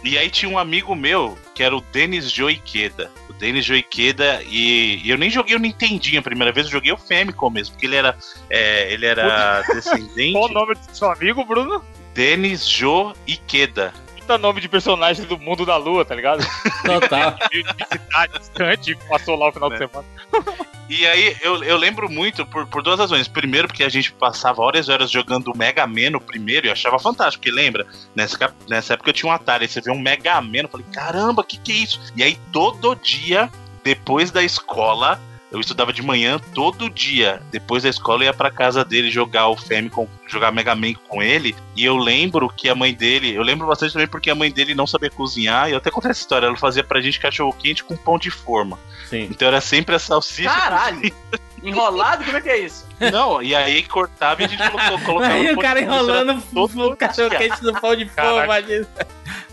e 0.02 0.16
aí 0.16 0.30
tinha 0.30 0.50
um 0.50 0.58
amigo 0.58 0.94
meu, 0.94 1.36
que 1.54 1.62
era 1.62 1.76
o 1.76 1.80
Denis 1.80 2.30
Joiqueda. 2.30 3.10
O 3.28 3.32
Denis 3.32 3.64
Joiqueda, 3.64 4.42
e, 4.46 5.00
e 5.04 5.10
eu 5.10 5.18
nem 5.18 5.30
joguei 5.30 5.54
o 5.56 5.60
Nintendinho 5.60 6.20
a 6.20 6.22
primeira 6.22 6.52
vez, 6.52 6.66
eu 6.66 6.72
joguei 6.72 6.92
o 6.92 6.98
Famicom 6.98 7.50
mesmo, 7.50 7.74
porque 7.74 7.86
ele 7.86 7.96
era, 7.96 8.16
é, 8.48 8.92
ele 8.92 9.06
era 9.06 9.62
descendente. 9.62 10.32
Qual 10.38 10.48
o 10.48 10.52
nome 10.52 10.74
do 10.74 10.96
seu 10.96 11.10
amigo, 11.10 11.44
Bruno? 11.44 11.84
Denis 12.14 12.68
Jo 12.68 13.14
Ikeda. 13.26 13.92
Puta 14.32 14.38
nome 14.38 14.60
de 14.62 14.68
personagem 14.68 15.26
do 15.26 15.38
mundo 15.38 15.66
da 15.66 15.76
lua, 15.76 16.06
tá 16.06 16.14
ligado? 16.14 16.42
Total. 16.86 17.36
De 17.50 17.62
cidade 17.98 18.38
distante, 18.38 18.94
passou 19.06 19.36
lá 19.36 19.50
o 19.50 19.52
final 19.52 19.68
de 19.68 19.74
É. 19.74 19.78
semana. 19.78 20.04
E 20.88 21.06
aí, 21.06 21.36
eu, 21.42 21.62
eu 21.62 21.76
lembro 21.76 22.08
muito 22.10 22.46
por, 22.46 22.66
por 22.66 22.82
duas 22.82 22.98
razões. 22.98 23.28
Primeiro, 23.28 23.68
porque 23.68 23.84
a 23.84 23.90
gente 23.90 24.10
passava 24.12 24.62
horas 24.62 24.88
e 24.88 24.90
horas 24.90 25.10
jogando 25.10 25.48
o 25.48 25.56
Mega 25.56 25.86
Man 25.86 26.10
no 26.12 26.20
primeiro 26.20 26.66
e 26.66 26.70
achava 26.70 26.98
fantástico. 26.98 27.42
Porque 27.42 27.54
lembra, 27.54 27.86
nessa, 28.16 28.54
nessa 28.68 28.94
época 28.94 29.10
eu 29.10 29.14
tinha 29.14 29.30
um 29.30 29.34
Atari, 29.34 29.64
aí 29.64 29.68
você 29.68 29.82
vê 29.82 29.90
um 29.90 30.00
Mega 30.00 30.40
Man, 30.40 30.62
eu 30.62 30.68
falei, 30.68 30.86
caramba, 30.92 31.44
que 31.44 31.58
que 31.58 31.72
é 31.72 31.74
isso? 31.76 32.00
E 32.16 32.22
aí, 32.22 32.36
todo 32.50 32.94
dia, 32.96 33.50
depois 33.84 34.30
da 34.30 34.42
escola, 34.42 35.20
eu 35.52 35.60
estudava 35.60 35.92
de 35.92 36.02
manhã, 36.02 36.40
todo 36.54 36.88
dia, 36.88 37.42
depois 37.50 37.82
da 37.82 37.90
escola, 37.90 38.22
eu 38.22 38.26
ia 38.26 38.32
pra 38.32 38.50
casa 38.50 38.82
dele 38.82 39.10
jogar 39.10 39.48
o 39.48 39.56
Famicom, 39.56 40.08
jogar 40.26 40.50
Mega 40.50 40.74
Man 40.74 40.94
com 41.06 41.22
ele. 41.22 41.54
E 41.76 41.84
eu 41.84 41.96
lembro 41.96 42.48
que 42.48 42.70
a 42.70 42.74
mãe 42.74 42.94
dele, 42.94 43.34
eu 43.34 43.42
lembro 43.42 43.66
bastante 43.66 43.92
também 43.92 44.08
porque 44.08 44.30
a 44.30 44.34
mãe 44.34 44.50
dele 44.50 44.74
não 44.74 44.86
sabia 44.86 45.10
cozinhar. 45.10 45.68
E 45.68 45.72
eu 45.72 45.78
até 45.78 45.90
contei 45.90 46.10
essa 46.10 46.22
história, 46.22 46.46
ela 46.46 46.56
fazia 46.56 46.82
pra 46.82 47.02
gente 47.02 47.20
cachorro 47.20 47.52
quente 47.52 47.84
com 47.84 47.94
pão 47.96 48.18
de 48.18 48.30
forma. 48.30 48.78
Sim. 49.10 49.28
Então 49.30 49.46
era 49.46 49.60
sempre 49.60 49.94
a 49.94 49.98
salsicha. 49.98 50.48
Caralho! 50.48 51.12
Enrolado? 51.62 52.24
Como 52.24 52.36
é 52.36 52.40
que 52.40 52.48
é 52.48 52.58
isso? 52.58 52.86
Não, 53.12 53.42
e 53.42 53.54
aí 53.54 53.82
cortava 53.84 54.42
e 54.42 54.44
a 54.44 54.48
gente 54.48 54.70
colocou, 54.70 54.98
colocava 55.00 55.34
Aí 55.34 55.52
o 55.52 55.58
cara 55.58 55.80
forma, 55.80 55.94
enrolando 55.94 56.42
todo 56.52 56.92
o 56.92 56.96
cachorro 56.96 57.30
quente 57.30 57.62
no 57.62 57.80
pão 57.80 57.94
de 57.96 58.06
Caraca. 58.06 58.44
imagina. 58.44 58.88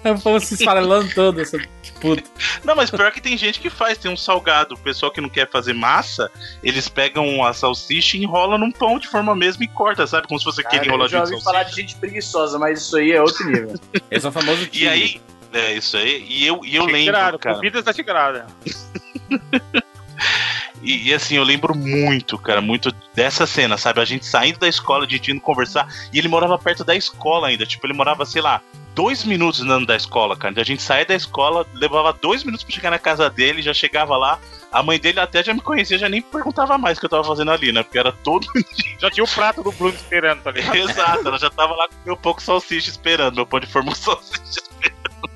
O 0.05 0.19
pão 0.21 0.39
se 0.39 0.53
esfarelando 0.55 1.13
todo, 1.13 1.41
essa 1.41 1.57
puta. 1.99 2.23
Não, 2.63 2.75
mas 2.75 2.89
pior 2.89 3.11
que 3.11 3.19
tem 3.21 3.37
gente 3.37 3.59
que 3.59 3.69
faz, 3.69 3.97
tem 3.97 4.11
um 4.11 4.15
salgado. 4.17 4.75
O 4.75 4.79
pessoal 4.79 5.11
que 5.11 5.19
não 5.21 5.29
quer 5.29 5.49
fazer 5.49 5.73
massa, 5.73 6.31
eles 6.63 6.87
pegam 6.87 7.43
a 7.43 7.53
salsicha 7.53 8.15
e 8.17 8.23
enrolam 8.23 8.57
num 8.57 8.71
pão 8.71 8.97
de 8.97 9.07
forma 9.07 9.35
mesmo 9.35 9.63
e 9.63 9.67
corta, 9.67 10.07
sabe? 10.07 10.27
Como 10.27 10.39
se 10.39 10.45
fosse 10.45 10.61
aquele 10.61 10.77
Cara, 10.79 10.85
eu 10.85 10.89
enroladinho 10.93 11.19
já 11.19 11.25
de 11.25 11.33
ouvi 11.33 11.43
salsicha. 11.43 11.51
falar 11.51 11.63
de 11.69 11.75
gente 11.75 11.95
preguiçosa, 11.97 12.57
mas 12.57 12.81
isso 12.81 12.95
aí 12.97 13.11
é 13.11 13.21
outro 13.21 13.45
nível. 13.45 13.75
Esse 14.09 14.25
é 14.25 14.29
o 14.29 14.31
famoso 14.31 14.63
E 14.63 14.67
tigre. 14.67 14.87
aí, 14.89 15.21
é 15.53 15.73
isso 15.73 15.97
aí. 15.97 16.25
E 16.29 16.47
eu, 16.47 16.61
e 16.63 16.75
eu 16.75 16.85
lembro, 16.85 17.37
cara. 17.39 17.55
comida 17.55 17.79
está 17.79 17.93
tigrada. 17.93 18.47
E, 20.81 21.09
e 21.09 21.13
assim, 21.13 21.35
eu 21.35 21.43
lembro 21.43 21.75
muito, 21.75 22.37
cara, 22.37 22.61
muito 22.61 22.93
dessa 23.13 23.45
cena, 23.45 23.77
sabe? 23.77 23.99
A 23.99 24.05
gente 24.05 24.25
saindo 24.25 24.59
da 24.59 24.67
escola, 24.67 25.07
gente 25.07 25.31
indo 25.31 25.41
conversar, 25.41 25.87
e 26.13 26.19
ele 26.19 26.27
morava 26.27 26.57
perto 26.57 26.83
da 26.83 26.95
escola 26.95 27.47
ainda. 27.47 27.65
Tipo, 27.65 27.85
ele 27.85 27.93
morava, 27.93 28.25
sei 28.25 28.41
lá, 28.41 28.61
dois 28.95 29.23
minutos 29.23 29.61
andando 29.61 29.85
da 29.85 29.95
escola, 29.95 30.35
cara. 30.35 30.51
Então 30.51 30.61
a 30.61 30.65
gente 30.65 30.81
saía 30.81 31.05
da 31.05 31.15
escola, 31.15 31.65
levava 31.73 32.11
dois 32.13 32.43
minutos 32.43 32.65
pra 32.65 32.75
chegar 32.75 32.91
na 32.91 32.99
casa 32.99 33.29
dele, 33.29 33.61
já 33.61 33.73
chegava 33.73 34.17
lá. 34.17 34.39
A 34.71 34.83
mãe 34.83 34.99
dele 34.99 35.19
até 35.19 35.43
já 35.43 35.53
me 35.53 35.61
conhecia, 35.61 35.97
já 35.97 36.09
nem 36.09 36.21
perguntava 36.21 36.77
mais 36.77 36.97
o 36.97 36.99
que 36.99 37.05
eu 37.05 37.09
tava 37.09 37.23
fazendo 37.23 37.49
ali, 37.51 37.71
né? 37.71 37.81
Porque 37.81 37.97
era 37.97 38.11
todo 38.11 38.45
Já 38.99 39.09
tinha 39.09 39.23
o 39.23 39.27
prato 39.27 39.63
do 39.63 39.71
Bruno 39.71 39.95
esperando, 39.95 40.43
tá 40.43 40.51
ligado? 40.51 40.75
Exato, 40.77 41.27
ela 41.27 41.39
já 41.39 41.49
tava 41.49 41.75
lá 41.75 41.87
com 41.87 41.95
meu 42.05 42.17
pouco 42.17 42.41
salsicha 42.41 42.89
esperando, 42.89 43.35
meu 43.35 43.45
pão 43.45 43.59
de 43.59 43.67
forma 43.67 43.93
salsicha 43.95 44.41
esperando. 44.43 45.29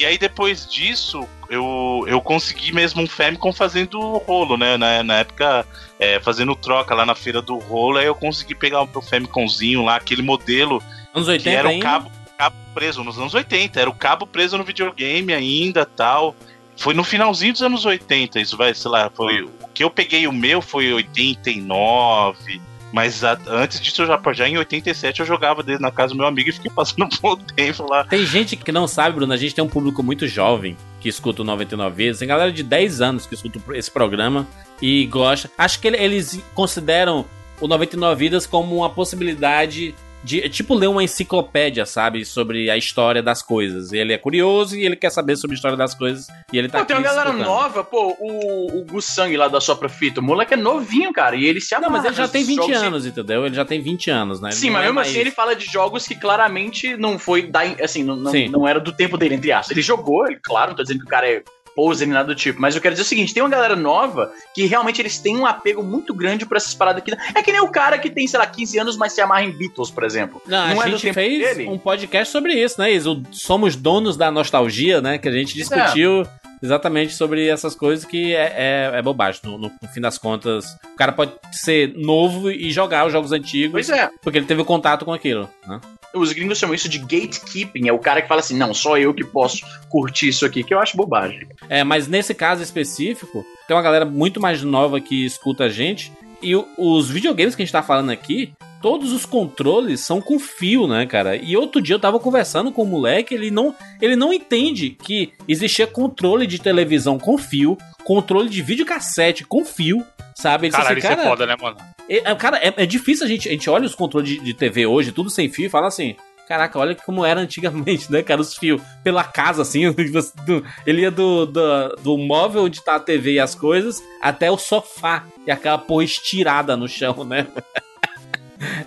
E 0.00 0.06
aí 0.06 0.16
depois 0.16 0.66
disso, 0.66 1.28
eu, 1.50 2.04
eu 2.06 2.22
consegui 2.22 2.72
mesmo 2.72 3.02
um 3.02 3.06
Famicom 3.06 3.52
fazendo 3.52 4.00
rolo, 4.16 4.56
né? 4.56 4.78
Na, 4.78 5.02
na 5.02 5.18
época, 5.18 5.66
é, 5.98 6.18
fazendo 6.18 6.56
troca 6.56 6.94
lá 6.94 7.04
na 7.04 7.14
feira 7.14 7.42
do 7.42 7.58
rolo, 7.58 7.98
aí 7.98 8.06
eu 8.06 8.14
consegui 8.14 8.54
pegar 8.54 8.80
o 8.80 8.86
meu 8.86 9.02
Famicomzinho 9.02 9.84
lá, 9.84 9.96
aquele 9.96 10.22
modelo 10.22 10.82
Anos 11.12 11.26
que 11.26 11.32
80 11.32 11.50
era 11.50 11.68
o 11.68 11.80
cabo, 11.80 12.10
cabo 12.38 12.56
preso 12.72 13.04
nos 13.04 13.18
anos 13.18 13.34
80, 13.34 13.78
era 13.78 13.90
o 13.90 13.94
cabo 13.94 14.26
preso 14.26 14.56
no 14.56 14.64
videogame 14.64 15.34
ainda 15.34 15.84
tal. 15.84 16.34
Foi 16.78 16.94
no 16.94 17.04
finalzinho 17.04 17.52
dos 17.52 17.62
anos 17.62 17.84
80, 17.84 18.40
isso 18.40 18.56
vai, 18.56 18.72
sei 18.72 18.90
lá, 18.90 19.10
foi. 19.14 19.42
O 19.42 19.68
que 19.74 19.84
eu 19.84 19.90
peguei 19.90 20.26
o 20.26 20.32
meu 20.32 20.62
foi 20.62 20.90
89. 20.90 22.69
Mas 22.92 23.22
a- 23.22 23.38
antes 23.46 23.80
disso, 23.80 24.02
eu 24.02 24.06
já, 24.06 24.20
já 24.32 24.48
em 24.48 24.58
87 24.58 25.20
eu 25.20 25.26
jogava 25.26 25.62
dele 25.62 25.78
na 25.78 25.90
casa 25.90 26.12
do 26.12 26.16
meu 26.16 26.26
amigo 26.26 26.48
e 26.50 26.52
fiquei 26.52 26.70
passando 26.70 27.04
um 27.06 27.08
bom 27.22 27.36
tempo 27.36 27.88
lá. 27.88 28.04
Tem 28.04 28.24
gente 28.26 28.56
que 28.56 28.72
não 28.72 28.86
sabe, 28.86 29.14
Bruno, 29.16 29.32
a 29.32 29.36
gente 29.36 29.54
tem 29.54 29.62
um 29.64 29.68
público 29.68 30.02
muito 30.02 30.26
jovem 30.26 30.76
que 31.00 31.08
escuta 31.08 31.42
o 31.42 31.44
99 31.44 31.94
vezes. 31.96 32.18
Tem 32.18 32.28
galera 32.28 32.50
de 32.52 32.62
10 32.62 33.00
anos 33.00 33.26
que 33.26 33.34
escuta 33.34 33.60
esse 33.76 33.90
programa 33.90 34.46
e 34.82 35.06
gosta. 35.06 35.50
Acho 35.56 35.78
que 35.80 35.86
ele- 35.88 35.96
eles 35.98 36.42
consideram 36.54 37.24
o 37.60 37.68
99 37.68 38.16
Vidas 38.24 38.46
como 38.46 38.76
uma 38.76 38.90
possibilidade 38.90 39.94
de, 40.22 40.48
tipo, 40.48 40.74
ler 40.74 40.86
uma 40.88 41.02
enciclopédia, 41.02 41.86
sabe? 41.86 42.24
Sobre 42.24 42.70
a 42.70 42.76
história 42.76 43.22
das 43.22 43.42
coisas. 43.42 43.92
Ele 43.92 44.12
é 44.12 44.18
curioso 44.18 44.76
e 44.76 44.84
ele 44.84 44.96
quer 44.96 45.10
saber 45.10 45.36
sobre 45.36 45.54
a 45.54 45.56
história 45.56 45.76
das 45.76 45.94
coisas 45.94 46.26
e 46.52 46.58
ele 46.58 46.68
tá 46.68 46.80
Pô, 46.80 46.84
tem 46.84 46.96
uma 46.96 47.00
aqui 47.00 47.08
galera 47.08 47.30
escutando. 47.30 47.48
nova, 47.48 47.84
pô, 47.84 48.16
o, 48.20 48.80
o 48.80 48.84
Gus 48.84 49.04
Sang 49.06 49.34
lá 49.36 49.48
da 49.48 49.60
sua 49.60 49.76
Profita, 49.76 50.20
o 50.20 50.22
moleque 50.22 50.54
é 50.54 50.56
novinho, 50.56 51.12
cara, 51.12 51.36
e 51.36 51.44
ele 51.46 51.60
se 51.60 51.74
Não, 51.74 51.88
amarra 51.88 52.02
mas 52.02 52.04
ele 52.06 52.14
já 52.16 52.28
tem 52.28 52.44
20 52.44 52.56
jogos 52.56 52.70
e- 52.82 52.84
anos, 52.86 53.06
entendeu? 53.06 53.46
Ele 53.46 53.54
já 53.54 53.64
tem 53.64 53.80
20 53.80 54.10
anos, 54.10 54.40
né? 54.40 54.50
Ele 54.50 54.56
Sim, 54.56 54.66
não 54.66 54.72
mas 54.74 54.82
é 54.82 54.84
mesmo 54.84 54.94
mais- 54.96 55.08
assim 55.08 55.18
ele 55.18 55.30
fala 55.30 55.56
de 55.56 55.66
jogos 55.66 56.06
que 56.06 56.14
claramente 56.14 56.96
não 56.96 57.18
foi 57.18 57.42
da, 57.42 57.60
assim, 57.82 58.02
não, 58.04 58.16
não, 58.16 58.32
não 58.50 58.68
era 58.68 58.78
do 58.80 58.92
tempo 58.92 59.16
dele, 59.16 59.34
entre 59.36 59.52
aspas. 59.52 59.70
Ele 59.70 59.82
jogou, 59.82 60.26
ele, 60.26 60.38
claro, 60.42 60.70
não 60.70 60.76
tô 60.76 60.82
dizendo 60.82 61.00
que 61.00 61.06
o 61.06 61.08
cara 61.08 61.26
é 61.28 61.42
poser 61.74 62.06
nem 62.06 62.14
nada 62.14 62.28
do 62.28 62.34
tipo, 62.34 62.60
mas 62.60 62.74
eu 62.74 62.80
quero 62.82 62.94
dizer 62.94 63.02
o 63.04 63.08
seguinte, 63.08 63.32
tem 63.34 63.42
uma 63.42 63.48
galera 63.48 63.76
nova 63.76 64.32
que 64.54 64.64
realmente 64.66 65.00
eles 65.00 65.18
têm 65.18 65.36
um 65.36 65.46
apego 65.46 65.82
muito 65.82 66.14
grande 66.14 66.44
pra 66.46 66.56
essas 66.56 66.74
paradas 66.74 67.02
aqui. 67.02 67.12
É 67.34 67.42
que 67.42 67.52
nem 67.52 67.60
o 67.60 67.68
cara 67.68 67.98
que 67.98 68.10
tem, 68.10 68.26
sei 68.26 68.38
lá, 68.38 68.46
15 68.46 68.78
anos, 68.78 68.96
mas 68.96 69.12
se 69.12 69.20
amarra 69.20 69.44
em 69.44 69.50
Beatles, 69.52 69.90
por 69.90 70.04
exemplo. 70.04 70.40
Não, 70.46 70.68
Não 70.74 70.80
a 70.80 70.86
é 70.88 70.90
gente 70.90 71.12
fez 71.12 71.56
dele? 71.56 71.68
um 71.68 71.78
podcast 71.78 72.30
sobre 72.32 72.52
isso, 72.54 72.80
né, 72.80 72.92
Isa? 72.92 73.10
Somos 73.30 73.76
donos 73.76 74.16
da 74.16 74.30
nostalgia, 74.30 75.00
né? 75.00 75.18
Que 75.18 75.28
a 75.28 75.32
gente 75.32 75.54
discutiu 75.54 76.26
exatamente 76.62 77.14
sobre 77.14 77.48
essas 77.48 77.74
coisas 77.74 78.04
que 78.04 78.34
é, 78.34 78.90
é, 78.94 78.98
é 78.98 79.02
bobagem. 79.02 79.40
No, 79.44 79.56
no- 79.58 79.72
no 79.80 79.88
fim 79.88 80.00
das 80.00 80.18
contas, 80.18 80.66
o 80.92 80.96
cara 80.96 81.12
pode 81.12 81.32
ser 81.52 81.94
novo 81.96 82.50
e 82.50 82.70
jogar 82.70 83.06
os 83.06 83.12
jogos 83.12 83.32
antigos 83.32 83.72
Pois 83.72 83.88
é, 83.90 84.10
porque 84.22 84.38
ele 84.38 84.46
teve 84.46 84.62
contato 84.64 85.04
com 85.04 85.12
aquilo. 85.12 85.48
Né? 85.66 85.80
Os 86.14 86.32
gringos 86.32 86.58
chamam 86.58 86.74
isso 86.74 86.88
de 86.88 86.98
gatekeeping, 86.98 87.88
é 87.88 87.92
o 87.92 87.98
cara 87.98 88.22
que 88.22 88.28
fala 88.28 88.40
assim, 88.40 88.56
não, 88.56 88.74
só 88.74 88.98
eu 88.98 89.14
que 89.14 89.24
posso 89.24 89.64
curtir 89.88 90.28
isso 90.28 90.44
aqui, 90.44 90.62
que 90.62 90.74
eu 90.74 90.80
acho 90.80 90.96
bobagem. 90.96 91.46
É, 91.68 91.84
mas 91.84 92.08
nesse 92.08 92.34
caso 92.34 92.62
específico, 92.62 93.44
tem 93.66 93.76
uma 93.76 93.82
galera 93.82 94.04
muito 94.04 94.40
mais 94.40 94.62
nova 94.62 95.00
que 95.00 95.24
escuta 95.24 95.64
a 95.64 95.68
gente. 95.68 96.12
E 96.42 96.54
os 96.78 97.10
videogames 97.10 97.54
que 97.54 97.62
a 97.62 97.64
gente 97.64 97.72
tá 97.72 97.82
falando 97.82 98.10
aqui, 98.10 98.52
todos 98.80 99.12
os 99.12 99.26
controles 99.26 100.00
são 100.00 100.20
com 100.20 100.38
fio, 100.38 100.86
né, 100.86 101.06
cara? 101.06 101.36
E 101.36 101.56
outro 101.56 101.80
dia 101.80 101.94
eu 101.94 102.00
tava 102.00 102.18
conversando 102.18 102.72
com 102.72 102.82
um 102.82 102.86
moleque, 102.86 103.34
ele 103.34 103.50
não, 103.50 103.74
ele 104.00 104.16
não 104.16 104.32
entende 104.32 104.90
que 104.90 105.32
existia 105.46 105.86
controle 105.86 106.46
de 106.46 106.58
televisão 106.58 107.18
com 107.18 107.36
fio, 107.36 107.76
controle 108.04 108.48
de 108.48 108.62
videocassete 108.62 109.44
com 109.44 109.64
fio, 109.64 110.04
sabe? 110.40 110.66
Ele 110.66 110.70
disse 110.70 110.82
Caralho, 110.82 110.98
assim, 110.98 111.06
isso 111.06 111.12
é 111.12 111.16
cara, 111.16 111.28
foda, 111.28 111.46
né, 111.46 111.56
mano? 111.60 111.76
é, 112.08 112.16
é, 112.30 112.34
cara, 112.34 112.58
é, 112.58 112.72
é 112.76 112.86
difícil 112.86 113.24
a 113.26 113.28
gente, 113.28 113.48
a 113.48 113.52
gente 113.52 113.68
olha 113.70 113.86
os 113.86 113.94
controles 113.94 114.28
de, 114.28 114.38
de 114.40 114.54
TV 114.54 114.86
hoje, 114.86 115.12
tudo 115.12 115.30
sem 115.30 115.48
fio, 115.48 115.66
e 115.66 115.70
fala 115.70 115.86
assim. 115.88 116.16
Caraca, 116.48 116.80
olha 116.80 116.96
como 116.96 117.24
era 117.24 117.38
antigamente, 117.40 118.10
né, 118.10 118.24
cara? 118.24 118.40
Os 118.40 118.56
fios 118.56 118.82
pela 119.04 119.22
casa, 119.22 119.62
assim. 119.62 119.88
do- 120.44 120.64
ele 120.84 121.02
ia 121.02 121.10
do, 121.10 121.46
do, 121.46 121.88
do 122.02 122.18
móvel 122.18 122.64
onde 122.64 122.82
tá 122.82 122.96
a 122.96 123.00
TV 123.00 123.34
e 123.34 123.38
as 123.38 123.54
coisas 123.54 124.02
até 124.20 124.50
o 124.50 124.58
sofá. 124.58 125.24
E 125.46 125.50
aquela 125.52 125.78
porra 125.78 126.02
estirada 126.02 126.76
no 126.76 126.88
chão, 126.88 127.22
né? 127.24 127.46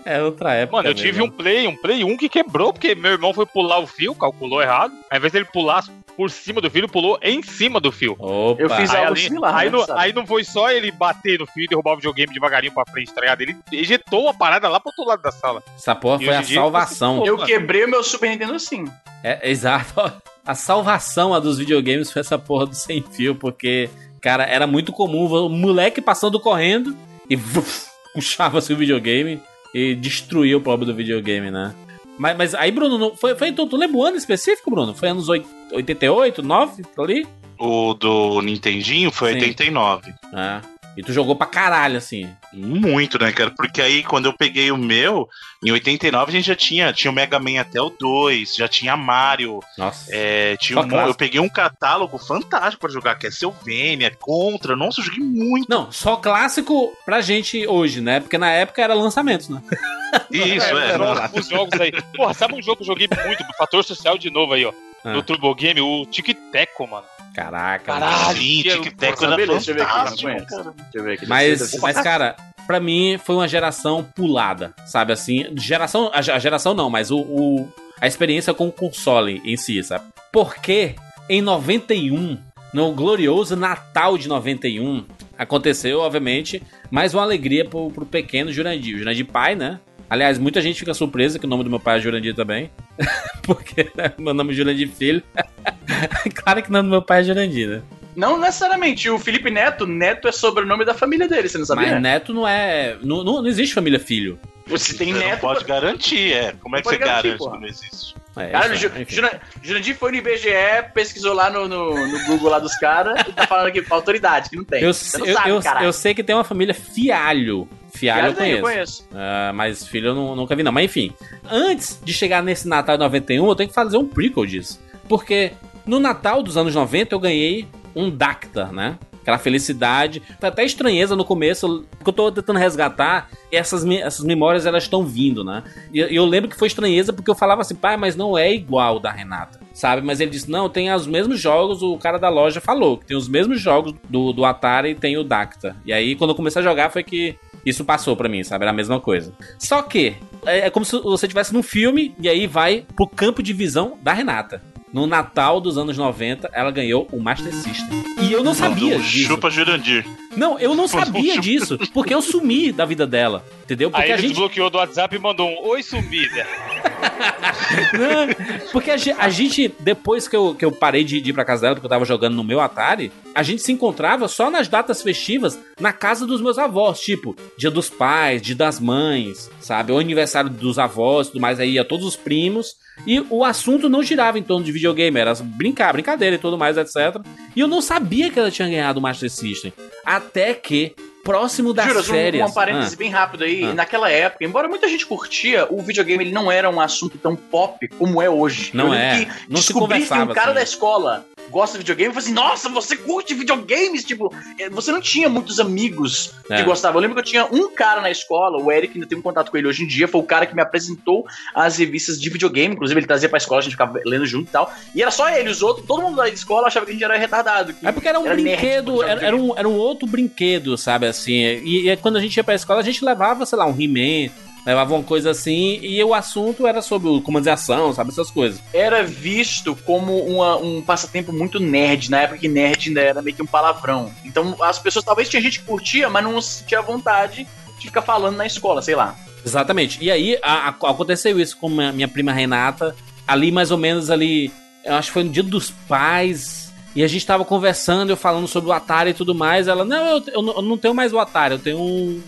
É 0.05 0.21
outra 0.21 0.53
época. 0.53 0.77
Mano, 0.77 0.89
eu 0.89 0.93
tive 0.93 1.19
um 1.19 1.23
mesmo. 1.23 1.37
Play, 1.37 1.67
um 1.67 1.75
Play 1.75 2.03
1 2.03 2.17
que 2.17 2.29
quebrou, 2.29 2.71
porque 2.71 2.93
meu 2.93 3.11
irmão 3.13 3.33
foi 3.33 3.45
pular 3.45 3.79
o 3.79 3.87
fio, 3.87 4.13
calculou 4.13 4.61
errado. 4.61 4.93
Ao 5.09 5.17
invés 5.17 5.33
dele 5.33 5.45
pular 5.45 5.83
por 6.15 6.29
cima 6.29 6.61
do 6.61 6.69
fio, 6.69 6.79
ele 6.81 6.87
pulou 6.87 7.17
em 7.21 7.41
cima 7.41 7.79
do 7.79 7.91
fio. 7.91 8.15
Opa. 8.19 8.61
Eu 8.61 8.69
fiz 8.69 8.89
Aí, 8.91 8.97
algo 8.97 9.11
ali- 9.11 9.21
similar, 9.21 9.55
aí, 9.55 9.69
né, 9.69 9.77
não, 9.87 9.97
aí 9.97 10.13
não 10.13 10.25
foi 10.27 10.43
só 10.43 10.71
ele 10.71 10.91
bater 10.91 11.39
no 11.39 11.45
fio 11.47 11.63
e 11.63 11.67
derrubar 11.67 11.93
o 11.93 11.95
videogame 11.97 12.33
devagarinho 12.33 12.73
pra 12.73 12.85
frente, 12.85 13.13
tá 13.13 13.21
ligado? 13.21 13.41
Ele 13.41 13.55
ejetou 13.71 14.29
a 14.29 14.33
parada 14.33 14.67
lá 14.69 14.79
pro 14.79 14.89
outro 14.89 15.05
lado 15.05 15.21
da 15.21 15.31
sala. 15.31 15.63
Essa 15.75 15.95
porra 15.95 16.21
E 16.21 16.25
foi 16.25 16.35
a 16.35 16.41
dia- 16.41 16.55
salvação. 16.59 17.25
Eu 17.25 17.37
quebrei 17.37 17.85
o 17.85 17.89
meu 17.89 18.03
Super 18.03 18.29
Nintendo 18.29 18.53
assim. 18.53 18.85
É, 19.23 19.49
exato. 19.49 19.93
A 20.45 20.55
salvação 20.55 21.33
a 21.33 21.39
dos 21.39 21.57
videogames 21.57 22.11
foi 22.11 22.19
essa 22.19 22.37
porra 22.37 22.65
do 22.65 22.75
sem 22.75 23.01
fio, 23.01 23.33
porque, 23.33 23.89
cara, 24.21 24.43
era 24.43 24.67
muito 24.67 24.91
comum 24.91 25.25
o 25.25 25.47
moleque 25.47 26.01
passando 26.01 26.37
correndo 26.37 26.93
e 27.29 27.37
puxava-se 28.13 28.73
o 28.73 28.75
videogame 28.77 29.41
e 29.73 29.95
destruía 29.95 30.57
o 30.57 30.61
próprio 30.61 30.85
do 30.85 30.93
videogame, 30.93 31.49
né? 31.49 31.73
Mas, 32.17 32.37
mas 32.37 32.55
aí, 32.55 32.71
Bruno, 32.71 32.97
não- 32.97 33.15
foi, 33.15 33.35
foi 33.35 33.51
tu, 33.51 33.65
tu 33.65 33.75
lembra 33.77 33.97
o 33.97 34.03
ano 34.03 34.17
específico, 34.17 34.69
Bruno? 34.69 34.93
Foi 34.93 35.09
anos 35.09 35.29
oit- 35.29 35.47
88, 35.71 36.41
9, 36.43 36.83
por 36.95 37.05
ali? 37.09 37.25
O 37.59 37.93
do 37.93 38.41
Nintendinho 38.41 39.11
foi 39.11 39.33
Sim. 39.33 39.37
89. 39.47 40.11
É. 40.33 40.72
E 40.95 41.01
tu 41.01 41.11
jogou 41.11 41.35
pra 41.35 41.47
caralho, 41.47 41.97
assim. 41.97 42.29
Muito, 42.51 43.17
né, 43.17 43.31
cara? 43.31 43.51
Porque 43.51 43.81
aí, 43.81 44.03
quando 44.03 44.25
eu 44.25 44.33
peguei 44.33 44.71
o 44.71 44.77
meu, 44.77 45.27
em 45.63 45.71
89 45.71 46.29
a 46.29 46.35
gente 46.35 46.47
já 46.47 46.55
tinha, 46.55 46.93
tinha 46.93 47.09
o 47.09 47.13
Mega 47.13 47.39
Man 47.39 47.59
até 47.59 47.81
o 47.81 47.89
2, 47.89 48.55
já 48.55 48.67
tinha 48.67 48.95
Mario, 48.95 49.59
Nossa. 49.77 50.05
é, 50.13 50.55
tinha 50.57 50.79
um, 50.79 51.07
eu 51.07 51.15
peguei 51.15 51.39
um 51.39 51.49
catálogo 51.49 52.17
fantástico 52.17 52.81
pra 52.81 52.91
jogar, 52.91 53.15
Castlevania, 53.15 54.11
Contra, 54.19 54.75
nossa, 54.75 55.01
eu 55.01 55.05
joguei 55.05 55.23
muito. 55.23 55.67
Não, 55.69 55.91
só 55.91 56.15
clássico 56.15 56.95
pra 57.05 57.21
gente 57.21 57.65
hoje, 57.67 58.01
né? 58.01 58.19
Porque 58.19 58.37
na 58.37 58.51
época 58.51 58.81
era 58.81 58.93
lançamento, 58.93 59.51
né? 59.51 59.61
Isso, 60.29 60.77
é. 60.77 60.97
Só 60.97 61.39
os 61.39 61.49
jogos 61.49 61.81
aí. 61.81 61.91
Porra, 62.15 62.33
sabe 62.33 62.53
um 62.53 62.61
jogo 62.61 62.77
que 62.77 62.83
eu 62.83 62.87
joguei 62.87 63.07
muito, 63.25 63.43
fator 63.57 63.83
social 63.83 64.17
de 64.17 64.29
novo 64.29 64.53
aí, 64.53 64.65
ó. 64.65 64.73
Ah. 65.03 65.13
No 65.13 65.23
Turbo 65.23 65.53
Game, 65.53 65.81
o 65.81 66.05
Tic 66.05 66.33
Teco, 66.51 66.87
mano. 66.87 67.05
Caraca. 67.33 67.85
Caralho. 67.85 68.37
Sim, 68.37 68.61
que- 68.63 68.79
Tic 68.81 68.95
Tac 68.97 69.11
Nossa, 69.11 69.25
era 69.25 69.35
beleza, 69.35 69.53
deixa 69.65 69.71
eu 69.71 69.75
ver 69.75 69.81
aqui, 69.81 69.91
não 69.91 69.97
fantástico, 69.99 70.29
conheço. 70.29 70.47
cara. 70.47 70.63
Deixa 70.63 70.89
eu 70.97 71.03
ver 71.03 71.13
aqui. 71.13 71.25
Mas, 71.27 71.73
mas, 71.81 72.01
cara, 72.01 72.35
pra 72.67 72.79
mim 72.79 73.17
foi 73.23 73.35
uma 73.35 73.47
geração 73.47 74.03
pulada, 74.15 74.73
sabe 74.85 75.13
assim? 75.13 75.45
Geração, 75.57 76.11
a, 76.13 76.19
a 76.19 76.39
geração 76.39 76.73
não, 76.73 76.89
mas 76.89 77.09
o, 77.11 77.17
o- 77.19 77.67
a 77.99 78.07
experiência 78.07 78.53
com 78.53 78.67
o 78.67 78.71
console 78.71 79.41
em 79.45 79.55
si, 79.57 79.81
sabe? 79.83 80.05
Porque 80.31 80.95
em 81.29 81.41
91, 81.41 82.37
no 82.73 82.91
glorioso 82.91 83.55
Natal 83.55 84.17
de 84.17 84.27
91, 84.27 85.05
aconteceu, 85.37 85.99
obviamente, 86.01 86.61
mais 86.91 87.13
uma 87.13 87.23
alegria 87.23 87.65
pro, 87.65 87.89
pro 87.91 88.05
pequeno 88.05 88.51
Jurandir. 88.51 88.95
O 88.95 88.99
Jurandir 88.99 89.25
pai, 89.25 89.55
né? 89.55 89.79
Aliás, 90.09 90.37
muita 90.37 90.61
gente 90.61 90.79
fica 90.79 90.93
surpresa 90.93 91.39
que 91.39 91.45
o 91.45 91.49
nome 91.49 91.63
do 91.63 91.69
meu 91.69 91.79
pai 91.79 91.97
é 91.97 92.01
Jurandir 92.01 92.35
também. 92.35 92.69
Porque 93.43 93.89
né, 93.95 94.13
meu 94.17 94.33
nome 94.33 94.51
é 94.53 94.55
Jurandir 94.55 94.89
Filho. 94.89 95.23
claro 96.35 96.61
que 96.61 96.69
o 96.69 96.71
nome 96.71 96.87
do 96.87 96.91
meu 96.91 97.01
pai 97.01 97.21
é 97.21 97.23
Jurandir, 97.23 97.67
né? 97.69 97.81
Não 98.15 98.39
necessariamente. 98.39 99.09
O 99.09 99.17
Felipe 99.17 99.49
Neto, 99.49 99.87
Neto 99.87 100.27
é 100.27 100.31
sobrenome 100.31 100.85
da 100.85 100.93
família 100.93 101.27
dele, 101.27 101.49
você 101.49 101.57
não 101.57 101.65
sabia? 101.65 101.93
Mas 101.93 102.01
neto 102.01 102.31
não 102.33 102.47
é. 102.47 102.95
Não, 103.01 103.23
não, 103.23 103.41
não 103.41 103.47
existe 103.47 103.73
família 103.73 103.99
filho. 103.99 104.39
Você 104.67 104.95
tem 104.95 105.11
Você 105.11 105.19
neto. 105.19 105.31
não 105.31 105.39
pode 105.39 105.65
garantir, 105.65 106.31
é. 106.31 106.53
Como 106.61 106.75
é 106.77 106.81
que 106.81 106.85
Não 106.85 106.93
você 106.93 106.97
garante 106.99 107.37
porra. 107.37 107.55
que 107.55 107.61
não 107.61 107.67
existe? 107.67 108.15
É, 108.37 108.49
Cara, 108.49 108.73
isso, 108.73 108.81
Ju- 108.87 108.91
enfim. 108.99 109.15
Jura- 109.15 109.41
Jurandir 109.61 109.95
foi 109.97 110.11
no 110.11 110.17
IBGE, 110.17 110.49
pesquisou 110.93 111.33
lá 111.33 111.49
no, 111.49 111.67
no, 111.67 112.07
no 112.07 112.25
Google 112.27 112.49
lá 112.51 112.59
dos 112.59 112.75
caras 112.75 113.19
e 113.27 113.33
tá 113.33 113.45
falando 113.47 113.67
aqui 113.67 113.81
pra 113.81 113.95
autoridade, 113.97 114.49
que 114.49 114.55
não 114.55 114.63
tem. 114.63 114.81
Eu, 114.83 114.93
Você 114.93 115.17
não 115.17 115.25
eu, 115.25 115.33
sabe, 115.61 115.81
eu, 115.81 115.87
eu 115.87 115.93
sei 115.93 116.13
que 116.13 116.23
tem 116.23 116.35
uma 116.35 116.43
família 116.43 116.73
Fialho. 116.73 117.67
Fialho 118.03 118.33
eu 118.33 118.39
Aliás, 118.41 118.61
conheço. 118.61 119.07
Ah, 119.13 119.51
mas 119.53 119.87
filho 119.87 120.07
eu 120.09 120.15
nu- 120.15 120.35
nunca 120.35 120.55
vi, 120.55 120.63
não. 120.63 120.71
Mas 120.71 120.85
enfim, 120.85 121.11
antes 121.49 121.99
de 122.03 122.13
chegar 122.13 122.43
nesse 122.43 122.67
Natal 122.67 122.97
de 122.97 123.03
91, 123.03 123.47
eu 123.47 123.55
tenho 123.55 123.69
que 123.69 123.75
fazer 123.75 123.97
um 123.97 124.07
prequel 124.07 124.45
disso. 124.45 124.79
Porque 125.07 125.51
no 125.85 125.99
Natal 125.99 126.41
dos 126.43 126.57
anos 126.57 126.73
90 126.75 127.13
eu 127.15 127.19
ganhei 127.19 127.67
um 127.95 128.09
Dacta, 128.09 128.65
né? 128.71 128.97
Aquela 129.21 129.37
felicidade. 129.37 130.21
Foi 130.37 130.49
até 130.49 130.65
estranheza 130.65 131.15
no 131.15 131.23
começo, 131.23 131.85
porque 131.97 132.09
eu 132.09 132.13
tô 132.13 132.29
tentando 132.29 132.59
resgatar. 132.59 133.29
E 133.49 133.55
essas, 133.55 133.85
essas 133.85 134.25
memórias 134.25 134.65
elas 134.65 134.83
estão 134.83 135.05
vindo, 135.05 135.45
né? 135.45 135.63
E 135.93 135.99
e 136.01 136.15
eu 136.15 136.25
lembro 136.25 136.49
que 136.49 136.57
foi 136.57 136.67
estranheza 136.67 137.13
porque 137.13 137.31
eu 137.31 137.35
falava 137.35 137.61
assim, 137.61 137.73
pai, 137.75 137.95
mas 137.95 138.17
não 138.17 138.37
é 138.37 138.53
igual 138.53 138.99
da 138.99 139.09
Renata, 139.11 139.61
sabe? 139.73 140.01
Mas 140.05 140.19
ele 140.19 140.29
disse, 140.31 140.51
não, 140.51 140.67
tem 140.67 140.91
os 140.93 141.07
mesmos 141.07 141.39
jogos, 141.39 141.81
o 141.81 141.97
cara 141.97 142.17
da 142.17 142.27
loja 142.27 142.59
falou 142.59 142.97
que 142.97 143.05
tem 143.05 143.15
os 143.15 143.29
mesmos 143.29 143.61
jogos 143.61 143.93
do, 144.09 144.33
do 144.33 144.43
Atari 144.43 144.89
e 144.89 144.95
tem 144.95 145.15
o 145.15 145.23
Dacta. 145.23 145.73
E 145.85 145.93
aí, 145.93 146.15
quando 146.15 146.31
eu 146.31 146.35
comecei 146.35 146.61
a 146.61 146.65
jogar, 146.65 146.89
foi 146.89 147.03
que 147.03 147.37
isso 147.65 147.85
passou 147.85 148.15
pra 148.15 148.29
mim, 148.29 148.43
sabe? 148.43 148.63
Era 148.63 148.71
a 148.71 148.75
mesma 148.75 148.99
coisa. 148.99 149.33
Só 149.57 149.81
que 149.81 150.15
é, 150.45 150.67
é 150.67 150.69
como 150.69 150.85
se 150.85 150.99
você 150.99 151.25
estivesse 151.25 151.53
num 151.53 151.63
filme 151.63 152.15
e 152.19 152.27
aí 152.27 152.47
vai 152.47 152.85
pro 152.95 153.07
campo 153.07 153.41
de 153.41 153.53
visão 153.53 153.97
da 154.01 154.13
Renata. 154.13 154.61
No 154.93 155.07
Natal 155.07 155.59
dos 155.59 155.75
anos 155.75 155.97
90, 155.97 156.51
ela 156.53 156.69
ganhou 156.69 157.07
o 157.11 157.19
Master 157.19 157.51
System. 157.51 158.03
E 158.21 158.31
eu 158.31 158.43
não 158.43 158.53
sabia 158.53 158.99
disso. 158.99 159.27
Chupa 159.27 159.49
Jurandir. 159.49 160.05
Não, 160.37 160.59
eu 160.59 160.75
não 160.75 160.87
sabia 160.87 161.41
disso, 161.41 161.79
porque 161.91 162.13
eu 162.13 162.21
sumi 162.21 162.71
da 162.71 162.85
vida 162.85 163.07
dela. 163.07 163.43
Entendeu? 163.63 163.89
Porque 163.89 164.03
aí 164.03 164.11
a 164.11 164.13
ele 164.13 164.21
gente. 164.21 164.31
desbloqueou 164.33 164.69
do 164.69 164.77
WhatsApp 164.77 165.15
e 165.15 165.19
mandou 165.19 165.49
um 165.49 165.67
Oi, 165.69 165.81
sumida. 165.81 166.45
Não, 167.93 168.69
porque 168.71 168.91
a, 168.91 168.95
a 169.17 169.29
gente, 169.29 169.73
depois 169.79 170.27
que 170.27 170.35
eu, 170.35 170.53
que 170.53 170.63
eu 170.63 170.71
parei 170.71 171.03
de, 171.03 171.19
de 171.19 171.31
ir 171.31 171.33
pra 171.33 171.45
casa 171.45 171.63
dela, 171.63 171.75
porque 171.75 171.85
eu 171.85 171.89
tava 171.89 172.05
jogando 172.05 172.35
no 172.35 172.43
meu 172.43 172.61
Atari, 172.61 173.11
a 173.33 173.41
gente 173.41 173.61
se 173.61 173.71
encontrava 173.71 174.27
só 174.27 174.51
nas 174.51 174.67
datas 174.67 175.01
festivas 175.01 175.59
na 175.79 175.91
casa 175.91 176.27
dos 176.27 176.41
meus 176.41 176.57
avós, 176.57 176.99
tipo, 176.99 177.35
dia 177.57 177.71
dos 177.71 177.89
pais, 177.89 178.41
dia 178.41 178.55
das 178.55 178.79
mães, 178.79 179.49
sabe? 179.59 179.91
O 179.91 179.97
aniversário 179.97 180.49
dos 180.49 180.77
avós, 180.77 181.27
tudo 181.29 181.41
mais, 181.41 181.59
aí 181.59 181.71
ia 181.71 181.85
todos 181.85 182.05
os 182.05 182.15
primos. 182.15 182.75
E 183.05 183.19
o 183.29 183.43
assunto 183.43 183.89
não 183.89 184.03
girava 184.03 184.39
em 184.39 184.43
torno 184.43 184.65
de 184.65 184.71
videogame, 184.71 185.19
era 185.19 185.33
brincar, 185.35 185.91
brincadeira 185.93 186.35
e 186.35 186.39
tudo 186.39 186.57
mais, 186.57 186.77
etc. 186.77 187.21
E 187.55 187.59
eu 187.59 187.67
não 187.67 187.81
sabia 187.81 188.29
que 188.29 188.39
ela 188.39 188.51
tinha 188.51 188.67
ganhado 188.67 188.99
o 188.99 189.01
Master 189.01 189.29
System. 189.29 189.73
Até 190.05 190.53
que, 190.53 190.95
próximo 191.23 191.73
das 191.73 191.95
um, 191.95 192.03
férias. 192.03 192.49
um 192.51 192.53
parêntese 192.53 192.95
Ah, 192.95 192.97
bem 192.97 193.09
rápido 193.09 193.43
aí. 193.43 193.63
Ah. 193.63 193.73
Naquela 193.73 194.09
época, 194.09 194.43
embora 194.43 194.67
muita 194.67 194.87
gente 194.87 195.05
curtia, 195.05 195.65
o 195.69 195.81
videogame 195.81 196.23
ele 196.23 196.31
não 196.33 196.51
era 196.51 196.69
um 196.69 196.79
assunto 196.81 197.17
tão 197.17 197.35
pop 197.35 197.87
como 197.97 198.21
é 198.21 198.29
hoje. 198.29 198.71
Não 198.73 198.93
é. 198.93 199.19
que 199.19 199.25
Não 199.49 199.61
se 199.61 199.67
descobri 199.67 200.01
que 200.01 200.07
conversava 200.07 200.31
um 200.31 200.35
cara 200.35 200.47
assim. 200.47 200.55
da 200.55 200.63
escola 200.63 201.25
gosta 201.49 201.73
de 201.73 201.79
videogame, 201.79 202.07
eu 202.09 202.13
falei 202.13 202.25
assim, 202.25 202.33
nossa, 202.33 202.69
você 202.69 202.95
curte 202.95 203.33
videogames? 203.33 204.03
Tipo, 204.05 204.33
eh, 204.57 204.69
você 204.69 204.91
não 204.91 205.01
tinha 205.01 205.27
muitos 205.29 205.59
amigos 205.59 206.31
É. 206.49 206.57
que 206.57 206.63
gostavam. 206.63 206.97
Eu 206.97 207.01
lembro 207.01 207.15
que 207.15 207.19
eu 207.21 207.31
tinha 207.31 207.45
um 207.45 207.69
cara 207.69 208.01
na 208.01 208.09
escola, 208.09 208.57
o 208.61 208.71
Eric, 208.71 208.93
ainda 208.95 209.05
tenho 209.07 209.21
contato 209.21 209.51
com 209.51 209.57
ele 209.57 209.67
hoje 209.67 209.83
em 209.83 209.87
dia, 209.87 210.07
foi 210.07 210.21
o 210.21 210.23
cara 210.23 210.45
que 210.45 210.55
me 210.55 210.61
apresentou 210.61 211.25
as 211.53 211.77
revistas 211.77 212.19
de 212.19 212.29
videogame, 212.29 212.73
inclusive 212.73 212.99
ele 212.99 213.05
trazia 213.07 213.27
pra 213.29 213.37
escola, 213.37 213.59
a 213.59 213.63
gente 213.63 213.73
ficava 213.73 213.99
lendo 214.05 214.25
junto 214.25 214.47
e 214.47 214.51
tal. 214.51 214.73
E 214.95 215.01
era 215.01 215.11
só 215.11 215.29
ele, 215.29 215.49
os 215.49 215.61
outros, 215.61 215.85
todo 215.85 216.01
mundo 216.01 216.15
da 216.15 216.29
escola 216.29 216.67
achava 216.67 216.85
que 216.85 216.91
a 216.91 216.93
gente 216.93 217.03
era 217.03 217.17
retardado. 217.17 217.73
que 217.73 217.85
É 217.85 217.91
porque 217.91 218.07
era 218.07 218.19
um 218.19 218.25
era 218.25 218.35
brinquedo, 218.35 219.03
era, 219.03 219.25
era 219.25 219.35
um, 219.35 219.57
era 219.57 219.67
um 219.67 219.75
outro 219.77 220.07
brinquedo, 220.07 220.77
sabe, 220.77 221.07
assim. 221.17 221.33
E, 221.63 221.89
e 221.89 221.97
quando 221.97 222.17
a 222.17 222.21
gente 222.21 222.35
ia 222.37 222.43
pra 222.43 222.55
escola, 222.55 222.79
a 222.81 222.83
gente 222.83 223.03
levava, 223.03 223.45
sei 223.45 223.57
lá, 223.57 223.65
um 223.65 223.75
He-Man, 223.79 224.31
levava 224.65 224.93
uma 224.93 225.03
coisa 225.03 225.31
assim, 225.31 225.77
e 225.81 226.01
o 226.03 226.13
assunto 226.13 226.65
era 226.65 226.81
sobre 226.81 227.09
o 227.09 227.21
comando 227.21 227.43
de 227.43 227.49
ação, 227.49 227.93
sabe, 227.93 228.11
essas 228.11 228.31
coisas. 228.31 228.61
era 228.73 229.03
visto 229.03 229.75
como 229.85 230.17
uma- 230.25 230.55
um 230.57 230.81
passatempo 230.81 231.33
muito 231.33 231.59
nerd, 231.59 232.09
na 232.09 232.21
época 232.21 232.39
que 232.39 232.47
nerd 232.47 232.87
ainda 232.87 233.01
era 233.01 233.21
meio 233.21 233.35
que 233.35 233.43
um 233.43 233.45
palavrão. 233.45 234.09
Então 234.23 234.55
as 234.61 234.79
pessoas, 234.79 235.03
talvez 235.03 235.27
tinha 235.27 235.41
gente 235.41 235.59
que 235.59 235.65
curtia, 235.65 236.09
mas 236.09 236.23
não 236.23 236.39
sentia 236.41 236.81
vontade 236.81 237.45
de 237.77 237.87
ficar 237.87 238.01
falando 238.03 238.37
na 238.37 238.45
escola, 238.45 238.81
sei 238.81 238.95
lá. 238.95 239.15
Exatamente. 239.45 239.97
E 240.01 240.09
aí 240.09 240.37
a- 240.41 240.69
a- 240.69 240.89
aconteceu 240.89 241.37
isso 241.39 241.57
com 241.57 241.67
minha, 241.67 241.91
minha 241.91 242.07
prima 242.07 242.31
Renata, 242.31 242.95
ali 243.27 243.51
mais 243.51 243.69
ou 243.71 243.77
menos 243.77 244.09
ali, 244.09 244.49
eu 244.85 244.93
acho 244.95 245.07
que 245.09 245.13
foi 245.13 245.23
no 245.25 245.29
dia 245.29 245.43
dos 245.43 245.71
pais. 245.89 246.62
E 246.95 247.03
a 247.03 247.07
gente 247.07 247.25
tava 247.25 247.43
conversando, 247.43 248.11
eu 248.11 248.17
falando 248.17 248.47
sobre 248.47 248.69
o 248.69 248.73
Atari 248.73 249.11
e 249.11 249.13
tudo 249.13 249.33
mais. 249.33 249.67
Ela, 249.67 249.83
não, 249.83 250.17
eu, 250.17 250.23
eu 250.27 250.41
não- 250.41 250.53
eu 250.55 250.61
não 250.61 250.77
tenho 250.77 250.93
mais 250.93 251.11
o 251.11 251.19
Atari, 251.19 251.53
eu 251.55 251.59
tenho 251.59 251.79
um, 251.79 252.21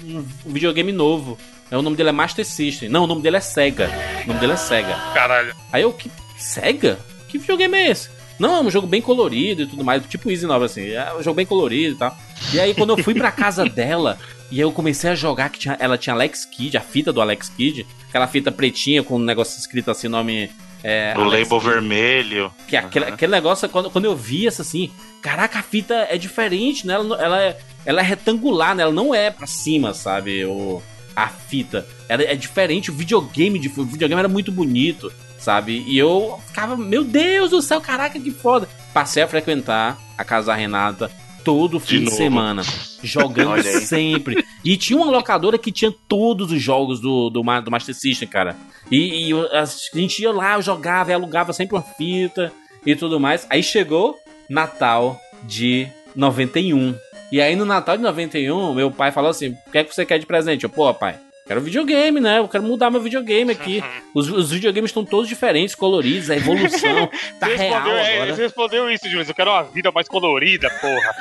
um 0.46 0.52
videogame 0.52 0.92
novo. 0.92 1.38
É, 1.70 1.78
o 1.78 1.82
nome 1.82 1.96
dele 1.96 2.10
é 2.10 2.12
Master 2.12 2.46
System. 2.46 2.90
Não, 2.90 3.04
o 3.04 3.08
nome 3.08 3.22
dele 3.22 3.38
é 3.38 3.42
Sega. 3.42 3.90
O 4.24 4.28
nome 4.28 4.40
dele 4.40 4.54
é 4.54 4.58
Sega. 4.58 4.96
Caralho. 5.14 5.56
Aí 5.72 5.82
eu, 5.84 5.94
que 5.94 6.10
Sega? 6.38 6.98
Que 7.28 7.38
videogame 7.38 7.78
é 7.78 7.92
esse? 7.92 8.10
Não, 8.38 8.56
é 8.58 8.62
um 8.62 8.70
jogo 8.70 8.86
bem 8.86 9.02
colorido 9.02 9.62
e 9.62 9.66
tudo 9.68 9.84
mais, 9.84 10.04
tipo 10.08 10.30
Easy 10.30 10.46
Nova, 10.46 10.66
assim. 10.66 10.90
É 10.90 11.14
um 11.18 11.24
jogo 11.24 11.36
bem 11.38 11.46
colorido 11.46 11.96
e 11.96 11.98
tal. 11.98 12.16
E 12.54 12.60
aí, 12.60 12.74
quando 12.74 12.90
eu 12.92 13.04
fui 13.04 13.14
pra 13.16 13.32
casa 13.32 13.64
dela 13.70 14.18
e 14.52 14.60
eu 14.60 14.72
comecei 14.72 15.10
a 15.10 15.16
jogar, 15.16 15.50
que 15.50 15.58
tinha, 15.60 15.78
ela 15.80 15.98
tinha 15.98 16.14
Alex 16.14 16.44
Kidd, 16.46 16.76
a 16.78 16.82
fita 16.82 17.14
do 17.14 17.22
Alex 17.22 17.50
Kidd, 17.50 17.86
aquela 18.10 18.28
fita 18.28 18.52
pretinha 18.52 19.02
com 19.04 19.16
um 19.16 19.20
negócio 19.20 19.58
escrito 19.60 19.90
assim, 19.90 20.08
nome. 20.08 20.50
É, 20.88 21.16
label 21.18 21.60
vermelho. 21.60 22.54
Que 22.68 22.78
aquele, 22.78 23.06
aquele 23.06 23.32
negócio, 23.32 23.68
quando, 23.68 23.90
quando 23.90 24.06
eu 24.06 24.16
vi 24.16 24.46
isso 24.46 24.62
assim, 24.62 24.92
caraca, 25.20 25.58
a 25.58 25.64
fita 25.64 25.96
é 26.12 26.16
diferente, 26.16 26.86
né? 26.86 26.94
Ela, 26.94 27.24
ela, 27.24 27.42
é, 27.42 27.58
ela 27.84 28.02
é 28.02 28.04
retangular, 28.04 28.76
né? 28.76 28.84
Ela 28.84 28.94
não 28.94 29.14
é 29.14 29.32
pra 29.32 29.48
cima, 29.48 29.96
sabe? 29.96 30.46
O, 30.46 30.84
a 31.16 31.28
fita. 31.28 31.88
Ela 32.08 32.22
é 32.22 32.36
diferente, 32.36 32.92
o 32.92 32.94
videogame, 32.94 33.58
de, 33.58 33.68
o 33.68 33.84
videogame 33.84 34.20
era 34.20 34.28
muito 34.28 34.52
bonito, 34.52 35.12
sabe? 35.40 35.84
E 35.88 35.98
eu 35.98 36.40
ficava, 36.46 36.78
meu 36.78 37.04
Deus 37.04 37.50
do 37.50 37.64
céu, 37.64 37.82
caraca, 37.82 38.20
que 38.20 38.30
foda. 38.30 38.70
Passei 38.94 39.24
a 39.24 39.28
frequentar 39.28 39.98
a 40.16 40.24
casa 40.24 40.48
da 40.48 40.56
Renata 40.56 41.10
todo 41.46 41.80
fim 41.80 42.00
de, 42.00 42.06
novo. 42.06 42.18
semana, 42.18 42.64
jogando 43.04 43.62
sempre. 43.86 44.44
E 44.64 44.76
tinha 44.76 44.98
uma 44.98 45.12
locadora 45.12 45.58
que 45.58 45.72
tinha 45.72 45.94
todos 46.08 46.52
os 46.52 46.62
jogos 46.62 47.00
do, 47.00 47.30
do, 47.30 47.44
do 47.62 47.72
Master 47.72 47.96
System, 47.96 48.28
cara. 48.28 48.58
E, 48.92 49.30
e 49.30 49.34
a 49.54 49.64
gente 49.94 50.24
ia 50.24 50.32
lá, 50.32 50.56
eu 50.56 50.62
jogava 50.64 51.12
e 51.12 51.14
alugava 51.14 51.54
sempre 51.54 51.76
uma 51.76 51.84
fita 51.84 52.52
e 52.86 52.96
tudo 52.96 53.20
mais. 53.20 53.46
Aí 53.50 53.62
chegou 53.62 54.16
Natal 54.50 55.22
de 55.44 55.88
91. 56.16 56.96
E 57.32 57.40
aí 57.40 57.56
no 57.56 57.66
Natal 57.66 57.96
de 57.96 58.04
91, 58.04 58.74
meu 58.74 58.90
pai 58.90 59.12
falou 59.12 59.30
assim: 59.30 59.50
o 59.68 59.72
que 59.72 59.78
é 59.78 59.84
que 59.84 59.94
você 59.94 60.06
quer 60.06 60.18
de 60.18 60.26
presente? 60.26 60.64
Eu, 60.64 60.70
pô, 60.70 60.92
pai, 60.94 61.16
quero 61.46 61.62
videogame, 61.62 62.20
né? 62.20 62.40
Eu 62.40 62.48
quero 62.48 62.64
mudar 62.64 62.90
meu 62.90 63.02
videogame 63.02 63.52
aqui. 63.52 63.84
Os, 64.14 64.30
os 64.30 64.52
videogames 64.52 64.90
estão 64.90 65.04
todos 65.04 65.28
diferentes, 65.28 65.76
coloridos, 65.76 66.30
a 66.30 66.36
evolução 66.38 67.08
tá 67.40 67.48
Você 67.48 67.56
real 67.56 67.74
respondeu, 67.74 67.98
é, 67.98 68.16
agora. 68.16 68.36
você 68.36 68.42
respondeu 68.44 68.90
isso, 68.92 69.10
Júlio. 69.10 69.26
Eu 69.30 69.34
quero 69.34 69.52
uma 69.52 69.64
vida 69.64 69.92
mais 69.92 70.08
colorida, 70.08 70.70
porra. 70.70 71.16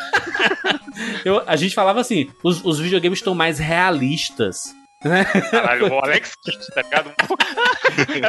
Eu- 1.25 1.43
a 1.47 1.57
gente 1.57 1.75
falava 1.75 2.01
assim: 2.01 2.31
os, 2.43 2.65
os 2.65 2.79
videogames 2.79 3.19
estão 3.19 3.35
mais 3.35 3.59
realistas. 3.59 4.75
Né? 5.05 5.25
Caralho, 5.25 5.93
o 5.93 5.99
Alex 5.99 6.33
Kidd, 6.43 6.67
tá 6.75 6.81
ligado? 6.83 7.13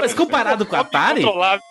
Mas 0.02 0.14
comparado 0.14 0.66
com 0.66 0.76
a 0.76 0.80
Atari, 0.82 1.22
Controlado. 1.22 1.62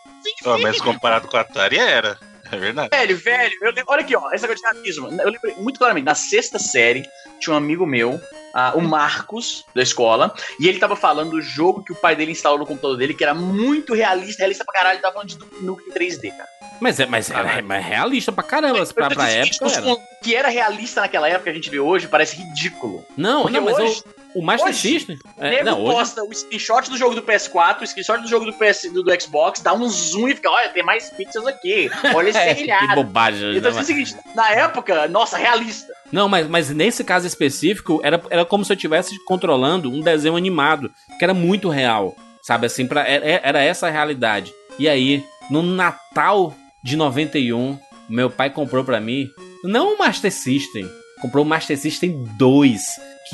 Ó, 0.47 0.59
mas 0.59 0.81
comparado 0.81 1.29
com 1.29 1.37
a 1.37 1.41
Atari 1.41 1.77
era. 1.79 2.18
É 2.55 2.59
verdade. 2.59 2.89
Velho, 2.97 3.17
velho, 3.17 3.55
eu 3.63 3.73
lembro, 3.73 3.85
olha 3.89 4.01
aqui, 4.03 4.17
ó, 4.17 4.31
essa 4.33 4.47
coisa 4.47 4.61
de 4.61 4.77
racismo. 4.77 5.09
Eu 5.09 5.31
lembro 5.31 5.63
muito 5.63 5.79
claramente, 5.79 6.05
na 6.05 6.15
sexta 6.15 6.59
série, 6.59 7.05
tinha 7.41 7.55
um 7.55 7.57
amigo 7.57 7.87
meu, 7.87 8.21
ah, 8.55 8.73
o 8.75 8.81
Marcos, 8.81 9.65
da 9.75 9.83
escola, 9.83 10.35
e 10.61 10.69
ele 10.69 10.79
tava 10.79 10.97
falando 10.97 11.31
do 11.33 11.43
jogo 11.43 11.83
que 11.83 11.93
o 11.93 11.97
pai 11.97 12.15
dele 12.15 12.33
instalou 12.33 12.59
no 12.59 12.67
computador 12.67 12.97
dele, 12.97 13.15
que 13.15 13.25
era 13.25 13.35
muito 13.35 13.95
realista, 13.95 14.43
realista 14.43 14.65
pra 14.65 14.75
caralho, 14.75 14.97
ele 14.97 15.03
tava 15.03 15.15
falando 15.15 15.29
de 15.29 15.39
Duke 15.39 15.65
Nukem 15.65 15.93
3D, 15.93 16.31
cara. 16.31 16.49
mas, 16.81 17.01
é, 17.01 17.07
mas 17.07 17.31
era 17.31 17.63
mas 17.63 17.85
realista 17.85 18.33
pra 18.33 18.45
caramba. 18.45 18.85
Pra, 18.87 19.11
pra 19.11 19.31
época 19.31 19.67
era. 19.71 19.93
O 19.93 19.99
que 20.23 20.35
era 20.35 20.49
realista 20.49 21.01
naquela 21.01 21.29
época, 21.29 21.51
a 21.51 21.55
gente 21.55 21.71
vê 21.71 21.81
hoje, 21.81 22.09
parece 22.09 22.37
ridículo. 22.37 23.05
Não, 23.17 23.43
Porque 23.43 23.59
não, 23.59 23.65
mas 23.65 23.79
hoje, 23.79 24.03
o, 24.07 24.24
o 24.35 24.43
Master 24.43 24.70
hoje, 24.70 24.78
System. 24.80 25.18
É, 25.39 25.51
nego 25.51 25.64
não, 25.64 25.82
hoje, 25.82 25.95
posta 25.95 26.22
o 26.24 26.32
screenshot 26.35 26.91
do 26.91 26.97
jogo 26.99 27.14
do 27.14 27.22
PS4, 27.22 27.82
o 27.82 27.87
screenshot 27.87 28.18
do 28.20 28.28
jogo 28.28 28.45
do, 28.47 28.53
PS, 28.53 28.91
do, 28.93 29.03
do 29.03 29.20
Xbox, 29.22 29.61
dá 29.61 29.72
um 29.72 29.89
zoom 29.89 30.28
e 30.28 30.35
fica, 30.35 30.51
olha, 30.51 30.68
tem 30.70 30.82
mais 30.82 31.11
pixels 31.11 31.47
aqui, 31.47 31.91
olha 32.14 32.28
esse 32.30 32.39
é, 32.39 32.55
que 32.55 32.95
bobagem. 32.95 33.53
né, 33.53 33.59
Então, 33.59 33.70
assim, 33.70 33.78
mas- 33.78 33.89
é 33.89 33.93
o 33.93 34.07
seguinte, 34.07 34.16
na 34.35 34.51
época, 34.51 35.09
nossa, 35.09 35.37
realista. 35.37 35.93
Não, 36.12 36.28
mas, 36.28 36.47
mas 36.49 36.70
nesse 36.70 37.03
caso 37.05 37.26
específico, 37.26 38.01
era, 38.03 38.20
era 38.30 38.45
como 38.45 38.64
se 38.64 38.72
eu 38.72 38.76
estivesse 38.76 39.16
controlando 39.24 39.91
um 39.91 40.01
desenho 40.01 40.37
animado, 40.37 40.91
que 41.18 41.24
era 41.24 41.35
muito 41.35 41.68
real, 41.68 42.14
sabe? 42.43 42.66
Assim, 42.66 42.87
pra, 42.87 43.07
era, 43.07 43.24
era 43.43 43.62
essa 43.62 43.87
a 43.87 43.91
realidade. 43.91 44.53
E 44.78 44.89
aí, 44.89 45.24
no 45.51 45.62
Natal 45.62 46.55
de 46.82 46.97
91, 46.97 47.78
meu 48.09 48.28
pai 48.30 48.51
comprou 48.51 48.85
pra 48.85 49.01
mim, 49.01 49.28
não 49.62 49.95
o 49.95 49.99
Master 49.99 50.30
System, 50.32 50.89
comprou 51.22 51.45
o 51.45 51.49
Master 51.49 51.78
System 51.78 52.24
2, 52.37 52.80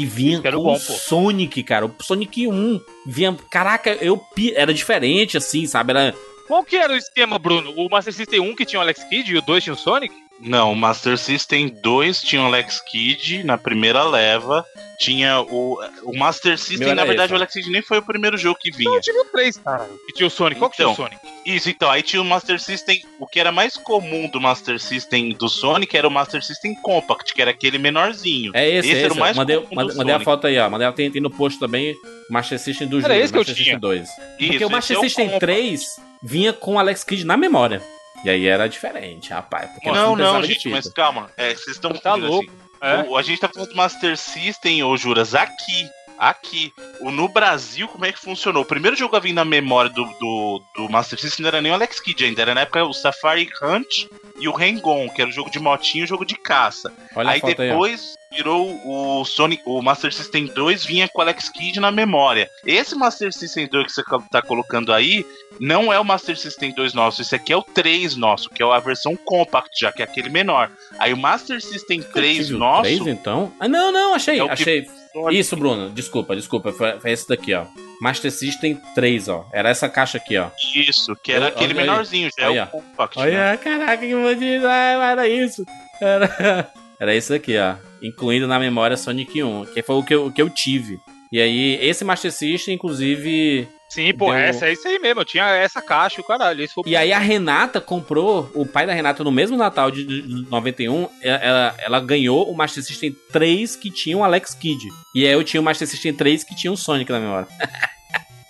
que 0.00 0.06
vinha 0.06 0.40
Que 0.40 0.50
com 0.50 0.62
bom, 0.62 0.74
o. 0.74 0.78
Sonic, 0.78 1.62
cara. 1.62 1.86
O 1.86 1.94
Sonic 2.00 2.46
1 2.46 2.80
vinha. 3.06 3.36
Caraca, 3.50 3.90
eu 4.00 4.20
era 4.54 4.72
diferente, 4.72 5.36
assim, 5.36 5.66
sabe? 5.66 5.92
Era. 5.92 6.14
Qual 6.46 6.64
que 6.64 6.76
era 6.76 6.92
o 6.92 6.96
esquema, 6.96 7.38
Bruno? 7.38 7.72
O 7.76 7.88
Master 7.88 8.12
System 8.12 8.40
1 8.40 8.56
que 8.56 8.64
tinha 8.64 8.80
o 8.80 8.82
Alex 8.82 9.04
Kidd 9.04 9.32
e 9.32 9.38
o 9.38 9.42
2 9.42 9.62
tinha 9.64 9.74
o 9.74 9.76
Sonic? 9.76 10.14
Não, 10.40 10.72
o 10.72 10.76
Master 10.76 11.18
System 11.18 11.68
2 11.82 12.20
tinha 12.22 12.40
o 12.42 12.46
Alex 12.46 12.80
Kidd 12.90 13.44
na 13.44 13.58
primeira 13.58 14.02
leva. 14.04 14.64
Tinha 14.98 15.40
o. 15.40 15.78
O 16.04 16.16
Master 16.18 16.58
System, 16.58 16.94
na 16.94 17.04
verdade, 17.04 17.26
esse, 17.26 17.32
o. 17.32 17.36
Alex 17.36 17.52
Kidd 17.54 17.70
nem 17.70 17.82
foi 17.82 17.98
o 17.98 18.02
primeiro 18.02 18.36
jogo 18.36 18.58
que 18.60 18.70
Não, 18.70 18.76
vinha. 18.78 18.96
eu 18.96 19.00
tive 19.00 19.18
o 19.18 19.24
3, 19.26 19.56
cara. 19.58 19.88
Que 20.06 20.12
tinha 20.14 20.26
o 20.26 20.30
Sonic. 20.30 20.58
Qual 20.58 20.70
que 20.70 20.76
tinha 20.76 20.88
o 20.88 20.92
Então. 20.92 21.04
Sonic? 21.06 21.20
Isso, 21.46 21.70
então, 21.70 21.90
aí 21.90 22.02
tinha 22.02 22.20
o 22.20 22.24
Master 22.24 22.60
System. 22.60 23.02
O 23.18 23.26
que 23.26 23.40
era 23.40 23.50
mais 23.52 23.76
comum 23.76 24.28
do 24.28 24.40
Master 24.40 24.78
System 24.78 25.30
do 25.32 25.48
Sonic 25.48 25.96
era 25.96 26.06
o 26.06 26.10
Master 26.10 26.42
System 26.42 26.74
Compact, 26.82 27.32
que 27.34 27.40
era 27.40 27.50
aquele 27.50 27.78
menorzinho. 27.78 28.52
É 28.54 28.68
esse, 28.68 28.88
Esse 28.88 28.96
esse. 28.96 29.04
era 29.04 29.14
o 29.14 29.18
mais 29.18 29.36
mandei, 29.36 29.56
comum 29.56 29.68
do 29.68 29.74
mandei, 29.76 29.96
mandei 29.96 30.14
a 30.14 30.20
foto 30.20 30.46
aí, 30.46 30.58
ó. 30.58 30.68
Mandei, 30.68 30.90
tem, 30.92 31.10
tem 31.10 31.22
no 31.22 31.30
post 31.30 31.58
também 31.58 31.92
o 32.28 32.32
Master 32.32 32.58
System 32.58 32.86
do 32.88 33.02
Era 33.02 33.16
esse 33.16 33.32
que 33.32 33.38
eu 33.38 33.40
Master 33.40 33.56
System 33.56 33.64
tinha. 33.64 33.78
2. 33.80 34.08
Isso, 34.08 34.18
Porque 34.50 34.64
o 34.64 34.70
Master 34.70 34.96
é 34.96 34.98
o 34.98 35.02
System 35.02 35.24
Compact. 35.26 35.40
3 35.46 35.86
vinha 36.22 36.52
com 36.52 36.74
o 36.74 36.78
Alex 36.78 37.04
Kidd 37.04 37.24
na 37.24 37.36
memória. 37.38 37.80
E 38.24 38.30
aí 38.30 38.46
era 38.46 38.68
diferente, 38.68 39.30
rapaz. 39.30 39.70
Porque 39.72 39.90
Não, 39.90 40.14
não, 40.14 40.42
gente, 40.42 40.68
mas 40.68 40.88
calma. 40.92 41.30
É, 41.36 41.54
vocês 41.54 41.76
estão 41.76 41.92
Tá 41.92 42.10
confundindo, 42.12 42.32
louco. 42.32 42.50
assim. 42.50 42.60
É. 43.06 43.08
O- 43.10 43.16
a 43.16 43.22
gente 43.22 43.40
tá 43.40 43.48
falando 43.48 43.70
do 43.70 43.76
Master 43.76 44.16
System, 44.16 44.82
ô 44.82 44.96
Juras, 44.96 45.34
aqui. 45.34 45.88
Aqui. 46.18 46.70
O, 47.00 47.10
no 47.10 47.28
Brasil, 47.28 47.88
como 47.88 48.04
é 48.04 48.12
que 48.12 48.18
funcionou? 48.18 48.62
O 48.62 48.66
primeiro 48.66 48.94
jogo 48.94 49.16
a 49.16 49.20
vir 49.20 49.32
na 49.32 49.42
memória 49.44 49.90
do, 49.90 50.04
do, 50.04 50.62
do 50.76 50.88
Master 50.90 51.18
System 51.18 51.42
não 51.44 51.48
era 51.48 51.62
nem 51.62 51.72
o 51.72 51.74
Alex 51.74 51.98
Kidd 51.98 52.22
ainda. 52.26 52.42
Era 52.42 52.54
na 52.54 52.60
época 52.60 52.84
o 52.84 52.92
Safari 52.92 53.48
Hunt 53.62 54.06
e 54.38 54.46
o 54.46 54.54
Hang-On, 54.54 55.08
que 55.08 55.22
era 55.22 55.30
o 55.30 55.32
jogo 55.32 55.50
de 55.50 55.58
motinho 55.58 56.02
e 56.02 56.04
o 56.04 56.08
jogo 56.08 56.26
de 56.26 56.34
caça. 56.34 56.92
Olha 57.16 57.30
aí 57.30 57.38
a 57.38 57.40
foto 57.40 57.62
aí, 57.62 57.68
depois 57.70 58.14
virou 58.34 58.80
o 58.84 59.24
Sonic, 59.24 59.60
o 59.66 59.82
Master 59.82 60.12
System 60.12 60.46
2 60.46 60.84
vinha 60.84 61.08
com 61.08 61.18
o 61.18 61.22
Alex 61.22 61.48
Kidd 61.48 61.80
na 61.80 61.90
memória. 61.90 62.48
Esse 62.64 62.94
Master 62.94 63.32
System 63.32 63.66
2 63.66 63.86
que 63.86 63.92
você 63.92 64.02
tá 64.30 64.40
colocando 64.40 64.92
aí 64.92 65.26
não 65.58 65.92
é 65.92 65.98
o 65.98 66.04
Master 66.04 66.36
System 66.38 66.72
2 66.72 66.94
nosso, 66.94 67.20
esse 67.22 67.34
aqui 67.34 67.52
é 67.52 67.56
o 67.56 67.62
3 67.62 68.14
nosso, 68.16 68.48
que 68.48 68.62
é 68.62 68.66
a 68.66 68.78
versão 68.78 69.16
compact 69.16 69.70
já, 69.80 69.90
que 69.90 70.00
é 70.00 70.04
aquele 70.04 70.28
menor. 70.28 70.70
Aí 70.98 71.12
o 71.12 71.16
Master 71.16 71.60
System 71.60 72.02
3 72.02 72.36
Tive 72.46 72.54
o 72.54 72.58
nosso 72.58 72.82
3, 72.82 73.06
então? 73.08 73.52
Ah, 73.58 73.66
não, 73.68 73.90
não, 73.90 74.14
achei, 74.14 74.38
É 74.38 74.44
o 74.44 74.46
que- 74.46 74.52
achei. 74.52 74.86
Isso, 75.32 75.56
Bruno, 75.56 75.90
desculpa, 75.90 76.36
desculpa. 76.36 76.72
Foi, 76.72 77.00
foi 77.00 77.10
esse 77.10 77.28
daqui, 77.28 77.52
ó. 77.52 77.64
Master 78.00 78.30
System 78.30 78.80
3, 78.94 79.28
ó. 79.28 79.44
Era 79.52 79.68
essa 79.68 79.88
caixa 79.88 80.18
aqui, 80.18 80.38
ó. 80.38 80.46
Isso, 80.72 81.16
que 81.16 81.32
era 81.32 81.46
Eu- 81.46 81.48
aquele 81.48 81.74
olha 81.74 81.80
menorzinho, 81.82 82.30
já 82.38 82.48
Olha. 82.48 82.60
é 82.60 82.64
o 82.64 82.66
compact. 82.68 83.18
né? 83.18 83.24
Olha, 83.24 83.56
caraca, 83.58 83.98
que 84.06 84.14
bandido. 84.14 84.68
Ah, 84.68 85.10
era 85.10 85.28
isso. 85.28 85.64
Era, 86.00 86.70
era 87.00 87.12
isso 87.14 87.34
aqui, 87.34 87.58
ó. 87.58 87.74
Incluindo 88.02 88.46
na 88.46 88.58
memória 88.58 88.96
Sonic 88.96 89.42
1, 89.42 89.66
que 89.66 89.82
foi 89.82 89.96
o 89.96 90.02
que 90.02 90.14
eu, 90.14 90.26
o 90.26 90.32
que 90.32 90.40
eu 90.42 90.48
tive. 90.50 90.98
E 91.32 91.40
aí, 91.40 91.78
esse 91.80 92.04
Master 92.04 92.32
System, 92.32 92.74
inclusive. 92.74 93.68
Sim, 93.88 94.12
pô, 94.14 94.26
Deu- 94.26 94.34
essa 94.34 94.66
é 94.68 94.72
isso 94.72 94.86
aí 94.86 94.98
mesmo. 94.98 95.20
Eu 95.20 95.24
tinha 95.24 95.44
essa 95.48 95.80
caixa 95.82 96.20
o 96.20 96.24
caralho. 96.24 96.62
Esse 96.62 96.74
foi 96.74 96.82
o 96.84 96.88
E 96.88 96.96
aí 96.96 97.12
a 97.12 97.18
Renata 97.18 97.80
comprou, 97.80 98.50
o 98.54 98.64
pai 98.66 98.86
da 98.86 98.92
Renata, 98.92 99.22
no 99.24 99.30
mesmo 99.32 99.56
Natal 99.56 99.90
de 99.90 100.04
de 100.04 100.48
91, 100.50 101.08
ela, 101.22 101.74
ela, 101.78 102.00
ganhou 102.00 102.50
o 102.50 102.56
Master 102.56 102.82
System 102.84 103.14
3 103.32 103.76
que 103.76 103.90
tinha 103.90 104.16
o 104.16 104.24
Alex 104.24 104.54
Kidd. 104.54 104.88
E 105.14 105.24
aí 105.26 105.32
eu 105.32 105.42
tinha 105.44 105.60
o 105.60 105.64
Master 105.64 105.86
System 105.88 106.14
3 106.14 106.42
que 106.44 106.54
tinha 106.56 106.72
o 106.72 106.76
Sonic 106.76 107.10
na 107.10 107.20
memória. 107.20 107.48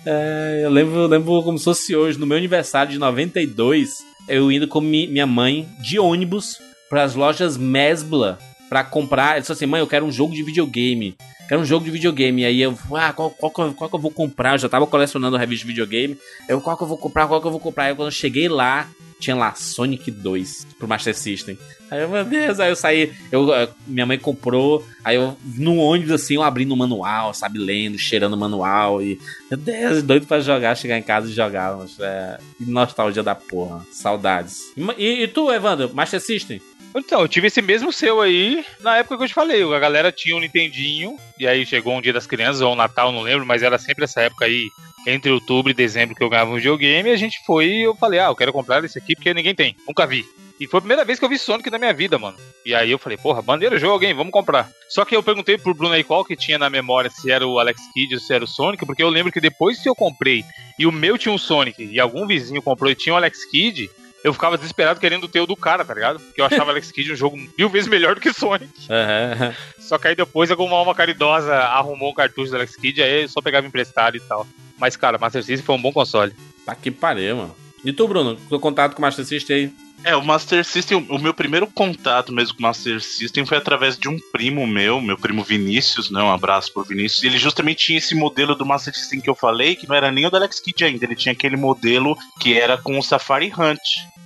É, 0.07 0.62
eu 0.64 0.70
lembro, 0.70 1.07
lembro 1.07 1.42
como 1.42 1.59
se 1.59 1.64
fosse 1.64 1.94
hoje, 1.94 2.18
no 2.18 2.26
meu 2.26 2.38
aniversário 2.38 2.90
de 2.90 2.98
92, 2.98 3.98
eu 4.28 4.51
indo 4.51 4.66
com 4.66 4.80
mi- 4.80 5.07
minha 5.07 5.26
mãe 5.26 5.68
de 5.78 5.98
ônibus 5.98 6.57
para 6.88 7.03
as 7.03 7.14
lojas 7.14 7.59
Mesbla 7.59 8.38
pra 8.71 8.83
comprar. 8.85 9.33
Ele 9.33 9.41
disse 9.41 9.53
assim: 9.53 9.66
mãe, 9.66 9.81
eu 9.81 9.87
quero 9.87 10.07
um 10.07 10.12
jogo 10.12 10.33
de 10.33 10.43
videogame. 10.43 11.14
Quero 11.49 11.61
um 11.61 11.64
jogo 11.66 11.85
de 11.85 11.91
videogame. 11.91 12.45
Aí 12.45 12.62
eu, 12.62 12.79
ah, 12.95 13.12
qual, 13.12 13.29
qual, 13.31 13.66
eu- 13.68 13.75
qual 13.75 13.91
que 13.91 13.97
eu 13.97 14.01
vou 14.01 14.11
comprar? 14.12 14.55
Eu 14.55 14.59
já 14.59 14.68
tava 14.68 14.87
colecionando 14.87 15.37
revista 15.37 15.66
de 15.66 15.73
videogame. 15.73 16.16
Eu, 16.49 16.61
qual 16.61 16.77
que 16.77 16.85
eu 16.85 16.87
vou 16.89 16.97
comprar? 16.97 17.27
Qual 17.27 17.41
que 17.41 17.47
eu 17.47 17.51
vou 17.51 17.61
comprar? 17.61 17.87
Aí 17.87 17.95
quando 17.95 18.07
eu 18.07 18.12
cheguei 18.12 18.49
lá, 18.49 18.89
tinha 19.18 19.35
lá 19.35 19.53
Sonic 19.55 20.12
2 20.12 20.66
pro 20.79 20.87
Master 20.87 21.14
System. 21.14 21.59
Aí 21.91 22.03
eu, 22.03 22.09
meu 22.09 22.25
Deus, 22.25 22.61
aí 22.61 22.71
eu 22.71 22.77
saí, 22.77 23.12
eu, 23.33 23.53
eh, 23.53 23.68
minha 23.85 24.07
mãe 24.07 24.16
comprou, 24.16 24.87
aí 25.05 25.16
eu, 25.16 25.37
no 25.57 25.75
ônibus 25.79 26.12
assim, 26.12 26.35
eu 26.37 26.43
abrindo 26.45 26.71
o 26.71 26.77
manual, 26.77 27.35
sabe, 27.35 27.59
lendo, 27.59 27.99
cheirando 27.99 28.35
o 28.35 28.39
manual 28.39 29.03
e, 29.03 29.18
meu 29.51 29.59
Deus, 29.59 30.01
doido 30.05 30.25
pra 30.25 30.39
jogar, 30.39 30.77
chegar 30.77 30.97
em 30.97 31.03
casa 31.03 31.29
e 31.29 31.33
jogar, 31.33 31.77
mas, 31.77 31.99
é, 31.99 32.39
nostalgia 32.61 33.25
da 33.25 33.35
porra, 33.35 33.85
saudades. 33.91 34.73
E, 34.97 35.23
e 35.25 35.27
tu, 35.27 35.53
Evandro, 35.53 35.91
Master 35.93 36.21
System? 36.21 36.61
Então, 36.95 37.20
eu 37.20 37.28
tive 37.28 37.47
esse 37.47 37.62
mesmo 37.62 37.93
seu 37.93 38.20
aí 38.20 38.64
na 38.80 38.97
época 38.99 39.16
que 39.16 39.22
eu 39.24 39.28
te 39.28 39.34
falei. 39.34 39.62
A 39.62 39.78
galera 39.78 40.11
tinha 40.11 40.34
um 40.36 40.41
Nintendinho, 40.41 41.16
e 41.38 41.47
aí 41.47 41.64
chegou 41.64 41.97
um 41.97 42.01
dia 42.01 42.12
das 42.12 42.26
crianças, 42.26 42.61
ou 42.61 42.72
um 42.72 42.76
Natal, 42.76 43.12
não 43.12 43.22
lembro, 43.22 43.47
mas 43.47 43.62
era 43.62 43.78
sempre 43.78 44.05
essa 44.05 44.20
época 44.22 44.45
aí, 44.45 44.68
entre 45.07 45.30
outubro 45.30 45.70
e 45.70 45.74
dezembro, 45.74 46.16
que 46.16 46.22
eu 46.22 46.28
ganhava 46.28 46.51
um 46.51 46.57
videogame, 46.57 47.09
e 47.09 47.12
a 47.12 47.16
gente 47.16 47.38
foi 47.47 47.66
e 47.66 47.82
eu 47.82 47.95
falei, 47.95 48.18
ah, 48.18 48.26
eu 48.26 48.36
quero 48.36 48.53
comprar 48.53 48.84
esse 48.84 48.99
aqui 48.99 49.14
porque 49.14 49.32
ninguém 49.32 49.55
tem, 49.55 49.76
nunca 49.86 50.07
vi. 50.07 50.24
E 50.61 50.66
foi 50.66 50.76
a 50.76 50.80
primeira 50.82 51.05
vez 51.07 51.18
que 51.18 51.24
eu 51.24 51.28
vi 51.28 51.38
Sonic 51.38 51.70
na 51.70 51.78
minha 51.78 51.95
vida, 51.95 52.18
mano. 52.18 52.36
E 52.66 52.74
aí 52.74 52.91
eu 52.91 52.99
falei, 52.99 53.16
porra, 53.16 53.41
bandeira 53.41 53.78
jogo, 53.78 54.05
hein? 54.05 54.12
Vamos 54.12 54.30
comprar. 54.30 54.70
Só 54.91 55.07
que 55.07 55.16
eu 55.16 55.22
perguntei 55.22 55.57
pro 55.57 55.72
Bruno 55.72 55.95
aí 55.95 56.05
qual 56.05 56.22
que 56.22 56.36
tinha 56.36 56.59
na 56.59 56.68
memória, 56.68 57.09
se 57.09 57.30
era 57.30 57.47
o 57.47 57.59
Alex 57.59 57.80
Kidd 57.95 58.14
ou 58.14 58.20
se 58.20 58.34
era 58.34 58.45
o 58.45 58.47
Sonic, 58.47 58.84
porque 58.84 59.03
eu 59.03 59.09
lembro 59.09 59.32
que 59.32 59.41
depois 59.41 59.82
que 59.82 59.88
eu 59.88 59.95
comprei 59.95 60.45
e 60.78 60.86
o 60.86 60.93
meu 60.93 61.16
tinha 61.16 61.32
um 61.32 61.38
Sonic 61.38 61.82
e 61.82 61.99
algum 61.99 62.26
vizinho 62.26 62.61
comprou 62.61 62.91
e 62.91 62.95
tinha 62.95 63.14
o 63.14 63.16
Alex 63.16 63.47
Kidd, 63.51 63.88
eu 64.23 64.33
ficava 64.33 64.57
desesperado 64.57 65.01
querendo 65.01 65.29
ter 65.29 65.41
o 65.41 65.47
do 65.47 65.57
cara, 65.57 65.85
tá 65.85 65.95
ligado? 65.95 66.21
Porque 66.21 66.41
eu 66.41 66.45
achava 66.45 66.71
Alex 66.71 66.91
Kidd 66.93 67.12
um 67.12 67.16
jogo 67.16 67.37
mil 67.37 67.68
vezes 67.68 67.89
melhor 67.89 68.14
do 68.14 68.21
que 68.21 68.33
Sonic. 68.33 68.71
Aham. 68.91 69.55
Só 69.79 69.99
que 69.99 70.09
aí 70.09 70.14
depois 70.14 70.51
alguma 70.51 70.77
alma 70.77 70.95
caridosa 70.95 71.55
arrumou 71.55 72.11
um 72.11 72.14
cartucho 72.14 72.51
do 72.51 72.57
Alex 72.57 72.77
Kidd, 72.77 73.03
aí 73.03 73.23
eu 73.23 73.29
só 73.29 73.41
pegava 73.41 73.66
emprestado 73.66 74.16
e 74.16 74.21
tal. 74.21 74.47
Mas, 74.79 74.97
cara, 74.97 75.18
Master 75.18 75.43
System 75.43 75.64
foi 75.64 75.75
um 75.75 75.83
bom 75.83 75.93
console. 75.93 76.35
Tá 76.64 76.75
que 76.75 76.91
pariu, 76.91 77.37
mano. 77.37 77.57
E 77.85 77.93
tu, 77.93 78.07
Bruno, 78.07 78.37
teu 78.49 78.61
contato 78.61 78.95
com 78.95 78.99
o 78.99 79.03
Master 79.03 79.24
System 79.24 79.57
aí? 79.57 79.72
É, 80.03 80.16
o 80.16 80.24
Master 80.24 80.64
System, 80.64 81.07
o 81.11 81.18
meu 81.18 81.35
primeiro 81.35 81.66
contato 81.66 82.33
mesmo 82.33 82.55
com 82.55 82.61
o 82.61 82.62
Master 82.62 83.03
System 83.03 83.45
foi 83.45 83.59
através 83.59 83.99
de 83.99 84.09
um 84.09 84.18
primo 84.33 84.66
meu, 84.66 85.01
meu 85.01 85.18
primo 85.18 85.45
Vinícius, 85.45 86.11
né? 86.11 86.22
Um 86.22 86.33
abraço 86.33 86.72
pro 86.72 86.85
Vinícius. 86.85 87.22
Ele 87.22 87.39
justamente 87.39 87.87
tinha 87.87 87.99
esse 87.99 88.14
modelo 88.14 88.55
do 88.55 88.64
Master 88.64 88.95
System 88.95 89.20
que 89.20 89.28
eu 89.28 89.35
falei, 89.35 89.76
que 89.76 89.87
não 89.87 89.95
era 89.95 90.11
nem 90.11 90.26
o 90.26 90.31
do 90.31 90.37
Alex 90.37 90.59
Kidd 90.59 90.85
ainda, 90.85 91.05
ele 91.05 91.16
tinha 91.16 91.33
aquele 91.33 91.57
modelo 91.57 92.16
que 92.41 92.59
era 92.59 92.78
com 92.78 92.99
o 92.99 93.03
Safari 93.03 93.53
Hunt, 93.57 93.78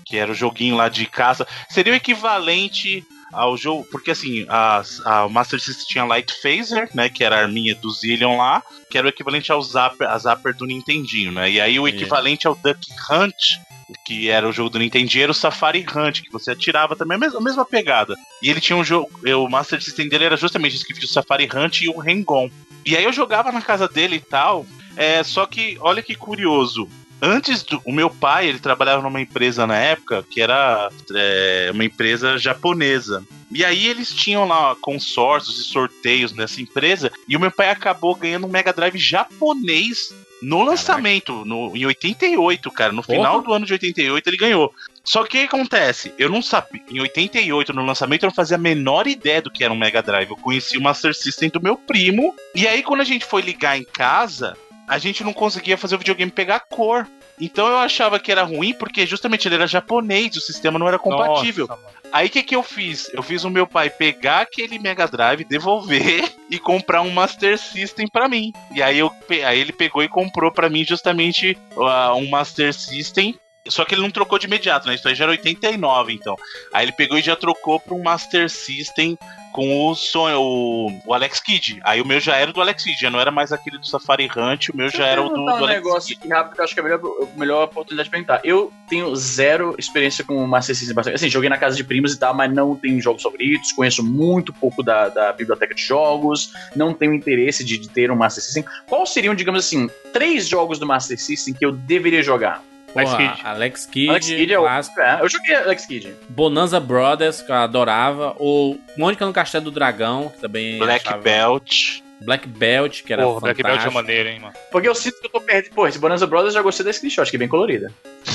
que 0.05 0.17
era 0.17 0.31
o 0.31 0.35
joguinho 0.35 0.77
lá 0.77 0.89
de 0.89 1.07
caça. 1.07 1.47
Seria 1.69 1.93
o 1.93 1.97
equivalente 1.97 3.05
ao 3.35 3.57
jogo, 3.57 3.87
porque 3.91 4.11
assim, 4.11 4.47
a, 4.49 4.83
a 5.05 5.29
Master 5.29 5.61
System 5.61 5.87
tinha 5.87 6.05
Light 6.05 6.33
Phaser, 6.41 6.89
né, 6.95 7.09
que 7.09 7.25
era 7.25 7.37
a 7.37 7.41
arminha 7.41 7.75
do 7.75 7.91
Zillion 7.91 8.37
lá, 8.37 8.63
que 8.91 8.97
era 8.97 9.07
o 9.07 9.11
equivalente 9.11 9.51
ao 9.51 9.63
Zapper, 9.63 10.09
a 10.09 10.19
Zapper 10.19 10.55
do 10.55 10.67
Nintendinho, 10.67 11.33
né? 11.33 11.51
E 11.51 11.61
aí 11.61 11.79
o 11.79 11.89
equivalente 11.89 12.47
ao 12.47 12.55
Duck 12.55 12.87
Hunt, 13.11 13.59
que 14.05 14.29
era 14.29 14.49
o 14.49 14.53
jogo 14.53 14.71
do 14.71 14.79
Nintendinho, 14.79 15.25
era 15.25 15.33
o 15.33 15.35
Safari 15.35 15.85
Hunt, 15.85 16.23
que 16.23 16.33
você 16.33 16.53
atirava 16.53 16.97
também, 16.97 17.17
a 17.17 17.19
mesma, 17.19 17.39
a 17.39 17.43
mesma 17.43 17.65
pegada. 17.65 18.17
E 18.43 18.49
ele 18.49 18.61
tinha 18.61 18.77
um 18.77 18.85
jogo, 18.85 19.11
o 19.23 19.49
Master 19.49 19.83
System 19.83 20.09
dele 20.09 20.25
era 20.25 20.37
justamente 20.37 20.77
isso 20.77 20.87
que 20.87 20.93
o 20.93 21.09
Safari 21.09 21.49
Hunt 21.53 21.83
e 21.83 21.89
o 21.89 21.99
Rengon. 21.99 22.51
E 22.85 22.97
aí 22.97 23.05
eu 23.05 23.13
jogava 23.13 23.51
na 23.51 23.61
casa 23.61 23.89
dele 23.89 24.17
e 24.17 24.21
tal, 24.21 24.67
é, 24.97 25.23
só 25.23 25.47
que, 25.47 25.77
olha 25.81 26.03
que 26.03 26.15
curioso, 26.15 26.89
Antes 27.25 27.63
do. 27.63 27.81
O 27.87 27.93
meu 27.93 28.11
pai, 28.11 28.47
ele 28.47 28.59
trabalhava 28.59 29.03
numa 29.03 29.19
empresa 29.19 29.67
na 29.67 29.79
época 29.79 30.23
que 30.29 30.43
era 30.43 30.91
é, 31.15 31.71
uma 31.73 31.83
empresa 31.83 32.37
japonesa. 32.37 33.25
E 33.51 33.65
aí 33.65 33.87
eles 33.87 34.13
tinham 34.13 34.47
lá 34.47 34.77
consórcios 34.79 35.59
e 35.59 35.65
sorteios 35.65 36.33
nessa 36.35 36.61
empresa. 36.61 37.11
E 37.27 37.35
o 37.35 37.41
meu 37.41 37.51
pai 37.51 37.71
acabou 37.71 38.15
ganhando 38.15 38.47
um 38.47 38.51
Mega 38.51 38.75
Drive 38.75 38.99
japonês 38.99 40.15
no 40.43 40.63
lançamento, 40.63 41.47
no, 41.47 41.75
em 41.75 41.87
88, 41.87 42.71
cara. 42.71 42.93
No 42.93 43.03
Porra. 43.03 43.17
final 43.17 43.41
do 43.41 43.55
ano 43.55 43.65
de 43.65 43.73
88 43.73 44.29
ele 44.29 44.37
ganhou. 44.37 44.75
Só 45.03 45.23
que 45.23 45.39
o 45.39 45.41
que 45.41 45.47
acontece? 45.47 46.13
Eu 46.19 46.29
não 46.29 46.43
sabia. 46.43 46.83
Em 46.91 47.01
88, 47.01 47.73
no 47.73 47.87
lançamento, 47.87 48.25
eu 48.25 48.29
não 48.29 48.35
fazia 48.35 48.57
a 48.57 48.61
menor 48.61 49.07
ideia 49.07 49.41
do 49.41 49.51
que 49.51 49.65
era 49.65 49.73
um 49.73 49.77
Mega 49.77 50.03
Drive. 50.03 50.29
Eu 50.29 50.37
conheci 50.37 50.77
o 50.77 50.83
Master 50.83 51.15
System 51.15 51.49
do 51.49 51.63
meu 51.63 51.77
primo. 51.77 52.35
E 52.55 52.67
aí, 52.69 52.83
quando 52.83 53.01
a 53.01 53.05
gente 53.05 53.25
foi 53.25 53.41
ligar 53.41 53.79
em 53.79 53.85
casa, 53.85 54.57
a 54.87 54.99
gente 54.99 55.25
não 55.25 55.33
conseguia 55.33 55.79
fazer 55.79 55.95
o 55.95 55.99
videogame 55.99 56.31
pegar 56.31 56.61
cor. 56.61 57.07
Então 57.41 57.67
eu 57.67 57.79
achava 57.79 58.19
que 58.19 58.31
era 58.31 58.43
ruim 58.43 58.73
porque 58.75 59.07
justamente 59.07 59.49
ele 59.49 59.57
era 59.57 59.67
japonês, 59.67 60.37
o 60.37 60.41
sistema 60.41 60.79
não 60.79 60.87
era 60.87 60.99
compatível. 60.99 61.67
Nossa. 61.67 61.83
Aí 62.13 62.29
o 62.29 62.31
que, 62.31 62.45
que 62.45 62.55
eu 62.55 62.63
fiz? 62.63 63.11
Eu 63.13 63.25
fiz 63.25 63.43
o 63.43 63.51
meu 63.51 63.67
pai 63.67 63.91
pegar 63.91 64.43
aquele 64.43 64.79
Mega 64.79 65.07
Drive, 65.09 65.45
devolver 65.45 66.33
e 66.49 66.61
comprar 66.61 67.03
um 67.03 67.11
Master 67.11 67.59
System 67.59 68.07
pra 68.07 68.29
mim. 68.29 68.53
E 68.73 68.81
aí, 68.81 68.99
eu, 68.99 69.11
aí 69.45 69.59
ele 69.59 69.73
pegou 69.73 70.03
e 70.03 70.09
comprou 70.09 70.53
pra 70.53 70.71
mim 70.71 70.85
justamente 70.85 71.59
ah, 71.77 72.15
um 72.15 72.31
Master 72.31 72.73
System. 72.73 73.35
Só 73.67 73.85
que 73.85 73.95
ele 73.95 74.03
não 74.03 74.11
trocou 74.11 74.39
de 74.39 74.47
imediato, 74.47 74.87
né? 74.87 74.95
Isso 74.95 75.09
aí 75.09 75.15
já 75.15 75.25
era 75.25 75.33
89, 75.33 76.13
então. 76.13 76.37
Aí 76.73 76.85
ele 76.85 76.93
pegou 76.93 77.19
e 77.19 77.23
já 77.23 77.35
trocou 77.35 77.81
pra 77.81 77.95
um 77.95 78.03
Master 78.03 78.49
System 78.49 79.19
com 79.55 79.87
o 79.89 79.95
sonho, 79.95 80.41
o, 80.41 81.01
o 81.07 81.15
Alex 81.15 81.39
Kidd. 81.39 81.81
Aí 81.85 82.01
o 82.01 82.05
meu 82.05 82.19
já 82.19 82.35
era 82.35 82.53
do 82.53 82.61
Alex 82.61 82.83
Kidd, 82.83 83.01
já 83.01 83.09
não 83.09 83.21
era 83.21 83.31
mais 83.31 83.53
aquele 83.53 83.79
do 83.79 83.87
Safari 83.87 84.25
Hunt, 84.37 84.71
o 84.71 84.77
meu 84.77 84.87
Deixa 84.89 84.99
já 84.99 85.07
era 85.07 85.23
o 85.23 85.29
do, 85.29 85.37
do 85.37 85.43
um 85.43 85.49
Alex 85.49 85.75
negócio 85.85 86.09
Kidd. 86.09 86.21
aqui 86.21 86.29
rápido, 86.35 86.55
que 86.57 86.61
eu 86.61 86.65
acho 86.65 86.75
que 86.75 86.81
é 86.81 86.83
a 86.83 86.87
melhor, 86.87 87.01
a 87.23 87.39
melhor 87.39 87.63
oportunidade 87.63 88.09
de 88.09 88.11
perguntar. 88.11 88.41
Eu 88.43 88.73
tenho 88.89 89.15
zero 89.15 89.77
experiência 89.79 90.25
com 90.25 90.37
o 90.45 90.49
Master 90.49 90.75
System. 90.75 90.93
bastante- 90.93 91.15
Assim, 91.15 91.31
joguei 91.31 91.49
na 91.49 91.57
casa 91.57 91.77
de 91.77 91.85
primos 91.85 92.13
e 92.13 92.19
tal, 92.19 92.35
mas 92.35 92.53
não 92.53 92.75
tenho 92.75 93.01
jogos 93.01 93.23
favoritos, 93.23 93.71
conheço 93.71 94.03
muito 94.03 94.53
pouco 94.53 94.83
da, 94.83 95.09
da 95.09 95.33
biblioteca 95.33 95.73
de 95.73 95.83
jogos, 95.83 96.53
não 96.75 96.93
tenho 96.93 97.15
interesse 97.15 97.63
de, 97.65 97.79
de 97.79 97.89
ter 97.89 98.11
um 98.11 98.17
Master 98.17 98.43
System. 98.43 98.65
Quais 98.89 99.11
seriam, 99.11 99.37
digamos 99.37 99.65
assim, 99.65 99.89
três 100.13 100.49
jogos 100.49 100.81
do 100.81 100.87
Master 100.87 101.17
System 101.17 101.55
que 101.55 101.65
eu 101.65 101.71
deveria 101.71 102.25
jogar? 102.25 102.61
Alex 102.95 103.11
Porra, 103.11 103.29
Kidd. 103.29 103.41
Alex 103.47 103.87
Kidd, 103.87 104.11
Alex 104.11 104.27
Kidd 104.27 104.53
é 104.53 104.59
o. 104.59 104.63
clássico. 104.63 105.01
É, 105.01 105.19
eu 105.21 105.29
joguei 105.29 105.55
Alex 105.55 105.87
Kidd. 105.87 106.15
Bonanza 106.29 106.79
Brothers, 106.81 107.43
que 107.43 107.51
eu 107.51 107.57
adorava. 107.57 108.35
O 108.39 108.77
Mônica 108.97 109.25
no 109.27 109.33
Castelo 109.33 109.65
do 109.65 109.71
Dragão, 109.71 110.29
que 110.35 110.41
também. 110.41 110.79
Black 110.79 111.07
achava- 111.07 111.23
Belt. 111.23 112.03
Black 112.21 112.47
Belt, 112.49 113.03
que 113.03 113.13
era 113.13 113.23
Porra, 113.25 113.41
Black 113.41 113.63
Belt 113.63 113.75
é 113.75 113.79
fantástico. 113.81 113.95
maneiro, 113.95 114.29
hein, 114.31 114.39
mano. 114.41 114.55
Porque 114.71 114.89
eu 114.89 114.95
sinto 114.95 115.21
que 115.21 115.27
eu 115.27 115.31
tô 115.31 115.41
perdendo. 115.41 115.75
Pô, 115.75 115.87
esse 115.87 115.99
Bonanza 115.99 116.27
Brothers 116.27 116.55
eu 116.55 116.61
já 116.61 116.63
gostei 116.63 116.87
da 116.87 116.93
screenshot, 116.93 117.29
que 117.29 117.37
é 117.37 117.39
bem 117.39 117.49
colorida. 117.49 117.93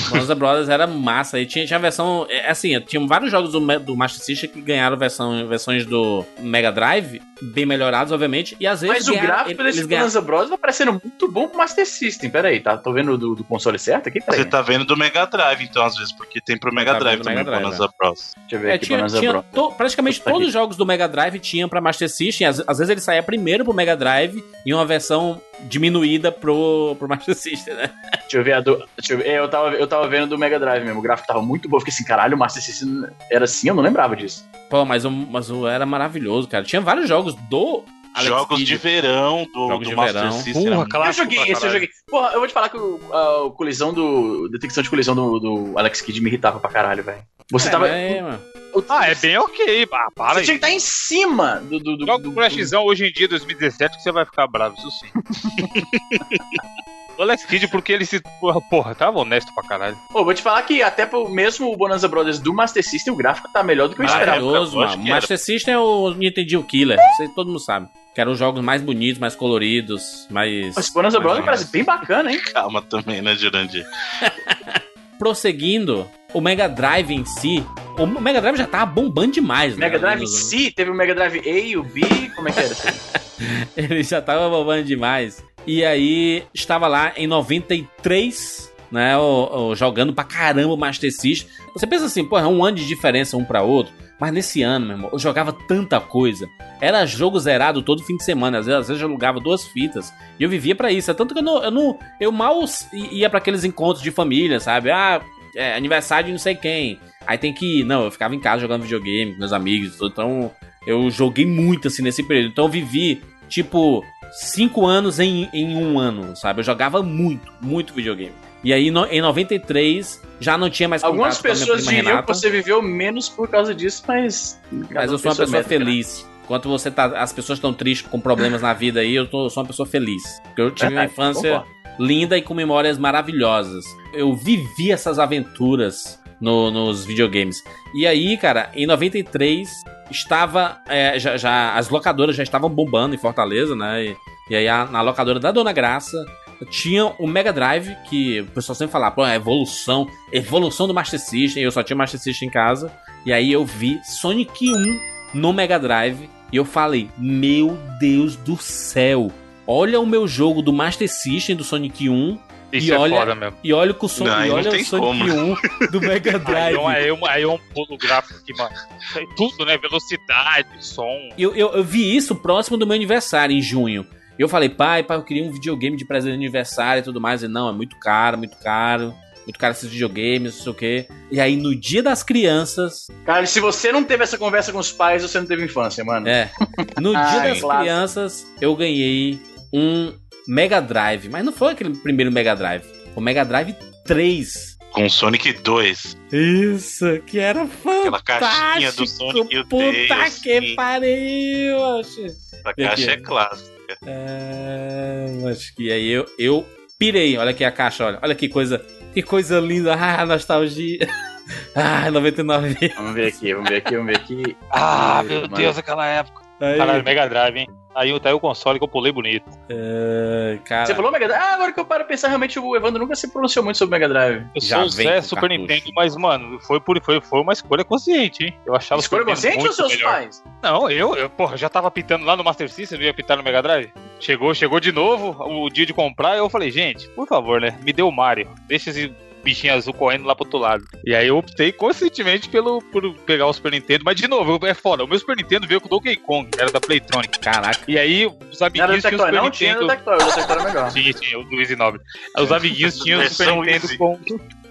Bonanza 0.09 0.35
Brothers 0.35 0.69
era 0.69 0.85
massa. 0.85 1.39
E 1.39 1.45
tinha, 1.45 1.65
tinha 1.65 1.77
a 1.77 1.81
versão. 1.81 2.27
é, 2.29 2.49
Assim, 2.49 2.79
tinha 2.81 3.03
vários 3.07 3.31
jogos 3.31 3.51
do, 3.51 3.59
do 3.79 3.95
Master 3.95 4.23
System 4.23 4.49
que 4.49 4.61
ganharam 4.61 4.95
versão, 4.97 5.47
versões 5.47 5.85
do 5.85 6.23
Mega 6.39 6.71
Drive, 6.71 7.19
bem 7.41 7.65
melhorados, 7.65 8.11
obviamente. 8.11 8.55
E 8.59 8.67
às 8.67 8.81
vezes. 8.81 8.95
Mas 8.97 9.07
o 9.07 9.11
ganharam- 9.11 9.27
gráfico 9.29 9.61
eles 9.61 9.75
desse. 9.75 9.87
Bonanza 9.87 10.21
Brothers 10.21 10.49
tá 10.49 10.57
parecendo 10.57 10.91
muito 10.93 11.31
bom 11.31 11.47
pro 11.47 11.57
Master 11.57 11.85
System. 11.85 12.29
Pera 12.29 12.49
aí, 12.49 12.59
tá? 12.59 12.77
Tô 12.77 12.91
vendo 12.93 13.17
do, 13.17 13.35
do 13.35 13.43
console 13.43 13.77
certo 13.79 14.09
aqui? 14.09 14.19
Pera 14.19 14.33
Você 14.37 14.43
aí. 14.43 14.49
tá 14.49 14.61
vendo 14.61 14.85
do 14.85 14.95
Mega 14.97 15.25
Drive, 15.25 15.63
então, 15.63 15.83
às 15.83 15.95
vezes, 15.95 16.11
porque 16.11 16.39
tem 16.41 16.57
pro 16.57 16.73
Mega 16.73 16.93
Tá 16.93 16.99
Drive 16.99 17.19
também, 17.21 17.37
Mega 17.37 17.49
Drive, 17.51 17.63
Bonanza 17.63 17.89
Bros. 17.99 18.33
Deixa 18.41 18.55
eu 18.55 18.59
ver 18.59 18.69
É, 18.69 18.73
aqui, 18.73 18.85
tinha, 18.85 19.05
tinha 19.07 19.31
Brothers. 19.31 19.53
to- 19.53 19.71
praticamente 19.73 20.21
todos 20.21 20.47
os 20.47 20.53
jogos 20.53 20.75
do 20.77 20.85
Mega 20.85 21.07
Drive 21.07 21.39
tinham 21.39 21.69
pra 21.69 21.79
Master 21.81 22.09
System. 22.09 22.47
Às, 22.47 22.59
às 22.67 22.77
vezes 22.77 22.89
ele 22.89 23.01
saía 23.01 23.23
primeiro 23.23 23.63
pro 23.63 23.73
Mega 23.73 23.95
Drive 23.95 24.43
e 24.65 24.73
uma 24.73 24.85
versão 24.85 25.41
diminuída 25.63 26.31
pro, 26.31 26.95
pro 26.97 27.07
Master 27.09 27.35
System, 27.35 27.73
né? 27.75 27.89
Deixa 28.21 28.37
eu 28.37 28.43
ver 28.43 28.53
a 28.53 28.61
do. 28.61 28.77
Deixa 28.97 29.13
eu 29.13 29.17
ver. 29.17 29.27
É, 29.27 29.39
eu 29.39 29.47
tava, 29.49 29.69
eu 29.73 29.87
tava 29.87 30.07
vendo 30.07 30.27
do 30.27 30.37
Mega 30.37 30.59
Drive 30.59 30.83
mesmo. 30.83 30.99
O 30.99 31.03
gráfico 31.03 31.27
tava 31.27 31.41
muito 31.41 31.67
bom. 31.67 31.77
Eu 31.77 31.81
fiquei 31.81 31.93
assim, 31.93 32.03
caralho, 32.03 32.35
o 32.35 32.39
Master 32.39 32.61
System 32.63 33.05
era 33.31 33.45
assim, 33.45 33.67
eu 33.69 33.75
não 33.75 33.83
lembrava 33.83 34.15
disso. 34.15 34.47
Pô, 34.69 34.85
mas 34.85 35.05
o, 35.05 35.11
mas 35.11 35.49
o 35.49 35.67
era 35.67 35.85
maravilhoso, 35.85 36.47
cara. 36.47 36.63
Tinha 36.63 36.81
vários 36.81 37.07
jogos 37.07 37.35
do 37.49 37.83
Alex 38.13 38.27
Jogos 38.29 38.57
Kidd. 38.57 38.65
de 38.71 38.75
verão 38.77 39.45
do, 39.53 39.67
Jogos 39.67 39.87
do 39.87 39.89
de 39.91 39.95
Master 39.95 40.13
verão. 40.15 40.31
System. 40.31 40.53
Porra, 40.63 40.75
era 40.81 40.85
clássico 40.89 41.27
eu 41.27 41.31
joguei 41.37 41.51
esse, 41.53 41.65
eu 41.65 41.71
joguei. 41.71 41.89
Porra, 42.07 42.29
eu 42.33 42.39
vou 42.39 42.47
te 42.47 42.53
falar 42.53 42.69
que 42.69 42.77
o, 42.77 42.99
a, 43.11 43.43
o 43.43 43.51
colisão 43.51 43.93
do. 43.93 44.47
Detecção 44.49 44.83
de 44.83 44.89
colisão 44.89 45.15
do, 45.15 45.39
do 45.39 45.77
Alex 45.77 46.01
Kidd 46.01 46.19
me 46.21 46.27
irritava 46.29 46.59
pra 46.59 46.69
caralho, 46.69 47.03
velho. 47.03 47.19
Você 47.51 47.67
É, 47.67 47.71
tava. 47.71 47.87
mas, 47.87 48.21
mano. 48.21 48.39
Ah, 48.87 49.07
é 49.07 49.15
bem 49.15 49.37
ok. 49.37 49.87
Ah, 49.91 50.09
para 50.13 50.33
Você 50.33 50.39
aí. 50.39 50.45
tinha 50.45 50.59
que 50.59 50.65
estar 50.65 50.75
em 50.75 50.79
cima 50.79 51.55
do. 51.61 51.79
do, 51.79 51.97
do, 51.97 52.05
Joga 52.05 52.31
Flashzão 52.31 52.85
hoje 52.85 53.07
em 53.07 53.11
dia, 53.11 53.27
2017, 53.27 53.97
que 53.97 54.03
você 54.03 54.11
vai 54.11 54.25
ficar 54.25 54.47
bravo, 54.47 54.75
isso 54.77 54.91
sim. 54.91 55.07
o 57.17 57.21
Alex 57.21 57.45
Kidd, 57.45 57.67
porque 57.67 57.91
ele 57.91 58.05
se. 58.05 58.21
Porra, 58.69 58.95
tava 58.95 59.19
honesto 59.19 59.53
pra 59.53 59.63
caralho. 59.63 59.97
Pô, 60.11 60.23
vou 60.23 60.33
te 60.33 60.41
falar 60.41 60.61
que 60.63 60.81
até 60.81 61.05
pro 61.05 61.29
mesmo 61.29 61.71
o 61.71 61.75
Bonanza 61.75 62.07
Brothers 62.07 62.39
do 62.39 62.53
Master 62.53 62.83
System, 62.83 63.13
o 63.13 63.15
gráfico 63.15 63.49
tá 63.51 63.61
melhor 63.61 63.89
do 63.89 63.95
que 63.95 64.01
eu 64.01 64.05
esperava. 64.05 64.39
Maravilhoso, 64.39 64.77
eu 64.77 64.83
acho 64.83 64.97
mano. 64.97 65.09
Master 65.09 65.37
System 65.37 65.73
é 65.73 65.79
o 65.79 66.13
Nintendo 66.13 66.63
Killer. 66.63 66.97
Isso 67.13 67.23
aí 67.23 67.29
todo 67.29 67.47
mundo 67.47 67.59
sabe. 67.59 67.89
Que 68.15 68.21
eram 68.21 68.31
os 68.31 68.39
jogos 68.39 68.63
mais 68.63 68.81
bonitos, 68.81 69.19
mais 69.19 69.35
coloridos, 69.35 70.27
mais. 70.29 70.77
Esse 70.77 70.93
Bonanza 70.93 71.19
mais 71.19 71.25
Brothers 71.25 71.45
parece 71.45 71.71
bem 71.71 71.83
bacana, 71.83 72.31
hein? 72.31 72.39
Calma 72.53 72.81
também, 72.81 73.21
né, 73.21 73.35
Jurandir? 73.35 73.85
Prosseguindo, 75.19 76.09
o 76.33 76.41
Mega 76.41 76.67
Drive 76.67 77.11
em 77.13 77.25
si. 77.25 77.63
O 77.97 78.05
Mega 78.05 78.39
Drive 78.41 78.57
já 78.57 78.67
tava 78.67 78.85
bombando 78.85 79.33
demais, 79.33 79.75
né? 79.75 79.85
Mega 79.85 79.99
Drive 79.99 80.21
Nos- 80.21 80.43
C, 80.49 80.71
teve 80.71 80.89
o 80.89 80.93
Mega 80.93 81.13
Drive 81.15 81.39
A 81.45 81.49
e 81.59 81.75
o 81.77 81.83
B, 81.83 82.01
como 82.35 82.47
é 82.49 82.51
que 82.51 82.59
era? 82.59 82.75
Ele 83.75 84.03
já 84.03 84.21
tava 84.21 84.49
bombando 84.49 84.83
demais. 84.83 85.43
E 85.67 85.83
aí, 85.83 86.43
estava 86.53 86.87
lá 86.87 87.11
em 87.17 87.27
93, 87.27 88.73
né? 88.91 89.17
O, 89.17 89.69
o- 89.69 89.75
jogando 89.75 90.13
pra 90.13 90.23
caramba 90.23 90.73
o 90.73 90.77
Master 90.77 91.11
System. 91.11 91.49
Você 91.73 91.85
pensa 91.87 92.05
assim, 92.05 92.23
porra, 92.25 92.43
é 92.43 92.47
um 92.47 92.63
ano 92.63 92.77
de 92.77 92.87
diferença 92.87 93.37
um 93.37 93.43
pra 93.43 93.61
outro. 93.61 93.93
Mas 94.19 94.33
nesse 94.33 94.61
ano, 94.61 94.85
meu 94.85 94.95
irmão, 94.97 95.09
eu 95.13 95.19
jogava 95.19 95.53
tanta 95.53 95.99
coisa. 96.01 96.45
Era 96.81 97.05
jogo 97.05 97.39
zerado 97.39 97.81
todo 97.81 98.03
fim 98.03 98.17
de 98.17 98.23
semana. 98.25 98.59
Às 98.59 98.65
vezes, 98.65 98.81
às 98.81 98.87
vezes 98.89 99.01
eu 99.01 99.07
alugava 99.07 99.39
duas 99.39 99.65
fitas. 99.65 100.13
E 100.37 100.43
eu 100.43 100.49
vivia 100.49 100.75
pra 100.75 100.91
isso. 100.91 101.09
É 101.09 101.13
tanto 101.13 101.33
que 101.33 101.39
eu 101.39 101.43
não. 101.43 101.63
Eu, 101.63 101.71
não, 101.71 101.99
eu 102.19 102.31
mal 102.31 102.59
ia 102.93 103.29
pra 103.29 103.39
aqueles 103.39 103.63
encontros 103.63 104.03
de 104.03 104.11
família, 104.11 104.59
sabe? 104.59 104.91
Ah, 104.91 105.21
é, 105.55 105.75
aniversário 105.75 106.27
de 106.27 106.31
não 106.31 106.39
sei 106.39 106.55
quem. 106.55 106.99
Aí 107.25 107.37
tem 107.37 107.53
que 107.53 107.79
ir. 107.79 107.83
Não, 107.83 108.03
eu 108.05 108.11
ficava 108.11 108.35
em 108.35 108.39
casa 108.39 108.61
jogando 108.61 108.83
videogame 108.83 109.33
com 109.33 109.39
meus 109.39 109.53
amigos 109.53 109.95
tudo. 109.97 110.11
Então, 110.11 110.51
eu 110.87 111.09
joguei 111.11 111.45
muito 111.45 111.87
assim 111.87 112.01
nesse 112.01 112.23
período. 112.23 112.51
Então 112.51 112.65
eu 112.65 112.69
vivi, 112.69 113.21
tipo, 113.47 114.03
cinco 114.31 114.85
anos 114.85 115.19
em, 115.19 115.49
em 115.53 115.75
um 115.75 115.99
ano, 115.99 116.35
sabe? 116.35 116.59
Eu 116.61 116.63
jogava 116.63 117.01
muito, 117.03 117.51
muito 117.61 117.93
videogame. 117.93 118.33
E 118.63 118.73
aí 118.73 118.91
no- 118.91 119.05
em 119.05 119.21
93 119.21 120.21
já 120.39 120.57
não 120.57 120.69
tinha 120.69 120.89
mais 120.89 121.03
Algumas 121.03 121.39
pessoas 121.41 121.85
diriam 121.85 122.05
Renata, 122.05 122.23
que 122.33 122.37
você 122.37 122.49
viveu 122.49 122.81
menos 122.81 123.29
por 123.29 123.47
causa 123.47 123.73
disso, 123.73 124.03
mas. 124.07 124.59
Mas 124.93 125.11
eu 125.11 125.17
sou 125.17 125.31
uma 125.31 125.37
pessoa 125.37 125.59
métrica, 125.59 125.79
né? 125.79 125.85
feliz. 125.85 126.27
Enquanto 126.43 126.67
você 126.67 126.89
tá. 126.91 127.05
As 127.21 127.31
pessoas 127.31 127.57
estão 127.57 127.73
tristes 127.73 128.09
com 128.09 128.19
problemas 128.19 128.61
na 128.61 128.73
vida 128.73 128.99
aí, 129.01 129.15
eu 129.15 129.27
tô, 129.27 129.49
sou 129.49 129.61
uma 129.63 129.67
pessoa 129.67 129.87
feliz. 129.87 130.21
Porque 130.43 130.61
eu 130.61 130.71
tive 130.71 130.91
uma 130.93 131.05
infância. 131.05 131.63
Linda 131.99 132.37
e 132.37 132.41
com 132.41 132.53
memórias 132.53 132.97
maravilhosas. 132.97 133.83
Eu 134.13 134.33
vivi 134.35 134.91
essas 134.91 135.19
aventuras 135.19 136.19
no- 136.39 136.71
nos 136.71 137.05
videogames. 137.05 137.57
E 137.93 138.07
aí, 138.07 138.37
cara, 138.37 138.71
em 138.73 138.85
93 138.87 139.69
estava. 140.09 140.77
é, 140.87 141.19
já, 141.19 141.37
já- 141.37 141.75
as 141.75 141.89
locadoras 141.89 142.35
já 142.35 142.43
estavam 142.43 142.69
bombando 142.69 143.13
em 143.13 143.17
Fortaleza, 143.17 143.75
né? 143.75 144.05
E, 144.05 144.15
e 144.49 144.55
aí 144.55 144.67
a- 144.67 144.85
na 144.85 145.01
locadora 145.01 145.39
da 145.39 145.51
Dona 145.51 145.71
Graça 145.73 146.25
tinha 146.71 147.05
o 147.19 147.27
Mega 147.27 147.53
Drive, 147.53 147.95
que 148.09 148.41
o 148.41 148.45
pessoal 148.47 148.75
sempre 148.75 148.91
falava, 148.91 149.15
pô, 149.15 149.25
é 149.25 149.35
evolução, 149.35 150.07
evolução 150.31 150.87
do 150.87 150.93
Master 150.93 151.19
System. 151.19 151.63
Eu 151.63 151.71
só 151.71 151.83
tinha 151.83 151.95
Master 151.95 152.19
System 152.19 152.47
em 152.47 152.51
casa. 152.51 152.91
E 153.25 153.31
aí 153.33 153.51
eu 153.51 153.65
vi 153.65 153.99
Sonic 154.03 154.69
1 154.69 154.99
no 155.33 155.53
Mega 155.53 155.77
Drive. 155.79 156.29
E 156.51 156.57
eu 156.57 156.65
falei, 156.65 157.09
meu 157.17 157.77
Deus 157.99 158.35
do 158.35 158.57
céu. 158.57 159.31
Olha 159.71 159.99
o 159.99 160.05
meu 160.05 160.27
jogo 160.27 160.61
do 160.63 160.73
Master 160.73 161.07
System 161.07 161.55
do 161.55 161.63
Sonic 161.63 162.09
1 162.09 162.39
Isso 162.73 162.87
E 162.87 162.91
é 162.91 162.97
olha- 162.97 163.17
foda 163.17 163.35
mesmo. 163.35 163.57
e 163.63 163.71
olha 163.71 163.93
com 163.93 164.05
o 164.07 164.09
Sonic, 164.09 164.35
Não, 164.35 164.45
e 164.45 164.49
olha 164.49 164.69
o 164.69 164.83
Sonic 164.85 164.89
como. 164.89 165.23
1 165.23 165.55
do 165.91 166.01
Mega 166.01 166.37
Drive. 166.39 166.75
é, 166.77 166.85
aí, 166.87 167.07
é 167.07 167.13
um, 167.13 167.25
aí 167.27 167.43
é 167.43 167.47
um 167.47 167.57
pulo 167.73 167.95
gráfico 167.97 168.43
que, 168.43 168.51
mano. 168.53 168.73
tem 169.13 169.27
Tudo, 169.35 169.65
né? 169.65 169.77
Velocidade, 169.77 170.67
som. 170.79 171.29
Eu, 171.37 171.55
eu, 171.55 171.69
eu 171.73 171.83
vi 171.83 172.15
isso 172.15 172.35
próximo 172.35 172.77
do 172.77 172.87
meu 172.87 172.95
aniversário, 172.95 173.55
em 173.55 173.61
junho. 173.61 174.05
Eu 174.39 174.47
falei, 174.49 174.69
pai, 174.69 175.03
pai, 175.03 175.17
eu 175.17 175.23
queria 175.23 175.43
um 175.43 175.51
videogame 175.51 175.97
de 175.97 176.05
presente 176.05 176.31
de 176.31 176.37
aniversário 176.37 177.01
e 177.01 177.03
tudo 177.03 177.19
mais. 177.21 177.43
Ele, 177.43 177.51
não, 177.53 177.69
é 177.69 177.73
muito 177.73 177.95
caro, 177.97 178.37
muito 178.37 178.55
caro. 178.57 179.13
muito 179.45 179.59
caro 179.59 179.73
esses 179.73 179.89
videogames, 179.89 180.55
não 180.57 180.63
sei 180.63 180.71
o 180.71 180.75
quê. 180.75 181.07
E 181.31 181.39
aí, 181.41 181.55
no 181.57 181.75
dia 181.75 182.01
das 182.03 182.23
crianças, 182.23 183.07
Cara, 183.25 183.45
se 183.45 183.59
você 183.59 183.91
não 183.91 184.03
teve 184.03 184.23
essa 184.23 184.37
conversa 184.37 184.71
com 184.71 184.77
os 184.79 184.91
pais, 184.91 185.23
você 185.23 185.39
não 185.39 185.45
teve 185.47 185.65
infância, 185.65 186.03
mano. 186.05 186.27
é, 186.27 186.49
no 187.01 187.11
dia 187.11 187.19
Ai, 187.19 187.49
das 187.49 187.61
claro. 187.61 187.79
crianças, 187.81 188.47
eu 188.61 188.75
ganhei 188.75 189.39
um 189.73 190.13
Mega 190.47 190.79
Drive. 190.81 191.29
Mas 191.29 191.43
não 191.43 191.51
foi 191.53 191.73
aquele 191.73 191.95
primeiro 191.95 192.31
Mega 192.31 192.55
Drive. 192.55 192.83
O 193.15 193.21
Mega 193.21 193.43
Drive 193.43 193.75
3. 194.05 194.77
Com 194.91 195.07
Sonic 195.07 195.53
2. 195.53 196.17
Isso, 196.31 197.05
que 197.27 197.37
era 197.39 197.61
Aquela 197.63 198.21
caixinha 198.21 198.91
do 198.91 199.05
fantástico. 199.05 199.31
Sonic 199.31 199.55
e 199.55 199.59
o 199.59 199.65
Puta 199.67 200.07
Tails, 200.07 200.39
que 200.39 200.61
sim. 200.61 200.75
pariu, 200.75 201.85
acho. 201.99 202.25
A 202.65 202.73
caixa 202.73 203.11
é 203.11 203.17
clássica. 203.17 203.79
É, 204.05 205.25
acho 205.51 205.75
que 205.75 205.91
aí 205.91 206.09
eu, 206.09 206.25
eu 206.37 206.65
pirei. 206.97 207.37
Olha 207.37 207.51
aqui 207.51 207.63
a 207.63 207.71
caixa, 207.71 208.05
olha. 208.05 208.19
Olha 208.21 208.33
que 208.35 208.49
coisa, 208.49 208.83
que 209.13 209.21
coisa 209.21 209.59
linda. 209.59 209.93
Ah, 209.99 210.25
nostalgia. 210.25 211.07
Ah, 211.75 212.11
99 212.11 212.91
Vamos 212.95 213.13
ver 213.15 213.27
aqui, 213.27 213.53
vamos 213.55 213.69
ver 213.69 213.77
aqui, 213.77 213.95
vamos 213.97 214.11
ver 214.11 214.17
aqui. 214.17 214.57
Ah, 214.71 215.23
Meu 215.25 215.39
meu 215.39 215.47
Deus, 215.47 215.77
aquela 215.79 216.05
época. 216.05 216.43
Aí, 216.61 216.77
Caralho, 216.77 217.03
Mega 217.03 217.27
Drive, 217.27 217.57
hein? 217.57 217.67
Aí 217.99 218.17
tá 218.19 218.29
aí 218.29 218.33
o 218.35 218.39
console 218.39 218.79
que 218.79 218.83
eu 218.85 218.87
pulei 218.87 219.11
bonito. 219.11 219.43
é, 219.69 220.57
cara, 220.63 220.85
Você 220.85 220.95
falou 220.95 221.11
Mega 221.11 221.27
Drive? 221.27 221.41
Ah, 221.41 221.53
agora 221.55 221.71
que 221.73 221.79
eu 221.79 221.85
paro 221.85 222.03
pra 222.05 222.09
pensar, 222.09 222.29
realmente 222.29 222.57
o 222.57 222.75
Evandro 222.75 223.01
nunca 223.01 223.13
se 223.13 223.27
pronunciou 223.31 223.63
muito 223.65 223.77
sobre 223.77 223.91
Mega 223.99 224.07
Drive. 224.07 224.45
Eu 224.55 224.61
Já 224.61 224.79
sou 224.79 224.89
Zé 224.89 225.21
Super 225.21 225.41
cartucho. 225.49 225.61
Nintendo, 225.61 225.91
mas, 225.95 226.15
mano, 226.15 226.59
foi, 226.61 226.79
por, 226.79 227.01
foi, 227.03 227.19
foi 227.19 227.41
uma 227.41 227.51
escolha 227.53 227.83
consciente, 227.83 228.45
hein? 228.45 228.55
Eu 228.65 228.75
achava 228.75 229.01
Escolha 229.01 229.25
consciente 229.25 229.67
ou 229.67 229.73
seus 229.73 229.89
melhor. 229.95 230.13
pais? 230.13 230.43
Não, 230.63 230.89
eu, 230.89 231.15
eu, 231.15 231.29
porra, 231.29 231.57
já 231.57 231.67
tava 231.67 231.91
pitando 231.91 232.25
lá 232.25 232.37
no 232.37 232.43
Master 232.43 232.69
System, 232.69 232.97
não 232.99 233.05
ia 233.05 233.13
pitar 233.13 233.35
no 233.35 233.43
Mega 233.43 233.61
Drive. 233.61 233.91
Chegou, 234.19 234.53
chegou 234.53 234.79
de 234.79 234.91
novo, 234.91 235.35
o 235.43 235.69
dia 235.69 235.85
de 235.85 235.93
comprar, 235.93 236.37
eu 236.37 236.49
falei, 236.49 236.71
gente, 236.71 237.07
por 237.09 237.27
favor, 237.27 237.59
né? 237.59 237.77
Me 237.83 237.91
dê 237.91 238.01
o 238.01 238.11
Mario. 238.11 238.49
Deixa 238.67 238.89
esse 238.89 239.13
bichinho 239.43 239.73
azul 239.73 239.93
correndo 239.93 240.25
lá 240.25 240.35
pro 240.35 240.45
outro 240.45 240.59
lado. 240.59 240.85
E 241.05 241.15
aí 241.15 241.27
eu 241.27 241.37
optei 241.37 241.71
conscientemente 241.71 242.49
pelo, 242.49 242.81
por 242.81 243.13
pegar 243.25 243.47
o 243.47 243.53
Super 243.53 243.71
Nintendo, 243.71 244.03
mas 244.05 244.15
de 244.15 244.27
novo, 244.27 244.65
é 244.65 244.73
foda. 244.73 245.03
O 245.03 245.07
meu 245.07 245.19
Super 245.19 245.37
Nintendo 245.37 245.67
veio 245.67 245.81
com 245.81 245.87
o 245.87 245.89
Donkey 245.89 246.15
Kong, 246.15 246.49
era 246.57 246.71
da 246.71 246.79
Playtronic. 246.79 247.39
caraca. 247.39 247.79
E 247.87 247.97
aí 247.97 248.25
os 248.25 248.61
amiguinhos 248.61 249.03
tinham 249.03 249.15
o 249.15 249.25
Super 249.25 249.33
não 249.33 249.51
tinha 249.51 249.75
do 249.75 249.81
Nintendo. 249.81 249.97
Tectoy, 249.97 250.15
o 250.15 250.17
do 250.17 250.33
Tectoy 250.33 250.55
era 250.55 250.63
melhor. 250.63 250.91
Tinha, 250.99 251.13
tinha, 251.13 251.39
o 251.39 251.43
do 251.43 251.55
Easy 251.59 251.75
Nobre. 251.75 252.01
Os 252.37 252.51
amiguinhos 252.51 252.97
tinham 252.99 253.21
o 253.21 253.29
Super 253.29 253.55
Nintendo 253.55 253.85
Easy. 253.85 253.97
com, 253.97 254.19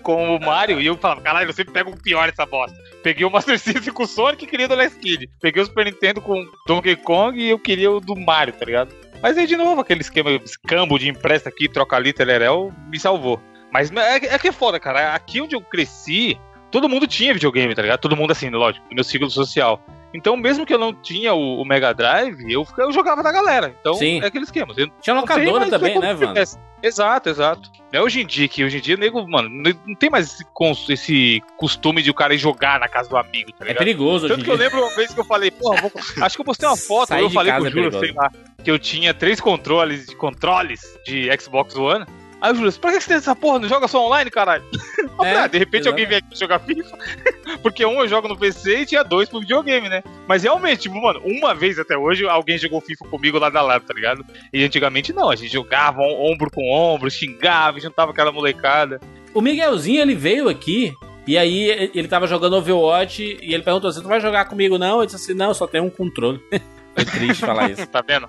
com 0.03 0.37
o 0.37 0.41
Mario 0.41 0.81
e 0.81 0.87
eu 0.87 0.97
falava, 0.97 1.21
caralho, 1.21 1.49
eu 1.49 1.53
sempre 1.53 1.73
pego 1.73 1.91
o 1.91 2.03
pior 2.03 2.29
essa 2.29 2.45
bosta. 2.45 2.77
Peguei 3.03 3.25
o 3.25 3.31
Master 3.31 3.59
System 3.61 3.93
com 3.93 4.03
o 4.03 4.07
Sonic 4.07 4.45
e 4.45 4.49
queria 4.49 4.69
do 4.69 4.75
Last 4.75 4.99
Kid. 4.99 5.31
Peguei 5.41 5.63
o 5.63 5.67
Super 5.67 5.85
Nintendo 5.85 6.21
com 6.21 6.45
Donkey 6.67 6.97
Kong 6.97 7.41
e 7.41 7.51
eu 7.51 7.59
queria 7.59 7.91
o 7.91 8.01
do 8.01 8.17
Mario, 8.17 8.53
tá 8.53 8.65
ligado? 8.65 8.95
Mas 9.23 9.37
aí, 9.37 9.47
de 9.47 9.57
novo, 9.57 9.81
aquele 9.81 10.01
esquema, 10.01 10.31
escambo 10.45 10.99
de 10.99 11.09
empresta 11.09 11.49
aqui, 11.49 11.69
troca 11.69 11.97
ali, 11.97 12.13
telerel, 12.13 12.73
me 12.89 12.99
salvou. 13.01 13.41
Mas 13.73 13.91
é, 13.91 14.17
é 14.35 14.39
que 14.39 14.49
é 14.49 14.53
foda, 14.53 14.79
cara. 14.81 15.15
Aqui 15.15 15.41
onde 15.41 15.55
eu 15.55 15.61
cresci, 15.61 16.39
todo 16.71 16.89
mundo 16.89 17.07
tinha 17.07 17.35
videogame, 17.35 17.75
tá 17.75 17.83
ligado? 17.83 18.01
Todo 18.01 18.17
mundo 18.17 18.31
assim, 18.33 18.49
lógico, 18.51 18.85
no 18.91 18.95
meu 18.95 19.05
ciclo 19.05 19.31
social. 19.31 19.81
Então, 20.15 20.39
mesmo 20.39 20.65
que 20.65 20.73
eu 20.73 20.79
não 20.79 20.95
tinha 20.95 21.35
o, 21.35 21.61
o 21.61 21.65
Mega 21.67 21.93
Drive, 21.93 22.41
eu, 22.51 22.67
eu 22.79 22.91
jogava 22.93 23.23
da 23.23 23.31
galera. 23.31 23.75
Então, 23.79 23.93
Sim. 23.95 24.23
é 24.23 24.27
aquele 24.27 24.45
esquema. 24.45 24.73
Eu 24.75 24.89
Tinha 25.03 25.15
locadora 25.15 25.59
mais, 25.61 25.71
também, 25.71 25.97
é 25.97 26.01
né, 26.01 26.15
Vando? 26.15 26.41
Exato, 26.83 27.29
exato. 27.29 27.71
É 27.93 28.01
hoje 28.01 28.23
em 28.23 28.27
dia 28.27 28.47
que 28.49 28.65
hoje 28.65 28.79
em 28.79 28.81
dia, 28.81 28.97
nego, 28.97 29.27
mano, 29.29 29.49
não 29.85 29.95
tem 29.97 30.09
mais 30.09 30.27
esse, 30.33 30.45
esse 30.93 31.43
costume 31.59 32.01
de 32.03 32.11
o 32.11 32.15
cara 32.15 32.33
ir 32.35 32.39
jogar 32.39 32.79
na 32.81 32.89
casa 32.89 33.09
do 33.11 33.17
amigo, 33.19 33.51
tá 33.53 33.65
É 33.65 33.69
ligado? 33.69 33.79
perigoso 33.79 34.25
hoje 34.27 34.35
Tanto 34.35 34.45
que 34.45 34.51
eu 34.51 34.57
dia. 34.57 34.67
lembro 34.67 34.81
uma 34.87 34.95
vez 34.97 35.13
que 35.13 35.19
eu 35.21 35.25
falei, 35.25 35.51
porra, 35.51 35.81
vou- 35.83 35.91
acho 36.23 36.37
que 36.37 36.41
eu 36.41 36.45
postei 36.45 36.69
uma 36.69 36.77
foto, 36.79 37.13
eu 37.15 37.29
falei 37.31 37.53
com 37.53 37.63
o 37.63 37.67
é 37.67 37.71
Júlio, 37.71 37.91
perigoso. 37.91 38.01
sei 38.07 38.15
lá, 38.15 38.31
que 38.65 38.71
eu 38.71 38.79
tinha 38.79 39.13
três 39.13 39.41
controles, 39.41 40.07
de 40.07 40.15
controles 40.17 40.81
de 41.05 41.29
Xbox 41.39 41.75
One. 41.77 42.07
Aí 42.41 42.53
o 42.53 42.55
Júlio, 42.55 42.73
pra 42.75 42.93
que 42.93 43.01
você 43.01 43.09
tem 43.09 43.17
essa 43.17 43.35
porra? 43.35 43.59
Não 43.59 43.69
joga 43.69 43.89
só 43.89 44.05
online, 44.07 44.31
caralho? 44.31 44.65
Eu 45.19 45.25
É, 45.25 45.37
ah, 45.41 45.47
de 45.49 45.59
repente 45.59 45.89
alguém 45.89 46.07
vem 46.07 46.19
aqui 46.19 46.39
jogar 46.39 46.61
FIFA. 46.61 46.97
Porque 47.63 47.85
um 47.85 48.01
eu 48.01 48.07
jogo 48.07 48.29
no 48.29 48.37
PC 48.39 48.83
e 48.83 48.87
tinha 48.87 49.03
dois 49.03 49.29
pro 49.29 49.41
videogame, 49.41 49.89
né? 49.89 50.03
Mas 50.29 50.45
realmente, 50.45 50.83
tipo, 50.83 50.95
mano, 51.01 51.21
uma 51.25 51.53
vez 51.55 51.77
até 51.79 51.97
hoje 51.99 52.25
alguém 52.29 52.57
jogou 52.57 52.81
FIFA 52.81 53.07
comigo 53.07 53.39
lá 53.39 53.51
da 53.51 53.61
lado, 53.63 53.85
tá 53.85 53.93
ligado? 53.93 54.25
E 54.53 54.63
antigamente 54.63 55.13
não, 55.13 55.29
a 55.29 55.35
gente 55.35 55.53
jogava 55.53 56.01
om- 56.01 56.31
ombro 56.33 56.51
com 56.53 56.71
ombro, 56.73 57.11
xingava, 57.11 57.81
juntava 57.81 58.13
aquela 58.13 58.31
molecada. 58.31 59.01
O 59.35 59.41
Miguelzinho, 59.41 60.01
ele 60.03 60.15
veio 60.15 60.49
aqui. 60.49 60.93
E 61.27 61.37
aí 61.37 61.91
ele 61.95 62.07
tava 62.09 62.27
jogando 62.27 62.57
Overwatch 62.57 63.39
e 63.43 63.53
ele 63.53 63.63
perguntou 63.63 63.91
assim: 63.91 64.01
Tu 64.01 64.09
vai 64.09 64.21
jogar 64.21 64.45
comigo 64.45 64.79
não? 64.79 65.01
Eu 65.01 65.07
disse 65.07 65.17
assim: 65.17 65.35
Não, 65.35 65.53
só 65.53 65.67
tem 65.67 65.81
um 65.81 65.91
controle. 65.91 66.41
Foi 67.05 67.19
triste 67.19 67.41
falar 67.41 67.71
isso. 67.71 67.87
Tá 67.91 68.03
vendo? 68.07 68.29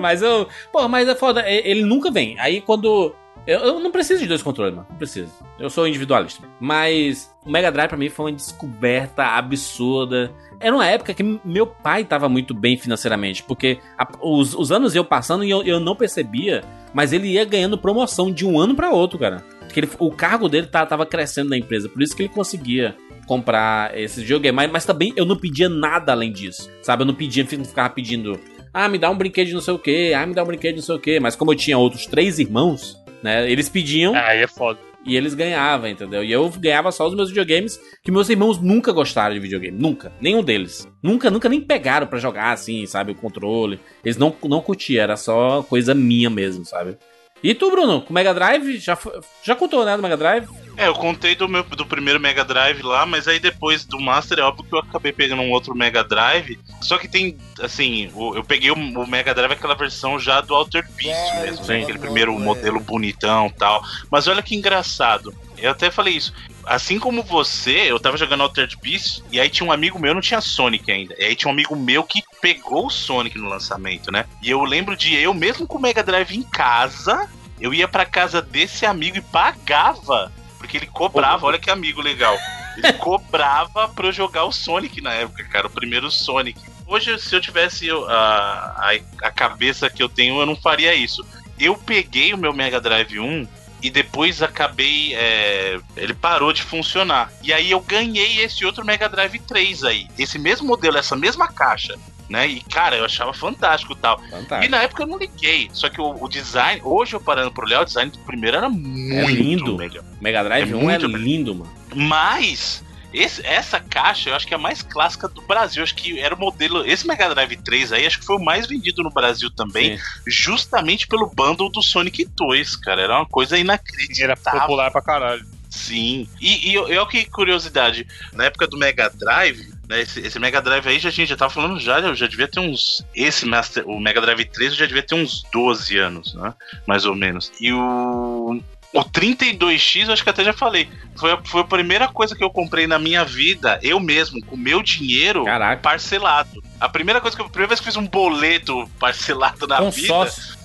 mas 0.00 0.22
eu. 0.22 0.48
Pô, 0.72 0.86
mas 0.88 1.08
é 1.08 1.14
foda. 1.14 1.44
Ele 1.48 1.82
nunca 1.82 2.10
vem. 2.10 2.38
Aí 2.38 2.60
quando. 2.60 3.14
Eu, 3.46 3.60
eu 3.60 3.80
não 3.80 3.90
preciso 3.90 4.20
de 4.22 4.26
dois 4.28 4.42
controles, 4.42 4.74
mano. 4.74 4.86
Não 4.88 4.96
preciso. 4.96 5.30
Eu 5.58 5.68
sou 5.68 5.86
individualista. 5.86 6.42
Mas 6.58 7.30
o 7.44 7.50
Mega 7.50 7.70
Drive 7.70 7.88
pra 7.90 7.98
mim 7.98 8.08
foi 8.08 8.26
uma 8.26 8.32
descoberta 8.36 9.22
absurda. 9.36 10.32
Era 10.60 10.74
uma 10.74 10.86
época 10.86 11.12
que 11.12 11.22
meu 11.44 11.66
pai 11.66 12.04
tava 12.04 12.26
muito 12.28 12.54
bem 12.54 12.76
financeiramente. 12.78 13.42
Porque 13.42 13.78
a- 13.98 14.08
os, 14.22 14.54
os 14.54 14.72
anos 14.72 14.94
iam 14.94 15.04
passando 15.04 15.44
e 15.44 15.50
eu, 15.50 15.62
eu 15.62 15.78
não 15.78 15.94
percebia. 15.94 16.62
Mas 16.94 17.12
ele 17.12 17.28
ia 17.32 17.44
ganhando 17.44 17.76
promoção 17.76 18.32
de 18.32 18.46
um 18.46 18.58
ano 18.58 18.74
pra 18.74 18.90
outro, 18.90 19.18
cara. 19.18 19.44
Porque 19.60 19.80
ele- 19.80 19.90
o 19.98 20.10
cargo 20.10 20.48
dele 20.48 20.66
tá- 20.68 20.86
tava 20.86 21.04
crescendo 21.04 21.50
na 21.50 21.58
empresa. 21.58 21.88
Por 21.88 22.00
isso 22.02 22.16
que 22.16 22.22
ele 22.22 22.28
conseguia 22.32 22.96
comprar 23.26 23.96
esse 23.98 24.20
videogame. 24.20 24.54
Mas, 24.54 24.70
mas 24.70 24.84
também 24.84 25.12
eu 25.16 25.24
não 25.24 25.36
pedia 25.36 25.68
nada 25.68 26.12
além 26.12 26.32
disso. 26.32 26.70
Sabe? 26.82 27.02
Eu 27.02 27.06
não 27.06 27.14
pedia, 27.14 27.46
não 27.56 27.64
ficava 27.64 27.90
pedindo. 27.90 28.38
Ah, 28.72 28.88
me 28.88 28.98
dá 28.98 29.08
um 29.10 29.16
brinquedo 29.16 29.48
de 29.48 29.54
não 29.54 29.60
sei 29.60 29.74
o 29.74 29.78
que. 29.78 30.12
Ah, 30.14 30.26
me 30.26 30.34
dá 30.34 30.42
um 30.42 30.46
brinquedo 30.46 30.74
de 30.74 30.80
não 30.80 30.86
sei 30.86 30.94
o 30.96 31.00
que. 31.00 31.20
Mas 31.20 31.36
como 31.36 31.52
eu 31.52 31.56
tinha 31.56 31.78
outros 31.78 32.06
três 32.06 32.38
irmãos, 32.38 32.98
né? 33.22 33.50
Eles 33.50 33.68
pediam 33.68 34.14
Aí 34.14 34.40
é 34.42 34.48
foda. 34.48 34.78
e 35.06 35.16
eles 35.16 35.32
ganhavam, 35.34 35.88
entendeu? 35.88 36.24
E 36.24 36.32
eu 36.32 36.48
ganhava 36.58 36.90
só 36.90 37.06
os 37.06 37.14
meus 37.14 37.28
videogames, 37.28 37.78
que 38.02 38.10
meus 38.10 38.28
irmãos 38.28 38.60
nunca 38.60 38.90
gostaram 38.90 39.34
de 39.34 39.40
videogame. 39.40 39.78
Nunca. 39.78 40.12
Nenhum 40.20 40.42
deles. 40.42 40.88
Nunca, 41.02 41.30
nunca 41.30 41.48
nem 41.48 41.60
pegaram 41.60 42.06
pra 42.08 42.18
jogar 42.18 42.50
assim, 42.52 42.84
sabe? 42.86 43.12
O 43.12 43.14
controle. 43.14 43.78
Eles 44.04 44.16
não, 44.16 44.34
não 44.44 44.60
curtiam, 44.60 45.02
era 45.02 45.16
só 45.16 45.62
coisa 45.62 45.94
minha 45.94 46.28
mesmo, 46.28 46.64
sabe? 46.64 46.96
E 47.42 47.54
tu, 47.54 47.70
Bruno, 47.70 48.00
com 48.00 48.10
o 48.10 48.14
Mega 48.14 48.32
Drive? 48.34 48.78
Já, 48.78 48.98
já 49.42 49.54
contou, 49.54 49.84
né, 49.84 49.94
do 49.96 50.02
Mega 50.02 50.16
Drive? 50.16 50.48
É, 50.76 50.88
eu 50.88 50.94
contei 50.94 51.36
do 51.36 51.48
meu 51.48 51.62
do 51.62 51.86
primeiro 51.86 52.18
Mega 52.18 52.44
Drive 52.44 52.82
lá, 52.82 53.06
mas 53.06 53.28
aí 53.28 53.38
depois 53.38 53.84
do 53.84 54.00
Master 54.00 54.40
é 54.40 54.42
óbvio 54.42 54.64
que 54.64 54.74
eu 54.74 54.80
acabei 54.80 55.12
pegando 55.12 55.40
um 55.42 55.50
outro 55.52 55.72
Mega 55.74 56.02
Drive. 56.02 56.58
Só 56.80 56.98
que 56.98 57.06
tem, 57.06 57.38
assim, 57.62 58.10
o- 58.12 58.34
eu 58.34 58.42
peguei 58.42 58.72
o, 58.72 58.74
o 58.74 59.06
Mega 59.06 59.32
Drive 59.32 59.52
aquela 59.52 59.74
versão 59.76 60.18
já 60.18 60.40
do 60.40 60.52
Altered 60.52 60.90
Beast 60.96 61.32
mesmo, 61.40 61.64
né? 61.66 61.82
aquele 61.82 61.98
primeiro 61.98 62.36
modelo 62.38 62.80
bonitão, 62.80 63.48
tal. 63.56 63.80
Mas 64.10 64.26
olha 64.26 64.42
que 64.42 64.56
engraçado. 64.56 65.32
Eu 65.56 65.70
até 65.70 65.92
falei 65.92 66.14
isso. 66.16 66.32
Assim 66.66 66.98
como 66.98 67.22
você, 67.22 67.84
eu 67.88 68.00
tava 68.00 68.16
jogando 68.16 68.42
Altered 68.42 68.76
Beast 68.82 69.22
e 69.30 69.38
aí 69.38 69.48
tinha 69.48 69.66
um 69.68 69.72
amigo 69.72 69.98
meu, 70.00 70.12
não 70.12 70.20
tinha 70.20 70.40
Sonic 70.40 70.90
ainda. 70.90 71.14
E 71.16 71.24
aí 71.24 71.36
tinha 71.36 71.48
um 71.48 71.52
amigo 71.52 71.76
meu 71.76 72.02
que 72.02 72.20
pegou 72.42 72.86
o 72.86 72.90
Sonic 72.90 73.38
no 73.38 73.48
lançamento, 73.48 74.10
né? 74.10 74.24
E 74.42 74.50
eu 74.50 74.64
lembro 74.64 74.96
de 74.96 75.14
eu 75.14 75.32
mesmo 75.32 75.68
com 75.68 75.78
o 75.78 75.80
Mega 75.80 76.02
Drive 76.02 76.32
em 76.36 76.42
casa, 76.42 77.28
eu 77.60 77.72
ia 77.72 77.86
pra 77.86 78.04
casa 78.04 78.42
desse 78.42 78.84
amigo 78.84 79.16
e 79.18 79.20
pagava 79.20 80.32
porque 80.64 80.78
ele 80.78 80.86
cobrava, 80.86 81.44
olha 81.46 81.58
que 81.58 81.70
amigo 81.70 82.00
legal. 82.00 82.38
Ele 82.76 82.92
cobrava 82.96 83.86
pra 83.88 84.06
eu 84.06 84.12
jogar 84.12 84.44
o 84.44 84.52
Sonic 84.52 85.00
na 85.02 85.12
época, 85.12 85.44
cara, 85.44 85.66
o 85.66 85.70
primeiro 85.70 86.10
Sonic. 86.10 86.58
Hoje, 86.86 87.18
se 87.18 87.34
eu 87.36 87.40
tivesse 87.40 87.90
a, 87.90 87.94
a, 88.02 89.26
a 89.28 89.30
cabeça 89.30 89.90
que 89.90 90.02
eu 90.02 90.08
tenho, 90.08 90.40
eu 90.40 90.46
não 90.46 90.56
faria 90.56 90.94
isso. 90.94 91.24
Eu 91.60 91.76
peguei 91.76 92.32
o 92.32 92.38
meu 92.38 92.52
Mega 92.52 92.80
Drive 92.80 93.20
1 93.20 93.46
e 93.82 93.90
depois 93.90 94.42
acabei. 94.42 95.14
é, 95.14 95.78
ele 95.96 96.14
parou 96.14 96.52
de 96.52 96.62
funcionar. 96.62 97.30
E 97.42 97.52
aí 97.52 97.70
eu 97.70 97.80
ganhei 97.80 98.40
esse 98.40 98.64
outro 98.64 98.84
Mega 98.84 99.08
Drive 99.08 99.38
3 99.40 99.84
aí. 99.84 100.08
Esse 100.18 100.38
mesmo 100.38 100.66
modelo, 100.66 100.96
essa 100.96 101.14
mesma 101.14 101.46
caixa. 101.46 101.94
Né? 102.28 102.46
E 102.48 102.60
cara, 102.62 102.96
eu 102.96 103.04
achava 103.04 103.34
fantástico 103.34 103.92
e 103.92 103.96
tal. 103.96 104.18
E 104.26 104.30
Fantástico. 104.30 104.70
na 104.70 104.82
época 104.82 105.02
eu 105.02 105.06
não 105.06 105.18
liguei. 105.18 105.68
Só 105.72 105.90
que 105.90 106.00
o, 106.00 106.22
o 106.24 106.28
design, 106.28 106.80
hoje 106.82 107.14
eu 107.14 107.20
parando 107.20 107.50
pro 107.52 107.66
olhar, 107.66 107.82
o 107.82 107.84
design 107.84 108.10
do 108.10 108.18
primeiro 108.20 108.56
era 108.56 108.68
muito 108.70 109.28
lindo. 109.30 109.76
melhor. 109.76 110.02
Mega 110.20 110.42
Drive 110.42 110.72
É 110.72 110.74
1 110.76 110.90
é 110.90 110.96
lindo, 110.98 111.54
mano. 111.54 111.70
Mas 111.94 112.82
esse- 113.12 113.44
essa 113.46 113.78
caixa 113.78 114.30
eu 114.30 114.34
acho 114.34 114.46
que 114.46 114.54
é 114.54 114.56
a 114.56 114.60
mais 114.60 114.80
clássica 114.80 115.28
do 115.28 115.42
Brasil. 115.42 115.82
Acho 115.82 115.94
que 115.94 116.18
era 116.18 116.34
o 116.34 116.38
modelo. 116.38 116.86
Esse 116.86 117.06
Mega 117.06 117.28
Drive 117.34 117.56
3 117.58 117.92
aí, 117.92 118.06
acho 118.06 118.18
que 118.20 118.24
foi 118.24 118.36
o 118.36 118.44
mais 118.44 118.66
vendido 118.66 119.02
no 119.02 119.10
Brasil 119.10 119.50
também, 119.50 119.98
Sim. 119.98 120.04
justamente 120.26 121.06
pelo 121.06 121.26
bundle 121.26 121.70
do 121.70 121.82
Sonic 121.82 122.24
2, 122.34 122.74
cara. 122.76 123.02
Era 123.02 123.16
uma 123.18 123.26
coisa 123.26 123.54
Era 123.56 123.60
inacreditável. 123.60 124.60
popular 124.60 124.90
pra 124.90 125.02
caralho. 125.02 125.44
Sim. 125.68 126.26
E, 126.40 126.70
e 126.70 126.78
olha 126.78 127.04
que 127.06 127.24
curiosidade, 127.26 128.06
na 128.32 128.44
época 128.44 128.66
do 128.66 128.78
Mega 128.78 129.10
Drive, 129.10 129.73
né, 129.88 130.00
esse, 130.00 130.20
esse 130.20 130.38
Mega 130.38 130.60
Drive 130.62 130.86
aí, 130.86 130.98
já, 130.98 131.08
a 131.08 131.12
gente 131.12 131.28
já 131.28 131.36
tava 131.36 131.52
falando 131.52 131.78
já, 131.80 131.98
eu 132.00 132.14
já 132.14 132.26
devia 132.26 132.48
ter 132.48 132.60
uns. 132.60 133.04
Esse 133.14 133.46
Master, 133.46 133.86
o 133.88 133.98
Mega 134.00 134.20
Drive 134.20 134.44
3 134.46 134.72
eu 134.72 134.78
já 134.78 134.86
devia 134.86 135.02
ter 135.02 135.14
uns 135.14 135.42
12 135.52 135.96
anos, 135.98 136.34
né? 136.34 136.54
Mais 136.86 137.04
ou 137.06 137.14
menos. 137.14 137.52
E 137.60 137.72
o. 137.72 138.60
O 138.92 139.00
32X, 139.06 140.06
eu 140.06 140.12
acho 140.12 140.22
que 140.22 140.30
até 140.30 140.44
já 140.44 140.52
falei. 140.52 140.88
Foi, 141.16 141.32
a- 141.32 141.42
foi 141.44 141.62
a 141.62 141.64
primeira 141.64 142.06
coisa 142.06 142.36
que 142.36 142.44
eu 142.44 142.48
comprei 142.50 142.86
na 142.86 142.96
minha 142.96 143.24
vida, 143.24 143.80
eu 143.82 143.98
mesmo, 143.98 144.40
com 144.46 144.56
meu 144.56 144.80
dinheiro 144.84 145.44
Caraca. 145.44 145.82
parcelado. 145.82 146.62
A 146.80 146.88
primeira 146.88 147.20
coisa 147.20 147.36
que 147.36 147.42
eu. 147.42 147.46
A 147.46 147.50
primeira 147.50 147.68
vez 147.70 147.80
que 147.80 147.88
eu 147.88 147.92
fiz 147.92 147.96
um 148.00 148.06
boleto 148.06 148.88
parcelado 149.00 149.66
na 149.66 149.80
vida 149.90 150.06
Consórcio. 150.06 150.56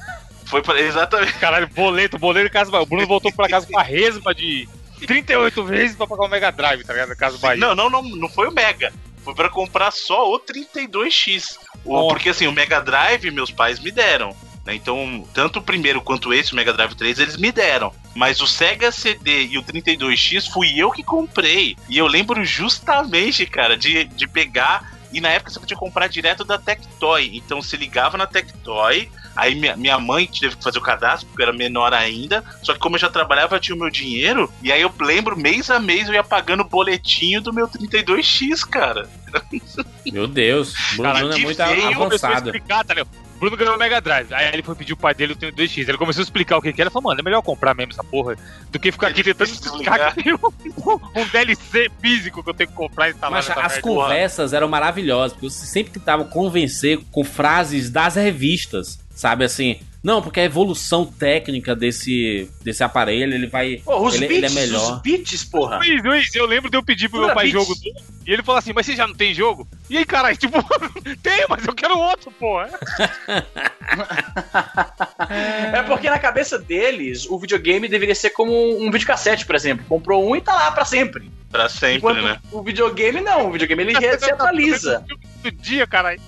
Foi 0.45 0.61
pra, 0.61 0.79
exatamente. 0.79 1.33
Caralho, 1.39 1.67
boleto, 1.69 2.19
boleto 2.19 2.51
Casa. 2.51 2.71
O 2.79 2.85
Bruno 2.85 3.07
voltou 3.07 3.31
pra 3.33 3.47
casa 3.49 3.65
com 3.65 3.77
a 3.79 3.81
resma 3.83 4.33
de 4.35 4.69
38 5.07 5.63
vezes 5.63 5.95
pra 5.95 6.05
pagar 6.05 6.25
o 6.25 6.27
Mega 6.27 6.51
Drive, 6.51 6.83
tá 6.83 6.93
ligado? 6.93 7.15
Casa 7.15 7.37
Bahia. 7.39 7.59
Não, 7.59 7.73
não, 7.73 7.89
não, 7.89 8.03
não 8.03 8.29
foi 8.29 8.47
o 8.47 8.51
Mega. 8.51 8.93
Foi 9.23 9.33
pra 9.35 9.49
comprar 9.49 9.91
só 9.91 10.31
o 10.31 10.39
32X. 10.39 11.57
O- 11.85 12.07
porque 12.07 12.29
assim, 12.29 12.47
o 12.47 12.51
Mega 12.51 12.79
Drive 12.81 13.29
meus 13.31 13.51
pais 13.51 13.79
me 13.79 13.91
deram. 13.91 14.35
né? 14.65 14.73
Então, 14.75 15.23
tanto 15.33 15.59
o 15.59 15.61
primeiro 15.61 16.01
quanto 16.01 16.33
esse, 16.33 16.53
o 16.53 16.55
Mega 16.55 16.73
Drive 16.73 16.95
3, 16.95 17.19
eles 17.19 17.37
me 17.37 17.51
deram. 17.51 17.93
Mas 18.15 18.41
o 18.41 18.47
Sega 18.47 18.91
CD 18.91 19.45
e 19.45 19.57
o 19.57 19.63
32X 19.63 20.47
fui 20.51 20.73
eu 20.77 20.91
que 20.91 21.03
comprei. 21.03 21.75
E 21.87 21.97
eu 21.97 22.07
lembro 22.07 22.43
justamente, 22.43 23.45
cara, 23.45 23.77
de, 23.77 24.05
de 24.05 24.27
pegar. 24.27 24.97
E 25.11 25.19
na 25.19 25.29
época 25.29 25.49
você 25.51 25.59
podia 25.59 25.77
comprar 25.77 26.07
direto 26.07 26.43
da 26.43 26.57
Tectoy. 26.57 27.31
Então 27.33 27.61
se 27.61 27.75
ligava 27.77 28.17
na 28.17 28.27
Tectoy. 28.27 29.09
Aí 29.35 29.55
minha, 29.55 29.75
minha 29.75 29.99
mãe 29.99 30.27
teve 30.27 30.55
que 30.55 30.63
fazer 30.63 30.79
o 30.79 30.81
cadastro, 30.81 31.27
porque 31.27 31.41
eu 31.41 31.47
era 31.47 31.57
menor 31.57 31.93
ainda. 31.93 32.43
Só 32.63 32.73
que 32.73 32.79
como 32.79 32.95
eu 32.95 32.99
já 32.99 33.09
trabalhava, 33.09 33.55
eu 33.55 33.59
tinha 33.59 33.75
o 33.75 33.79
meu 33.79 33.89
dinheiro. 33.89 34.51
E 34.61 34.71
aí 34.71 34.81
eu 34.81 34.93
lembro, 34.99 35.37
mês 35.37 35.69
a 35.69 35.79
mês, 35.79 36.07
eu 36.07 36.13
ia 36.13 36.23
pagando 36.23 36.61
o 36.61 36.69
boletinho 36.69 37.41
do 37.41 37.53
meu 37.53 37.67
32X, 37.67 38.67
cara. 38.67 39.07
Meu 40.11 40.25
Deus, 40.25 40.73
Bruno 40.95 41.13
Cara, 41.13 41.19
é 41.19 41.95
muito 41.95 42.03
avançado. 42.03 42.49
explicar, 42.49 42.83
tá 42.83 42.95
Bruno 43.39 43.55
ganhou 43.55 43.75
o 43.75 43.79
Mega 43.79 44.01
Drive. 44.01 44.33
Aí 44.33 44.53
ele 44.53 44.61
foi 44.61 44.75
pedir 44.75 44.93
o 44.93 44.97
pai 44.97 45.13
dele 45.13 45.33
o 45.33 45.35
32X. 45.35 45.87
Ele 45.87 45.97
começou 45.97 46.21
a 46.21 46.23
explicar 46.23 46.57
o 46.57 46.61
que 46.61 46.73
que 46.73 46.81
era. 46.81 46.89
Ele 46.89 46.93
falou, 46.93 47.09
mano, 47.09 47.21
é 47.21 47.23
melhor 47.23 47.41
comprar 47.41 47.73
mesmo 47.73 47.93
essa 47.93 48.03
porra 48.03 48.35
do 48.69 48.77
que 48.77 48.91
ficar 48.91 49.07
aqui 49.07 49.21
Ele 49.21 49.33
tentando 49.33 49.47
quis 49.47 49.65
explicar 49.65 50.13
que 50.13 50.23
tem 50.23 50.33
um, 50.33 50.39
um 51.15 51.25
DLC 51.31 51.89
físico 52.01 52.43
que 52.43 52.49
eu 52.49 52.53
tenho 52.53 52.69
que 52.69 52.75
comprar 52.75 53.07
e 53.07 53.11
instalar 53.13 53.31
Mas 53.31 53.49
as 53.49 53.77
conversas 53.79 54.51
eram 54.51 54.67
maravilhosas, 54.67 55.31
porque 55.31 55.49
você 55.49 55.65
sempre 55.65 55.93
tentava 55.93 56.25
convencer 56.25 56.99
com 57.11 57.23
frases 57.23 57.89
das 57.89 58.15
revistas, 58.15 58.99
sabe 59.19 59.43
assim? 59.43 59.79
Não, 60.01 60.21
porque 60.21 60.39
a 60.39 60.45
evolução 60.45 61.05
técnica 61.05 61.75
desse, 61.75 62.49
desse 62.63 62.81
aparelho, 62.85 63.33
ele 63.33 63.47
vai. 63.47 63.81
Pô, 63.83 64.07
os 64.07 64.15
ele, 64.15 64.27
beats, 64.29 64.37
ele 64.37 64.59
é 64.59 64.65
melhor. 64.65 64.93
os 64.93 65.01
beats, 65.01 65.43
porra. 65.43 65.77
Luiz, 65.79 66.01
Luiz, 66.01 66.35
eu 66.35 66.45
lembro 66.45 66.69
de 66.69 66.77
eu 66.77 66.83
pedir 66.83 67.09
pro 67.09 67.17
Pura 67.19 67.27
meu 67.27 67.35
pai 67.35 67.51
Beats. 67.51 67.67
jogo. 67.67 67.77
E 68.25 68.31
ele 68.31 68.41
falou 68.41 68.59
assim, 68.59 68.71
mas 68.73 68.85
você 68.85 68.95
já 68.95 69.05
não 69.05 69.13
tem 69.13 69.33
jogo? 69.33 69.67
E 69.89 69.97
aí, 69.97 70.05
caralho, 70.05 70.37
tipo, 70.37 70.57
tem, 71.21 71.45
mas 71.49 71.65
eu 71.65 71.75
quero 71.75 71.97
outro, 71.97 72.31
porra. 72.31 72.69
É 75.73 75.81
porque 75.83 76.09
na 76.09 76.19
cabeça 76.19 76.57
deles, 76.57 77.25
o 77.27 77.37
videogame 77.39 77.87
deveria 77.87 78.13
ser 78.15 78.29
como 78.29 78.51
um 78.79 78.91
videocassete, 78.91 79.45
por 79.45 79.55
exemplo. 79.55 79.83
Comprou 79.89 80.29
um 80.29 80.35
e 80.35 80.41
tá 80.41 80.53
lá 80.53 80.71
pra 80.71 80.85
sempre. 80.85 81.29
Pra 81.51 81.67
sempre, 81.67 81.97
Enquanto 81.97 82.21
né? 82.21 82.37
o 82.51 82.61
videogame 82.61 83.21
não, 83.21 83.47
o 83.47 83.51
videogame 83.51 83.81
ele 83.81 83.93
re- 83.93 84.19
se 84.19 84.31
atualiza. 84.31 85.03
Do 85.41 85.51
dia, 85.51 85.87
caralho. 85.87 86.21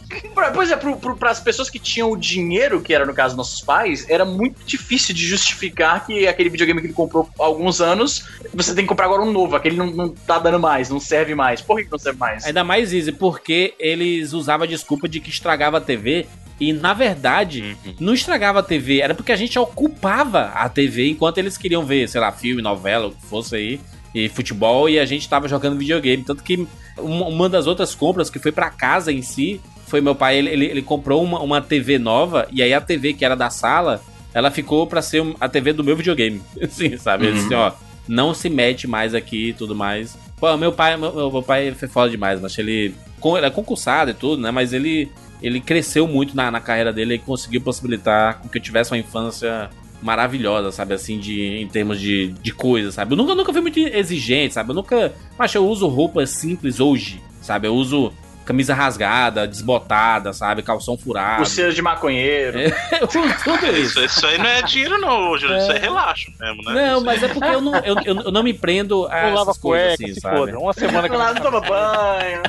Pois 0.53 0.72
é, 0.72 0.76
pro, 0.76 0.98
pro, 0.98 1.15
pras 1.15 1.39
pessoas 1.39 1.69
que 1.69 1.77
tinham 1.77 2.10
o 2.11 2.18
dinheiro, 2.18 2.81
que 2.81 2.91
era 2.93 3.06
no 3.06 3.14
caso 3.14 3.38
nossos 3.38 3.61
pais, 3.61 4.10
era 4.10 4.26
muito 4.26 4.65
difícil 4.65 5.14
de 5.14 5.23
justificar 5.27 6.06
que 6.07 6.27
aquele 6.27 6.49
videogame 6.49 6.81
que 6.81 6.88
ele 6.88 6.93
comprou 6.93 7.30
há 7.39 7.43
alguns 7.43 7.81
anos, 7.81 8.26
você 8.53 8.73
tem 8.73 8.84
que 8.84 8.89
comprar 8.89 9.06
agora 9.06 9.22
um 9.22 9.31
novo, 9.31 9.56
aquele 9.56 9.76
não, 9.77 9.88
não 9.91 10.10
tá 10.10 10.39
dando 10.39 10.60
mais, 10.60 10.89
não 10.89 10.99
serve 10.99 11.35
mais. 11.35 11.61
Por 11.61 11.77
que 11.77 11.85
que 11.85 11.91
não 11.91 11.99
serve 11.99 12.18
mais? 12.18 12.43
Ainda 12.45 12.64
mais 12.64 12.91
easy, 12.91 13.11
porque 13.11 13.76
eles 13.77 14.34
usavam 14.34 14.64
a 14.64 14.68
desculpa 14.68 15.07
de 15.07 15.19
que 15.19 15.30
estragava 15.30 15.77
a 15.77 15.81
TV. 15.81 16.26
E 16.60 16.73
na 16.73 16.93
verdade, 16.93 17.76
não 17.99 18.14
estragava 18.14 18.60
a 18.60 18.64
TV, 18.64 19.02
era 19.02 19.15
porque 19.15 19.31
a 19.31 19.35
gente 19.35 19.57
ocupava 19.57 20.52
a 20.53 20.69
TV 20.69 21.10
enquanto 21.10 21.38
eles 21.39 21.57
queriam 21.57 21.84
ver, 21.85 22.07
sei 22.07 22.22
lá, 22.22 22.31
filme, 22.31 22.61
novela, 22.61 23.07
o 23.07 23.11
que 23.11 23.26
fosse 23.26 23.56
aí, 23.56 23.80
e 24.14 24.28
futebol, 24.30 24.90
e 24.90 25.00
a 25.00 25.06
gente 25.06 25.28
tava 25.28 25.48
jogando 25.48 25.78
videogame. 25.78 26.24
Tanto 26.24 26.44
que 26.44 26.68
uma, 26.98 27.50
das 27.50 27.68
outras 27.68 27.96
compras 27.96 28.30
que 28.30 28.40
foi 28.40 28.52
pra 28.52 28.70
casa 28.70 29.12
em 29.12 29.22
si, 29.22 29.62
foi 29.88 30.02
meu 30.02 30.16
pai, 30.16 30.38
ele, 30.38 30.50
ele, 30.50 30.66
ele 30.66 30.82
comprou 30.82 31.24
uma, 31.24 31.40
uma 31.40 31.62
TV 31.62 31.98
nova, 31.98 32.48
e 32.52 32.62
aí 32.62 32.74
a 32.74 32.82
TV 32.82 33.14
que 33.14 33.26
era 33.26 33.36
da 33.36 33.50
sala, 33.50 34.02
ela 34.34 34.52
ficou 34.52 34.88
pra 34.88 35.02
ser 35.02 35.24
a 35.40 35.48
TV 35.50 35.74
do 35.74 35.84
meu 35.84 35.96
videogame. 35.96 36.42
Assim, 36.62 36.98
sabe? 36.98 37.28
Uhum. 37.28 37.34
disse, 37.34 37.54
ó, 37.54 37.72
não 38.08 38.34
se 38.34 38.50
mete 38.50 38.88
mais 38.88 39.14
aqui 39.14 39.50
e 39.50 39.54
tudo 39.54 39.76
mais. 39.76 40.18
Pô, 40.40 40.56
meu 40.58 40.72
pai, 40.72 40.98
meu, 40.98 41.14
meu- 41.14 41.44
pai 41.44 41.72
foi 41.72 41.88
foda 41.88 42.10
demais, 42.10 42.42
mas 42.42 42.58
ele, 42.58 42.96
ele 43.24 43.46
é 43.46 43.50
concursado 43.50 44.12
e 44.12 44.14
tudo, 44.14 44.42
né? 44.42 44.50
Mas 44.50 44.74
ele, 44.74 45.12
ele 45.42 45.60
cresceu 45.62 46.08
muito 46.08 46.36
na, 46.36 46.50
na 46.50 46.60
carreira 46.60 46.92
dele 46.92 47.16
e 47.16 47.20
conseguiu 47.20 47.62
possibilitar 47.62 48.40
com 48.40 48.50
que 48.50 48.58
eu 48.58 48.62
tivesse 48.62 48.92
uma 48.92 48.98
infância 48.98 49.70
maravilhosa, 50.02 50.72
sabe? 50.72 50.94
Assim, 50.94 51.19
de, 51.19 51.61
em 51.61 51.68
termos 51.68 51.99
de, 51.99 52.30
de 52.41 52.52
coisas, 52.53 52.94
sabe? 52.94 53.14
Eu 53.14 53.18
nunca, 53.18 53.36
nunca 53.36 53.52
fui 53.52 53.61
muito 53.61 53.80
exigente, 53.80 54.53
sabe? 54.53 54.72
Eu 54.72 54.76
nunca. 54.76 55.14
Mas 55.38 55.53
eu 55.53 55.65
uso 55.68 55.88
roupas 55.88 56.30
simples 56.32 56.80
hoje, 56.80 57.22
sabe? 57.41 57.68
Eu 57.68 57.76
uso 57.76 58.11
camisa 58.52 58.73
rasgada, 58.73 59.48
desbotada, 59.48 60.34
sabe? 60.34 60.61
Calção 60.61 60.98
furado. 60.98 61.38
Pulseira 61.38 61.73
de 61.73 61.82
maconheiro. 61.82 62.60
É. 62.60 62.72
Eu 63.02 63.07
tudo 63.07 63.65
isso. 63.78 63.82
Isso, 63.99 63.99
isso 64.06 64.26
aí 64.28 64.38
não 64.38 64.45
é 64.45 64.61
dinheiro, 64.61 64.99
não, 64.99 65.38
Júlio. 65.38 65.57
Isso 65.57 65.72
é 65.72 65.80
relaxo 65.80 66.32
mesmo, 66.40 66.61
né? 66.64 66.73
Não, 66.73 66.98
Isso 66.98 67.06
mas 67.06 67.23
é 67.23 67.28
porque 67.30 67.49
eu 67.49 67.61
não, 67.61 67.76
eu, 67.78 67.95
eu, 68.06 68.22
eu 68.26 68.32
não 68.32 68.44
me 68.44 68.53
prendo 68.53 69.07
a 69.07 69.18
essas 69.30 69.57
coisas 69.57 69.61
cueca, 69.61 69.94
assim, 70.03 70.14
se 70.14 70.22
sabe? 70.22 70.38
foda. 70.38 70.60
Uma 70.60 70.73
semana 70.73 71.10
que 71.10 71.15
Lá 71.15 71.34
não 71.34 71.41
toma 71.41 71.61
banho. 71.61 72.41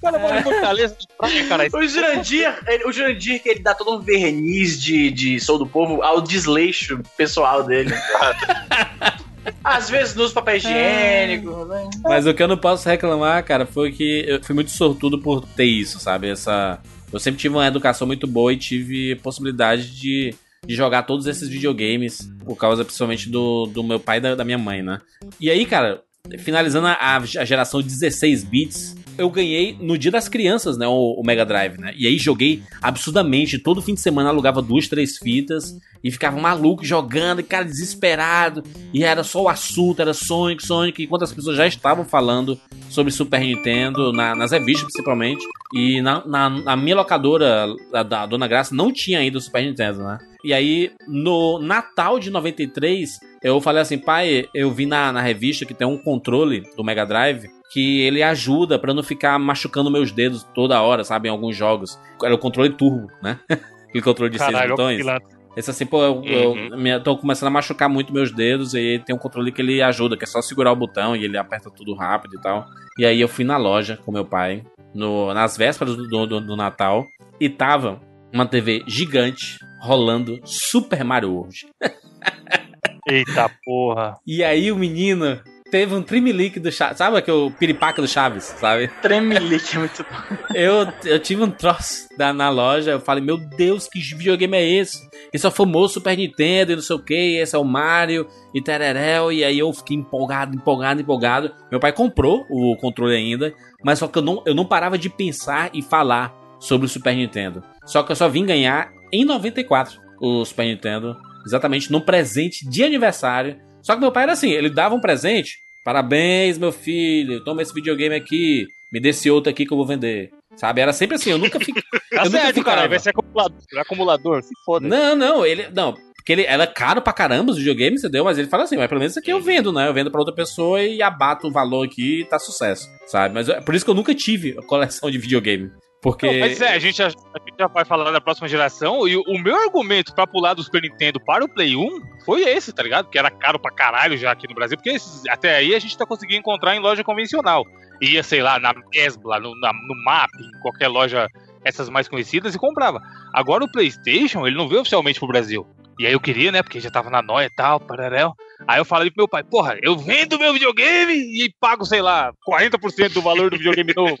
Cara, 0.00 0.18
mora 0.18 0.38
em 0.38 0.42
Fortaleza 0.42 0.96
de 0.98 1.06
praia, 1.16 1.48
caralho. 1.48 1.70
O 1.74 1.86
Jurandir, 1.88 2.54
ele- 2.66 2.84
o 2.84 2.92
Jurandir, 2.92 3.42
que 3.42 3.48
ele 3.48 3.60
dá 3.60 3.74
todo 3.74 3.96
um 3.96 4.00
verniz 4.00 4.80
de, 4.80 5.10
de 5.10 5.40
Sou 5.40 5.58
do 5.58 5.66
Povo 5.66 6.02
ao 6.02 6.20
desleixo 6.20 7.00
pessoal 7.16 7.62
dele. 7.62 7.92
Às 9.62 9.90
vezes 9.90 10.14
nos 10.14 10.32
papéis 10.32 10.64
higiênicos, 10.64 11.68
né? 11.68 11.88
Mas 12.02 12.26
o 12.26 12.34
que 12.34 12.42
eu 12.42 12.48
não 12.48 12.56
posso 12.56 12.88
reclamar, 12.88 13.44
cara, 13.44 13.66
foi 13.66 13.92
que 13.92 14.24
eu 14.26 14.42
fui 14.42 14.54
muito 14.54 14.70
sortudo 14.70 15.18
por 15.18 15.44
ter 15.46 15.64
isso, 15.64 15.98
sabe? 15.98 16.28
Essa. 16.28 16.80
Eu 17.12 17.20
sempre 17.20 17.40
tive 17.40 17.54
uma 17.54 17.66
educação 17.66 18.06
muito 18.06 18.26
boa 18.26 18.52
e 18.52 18.56
tive 18.56 19.14
possibilidade 19.16 19.90
de, 19.94 20.34
de 20.66 20.74
jogar 20.74 21.04
todos 21.04 21.26
esses 21.26 21.48
videogames, 21.48 22.28
por 22.44 22.56
causa 22.56 22.84
principalmente 22.84 23.28
do, 23.28 23.66
do 23.66 23.82
meu 23.82 24.00
pai 24.00 24.18
e 24.18 24.20
da, 24.20 24.34
da 24.34 24.44
minha 24.44 24.58
mãe, 24.58 24.82
né? 24.82 25.00
E 25.40 25.48
aí, 25.48 25.64
cara, 25.64 26.02
finalizando 26.38 26.88
a, 26.88 27.16
a 27.16 27.44
geração 27.44 27.80
16 27.80 28.44
bits, 28.44 28.96
eu 29.18 29.30
ganhei 29.30 29.76
no 29.80 29.96
dia 29.96 30.10
das 30.10 30.28
crianças, 30.28 30.76
né? 30.76 30.86
O, 30.86 31.14
o 31.18 31.22
Mega 31.24 31.44
Drive, 31.44 31.78
né? 31.78 31.92
E 31.96 32.06
aí 32.06 32.18
joguei 32.18 32.62
absurdamente. 32.82 33.58
Todo 33.58 33.82
fim 33.82 33.94
de 33.94 34.00
semana 34.00 34.28
alugava 34.30 34.60
duas, 34.62 34.88
três 34.88 35.18
fitas 35.18 35.76
e 36.02 36.10
ficava 36.10 36.38
maluco 36.40 36.84
jogando, 36.84 37.42
cara, 37.42 37.64
desesperado. 37.64 38.62
E 38.92 39.02
era 39.02 39.22
só 39.24 39.42
o 39.42 39.48
assunto, 39.48 40.00
era 40.00 40.12
Sonic, 40.14 40.64
Sonic, 40.66 41.02
enquanto 41.02 41.22
as 41.24 41.32
pessoas 41.32 41.56
já 41.56 41.66
estavam 41.66 42.04
falando 42.04 42.58
sobre 42.90 43.12
Super 43.12 43.40
Nintendo, 43.40 44.12
na- 44.12 44.34
nas 44.34 44.52
revistas 44.52 44.84
principalmente. 44.84 45.44
E 45.74 46.00
na, 46.00 46.24
na, 46.26 46.48
na 46.50 46.76
minha 46.76 46.96
locadora, 46.96 47.66
da, 47.90 48.02
da 48.02 48.26
Dona 48.26 48.46
Graça, 48.46 48.74
não 48.74 48.92
tinha 48.92 49.18
ainda 49.18 49.38
o 49.38 49.40
Super 49.40 49.64
Nintendo, 49.64 50.02
né? 50.04 50.18
E 50.44 50.52
aí, 50.52 50.92
no 51.08 51.58
Natal 51.58 52.20
de 52.20 52.30
93, 52.30 53.18
eu 53.42 53.60
falei 53.60 53.82
assim, 53.82 53.98
pai, 53.98 54.46
eu 54.54 54.70
vi 54.70 54.86
na, 54.86 55.12
na 55.12 55.20
revista 55.20 55.66
que 55.66 55.74
tem 55.74 55.86
um 55.86 55.98
controle 55.98 56.62
do 56.76 56.84
Mega 56.84 57.04
Drive 57.04 57.48
que 57.72 58.00
ele 58.02 58.22
ajuda 58.22 58.78
pra 58.78 58.94
não 58.94 59.02
ficar 59.02 59.38
machucando 59.38 59.90
meus 59.90 60.12
dedos 60.12 60.44
toda 60.54 60.80
hora, 60.80 61.02
sabe? 61.04 61.28
Em 61.28 61.30
alguns 61.32 61.56
jogos. 61.56 61.98
Era 62.22 62.34
o 62.34 62.38
controle 62.38 62.70
turbo, 62.70 63.08
né? 63.22 63.38
Aquele 63.88 64.02
controle 64.04 64.30
de 64.30 64.38
seis 64.38 64.50
Caralho, 64.50 64.70
olha 64.72 64.76
botões. 64.76 64.96
pilantra. 64.98 65.36
Esse 65.56 65.70
assim, 65.70 65.86
pô, 65.86 66.02
eu, 66.02 66.22
eu 66.24 66.50
Uhum. 66.52 66.76
me- 66.76 67.00
tô 67.00 67.16
começando 67.16 67.46
a 67.48 67.50
machucar 67.50 67.88
muito 67.88 68.12
meus 68.12 68.30
dedos 68.30 68.74
e 68.74 68.98
tem 69.06 69.16
um 69.16 69.18
controle 69.18 69.50
que 69.50 69.62
ele 69.62 69.80
ajuda, 69.80 70.14
que 70.16 70.24
é 70.24 70.26
só 70.26 70.42
segurar 70.42 70.70
o 70.70 70.76
botão 70.76 71.16
e 71.16 71.24
ele 71.24 71.38
aperta 71.38 71.70
tudo 71.70 71.94
rápido 71.94 72.36
e 72.36 72.40
tal. 72.42 72.66
E 72.98 73.06
aí 73.06 73.18
eu 73.20 73.26
fui 73.28 73.42
na 73.44 73.56
loja 73.56 73.96
com 74.04 74.12
meu 74.12 74.24
pai, 74.24 74.62
no, 74.94 75.32
nas 75.32 75.56
vésperas 75.56 75.96
do, 75.96 76.26
do, 76.26 76.40
do 76.42 76.56
Natal, 76.56 77.06
e 77.40 77.48
tava 77.48 78.00
uma 78.34 78.44
TV 78.44 78.82
gigante 78.86 79.56
rolando 79.80 80.38
Super 80.44 81.02
Mario 81.02 81.32
World. 81.32 81.56
Eita 83.08 83.50
porra. 83.64 84.14
E 84.26 84.42
aí 84.44 84.70
o 84.70 84.76
menino 84.76 85.40
teve 85.70 85.94
um 85.94 86.02
trimelique 86.02 86.60
do 86.60 86.70
Chaves, 86.70 86.98
sabe 86.98 87.18
aquele 87.18 87.50
piripaca 87.50 88.00
do 88.00 88.08
Chaves, 88.08 88.44
sabe? 88.44 88.88
Tremelique 89.02 89.76
é 89.76 89.78
muito 89.78 90.04
bom. 90.04 90.36
Eu, 90.54 90.88
eu 91.04 91.18
tive 91.18 91.42
um 91.42 91.50
troço 91.50 92.08
da, 92.16 92.32
na 92.32 92.48
loja, 92.48 92.92
eu 92.92 93.00
falei, 93.00 93.22
meu 93.22 93.36
Deus, 93.36 93.88
que 93.88 93.98
videogame 94.00 94.56
é 94.56 94.68
esse? 94.68 95.08
Esse 95.32 95.44
é 95.44 95.48
o 95.48 95.52
famoso 95.52 95.94
Super 95.94 96.16
Nintendo 96.16 96.72
e 96.72 96.76
não 96.76 96.82
sei 96.82 96.96
o 96.96 97.02
que, 97.02 97.36
esse 97.36 97.54
é 97.54 97.58
o 97.58 97.64
Mario 97.64 98.26
e 98.54 98.62
tereréu, 98.62 99.30
e 99.32 99.44
aí 99.44 99.58
eu 99.58 99.72
fiquei 99.72 99.96
empolgado, 99.96 100.56
empolgado, 100.56 101.00
empolgado. 101.00 101.52
Meu 101.70 101.80
pai 101.80 101.92
comprou 101.92 102.46
o 102.48 102.76
controle 102.76 103.14
ainda, 103.14 103.54
mas 103.84 103.98
só 103.98 104.08
que 104.08 104.18
eu 104.18 104.22
não, 104.22 104.42
eu 104.46 104.54
não 104.54 104.64
parava 104.64 104.96
de 104.96 105.10
pensar 105.10 105.70
e 105.74 105.82
falar 105.82 106.34
sobre 106.58 106.86
o 106.86 106.88
Super 106.88 107.14
Nintendo. 107.14 107.62
Só 107.84 108.02
que 108.02 108.12
eu 108.12 108.16
só 108.16 108.28
vim 108.28 108.46
ganhar 108.46 108.90
em 109.12 109.24
94 109.24 110.00
o 110.20 110.44
Super 110.44 110.64
Nintendo, 110.64 111.16
exatamente 111.46 111.90
no 111.92 112.00
presente 112.00 112.68
de 112.68 112.82
aniversário. 112.82 113.58
Só 113.86 113.94
que 113.94 114.00
meu 114.00 114.10
pai 114.10 114.24
era 114.24 114.32
assim, 114.32 114.50
ele 114.50 114.68
dava 114.68 114.96
um 114.96 115.00
presente, 115.00 115.60
parabéns 115.84 116.58
meu 116.58 116.72
filho, 116.72 117.44
toma 117.44 117.62
esse 117.62 117.72
videogame 117.72 118.16
aqui, 118.16 118.66
me 118.92 118.98
dê 118.98 119.10
esse 119.10 119.30
outro 119.30 119.48
aqui 119.48 119.64
que 119.64 119.72
eu 119.72 119.76
vou 119.76 119.86
vender. 119.86 120.30
Sabe, 120.56 120.80
era 120.80 120.92
sempre 120.92 121.14
assim, 121.14 121.30
eu 121.30 121.38
nunca 121.38 121.60
fiquei... 121.60 121.80
Tá 122.10 122.24
Eu 122.24 122.30
nunca 122.30 122.64
caralho. 122.64 122.88
Vai 122.88 122.98
ser 122.98 123.10
acumulador. 123.10 123.60
acumulador. 123.78 124.42
Se 124.42 124.54
foda. 124.64 124.88
Não, 124.88 125.14
não, 125.14 125.44
ele. 125.44 125.68
Não, 125.74 125.94
porque 126.16 126.32
ele 126.32 126.42
era 126.42 126.66
caro 126.66 127.02
pra 127.02 127.12
caramba 127.12 127.52
os 127.52 127.58
videogames, 127.58 128.02
entendeu? 128.02 128.24
Mas 128.24 128.38
ele 128.38 128.48
fala 128.48 128.64
assim, 128.64 128.76
mas 128.76 128.88
pelo 128.88 128.98
menos 128.98 129.12
isso 129.12 129.20
aqui 129.20 129.30
eu 129.30 129.40
vendo, 129.40 129.70
né? 129.70 129.86
Eu 129.86 129.94
vendo 129.94 130.10
pra 130.10 130.20
outra 130.20 130.34
pessoa 130.34 130.82
e 130.82 131.02
abato 131.02 131.46
o 131.46 131.52
valor 131.52 131.86
aqui 131.86 132.22
e 132.22 132.24
tá 132.24 132.38
sucesso, 132.38 132.88
sabe? 133.06 133.34
Mas 133.34 133.48
é 133.48 133.60
por 133.60 133.74
isso 133.74 133.84
que 133.84 133.90
eu 133.90 133.94
nunca 133.94 134.14
tive 134.14 134.54
coleção 134.66 135.10
de 135.10 135.18
videogame. 135.18 135.70
Porque. 136.02 136.26
Não, 136.30 136.38
mas 136.40 136.60
é, 136.60 136.74
a 136.74 136.78
gente, 136.78 136.98
já, 136.98 137.06
a 137.06 137.08
gente 137.10 137.56
já 137.58 137.66
vai 137.66 137.84
falar 137.84 138.10
da 138.10 138.20
próxima 138.20 138.46
geração, 138.48 139.08
e 139.08 139.16
o, 139.16 139.38
meu 139.42 139.56
argumento 139.56 140.14
pra 140.14 140.26
pular 140.26 140.54
do 140.54 140.62
Super 140.62 140.82
Nintendo 140.82 141.18
para 141.20 141.44
o 141.44 141.48
Play 141.48 141.74
1 141.74 142.00
foi 142.24 142.42
esse, 142.42 142.72
tá 142.72 142.82
ligado? 142.82 143.08
Que 143.08 143.18
era 143.18 143.30
caro 143.30 143.58
pra 143.58 143.72
caralho 143.72 144.16
já 144.16 144.30
aqui 144.30 144.46
no 144.48 144.54
Brasil, 144.54 144.76
porque 144.76 144.90
esses- 144.90 145.26
até 145.28 145.56
aí 145.56 145.74
a 145.74 145.78
gente 145.78 145.96
tá 145.96 146.06
conseguindo 146.06 146.38
encontrar 146.40 146.76
em 146.76 146.80
loja 146.80 147.02
convencional. 147.02 147.64
Ia, 148.00 148.22
sei 148.22 148.42
lá, 148.42 148.58
na 148.58 148.72
Mesbla, 148.94 149.40
no, 149.40 149.58
na- 149.58 149.72
no 149.72 150.04
MAP, 150.04 150.30
em 150.38 150.60
qualquer 150.60 150.88
loja, 150.88 151.26
essas 151.64 151.88
mais 151.88 152.06
conhecidas, 152.08 152.54
e 152.54 152.58
comprava. 152.58 153.00
Agora 153.32 153.64
o 153.64 153.70
PlayStation, 153.70 154.46
ele 154.46 154.56
não 154.56 154.68
veio 154.68 154.82
oficialmente 154.82 155.18
pro 155.18 155.26
Brasil. 155.28 155.66
E 155.98 156.06
aí 156.06 156.12
eu 156.12 156.20
queria, 156.20 156.52
né? 156.52 156.62
Porque 156.62 156.80
já 156.80 156.90
tava 156.90 157.08
na 157.08 157.22
noia 157.22 157.46
e 157.46 157.54
tal, 157.54 157.80
pararéu. 157.80 158.32
Aí 158.66 158.78
eu 158.78 158.84
falei 158.84 159.10
pro 159.10 159.22
meu 159.22 159.28
pai, 159.28 159.42
porra, 159.42 159.78
eu 159.82 159.96
vendo 159.96 160.38
meu 160.38 160.52
videogame 160.52 161.12
e 161.14 161.50
pago, 161.60 161.84
sei 161.84 162.02
lá, 162.02 162.32
40% 162.48 163.12
do 163.12 163.22
valor 163.22 163.50
do 163.50 163.58
videogame 163.58 163.92
novo. 163.94 164.18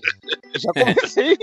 Já 0.56 0.72
comecei 0.72 1.36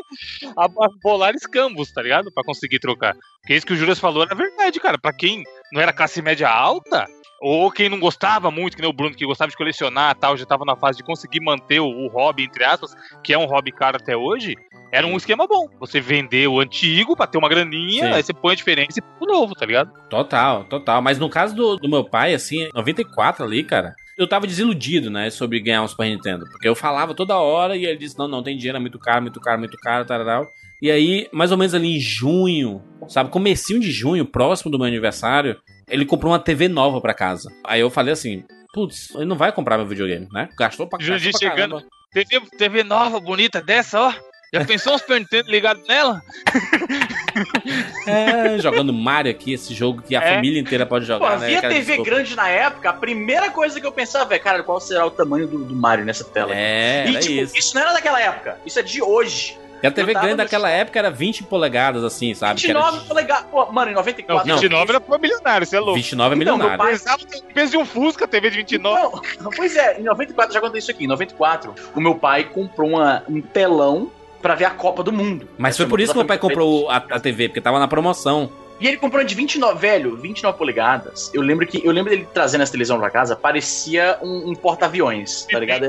a 0.57 0.67
bolar 1.01 1.35
escambos, 1.35 1.91
tá 1.91 2.01
ligado? 2.01 2.31
Pra 2.33 2.43
conseguir 2.43 2.79
trocar. 2.79 3.15
Porque 3.41 3.55
isso 3.55 3.65
que 3.65 3.73
o 3.73 3.75
Juras 3.75 3.99
falou 3.99 4.23
era 4.23 4.35
verdade, 4.35 4.79
cara. 4.79 4.97
Pra 4.97 5.13
quem 5.13 5.43
não 5.71 5.81
era 5.81 5.93
classe 5.93 6.21
média 6.21 6.49
alta, 6.49 7.07
ou 7.43 7.69
quem 7.69 7.89
não 7.89 7.99
gostava 7.99 8.49
muito, 8.49 8.77
que 8.77 8.81
nem 8.81 8.89
o 8.89 8.93
Bruno, 8.93 9.13
que 9.13 9.25
gostava 9.25 9.51
de 9.51 9.57
colecionar 9.57 10.15
e 10.15 10.19
tal, 10.19 10.37
já 10.37 10.45
tava 10.45 10.63
na 10.63 10.77
fase 10.77 10.99
de 10.99 11.03
conseguir 11.03 11.41
manter 11.41 11.81
o, 11.81 11.85
o 11.85 12.07
hobby, 12.07 12.45
entre 12.45 12.63
aspas, 12.63 12.95
que 13.21 13.33
é 13.33 13.37
um 13.37 13.45
hobby 13.45 13.69
caro 13.69 13.97
até 13.97 14.15
hoje, 14.15 14.55
era 14.93 15.05
um 15.05 15.17
esquema 15.17 15.45
bom. 15.45 15.67
Você 15.77 15.99
vender 15.99 16.47
o 16.47 16.61
antigo 16.61 17.17
pra 17.17 17.27
ter 17.27 17.37
uma 17.37 17.49
graninha, 17.49 18.05
Sim. 18.05 18.13
aí 18.13 18.23
você 18.23 18.33
põe 18.33 18.53
a 18.53 18.55
diferença 18.55 18.97
e 18.97 19.01
põe 19.01 19.27
o 19.27 19.39
novo, 19.39 19.53
tá 19.55 19.65
ligado? 19.65 19.91
Total, 20.09 20.63
total. 20.63 21.01
Mas 21.01 21.19
no 21.19 21.29
caso 21.29 21.53
do, 21.53 21.75
do 21.75 21.89
meu 21.89 22.05
pai, 22.05 22.33
assim, 22.33 22.69
94 22.73 23.43
ali, 23.43 23.61
cara, 23.61 23.93
eu 24.17 24.25
tava 24.25 24.47
desiludido, 24.47 25.09
né, 25.09 25.29
sobre 25.29 25.59
ganhar 25.59 25.83
um 25.83 25.87
Super 25.87 26.07
Nintendo. 26.07 26.45
Porque 26.49 26.69
eu 26.69 26.75
falava 26.75 27.13
toda 27.13 27.35
hora 27.35 27.75
e 27.75 27.85
ele 27.85 27.97
disse: 27.97 28.17
não, 28.17 28.29
não 28.29 28.41
tem 28.41 28.55
dinheiro, 28.55 28.77
é 28.77 28.81
muito 28.81 28.97
caro, 28.97 29.21
muito 29.21 29.41
caro, 29.41 29.59
muito 29.59 29.77
caro, 29.79 30.05
tal. 30.05 30.47
E 30.81 30.89
aí, 30.89 31.27
mais 31.33 31.51
ou 31.51 31.57
menos 31.57 31.73
ali 31.73 31.97
em 31.97 31.99
junho, 31.99 32.81
sabe, 33.09 33.29
comecinho 33.29 33.81
de 33.81 33.91
junho, 33.91 34.25
próximo 34.25 34.71
do 34.71 34.77
meu 34.77 34.87
aniversário, 34.87 35.57
ele 35.87 36.05
comprou 36.05 36.31
uma 36.31 36.39
TV 36.39 36.67
nova 36.67 36.99
pra 37.01 37.13
casa. 37.13 37.51
Aí 37.63 37.79
eu 37.81 37.89
falei 37.89 38.13
assim. 38.13 38.43
Putz, 38.73 39.13
ele 39.15 39.25
não 39.25 39.35
vai 39.35 39.51
comprar 39.51 39.77
meu 39.77 39.85
videogame, 39.85 40.27
né? 40.31 40.49
Gastou 40.57 40.87
pra, 40.87 40.97
gastou 40.97 41.31
pra 41.31 41.39
chegando. 41.39 41.75
caramba. 41.75 41.83
TV, 42.11 42.39
TV 42.57 42.83
nova, 42.83 43.19
bonita 43.19 43.61
dessa, 43.61 43.99
ó. 44.01 44.13
Já 44.51 44.63
pensou 44.65 44.93
um 44.93 44.97
Super 44.99 45.19
Nintendo 45.19 45.49
ligado 45.49 45.81
nela? 45.87 46.21
É, 48.05 48.59
jogando 48.59 48.93
Mario 48.93 49.31
aqui, 49.31 49.53
esse 49.53 49.73
jogo 49.73 50.01
que 50.01 50.15
a 50.15 50.21
É. 50.21 50.35
família 50.35 50.59
inteira 50.59 50.85
pode 50.85 51.05
Pô, 51.05 51.13
jogar, 51.13 51.39
né? 51.39 51.45
havia 51.47 51.61
TV 51.61 51.79
desculpa. 51.81 52.03
grande 52.11 52.35
na 52.35 52.49
época, 52.49 52.89
a 52.89 52.93
primeira 52.93 53.49
coisa 53.49 53.79
que 53.79 53.85
eu 53.87 53.91
pensava 53.91 54.35
é, 54.35 54.39
cara, 54.39 54.61
qual 54.63 54.79
será 54.79 55.05
o 55.05 55.11
tamanho 55.11 55.47
do, 55.47 55.63
do 55.63 55.75
Mario 55.75 56.05
nessa 56.05 56.23
tela? 56.23 56.51
É, 56.53 57.05
e, 57.07 57.09
era 57.11 57.19
tipo, 57.19 57.33
isso. 57.41 57.57
isso. 57.57 57.75
não 57.75 57.81
era 57.81 57.93
daquela 57.93 58.19
época, 58.21 58.57
isso 58.65 58.77
é 58.79 58.83
de 58.83 59.01
hoje. 59.01 59.57
E 59.83 59.87
a 59.87 59.91
TV 59.91 60.13
grande 60.13 60.29
no 60.31 60.37
daquela 60.37 60.69
shopping. 60.69 60.79
época 60.81 60.99
era 60.99 61.11
20 61.11 61.43
polegadas, 61.43 62.03
assim, 62.05 62.33
sabe? 62.33 62.61
Que 62.61 62.67
29 62.67 62.97
era... 62.97 63.05
polegadas. 63.05 63.45
Pô, 63.51 63.65
mano, 63.71 63.91
em 63.91 63.93
94. 63.93 64.47
Não, 64.47 64.55
29 64.55 64.89
era 64.91 65.01
pra 65.01 65.17
milionário, 65.17 65.67
você 65.67 65.75
é 65.75 65.79
louco. 65.79 65.95
29 65.95 66.35
é 66.35 66.41
Então, 66.41 66.57
meu 66.57 66.65
milionário. 66.65 66.77
pai- 66.83 66.91
Pesava 66.93 67.21
o 67.23 67.53
peso 67.53 67.71
de 67.71 67.77
um 67.77 67.85
Fusca, 67.85 68.25
TV 68.27 68.49
de 68.49 68.57
29. 68.57 69.21
Não, 69.41 69.49
pois 69.55 69.75
é, 69.75 69.99
em 69.99 70.03
94, 70.03 70.53
já 70.53 70.61
contei 70.61 70.79
isso 70.79 70.89
aqui, 70.89 71.03
em 71.03 71.07
94, 71.07 71.75
o 71.93 71.99
meu 71.99 72.15
pai 72.15 72.45
comprou 72.45 72.89
uma, 72.89 73.23
um 73.29 73.41
telão 73.41 74.09
pra 74.41 74.55
ver 74.55 74.65
a 74.65 74.69
Copa 74.71 75.03
do 75.03 75.11
Mundo. 75.11 75.47
Mas 75.57 75.75
foi 75.77 75.85
por 75.85 75.99
isso 75.99 76.11
que 76.13 76.17
meu 76.17 76.25
pai 76.27 76.37
comprou 76.37 76.89
a, 76.89 76.97
a 76.97 77.19
TV, 77.19 77.49
porque 77.49 77.61
tava 77.61 77.77
na 77.79 77.87
promoção. 77.87 78.49
E 78.83 78.87
ele 78.89 78.97
comprou 78.97 79.23
de 79.23 79.33
29, 79.33 79.79
velho, 79.79 80.17
29 80.17 80.57
polegadas. 80.57 81.31
Eu 81.33 81.41
lembro 81.41 81.65
que 81.65 81.81
eu 81.85 81.91
lembro 81.93 82.09
dele 82.09 82.27
trazendo 82.33 82.63
essa 82.63 82.71
televisão 82.73 82.99
pra 82.99 83.09
casa, 83.09 83.33
parecia 83.33 84.19
um, 84.21 84.49
um 84.49 84.53
porta-aviões, 84.53 85.47
tá 85.49 85.57
ligado? 85.57 85.87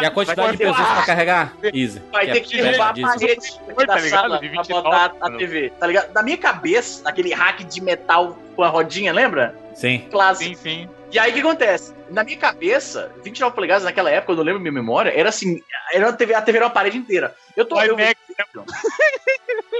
E 0.00 0.04
a 0.04 0.10
quantidade 0.12 0.52
de 0.52 0.58
pessoas 0.58 0.86
pra 0.86 1.02
carregar? 1.04 1.56
Easy. 1.74 2.00
Vai 2.12 2.26
ter 2.26 2.36
é 2.36 2.40
que 2.40 2.62
derrubar 2.62 2.90
a 2.90 3.02
parede 3.02 3.60
Tá 3.76 3.84
da 3.84 3.98
sala 3.98 4.38
pra 4.38 4.48
29, 4.48 4.72
botar 4.72 5.12
a. 5.20 5.30
TV, 5.32 5.72
tá 5.80 5.88
ligado? 5.88 6.12
Na 6.14 6.22
minha 6.22 6.38
cabeça, 6.38 7.02
aquele 7.08 7.34
hack 7.34 7.64
de 7.64 7.80
metal 7.82 8.38
com 8.54 8.62
a 8.62 8.68
rodinha, 8.68 9.12
lembra? 9.12 9.52
Sim. 9.74 10.06
Clássico. 10.08 10.56
Sim, 10.56 10.62
sim. 10.62 10.88
E 11.16 11.18
aí 11.18 11.30
o 11.30 11.34
que 11.34 11.40
acontece? 11.40 11.94
Na 12.10 12.22
minha 12.22 12.36
cabeça, 12.36 13.10
29 13.24 13.54
polegadas 13.54 13.84
naquela 13.84 14.10
época, 14.10 14.32
eu 14.32 14.36
não 14.36 14.42
lembro 14.44 14.60
minha 14.60 14.70
memória, 14.70 15.10
era 15.18 15.30
assim, 15.30 15.62
era 15.90 16.12
TV, 16.12 16.34
a 16.34 16.42
TV 16.42 16.58
era 16.58 16.66
uma 16.66 16.70
parede 16.70 16.98
inteira. 16.98 17.34
Eu 17.56 17.64
tô 17.64 17.76
O 17.76 17.82
eu- 17.82 17.94
iMac, 17.98 18.14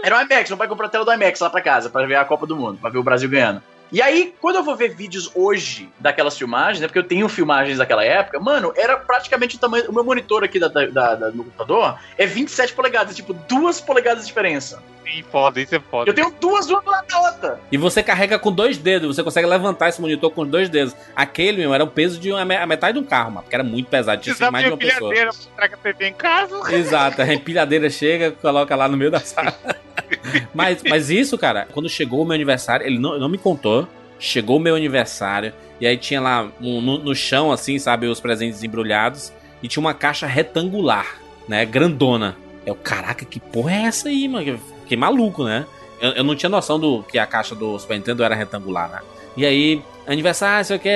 Era 0.02 0.16
o 0.16 0.22
IMAX, 0.22 0.48
meu 0.48 0.56
pai 0.56 0.66
comprou 0.66 0.86
a 0.86 0.90
tela 0.90 1.04
do 1.04 1.12
IMAX 1.12 1.38
lá 1.38 1.50
pra 1.50 1.60
casa, 1.60 1.90
pra 1.90 2.06
ver 2.06 2.14
a 2.14 2.24
Copa 2.24 2.46
do 2.46 2.56
Mundo, 2.56 2.78
pra 2.80 2.88
ver 2.88 2.96
o 2.96 3.02
Brasil 3.02 3.28
ganhando. 3.28 3.62
E 3.92 4.02
aí, 4.02 4.34
quando 4.40 4.56
eu 4.56 4.64
vou 4.64 4.74
ver 4.74 4.88
vídeos 4.94 5.30
hoje 5.34 5.88
daquelas 6.00 6.36
filmagens, 6.36 6.80
né? 6.80 6.88
Porque 6.88 6.98
eu 6.98 7.04
tenho 7.04 7.28
filmagens 7.28 7.78
daquela 7.78 8.04
época, 8.04 8.40
mano, 8.40 8.72
era 8.76 8.96
praticamente 8.96 9.56
o 9.56 9.58
tamanho. 9.58 9.88
O 9.88 9.92
meu 9.94 10.02
monitor 10.02 10.42
aqui 10.42 10.58
da, 10.58 10.66
da, 10.68 10.86
da- 10.86 11.14
da- 11.14 11.28
do 11.30 11.34
meu 11.36 11.44
computador 11.44 11.96
é 12.18 12.26
27 12.26 12.72
polegadas, 12.72 13.14
tipo, 13.14 13.32
duas 13.32 13.80
polegadas 13.80 14.22
de 14.22 14.26
diferença. 14.28 14.82
Sim, 15.04 15.22
foda, 15.30 15.60
isso 15.60 15.72
é 15.72 15.78
foda. 15.78 16.10
Eu 16.10 16.14
tenho 16.14 16.34
duas 16.40 16.68
uma 16.68 16.82
do 16.82 16.90
lado 16.90 17.06
da 17.06 17.20
outra. 17.20 17.60
E 17.70 17.76
você 17.78 18.02
carrega 18.02 18.40
com 18.40 18.50
dois 18.50 18.76
dedos, 18.76 19.14
você 19.14 19.22
consegue 19.22 19.46
levantar 19.46 19.88
esse 19.88 20.00
monitor 20.00 20.32
com 20.32 20.44
dois 20.44 20.68
dedos. 20.68 20.96
Aquele, 21.14 21.58
meu, 21.58 21.72
era 21.72 21.84
o 21.84 21.86
peso 21.86 22.18
de 22.18 22.32
uma, 22.32 22.40
a 22.42 22.66
metade 22.66 22.98
de 22.98 23.04
um 23.04 23.06
carro, 23.08 23.30
mano, 23.30 23.42
porque 23.42 23.54
era 23.54 23.62
muito 23.62 23.88
pesado, 23.88 24.20
tinha 24.20 24.34
sido 24.34 24.50
Precisava 24.50 24.50
mais 24.50 24.64
de 24.64 24.70
uma 24.72 24.76
pessoa. 24.78 25.10
pilhadeira 25.12 25.30
pra 25.54 25.68
trazer 25.68 25.74
a 25.74 25.92
TV 25.94 26.08
em 26.08 26.12
casa. 26.12 26.74
Exato, 26.74 27.22
a 27.22 27.32
empilhadeira 27.32 27.88
chega, 27.88 28.32
coloca 28.32 28.74
lá 28.74 28.88
no 28.88 28.96
meio 28.96 29.12
da 29.12 29.20
sala. 29.20 29.54
mas, 30.52 30.82
mas 30.82 31.08
isso, 31.08 31.38
cara, 31.38 31.68
quando 31.72 31.88
chegou 31.88 32.22
o 32.22 32.24
meu 32.24 32.34
aniversário, 32.34 32.84
ele 32.84 32.98
não, 32.98 33.16
não 33.16 33.28
me 33.28 33.38
contou. 33.38 33.75
Chegou 34.18 34.58
meu 34.58 34.74
aniversário, 34.74 35.52
e 35.80 35.86
aí 35.86 35.96
tinha 35.96 36.20
lá 36.20 36.48
um- 36.60 36.80
no, 36.80 36.98
no 36.98 37.14
chão, 37.14 37.52
assim, 37.52 37.78
sabe, 37.78 38.06
os 38.06 38.20
presentes 38.20 38.62
embrulhados, 38.62 39.32
e 39.62 39.68
tinha 39.68 39.80
uma 39.80 39.94
caixa 39.94 40.26
retangular, 40.26 41.16
né, 41.48 41.64
grandona. 41.64 42.36
Eu, 42.64 42.74
caraca, 42.74 43.24
que 43.24 43.38
porra 43.38 43.72
é 43.72 43.82
essa 43.82 44.08
aí, 44.08 44.26
mano? 44.26 44.58
Fiquei 44.82 44.96
maluco, 44.96 45.44
né? 45.44 45.64
Eu, 46.00 46.10
eu 46.12 46.24
não 46.24 46.34
tinha 46.34 46.50
noção 46.50 46.78
do 46.80 47.02
que 47.04 47.18
a 47.18 47.26
caixa 47.26 47.54
do 47.54 47.78
Super 47.78 47.96
Nintendo 47.96 48.24
era 48.24 48.34
retangular, 48.34 48.90
né? 48.90 48.98
E 49.36 49.44
aí, 49.46 49.82
aniversário, 50.06 50.64
sei 50.64 50.76
o 50.76 50.80
que, 50.80 50.88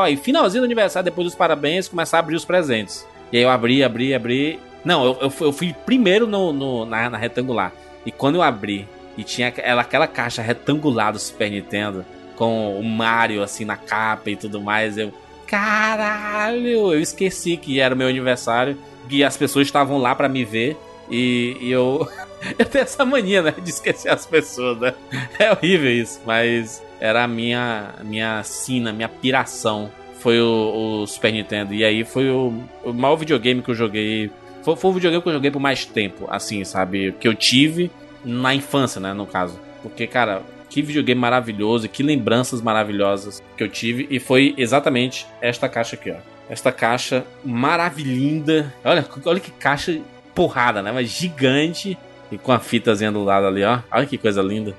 aí 0.00 0.16
finalzinho 0.16 0.62
do 0.62 0.64
aniversário, 0.64 1.04
depois 1.04 1.26
dos 1.26 1.34
parabéns, 1.34 1.88
começar 1.88 2.16
a 2.16 2.20
abrir 2.20 2.36
os 2.36 2.44
presentes. 2.44 3.06
E 3.30 3.36
aí 3.36 3.42
eu 3.42 3.50
abri, 3.50 3.84
abri, 3.84 4.14
abri. 4.14 4.58
Não, 4.84 5.04
eu, 5.04 5.18
eu, 5.22 5.30
fui, 5.30 5.46
eu 5.46 5.52
fui 5.52 5.74
primeiro 5.86 6.26
no, 6.26 6.52
no- 6.52 6.84
na, 6.86 7.08
na 7.10 7.18
retangular. 7.18 7.70
E 8.04 8.10
quando 8.10 8.36
eu 8.36 8.42
abri, 8.42 8.88
e 9.16 9.22
tinha 9.22 9.48
aquela, 9.48 9.82
aquela 9.82 10.06
caixa 10.06 10.42
retangular 10.42 11.12
do 11.12 11.18
Super 11.18 11.50
Nintendo, 11.50 12.04
com 12.42 12.76
o 12.76 12.82
Mario 12.82 13.40
assim 13.40 13.64
na 13.64 13.76
capa 13.76 14.28
e 14.28 14.34
tudo 14.34 14.60
mais, 14.60 14.98
eu. 14.98 15.12
Caralho! 15.46 16.92
Eu 16.92 17.00
esqueci 17.00 17.56
que 17.56 17.78
era 17.78 17.94
o 17.94 17.98
meu 17.98 18.08
aniversário, 18.08 18.76
que 19.08 19.22
as 19.22 19.36
pessoas 19.36 19.68
estavam 19.68 19.96
lá 19.96 20.12
pra 20.12 20.28
me 20.28 20.44
ver. 20.44 20.76
E, 21.08 21.56
e 21.60 21.70
eu. 21.70 22.08
eu 22.58 22.66
tenho 22.66 22.82
essa 22.82 23.04
mania, 23.04 23.42
né? 23.42 23.54
De 23.62 23.70
esquecer 23.70 24.08
as 24.08 24.26
pessoas, 24.26 24.76
né? 24.80 24.92
É 25.38 25.52
horrível 25.52 25.92
isso, 25.92 26.20
mas 26.26 26.82
era 26.98 27.22
a 27.22 27.28
minha, 27.28 27.94
minha 28.02 28.42
sina, 28.42 28.92
minha 28.92 29.08
piração. 29.08 29.88
Foi 30.18 30.40
o, 30.40 31.02
o 31.02 31.06
Super 31.06 31.32
Nintendo. 31.32 31.72
E 31.72 31.84
aí 31.84 32.02
foi 32.02 32.28
o, 32.28 32.52
o 32.82 32.92
maior 32.92 33.14
videogame 33.14 33.62
que 33.62 33.70
eu 33.70 33.74
joguei. 33.76 34.32
Foi, 34.64 34.74
foi 34.74 34.90
o 34.90 34.94
videogame 34.94 35.22
que 35.22 35.28
eu 35.28 35.34
joguei 35.34 35.50
por 35.52 35.60
mais 35.60 35.84
tempo, 35.84 36.26
assim, 36.28 36.64
sabe? 36.64 37.12
Que 37.20 37.28
eu 37.28 37.36
tive 37.36 37.88
na 38.24 38.52
infância, 38.52 39.00
né? 39.00 39.12
No 39.12 39.26
caso. 39.26 39.60
Porque, 39.80 40.08
cara, 40.08 40.42
que 40.72 40.80
videogame 40.80 41.20
maravilhoso, 41.20 41.86
que 41.86 42.02
lembranças 42.02 42.62
maravilhosas 42.62 43.42
que 43.56 43.62
eu 43.62 43.68
tive. 43.68 44.06
E 44.08 44.18
foi 44.18 44.54
exatamente 44.56 45.26
esta 45.42 45.68
caixa 45.68 45.96
aqui, 45.96 46.10
ó. 46.10 46.16
Esta 46.48 46.72
caixa 46.72 47.24
maravilhinda. 47.44 48.72
Olha, 48.82 49.06
olha 49.26 49.38
que 49.38 49.50
caixa 49.50 50.00
porrada, 50.34 50.80
né? 50.80 50.90
Mas 50.90 51.10
gigante. 51.10 51.98
E 52.30 52.38
com 52.38 52.50
a 52.52 52.58
fitazinha 52.58 53.12
do 53.12 53.22
lado 53.22 53.46
ali, 53.46 53.62
ó. 53.62 53.80
Olha 53.90 54.06
que 54.06 54.16
coisa 54.16 54.40
linda. 54.40 54.74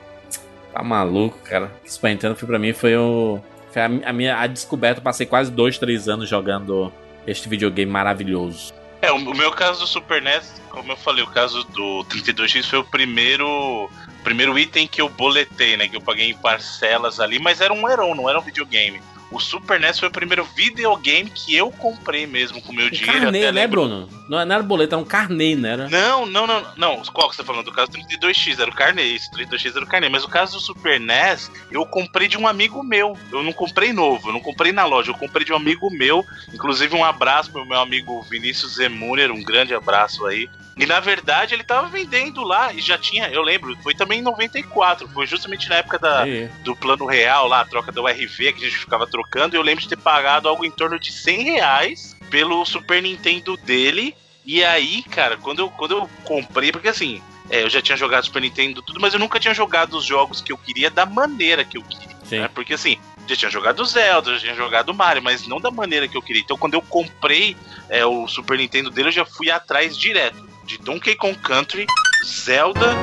Tá 0.74 0.82
maluco, 0.82 1.38
cara. 1.44 1.72
Super 1.86 2.10
Nintendo 2.10 2.36
foi 2.36 2.48
pra 2.48 2.58
mim 2.58 2.74
foi 2.74 2.98
o. 2.98 3.40
Foi 3.72 3.82
a, 3.84 3.86
a 3.86 4.14
minha 4.14 4.40
a 4.40 4.48
descoberta. 4.48 5.00
Passei 5.00 5.28
quase 5.28 5.52
dois, 5.52 5.78
três 5.78 6.10
anos 6.10 6.28
jogando 6.28 6.92
este 7.28 7.48
videogame 7.48 7.92
maravilhoso. 7.92 8.74
É, 9.04 9.12
o 9.12 9.34
meu 9.36 9.52
caso 9.52 9.82
do 9.82 9.88
Super 9.88 10.22
NES, 10.22 10.62
como 10.70 10.94
eu 10.94 10.96
falei, 10.96 11.24
o 11.24 11.28
caso 11.28 11.64
do 11.66 12.06
32X 12.06 12.64
foi 12.66 12.80
o 12.80 12.84
primeiro 12.86 13.90
primeiro 14.24 14.58
item 14.58 14.88
que 14.88 15.02
eu 15.02 15.10
boletei, 15.10 15.76
né? 15.76 15.90
Que 15.90 15.98
eu 15.98 16.02
paguei 16.02 16.30
em 16.30 16.34
parcelas 16.34 17.20
ali, 17.20 17.38
mas 17.38 17.60
era 17.60 17.74
um 17.74 17.90
heron, 17.90 18.16
não 18.16 18.30
era 18.30 18.40
um 18.40 18.42
videogame. 18.42 19.02
O 19.30 19.40
Super 19.40 19.78
NES 19.80 20.00
foi 20.00 20.08
o 20.08 20.12
primeiro 20.12 20.46
videogame 20.56 21.30
que 21.30 21.54
eu 21.54 21.70
comprei 21.72 22.26
mesmo 22.26 22.62
com 22.62 22.72
o 22.72 22.76
meu 22.76 22.90
dinheiro. 22.90 23.24
carnê, 23.24 23.40
até 23.40 23.52
né, 23.52 23.62
lembro- 23.62 23.82
Bruno? 23.82 24.10
Não, 24.34 24.46
não 24.46 24.56
era 24.56 24.64
boleto, 24.64 24.96
era 24.96 25.02
um 25.02 25.06
carnê, 25.06 25.56
né? 25.56 25.74
Era... 25.74 25.90
Não, 25.90 26.26
não, 26.26 26.48
não, 26.48 26.66
não. 26.76 27.02
Qual 27.04 27.30
que 27.30 27.36
você 27.36 27.44
tá 27.44 27.48
falando? 27.48 27.66
Do 27.66 27.72
caso 27.72 27.92
do 27.92 28.00
32X, 28.00 28.60
era 28.60 28.70
o 28.70 28.74
carnê. 28.76 29.04
Isso, 29.04 29.30
32X 29.32 29.76
era 29.76 29.86
o 29.86 29.88
carnê. 29.88 30.10
Mas 30.10 30.24
o 30.24 30.30
caso 30.30 30.54
do 30.54 30.60
Super 30.60 31.00
NES, 31.00 31.52
eu 31.70 31.86
comprei 31.86 32.28
de 32.28 32.38
um 32.38 32.48
amigo 32.48 32.84
meu. 32.84 33.16
Eu 33.32 33.44
não 33.44 33.54
comprei 33.54 33.94
novo, 33.94 34.30
eu 34.30 34.34
não 34.34 34.40
comprei 34.40 34.72
na 34.72 34.86
loja, 34.86 35.12
eu 35.12 35.16
comprei 35.16 35.46
de 35.46 35.54
um 35.54 35.56
amigo 35.56 35.90
meu. 35.92 36.26
Inclusive, 36.52 36.96
um 36.96 37.06
abraço 37.06 37.52
pro 37.52 37.66
meu 37.66 37.80
amigo 37.80 38.22
Vinícius 38.24 38.76
Zemuner, 38.76 39.32
um 39.32 39.44
grande 39.44 39.76
abraço 39.76 40.26
aí. 40.26 40.50
E 40.76 40.86
na 40.86 41.00
verdade 41.00 41.54
ele 41.54 41.64
tava 41.64 41.88
vendendo 41.88 42.44
lá 42.44 42.74
e 42.74 42.82
já 42.82 42.98
tinha, 42.98 43.28
eu 43.28 43.44
lembro, 43.44 43.78
foi 43.84 43.94
também 43.94 44.20
em 44.20 44.24
94, 44.24 45.08
foi 45.10 45.28
justamente 45.28 45.70
na 45.70 45.76
época 45.76 46.00
da, 46.00 46.24
Aí. 46.24 46.50
do 46.64 46.76
plano 46.76 47.06
real 47.06 47.48
lá, 47.48 47.62
a 47.62 47.66
troca 47.66 47.92
da 47.92 48.02
URV 48.02 48.54
que 48.54 48.66
a 48.66 48.70
gente 48.70 48.80
ficava 48.80 49.06
trocando, 49.06 49.56
e 49.56 49.58
eu 49.58 49.62
lembro 49.62 49.84
de 49.84 49.90
ter 49.90 49.98
pagado 49.98 50.50
algo 50.50 50.66
em 50.66 50.72
torno 50.72 51.00
de 51.00 51.12
100 51.12 51.44
reais 51.44 52.18
pelo 52.30 52.66
Super 52.66 53.02
Nintendo 53.02 53.56
dele. 53.58 54.16
E 54.46 54.64
aí, 54.64 55.04
cara, 55.04 55.38
quando 55.38 55.60
eu, 55.60 55.70
quando 55.70 55.92
eu 55.98 56.10
comprei, 56.26 56.72
porque 56.72 56.88
assim, 56.90 57.22
é, 57.50 57.64
eu 57.64 57.70
já 57.70 57.82
tinha 57.82 57.98
jogado 57.98 58.26
Super 58.26 58.42
Nintendo 58.42 58.82
tudo, 58.82 59.00
mas 59.00 59.14
eu 59.14 59.20
nunca 59.20 59.40
tinha 59.40 59.54
jogado 59.54 59.96
os 59.98 60.06
jogos 60.06 60.42
que 60.42 60.52
eu 60.52 60.58
queria 60.58 60.90
da 60.90 61.06
maneira 61.06 61.64
que 61.64 61.78
eu 61.78 61.82
queria. 61.84 62.16
Né? 62.42 62.48
Porque 62.54 62.74
assim, 62.74 62.98
já 63.28 63.36
tinha 63.36 63.52
jogado 63.52 63.86
Zelda, 63.86 64.34
já 64.34 64.40
tinha 64.40 64.56
jogado 64.56 64.94
Mario, 64.94 65.24
mas 65.24 65.48
não 65.48 65.60
da 65.62 65.72
maneira 65.72 66.08
que 66.08 66.18
eu 66.18 66.22
queria. 66.22 66.42
Então 66.42 66.58
quando 66.58 66.74
eu 66.74 66.82
comprei 66.82 67.56
é, 67.90 68.06
o 68.06 68.28
Super 68.28 68.58
Nintendo 68.58 68.90
dele, 68.90 69.10
eu 69.10 69.14
já 69.14 69.26
fui 69.26 69.50
atrás 69.50 69.98
direto. 69.98 70.52
De 70.66 70.78
Donkey 70.78 71.16
Kong 71.16 71.38
Country, 71.40 71.86
Zelda, 72.26 72.96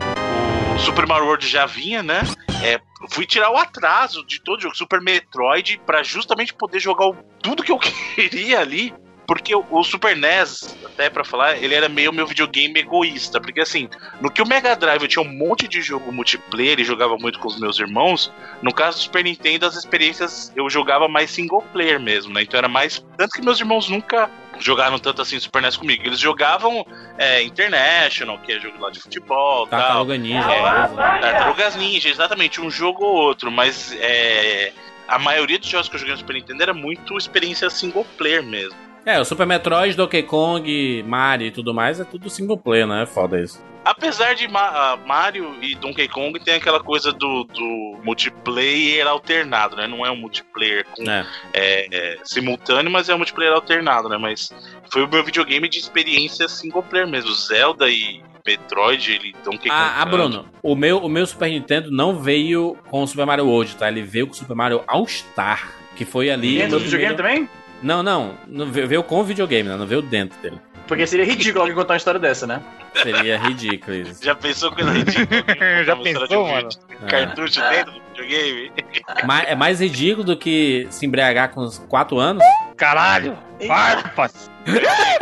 o 0.74 0.78
Super 0.78 1.06
Mario 1.06 1.26
World 1.26 1.46
já 1.46 1.66
vinha, 1.66 2.02
né? 2.02 2.22
É, 2.62 2.80
fui 3.10 3.26
tirar 3.26 3.50
o 3.50 3.56
atraso 3.56 4.24
de 4.26 4.40
todo 4.42 4.58
o 4.58 4.62
jogo, 4.62 4.76
Super 4.76 5.00
Metroid, 5.00 5.80
pra 5.86 6.02
justamente 6.02 6.52
poder 6.54 6.80
jogar 6.80 7.06
o- 7.06 7.16
tudo 7.42 7.62
que 7.62 7.72
eu 7.72 7.78
queria 8.14 8.60
ali. 8.60 8.92
Porque 9.30 9.54
o, 9.54 9.84
Super 9.84 10.16
NES, 10.16 10.76
até 10.84 11.08
pra 11.08 11.22
falar, 11.22 11.56
ele 11.56 11.72
era 11.72 11.88
meio 11.88 12.12
meu 12.12 12.26
videogame 12.26 12.80
egoísta. 12.80 13.40
Porque 13.40 13.60
assim, 13.60 13.88
no 14.20 14.28
que 14.28 14.42
o 14.42 14.46
Mega 14.46 14.74
Drive 14.74 15.02
eu 15.02 15.06
tinha 15.06 15.24
um 15.24 15.32
monte 15.32 15.68
de 15.68 15.80
jogo 15.80 16.10
multiplayer 16.10 16.80
e 16.80 16.84
jogava 16.84 17.16
muito 17.16 17.38
com 17.38 17.46
os 17.46 17.56
meus 17.56 17.78
irmãos, 17.78 18.32
no 18.60 18.74
caso 18.74 18.98
do 18.98 19.02
Super 19.02 19.22
Nintendo, 19.22 19.66
as 19.66 19.76
experiências 19.76 20.52
eu 20.56 20.68
jogava 20.68 21.06
mais 21.06 21.30
single 21.30 21.62
player 21.72 22.00
mesmo, 22.00 22.34
né? 22.34 22.42
Então 22.42 22.58
era 22.58 22.66
mais. 22.66 23.06
Tanto 23.16 23.30
que 23.30 23.40
meus 23.40 23.60
irmãos 23.60 23.88
nunca 23.88 24.28
jogaram 24.58 24.98
tanto 24.98 25.22
assim 25.22 25.38
Super 25.38 25.62
NES 25.62 25.76
comigo. 25.76 26.02
Eles 26.04 26.18
jogavam 26.18 26.84
é, 27.16 27.40
International, 27.44 28.36
que 28.40 28.50
é 28.50 28.58
jogo 28.58 28.80
lá 28.80 28.90
de 28.90 28.98
futebol 28.98 29.64
tal. 29.68 29.80
Tartaruga 29.80 30.18
Ninja. 30.18 30.50
É. 30.50 30.88
beleza. 30.88 30.96
Tartarugas 30.96 31.76
Ninja, 31.76 32.08
exatamente, 32.08 32.60
um 32.60 32.68
jogo 32.68 33.04
ou 33.04 33.14
outro, 33.14 33.48
mas 33.48 33.92
é, 34.00 34.72
a 35.06 35.20
maioria 35.20 35.60
dos 35.60 35.68
jogos 35.68 35.88
que 35.88 35.94
eu 35.94 36.00
joguei 36.00 36.14
no 36.14 36.18
Super 36.18 36.34
Nintendo 36.34 36.64
era 36.64 36.74
muito 36.74 37.16
experiência 37.16 37.70
single 37.70 38.04
player 38.18 38.42
mesmo. 38.42 38.89
É, 39.06 39.18
o 39.20 39.24
Super 39.24 39.46
Metroid, 39.46 39.96
Donkey 39.96 40.22
Kong, 40.22 41.02
Mario 41.06 41.46
e 41.46 41.50
tudo 41.50 41.72
mais 41.72 41.98
é 42.00 42.04
tudo 42.04 42.28
single 42.28 42.58
player, 42.58 42.86
né? 42.86 43.02
É 43.02 43.06
foda 43.06 43.40
isso. 43.40 43.60
Apesar 43.82 44.34
de 44.34 44.46
Ma- 44.46 44.60
ah, 44.68 44.98
Mario 45.06 45.54
e 45.62 45.74
Donkey 45.74 46.06
Kong 46.06 46.38
tem 46.38 46.54
aquela 46.56 46.80
coisa 46.80 47.10
do, 47.12 47.44
do 47.44 47.98
multiplayer 48.04 49.06
alternado, 49.06 49.74
né? 49.74 49.86
Não 49.86 50.04
é 50.04 50.10
um 50.10 50.16
multiplayer 50.16 50.84
com, 50.94 51.02
É. 51.10 51.26
é, 51.54 51.86
é, 51.90 52.18
simultâneo, 52.22 52.90
mas 52.90 53.08
é 53.08 53.14
um 53.14 53.18
multiplayer 53.18 53.54
alternado, 53.54 54.08
né? 54.08 54.18
Mas 54.18 54.52
foi 54.92 55.02
o 55.02 55.08
meu 55.08 55.24
videogame 55.24 55.66
de 55.66 55.78
experiência 55.78 56.46
single 56.46 56.82
player 56.82 57.08
mesmo. 57.08 57.32
Zelda 57.32 57.88
e 57.88 58.22
Metroid 58.46 59.12
e 59.24 59.32
Donkey 59.42 59.68
Kong. 59.70 59.70
Ah, 59.70 59.94
ah, 60.02 60.04
Country. 60.04 60.10
Bruno, 60.10 60.46
o 60.62 60.76
meu, 60.76 60.98
o 60.98 61.08
meu 61.08 61.26
Super 61.26 61.48
Nintendo 61.48 61.90
não 61.90 62.18
veio 62.18 62.76
com 62.90 63.02
o 63.02 63.06
Super 63.06 63.24
Mario 63.24 63.46
World, 63.46 63.76
tá? 63.76 63.88
Ele 63.88 64.02
veio 64.02 64.26
com 64.26 64.34
o 64.34 64.36
Super 64.36 64.54
Mario 64.54 64.82
All 64.86 65.06
Star, 65.06 65.72
que 65.96 66.04
foi 66.04 66.30
ali. 66.30 66.58
Do 66.66 66.72
no 66.72 66.78
videogame 66.80 67.14
primeiro- 67.14 67.16
também? 67.16 67.59
Não, 67.82 68.02
não, 68.02 68.34
não 68.46 68.66
veio, 68.66 69.02
com 69.02 69.20
o 69.20 69.24
videogame, 69.24 69.68
né? 69.68 69.76
Não 69.76 69.86
veio 69.86 70.02
dentro 70.02 70.38
dele. 70.40 70.60
Porque 70.86 71.06
seria 71.06 71.24
ridículo 71.24 71.60
alguém 71.60 71.74
contar 71.76 71.94
uma 71.94 71.98
história 71.98 72.18
dessa, 72.18 72.46
né? 72.46 72.60
Seria 73.00 73.38
ridículo 73.38 73.96
isso. 73.96 74.24
Já 74.24 74.34
pensou 74.34 74.72
coisa 74.72 74.90
ridícula? 74.90 75.44
Já 75.84 75.96
pensou, 75.96 76.26
de 76.26 76.36
um 76.36 76.50
mano? 76.50 76.68
É. 77.02 77.06
Cartucho 77.06 77.60
dentro 77.70 77.92
do 77.92 78.00
videogame? 78.08 78.72
Ma- 79.24 79.42
é 79.42 79.54
mais 79.54 79.80
ridículo 79.80 80.24
do 80.24 80.36
que 80.36 80.88
se 80.90 81.06
embriagar 81.06 81.50
com 81.50 81.60
uns 81.62 81.78
4 81.78 82.18
anos. 82.18 82.42
Caralho! 82.76 83.38
Farpas! 83.66 84.50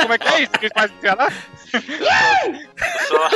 Como 0.00 0.12
é 0.14 0.18
que 0.18 0.28
é 0.28 0.42
isso? 0.42 0.52
Que 0.52 0.68
faz 0.70 0.90
enganar? 0.90 1.32
Só... 3.06 3.28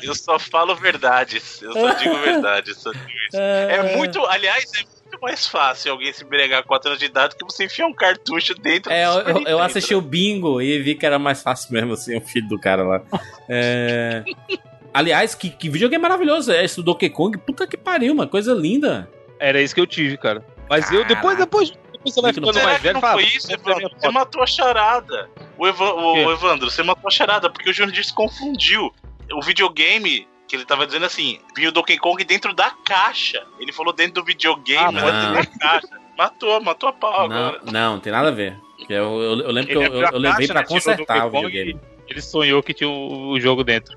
eu 0.00 0.14
só 0.14 0.38
falo 0.38 0.76
verdades. 0.76 1.60
Eu 1.60 1.72
só 1.72 1.92
digo 1.94 2.16
verdades. 2.18 2.76
só 2.76 2.92
digo 2.92 3.04
isso. 3.28 3.36
É 3.36 3.96
muito. 3.96 4.24
Aliás, 4.26 4.64
é 4.74 4.78
muito 4.78 5.01
mais 5.22 5.46
fácil 5.46 5.92
alguém 5.92 6.12
se 6.12 6.24
embriagar 6.24 6.62
com 6.62 6.68
4 6.68 6.88
anos 6.90 6.98
de 7.00 7.06
idade 7.06 7.36
que 7.36 7.44
você 7.44 7.64
enfiar 7.64 7.86
um 7.86 7.94
cartucho 7.94 8.54
dentro 8.54 8.92
É, 8.92 9.06
do 9.06 9.20
eu, 9.30 9.36
eu- 9.38 9.46
eu 9.46 9.58
assisti 9.62 9.94
o 9.94 10.00
bingo 10.00 10.60
e 10.60 10.78
vi 10.80 10.94
que 10.94 11.06
era 11.06 11.18
mais 11.18 11.42
fácil 11.42 11.72
mesmo, 11.72 11.92
assim, 11.94 12.16
o 12.16 12.20
filho 12.20 12.48
do 12.48 12.58
cara 12.58 12.82
lá. 12.82 13.02
É... 13.48 14.24
Aliás, 14.94 15.34
que, 15.34 15.48
que 15.48 15.70
videogame 15.70 16.02
maravilhoso 16.02 16.52
é 16.52 16.62
esse 16.64 16.76
do 16.76 16.82
Donkey 16.82 17.08
Kong. 17.08 17.38
Puta 17.38 17.66
que 17.66 17.78
pariu, 17.78 18.12
uma 18.12 18.26
coisa 18.26 18.52
linda. 18.52 19.08
Era 19.38 19.60
isso 19.62 19.74
que 19.74 19.80
eu 19.80 19.86
tive, 19.86 20.18
cara. 20.18 20.44
Mas 20.68 20.90
eu, 20.92 21.02
depois, 21.06 21.38
depois, 21.38 21.70
depois 21.70 22.14
você 22.14 22.20
vai 22.20 22.32
ficando 22.32 22.54
mais 22.62 22.76
que 22.76 22.82
velho, 22.82 22.94
não 22.94 23.00
fala, 23.00 23.14
foi 23.14 23.24
isso, 23.24 23.50
Evandro? 23.52 23.90
Você 23.98 24.10
matou 24.10 24.42
a 24.42 24.46
charada. 24.46 25.30
O, 25.56 25.66
Evan- 25.66 25.94
o- 25.94 26.30
Evandro, 26.32 26.70
você 26.70 26.82
matou 26.82 27.08
a 27.08 27.10
charada, 27.10 27.48
porque 27.50 27.70
o 27.70 27.72
Júnior 27.72 28.04
se 28.04 28.12
confundiu. 28.14 28.92
O 29.32 29.40
videogame 29.42 30.28
que 30.52 30.56
ele 30.56 30.66
tava 30.66 30.86
dizendo 30.86 31.06
assim, 31.06 31.40
vinha 31.56 31.70
o 31.70 31.72
Donkey 31.72 31.96
Kong 31.96 32.22
dentro 32.24 32.52
da 32.52 32.70
caixa. 32.84 33.42
Ele 33.58 33.72
falou 33.72 33.90
dentro 33.90 34.14
do 34.20 34.24
videogame, 34.24 34.84
Ah, 34.84 34.92
mas 34.92 35.02
dentro 35.04 35.20
não. 35.28 35.32
da 35.34 35.46
caixa. 35.46 35.88
Matou, 36.18 36.60
matou 36.60 36.88
a 36.90 36.92
pau 36.92 37.26
Não, 37.26 37.48
agora. 37.48 37.60
não, 37.72 37.98
tem 37.98 38.12
nada 38.12 38.28
a 38.28 38.32
ver. 38.32 38.54
Eu, 38.86 39.22
eu, 39.22 39.40
eu 39.40 39.50
lembro 39.50 39.70
que 39.70 39.76
eu, 39.78 39.82
Ele 39.82 40.04
eu, 40.12 40.18
levei 40.18 40.46
pra 40.46 40.60
né, 40.60 40.66
consertar 40.66 41.26
o 41.26 41.30
videogame. 41.30 41.80
Ele 42.06 42.20
sonhou 42.20 42.62
que 42.62 42.74
tinha 42.74 42.90
o, 42.90 43.30
o 43.30 43.40
jogo 43.40 43.64
dentro. 43.64 43.96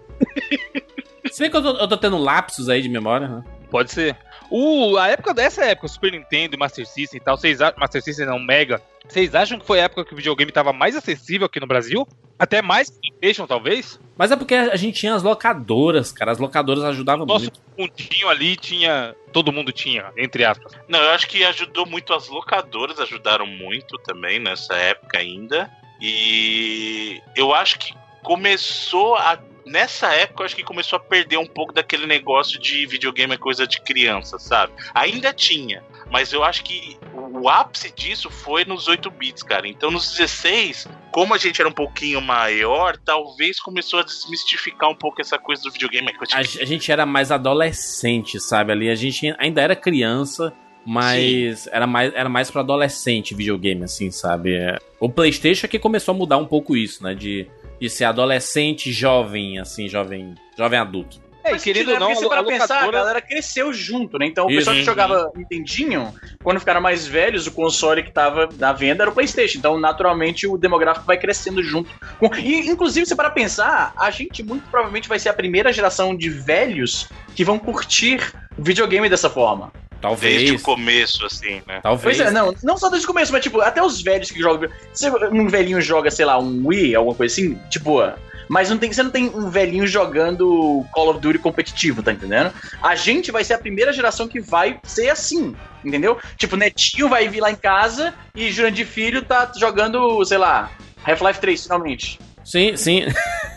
Se 1.30 1.42
bem 1.42 1.52
que 1.52 1.58
eu 1.58 1.62
tô, 1.62 1.78
eu 1.78 1.88
tô 1.90 1.98
tendo 1.98 2.18
lapsos 2.18 2.70
aí 2.70 2.82
de 2.82 2.88
memória, 2.88 3.28
né? 3.28 3.44
Pode 3.70 3.92
ser. 3.92 4.16
O, 4.50 4.96
a 4.98 5.08
época 5.10 5.34
dessa 5.34 5.66
época, 5.66 5.90
Super 5.90 6.14
Nintendo, 6.14 6.58
Master 6.58 6.86
System 6.88 7.18
e 7.20 7.24
tal, 7.24 7.36
vocês 7.36 7.62
a- 7.62 7.74
Master 7.78 8.02
System 8.02 8.28
não, 8.28 8.40
Mega. 8.40 8.82
Vocês 9.08 9.36
acham 9.36 9.60
que 9.60 9.66
foi 9.66 9.82
a 9.82 9.84
época 9.84 10.06
que 10.06 10.14
o 10.14 10.16
videogame 10.16 10.52
tava 10.54 10.72
mais 10.72 10.96
acessível 10.96 11.48
aqui 11.48 11.60
no 11.60 11.68
Brasil? 11.68 12.08
Até 12.40 12.62
mais 12.62 12.90
PlayStation, 13.20 13.48
talvez? 13.48 14.00
Mas 14.18 14.32
é 14.32 14.36
porque 14.36 14.56
a 14.56 14.76
gente 14.76 15.00
tinha 15.00 15.14
as 15.14 15.24
locadoras, 15.24 16.12
cara. 16.12 16.32
As 16.32 16.38
locadoras 16.38 16.84
ajudavam 16.84 17.26
Nosso 17.26 17.46
muito. 17.46 17.62
mundinho 17.78 18.30
ali 18.30 18.56
tinha. 18.56 19.16
Todo 19.34 19.52
mundo 19.52 19.72
tinha, 19.72 20.12
entre 20.18 20.46
aspas. 20.46 20.72
Não, 20.88 21.00
eu 21.00 21.10
acho 21.10 21.28
que 21.28 21.44
ajudou 21.44 21.86
muito 21.86 22.14
as 22.14 22.30
locadoras, 22.30 23.00
ajudaram 23.00 23.46
muito 23.46 23.98
também 24.00 24.40
nessa 24.40 24.76
época 24.76 25.18
ainda. 25.18 25.70
E 26.02 27.22
eu 27.36 27.54
acho 27.54 27.80
que 27.80 27.94
começou 28.24 29.16
a. 29.16 29.40
Nessa 29.66 30.14
época, 30.14 30.44
eu 30.44 30.46
acho 30.46 30.56
que 30.56 30.64
começou 30.64 30.98
a 30.98 31.00
perder 31.00 31.38
um 31.38 31.46
pouco 31.48 31.74
daquele 31.74 32.06
negócio 32.06 32.60
de 32.60 32.86
videogame 32.86 33.34
é 33.34 33.38
coisa 33.38 33.66
de 33.66 33.82
criança, 33.82 34.38
sabe? 34.38 34.74
Ainda 34.94 35.34
tinha, 35.34 35.84
mas 36.16 36.32
eu 36.32 36.46
acho 36.46 36.64
que 36.64 36.98
o 37.14 37.50
ápice 37.50 37.94
disso 37.94 38.30
foi 38.30 38.64
nos 38.64 38.88
8 38.88 39.12
bits, 39.12 39.44
cara. 39.44 39.68
Então 39.68 39.92
nos 39.92 40.14
16, 40.16 40.88
como 41.12 41.34
a 41.34 41.38
gente 41.38 41.60
era 41.60 41.68
um 41.68 41.74
pouquinho 41.74 42.22
maior, 42.22 42.96
talvez 42.96 43.60
começou 43.60 44.00
a 44.00 44.04
desmistificar 44.04 44.90
um 44.90 44.96
pouco 44.96 45.20
essa 45.20 45.38
coisa 45.38 45.62
do 45.64 45.72
videogame 45.72 46.08
A, 46.32 46.38
a 46.38 46.44
gente 46.44 46.90
era 46.90 47.06
mais 47.06 47.34
adolescente, 47.34 48.40
sabe? 48.40 48.72
Ali 48.72 48.90
a 48.90 48.96
gente 48.96 49.36
ainda 49.38 49.62
era 49.62 49.76
criança, 49.76 50.54
mas 50.86 51.68
era 51.68 51.86
mais, 51.86 52.14
era 52.14 52.30
mais 52.30 52.50
pra 52.50 52.62
adolescente 52.62 53.36
videogame, 53.36 53.84
assim, 53.84 54.10
sabe? 54.10 54.56
É, 54.56 54.80
O 55.02 55.10
PlayStation 55.10 55.66
é 55.66 55.70
que 55.70 55.78
começou 55.78 56.16
a 56.16 56.18
mudar 56.18 56.38
um 56.38 56.46
pouco 56.46 56.78
isso, 56.78 57.04
né? 57.04 57.14
De, 57.14 57.46
de 57.78 57.90
ser 57.90 58.06
adolescente, 58.06 58.90
jovem, 58.90 59.60
assim, 59.60 59.90
jovem, 59.90 60.34
jovem 60.58 60.80
adulto. 60.80 61.25
É, 61.46 61.52
Faz 61.52 61.64
querendo 61.64 61.86
sentido, 61.86 61.94
ou 61.94 61.94
né? 61.94 62.00
não, 62.00 62.08
Porque 62.08 62.24
se 62.24 62.30
para 62.30 62.42
a 62.42 62.44
pensar, 62.44 62.84
a 62.84 62.92
galera 62.92 63.22
cresceu 63.22 63.72
junto, 63.72 64.18
né? 64.18 64.26
Então 64.26 64.48
o 64.48 64.50
Isso. 64.50 64.58
pessoal 64.60 64.74
que 64.76 64.80
Uhum. 64.82 64.86
jogava 64.86 65.32
Nintendinho, 65.36 66.14
quando 66.44 66.60
ficaram 66.60 66.82
mais 66.82 67.06
velhos, 67.06 67.46
o 67.46 67.52
console 67.52 68.02
que 68.02 68.12
tava 68.12 68.50
na 68.58 68.74
venda 68.74 69.04
era 69.04 69.12
o 69.12 69.14
PlayStation. 69.14 69.60
Então, 69.60 69.80
naturalmente, 69.80 70.48
o 70.48 70.58
demográfico 70.58 71.06
vai 71.06 71.18
crescendo 71.18 71.62
junto. 71.64 71.90
Com... 72.20 72.34
E, 72.36 72.68
inclusive, 72.68 73.06
se 73.06 73.16
para 73.16 73.30
pensar, 73.30 73.94
a 73.96 74.10
gente 74.10 74.42
muito 74.42 74.68
provavelmente 74.72 75.08
vai 75.08 75.20
ser 75.20 75.30
a 75.30 75.34
primeira 75.34 75.72
geração 75.72 76.16
de 76.16 76.30
velhos 76.30 77.08
que 77.36 77.44
vão 77.44 77.60
curtir 77.60 78.20
videogame 78.58 79.08
dessa 79.08 79.30
forma. 79.30 79.72
Talvez. 80.02 80.38
desde 80.38 80.56
o 80.56 80.60
começo, 80.62 81.26
assim, 81.26 81.62
né? 81.68 81.80
Talvez. 81.82 82.18
Pois 82.18 82.28
é, 82.28 82.32
não, 82.32 82.54
não 82.64 82.78
só 82.78 82.90
desde 82.90 83.06
o 83.06 83.08
começo, 83.12 83.32
mas 83.32 83.42
tipo, 83.42 83.60
até 83.62 83.82
os 83.84 84.02
velhos 84.04 84.30
que 84.30 84.40
jogam. 84.40 84.70
Se 84.94 85.10
um 85.10 85.48
velhinho 85.48 85.82
joga, 85.82 86.12
sei 86.12 86.26
lá, 86.26 86.38
um 86.38 86.68
Wii, 86.68 86.96
alguma 86.96 87.16
coisa 87.16 87.34
assim, 87.34 87.58
tipo, 87.70 88.02
mas 88.48 88.70
não 88.70 88.78
tem, 88.78 88.92
você 88.92 89.04
não 89.04 89.12
tem 89.12 89.28
um 89.28 89.50
velhinho 89.50 89.88
jogando 89.88 90.86
Call 90.92 91.10
of 91.10 91.20
Duty 91.20 91.40
competitivo, 91.40 92.04
tá 92.04 92.12
entendendo? 92.12 92.52
A 92.82 92.96
gente 92.96 93.32
vai 93.32 93.44
ser 93.44 93.54
a 93.54 93.60
primeira 93.60 93.92
geração 93.92 94.28
que 94.28 94.40
vai 94.40 94.80
ser 94.84 95.10
assim, 95.10 95.56
entendeu? 95.84 96.18
Tipo, 96.38 96.56
Netinho 96.56 97.10
vai 97.10 97.28
vir 97.28 97.42
lá 97.42 97.52
em 97.52 97.56
casa 97.56 98.14
e 98.36 98.52
Jurandir 98.52 98.86
Filho 98.86 99.22
tá 99.22 99.52
jogando, 99.58 100.24
sei 100.26 100.38
lá, 100.38 100.72
Half-Life 101.06 101.40
3, 101.40 101.64
finalmente. 101.64 102.20
Sim, 102.44 102.76
sim. 102.76 103.06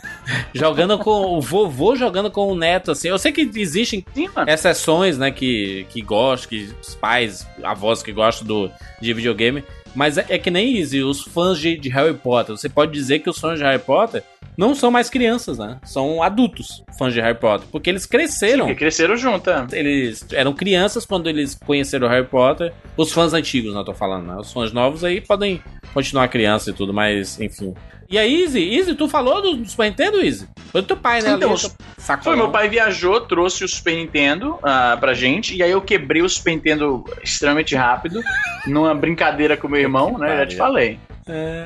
jogando 0.55 0.99
com. 0.99 1.37
O 1.37 1.41
vovô 1.41 1.97
jogando 1.97 2.31
com 2.31 2.49
o 2.49 2.55
neto, 2.55 2.91
assim. 2.91 3.09
Eu 3.09 3.19
sei 3.19 3.33
que 3.33 3.51
existem 3.55 4.05
Sim, 4.15 4.29
exceções, 4.47 5.19
né, 5.19 5.31
que, 5.31 5.87
que 5.91 6.01
gostam, 6.01 6.51
que 6.51 6.75
os 6.81 6.95
pais, 6.95 7.47
avós 7.63 8.03
que 8.03 8.13
gostam 8.13 8.47
do, 8.47 8.71
de 9.01 9.13
videogame. 9.13 9.65
Mas 9.95 10.19
é, 10.19 10.27
é 10.29 10.39
que 10.39 10.51
nem 10.51 10.79
Easy, 10.79 11.03
os 11.03 11.23
fãs 11.23 11.59
de, 11.59 11.77
de 11.77 11.89
Harry 11.89 12.15
Potter. 12.15 12.57
Você 12.57 12.69
pode 12.69 12.93
dizer 12.93 13.21
que 13.21 13.31
os 13.31 13.39
fãs 13.39 13.59
de 13.59 13.65
Harry 13.65 13.79
Potter 13.81 14.23
não 14.59 14.75
são 14.75 14.91
mais 14.91 15.09
crianças, 15.09 15.57
né? 15.57 15.79
São 15.85 16.21
adultos, 16.21 16.83
fãs 16.99 17.15
de 17.15 17.21
Harry 17.21 17.39
Potter. 17.39 17.69
Porque 17.71 17.89
eles 17.89 18.05
cresceram. 18.05 18.67
Porque 18.67 18.81
cresceram 18.81 19.17
junto, 19.17 19.49
é. 19.49 19.65
Eles 19.71 20.27
eram 20.33 20.53
crianças 20.53 21.07
quando 21.07 21.29
eles 21.29 21.55
conheceram 21.55 22.09
o 22.09 22.11
Harry 22.11 22.27
Potter. 22.27 22.75
Os 22.97 23.13
fãs 23.13 23.33
antigos, 23.33 23.73
não 23.73 23.85
tô 23.85 23.95
falando, 23.95 24.27
né? 24.27 24.37
Os 24.37 24.53
fãs 24.53 24.73
novos 24.73 25.05
aí 25.05 25.21
podem 25.21 25.63
continuar 25.95 26.27
criança 26.27 26.71
e 26.71 26.73
tudo, 26.73 26.93
mas 26.93 27.41
enfim. 27.41 27.73
E 28.11 28.19
aí, 28.19 28.43
Easy, 28.43 28.75
Easy, 28.75 28.95
tu 28.95 29.07
falou 29.07 29.41
do, 29.43 29.57
do 29.59 29.69
Super 29.69 29.91
Nintendo, 29.91 30.21
Easy? 30.21 30.49
Foi 30.73 30.81
do 30.81 30.87
teu 30.89 30.97
pai, 30.97 31.21
né? 31.21 31.35
Então, 31.35 31.53
Ali, 31.53 32.23
Foi, 32.25 32.35
meu 32.35 32.51
pai 32.51 32.69
viajou, 32.69 33.21
trouxe 33.21 33.65
o 33.65 33.69
Super 33.69 33.95
Nintendo 33.95 34.59
ah, 34.63 34.97
pra 34.99 35.13
gente, 35.13 35.55
e 35.55 35.63
aí 35.63 35.71
eu 35.71 35.83
quebrei 35.83 36.23
o 36.23 36.29
Super 36.29 36.53
Nintendo 36.53 37.05
extremamente 37.23 37.77
rápido, 37.77 38.23
numa 38.67 38.95
brincadeira 38.95 39.57
com 39.57 39.69
meu 39.69 39.79
irmão, 39.81 40.17
né? 40.19 40.39
Já 40.39 40.47
te 40.47 40.57
falei. 40.57 40.99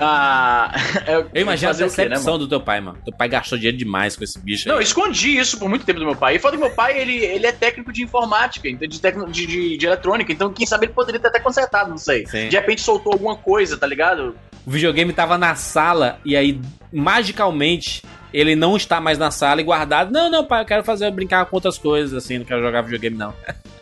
Ah, 0.01 0.72
Eu 1.32 1.43
imagino 1.43 1.70
a 1.70 1.74
fazer 1.74 1.84
o 1.84 1.90
quê, 1.90 2.02
né, 2.02 2.09
decepção 2.10 2.34
mano? 2.34 2.44
do 2.44 2.48
teu 2.48 2.60
pai, 2.60 2.80
mano. 2.80 2.98
Teu 3.05 3.14
pai 3.14 3.28
gastou 3.28 3.56
dinheiro 3.56 3.76
demais 3.76 4.16
com 4.16 4.24
esse 4.24 4.39
bicho 4.39 4.66
Não, 4.68 4.74
eu 4.74 4.78
aí. 4.80 4.84
escondi 4.84 5.39
isso 5.39 5.59
por 5.59 5.68
muito 5.68 5.84
tempo 5.84 6.01
do 6.01 6.06
meu 6.06 6.16
pai. 6.16 6.36
E 6.36 6.39
foda 6.39 6.56
que 6.56 6.62
meu 6.62 6.72
pai, 6.72 6.98
ele, 6.98 7.16
ele 7.16 7.47
é 7.47 7.52
técnico 7.52 7.93
de 7.93 8.02
informática, 8.02 8.68
então 8.68 8.86
de, 8.89 9.01
tecno, 9.01 9.30
de, 9.30 9.47
de, 9.47 9.76
de 9.76 9.86
eletrônica, 9.86 10.32
então 10.32 10.52
quem 10.52 10.66
sabe 10.66 10.86
ele 10.86 10.93
poderia 10.93 11.20
ter 11.20 11.28
até 11.28 11.40
consertado, 11.40 11.90
não 11.90 11.98
sei. 11.98 12.26
Sim. 12.26 12.48
De 12.48 12.56
repente 12.56 12.80
soltou 12.80 13.12
alguma 13.12 13.36
coisa, 13.36 13.76
tá 13.76 13.86
ligado? 13.86 14.36
O 14.66 14.70
videogame 14.70 15.12
tava 15.12 15.36
na 15.39 15.55
sala 15.55 16.18
e 16.24 16.36
aí, 16.36 16.60
magicamente, 16.93 18.02
ele 18.32 18.55
não 18.56 18.76
está 18.76 19.01
mais 19.01 19.18
na 19.18 19.30
sala 19.30 19.60
e 19.60 19.64
guardado. 19.64 20.10
Não, 20.12 20.30
não, 20.30 20.44
pai, 20.44 20.62
eu 20.62 20.66
quero 20.66 20.84
fazer 20.84 21.10
brincar 21.10 21.44
com 21.47 21.56
outras 21.56 21.78
coisas, 21.78 22.14
assim, 22.14 22.39
não 22.39 22.44
quero 22.44 22.62
jogar 22.62 22.82
videogame, 22.82 23.16
não. 23.16 23.34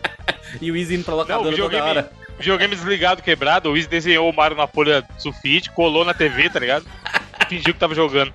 e 0.61 0.70
o 0.70 0.77
Easy 0.77 0.94
indo 0.97 1.05
pra 1.05 1.12
Não, 1.12 1.20
locadora 1.20 1.44
toda 1.44 1.51
videogame, 1.69 1.89
hora. 1.89 2.11
Videogame 2.41 2.75
desligado, 2.75 3.23
quebrado. 3.23 3.69
O 3.69 3.73
Wiz 3.73 3.87
desenhou 3.87 4.29
o 4.29 4.35
Mario 4.35 4.57
na 4.57 4.67
folha 4.67 5.05
sulfite, 5.19 5.71
colou 5.71 6.05
na 6.05 6.15
TV, 6.15 6.51
tá 6.51 6.59
ligado? 6.59 6.85
Fingiu 7.49 7.75
que 7.75 7.81
tava 7.81 7.95
jogando. 7.95 8.33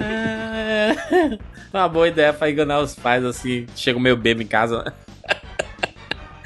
É 0.00 1.36
Uma 1.72 1.88
boa 1.88 2.08
ideia 2.08 2.32
pra 2.32 2.50
enganar 2.50 2.80
os 2.80 2.94
pais, 2.94 3.24
assim. 3.24 3.66
Chega 3.74 3.98
meio 3.98 4.16
bebo 4.16 4.42
em 4.42 4.46
casa. 4.46 4.94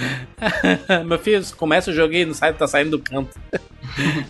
Meu 1.07 1.19
filho, 1.19 1.45
começa 1.57 1.91
o 1.91 1.95
joguinho, 1.95 2.29
não 2.29 2.35
sai, 2.35 2.53
tá 2.53 2.67
saindo 2.67 2.93
do 2.93 2.99
canto. 2.99 3.39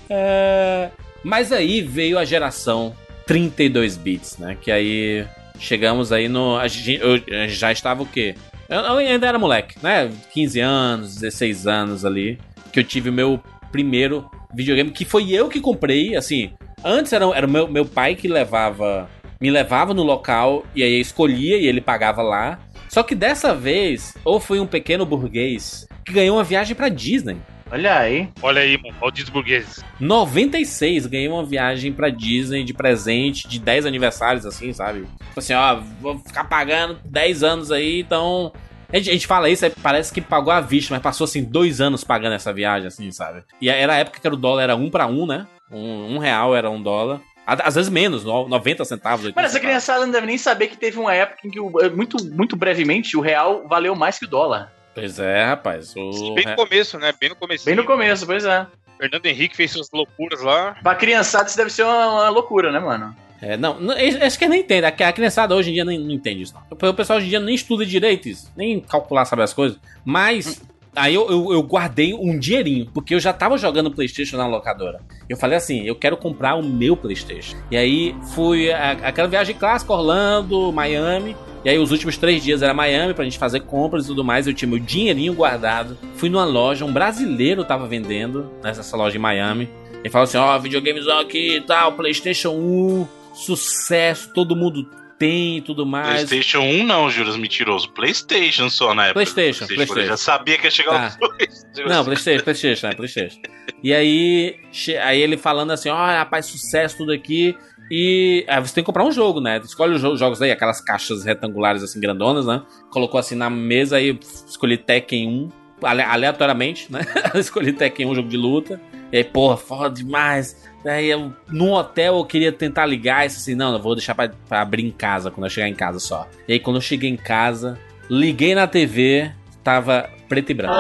É, 0.08 0.90
Mas 1.22 1.52
aí 1.52 1.82
veio 1.82 2.18
a 2.18 2.24
geração 2.24 2.96
32 3.26 3.96
bits, 3.96 4.38
né? 4.38 4.56
Que 4.58 4.72
aí 4.72 5.26
chegamos 5.58 6.12
aí 6.12 6.28
no. 6.28 6.56
A 6.56 6.66
gente, 6.66 7.00
eu 7.00 7.20
já 7.48 7.70
estava 7.70 8.02
o 8.02 8.06
quê? 8.06 8.34
Eu, 8.70 8.98
ainda 8.98 9.26
era 9.26 9.36
moleque, 9.36 9.76
né? 9.82 10.08
15 10.32 10.60
anos, 10.60 11.14
16 11.16 11.66
anos 11.66 12.04
ali. 12.04 12.38
Que 12.72 12.78
eu 12.78 12.84
tive 12.84 13.10
o 13.10 13.12
meu 13.12 13.42
primeiro 13.72 14.30
videogame, 14.54 14.92
que 14.92 15.04
foi 15.04 15.32
eu 15.32 15.48
que 15.48 15.60
comprei, 15.60 16.14
assim. 16.14 16.52
Antes 16.84 17.12
era, 17.12 17.24
era 17.34 17.48
meu, 17.48 17.66
meu 17.66 17.84
pai 17.84 18.14
que 18.14 18.28
levava. 18.28 19.10
Me 19.40 19.50
levava 19.50 19.92
no 19.92 20.04
local 20.04 20.64
e 20.74 20.84
aí 20.84 20.94
eu 20.94 21.00
escolhia 21.00 21.56
e 21.56 21.66
ele 21.66 21.80
pagava 21.80 22.22
lá. 22.22 22.60
Só 22.88 23.02
que 23.02 23.14
dessa 23.14 23.54
vez, 23.54 24.14
ou 24.24 24.38
foi 24.38 24.60
um 24.60 24.66
pequeno 24.66 25.04
burguês 25.04 25.86
que 26.04 26.12
ganhou 26.12 26.36
uma 26.36 26.44
viagem 26.44 26.76
pra 26.76 26.88
Disney. 26.88 27.38
Olha 27.72 27.98
aí. 27.98 28.28
Olha 28.42 28.60
aí, 28.62 28.76
mano. 28.82 28.96
Olha 29.00 29.14
os 29.14 29.28
burgueses. 29.28 29.84
96 30.00 31.06
ganhei 31.06 31.28
uma 31.28 31.44
viagem 31.44 31.92
pra 31.92 32.08
Disney 32.10 32.64
de 32.64 32.74
presente 32.74 33.46
de 33.48 33.58
10 33.60 33.86
aniversários, 33.86 34.44
assim, 34.44 34.72
sabe? 34.72 35.06
Tipo 35.28 35.38
assim, 35.38 35.54
ó, 35.54 35.80
vou 36.00 36.18
ficar 36.18 36.44
pagando 36.44 36.98
10 37.04 37.42
anos 37.42 37.70
aí, 37.70 38.00
então. 38.00 38.52
A 38.92 38.96
gente, 38.96 39.10
a 39.10 39.12
gente 39.12 39.26
fala 39.28 39.48
isso, 39.48 39.64
parece 39.80 40.12
que 40.12 40.20
pagou 40.20 40.52
à 40.52 40.60
vista, 40.60 40.92
mas 40.92 41.00
passou 41.02 41.24
assim 41.24 41.44
dois 41.44 41.80
anos 41.80 42.02
pagando 42.02 42.34
essa 42.34 42.52
viagem, 42.52 42.88
assim, 42.88 43.12
sabe? 43.12 43.44
E 43.60 43.68
era 43.70 43.92
a 43.92 43.96
época 43.98 44.18
que 44.20 44.26
era 44.26 44.34
o 44.34 44.38
dólar 44.38 44.64
era 44.64 44.74
um 44.74 44.90
pra 44.90 45.06
um, 45.06 45.26
né? 45.26 45.46
Um, 45.70 46.16
um 46.16 46.18
real 46.18 46.56
era 46.56 46.68
um 46.68 46.82
dólar. 46.82 47.20
Às 47.46 47.76
vezes 47.76 47.88
menos, 47.90 48.24
no- 48.24 48.48
90 48.48 48.84
centavos. 48.84 49.24
80 49.26 49.36
Mano, 49.40 49.46
essa 49.48 49.60
criançada 49.60 50.04
não 50.04 50.12
deve 50.12 50.26
nem 50.26 50.38
saber 50.38 50.66
que 50.66 50.76
teve 50.76 50.98
uma 50.98 51.14
época 51.14 51.46
em 51.46 51.50
que, 51.50 51.60
o- 51.60 51.70
muito, 51.96 52.16
muito 52.32 52.56
brevemente, 52.56 53.16
o 53.16 53.20
real 53.20 53.64
valeu 53.68 53.94
mais 53.94 54.18
que 54.18 54.24
o 54.24 54.28
dólar. 54.28 54.72
Pois 54.94 55.18
é, 55.18 55.44
rapaz. 55.44 55.94
O... 55.96 56.34
Bem 56.34 56.46
no 56.46 56.56
começo, 56.56 56.98
né? 56.98 57.12
Bem 57.18 57.30
no 57.30 57.36
começo. 57.36 57.64
Bem 57.64 57.74
no 57.74 57.84
começo, 57.84 58.26
pois 58.26 58.44
é. 58.44 58.66
Fernando 58.98 59.26
Henrique 59.26 59.56
fez 59.56 59.70
suas 59.70 59.88
loucuras 59.92 60.42
lá. 60.42 60.76
Pra 60.82 60.94
criançada 60.94 61.48
isso 61.48 61.56
deve 61.56 61.70
ser 61.70 61.84
uma, 61.84 62.08
uma 62.08 62.28
loucura, 62.28 62.70
né, 62.70 62.78
mano? 62.78 63.16
É, 63.40 63.56
não, 63.56 63.80
não, 63.80 63.94
acho 63.94 64.38
que 64.38 64.46
nem 64.46 64.60
entende. 64.60 64.84
A 64.84 65.08
a 65.08 65.12
criançada 65.12 65.54
hoje 65.54 65.70
em 65.70 65.74
dia 65.74 65.84
não, 65.84 65.92
não 65.92 66.10
entende 66.10 66.42
isso. 66.42 66.54
Não. 66.54 66.90
O 66.90 66.94
pessoal 66.94 67.16
hoje 67.16 67.26
em 67.26 67.30
dia 67.30 67.40
nem 67.40 67.54
estuda 67.54 67.86
direito 67.86 68.28
isso, 68.28 68.52
nem 68.54 68.80
calcular, 68.80 69.24
sabe 69.24 69.42
as 69.42 69.54
coisas. 69.54 69.78
Mas 70.04 70.60
aí 70.94 71.14
eu, 71.14 71.28
eu, 71.30 71.52
eu 71.52 71.62
guardei 71.62 72.12
um 72.14 72.38
dinheirinho, 72.38 72.86
porque 72.92 73.14
eu 73.14 73.20
já 73.20 73.32
tava 73.32 73.56
jogando 73.58 73.90
PlayStation 73.90 74.36
na 74.36 74.46
locadora. 74.46 75.00
Eu 75.28 75.36
falei 75.36 75.56
assim: 75.56 75.82
eu 75.84 75.94
quero 75.94 76.16
comprar 76.16 76.54
o 76.56 76.62
meu 76.62 76.96
PlayStation. 76.96 77.56
E 77.70 77.76
aí 77.76 78.14
fui 78.34 78.70
a- 78.72 78.92
aquela 79.02 79.28
viagem 79.28 79.54
clássica, 79.54 79.92
Orlando, 79.92 80.72
Miami. 80.72 81.36
E 81.64 81.68
aí 81.68 81.78
os 81.78 81.90
últimos 81.90 82.16
três 82.16 82.42
dias 82.42 82.62
era 82.62 82.72
Miami 82.72 83.12
pra 83.12 83.24
gente 83.24 83.38
fazer 83.38 83.60
compras 83.60 84.04
e 84.04 84.08
tudo 84.08 84.24
mais. 84.24 84.46
Eu 84.46 84.54
tinha 84.54 84.68
meu 84.68 84.78
dinheirinho 84.78 85.34
guardado. 85.34 85.96
Fui 86.16 86.28
numa 86.30 86.44
loja, 86.44 86.84
um 86.86 86.92
brasileiro 86.92 87.64
tava 87.64 87.86
vendendo 87.86 88.50
nessa 88.62 88.96
loja 88.96 89.16
em 89.16 89.20
Miami. 89.20 89.68
Ele 90.00 90.08
falou 90.08 90.24
assim: 90.24 90.38
ó, 90.38 90.58
videogamezão 90.58 91.18
aqui 91.20 91.56
e 91.56 91.60
tal, 91.60 91.92
PlayStation 91.92 92.50
1, 92.52 93.06
sucesso, 93.34 94.30
todo 94.34 94.56
mundo 94.56 94.86
tem 95.20 95.58
e 95.58 95.60
tudo 95.60 95.84
mais. 95.86 96.24
PlayStation 96.24 96.60
1 96.60 96.82
não, 96.84 97.08
Juras, 97.10 97.36
mentiroso. 97.36 97.90
PlayStation 97.92 98.68
só 98.70 98.94
na 98.94 99.04
época. 99.04 99.14
PlayStation, 99.14 99.64
Eu 99.64 99.76
PlayStation. 99.76 100.08
já 100.08 100.16
sabia 100.16 100.56
que 100.58 100.64
ia 100.66 100.70
chegar 100.70 101.12
Tá. 101.12 101.18
dois. 101.20 101.66
Não, 101.86 102.04
PlayStation, 102.04 102.42
PlayStation, 102.42 102.86
né? 102.88 102.94
PlayStation. 102.94 103.38
E 103.84 103.92
aí, 103.94 104.56
aí 105.04 105.20
ele 105.20 105.36
falando 105.36 105.70
assim: 105.70 105.88
ó, 105.90 105.94
rapaz, 106.06 106.46
sucesso 106.46 106.96
tudo 106.96 107.12
aqui. 107.12 107.54
E 107.90 108.44
aí 108.48 108.60
você 108.60 108.74
tem 108.74 108.82
que 108.84 108.86
comprar 108.86 109.04
um 109.04 109.12
jogo, 109.12 109.40
né? 109.40 109.60
Escolhe 109.64 109.94
os 109.94 110.00
jo- 110.00 110.16
jogos 110.16 110.40
aí, 110.40 110.50
aquelas 110.50 110.80
caixas 110.80 111.24
retangulares 111.24 111.82
assim, 111.82 112.00
grandonas, 112.00 112.46
né? 112.46 112.62
Colocou 112.90 113.18
assim 113.20 113.34
na 113.34 113.50
mesa 113.50 113.96
aí, 113.96 114.18
escolhi 114.48 114.76
Tekken 114.78 115.28
1, 115.28 115.48
ale- 115.82 116.02
aleatoriamente, 116.02 116.90
né? 116.90 117.00
escolhi 117.34 117.72
Tekken 117.72 118.06
1, 118.06 118.14
jogo 118.14 118.28
de 118.28 118.36
luta. 118.36 118.80
E 119.12 119.16
aí, 119.18 119.24
porra, 119.24 119.56
foda 119.56 119.94
demais. 119.94 120.68
Aí 120.84 121.08
eu, 121.08 121.32
no 121.48 121.72
hotel 121.72 122.16
eu 122.16 122.24
queria 122.24 122.52
tentar 122.52 122.86
ligar 122.86 123.24
e 123.24 123.26
assim, 123.26 123.54
não, 123.54 123.74
eu 123.74 123.80
vou 123.80 123.94
deixar 123.94 124.14
pra, 124.14 124.30
pra 124.48 124.62
abrir 124.62 124.84
em 124.84 124.90
casa, 124.90 125.30
quando 125.30 125.44
eu 125.44 125.50
chegar 125.50 125.68
em 125.68 125.74
casa 125.74 125.98
só. 125.98 126.28
E 126.48 126.54
aí 126.54 126.60
quando 126.60 126.76
eu 126.76 126.80
cheguei 126.82 127.10
em 127.10 127.16
casa, 127.16 127.78
liguei 128.08 128.54
na 128.54 128.66
TV, 128.66 129.30
tava 129.62 130.08
preto 130.28 130.50
e 130.50 130.54
branco. 130.54 130.74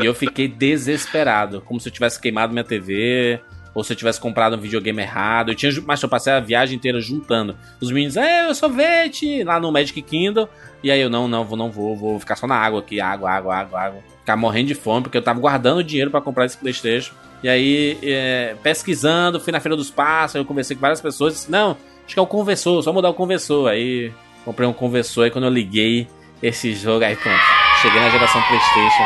E 0.00 0.06
eu 0.06 0.14
fiquei 0.14 0.46
desesperado, 0.46 1.60
como 1.62 1.80
se 1.80 1.88
eu 1.88 1.92
tivesse 1.92 2.20
queimado 2.20 2.52
minha 2.52 2.62
TV, 2.62 3.40
ou 3.74 3.82
se 3.82 3.92
eu 3.92 3.96
tivesse 3.96 4.20
comprado 4.20 4.54
um 4.54 4.60
videogame 4.60 5.02
errado. 5.02 5.50
Eu 5.50 5.56
tinha, 5.56 5.72
mas 5.84 6.00
eu 6.00 6.08
passei 6.08 6.32
a 6.32 6.40
viagem 6.40 6.76
inteira 6.76 7.00
juntando. 7.00 7.56
Os 7.80 7.90
meninos, 7.90 8.16
é, 8.16 8.48
eu 8.48 8.54
sou 8.54 8.70
vete, 8.70 9.42
lá 9.42 9.58
no 9.58 9.72
Magic 9.72 10.00
Kingdom. 10.02 10.48
E 10.84 10.90
aí 10.90 11.00
eu, 11.00 11.10
não, 11.10 11.26
não, 11.26 11.44
vou, 11.44 11.58
não 11.58 11.70
vou, 11.70 11.96
vou 11.96 12.20
ficar 12.20 12.36
só 12.36 12.46
na 12.46 12.54
água 12.54 12.78
aqui, 12.78 13.00
água, 13.00 13.30
água, 13.30 13.56
água, 13.56 13.80
água. 13.80 14.02
Ficar 14.28 14.36
morrendo 14.36 14.66
de 14.66 14.74
fome, 14.74 15.04
porque 15.04 15.16
eu 15.16 15.22
tava 15.22 15.40
guardando 15.40 15.82
dinheiro 15.82 16.10
pra 16.10 16.20
comprar 16.20 16.44
esse 16.44 16.54
Playstation. 16.54 17.14
E 17.42 17.48
aí, 17.48 17.98
é, 18.02 18.54
pesquisando, 18.62 19.40
fui 19.40 19.50
na 19.50 19.58
Feira 19.58 19.74
dos 19.74 19.90
Passos, 19.90 20.34
eu 20.34 20.44
conversei 20.44 20.76
com 20.76 20.82
várias 20.82 21.00
pessoas, 21.00 21.32
disse, 21.32 21.50
não, 21.50 21.70
acho 22.04 22.12
que 22.12 22.18
é 22.18 22.22
o 22.22 22.26
conversor, 22.26 22.82
só 22.82 22.92
mudar 22.92 23.08
o 23.08 23.14
conversor. 23.14 23.70
Aí 23.70 24.12
comprei 24.44 24.68
um 24.68 24.72
conversor, 24.74 25.26
e 25.26 25.30
quando 25.30 25.44
eu 25.44 25.50
liguei 25.50 26.06
esse 26.42 26.74
jogo, 26.74 27.06
aí 27.06 27.16
pronto, 27.16 27.40
cheguei 27.80 27.98
na 27.98 28.10
geração 28.10 28.42
Playstation, 28.42 29.04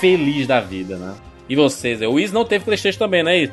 feliz 0.00 0.48
da 0.48 0.58
vida, 0.58 0.96
né? 0.96 1.14
E 1.48 1.54
vocês? 1.54 2.02
O 2.02 2.14
Wiz 2.14 2.32
não 2.32 2.44
teve 2.44 2.64
Playstation 2.64 2.98
também, 2.98 3.22
né? 3.22 3.52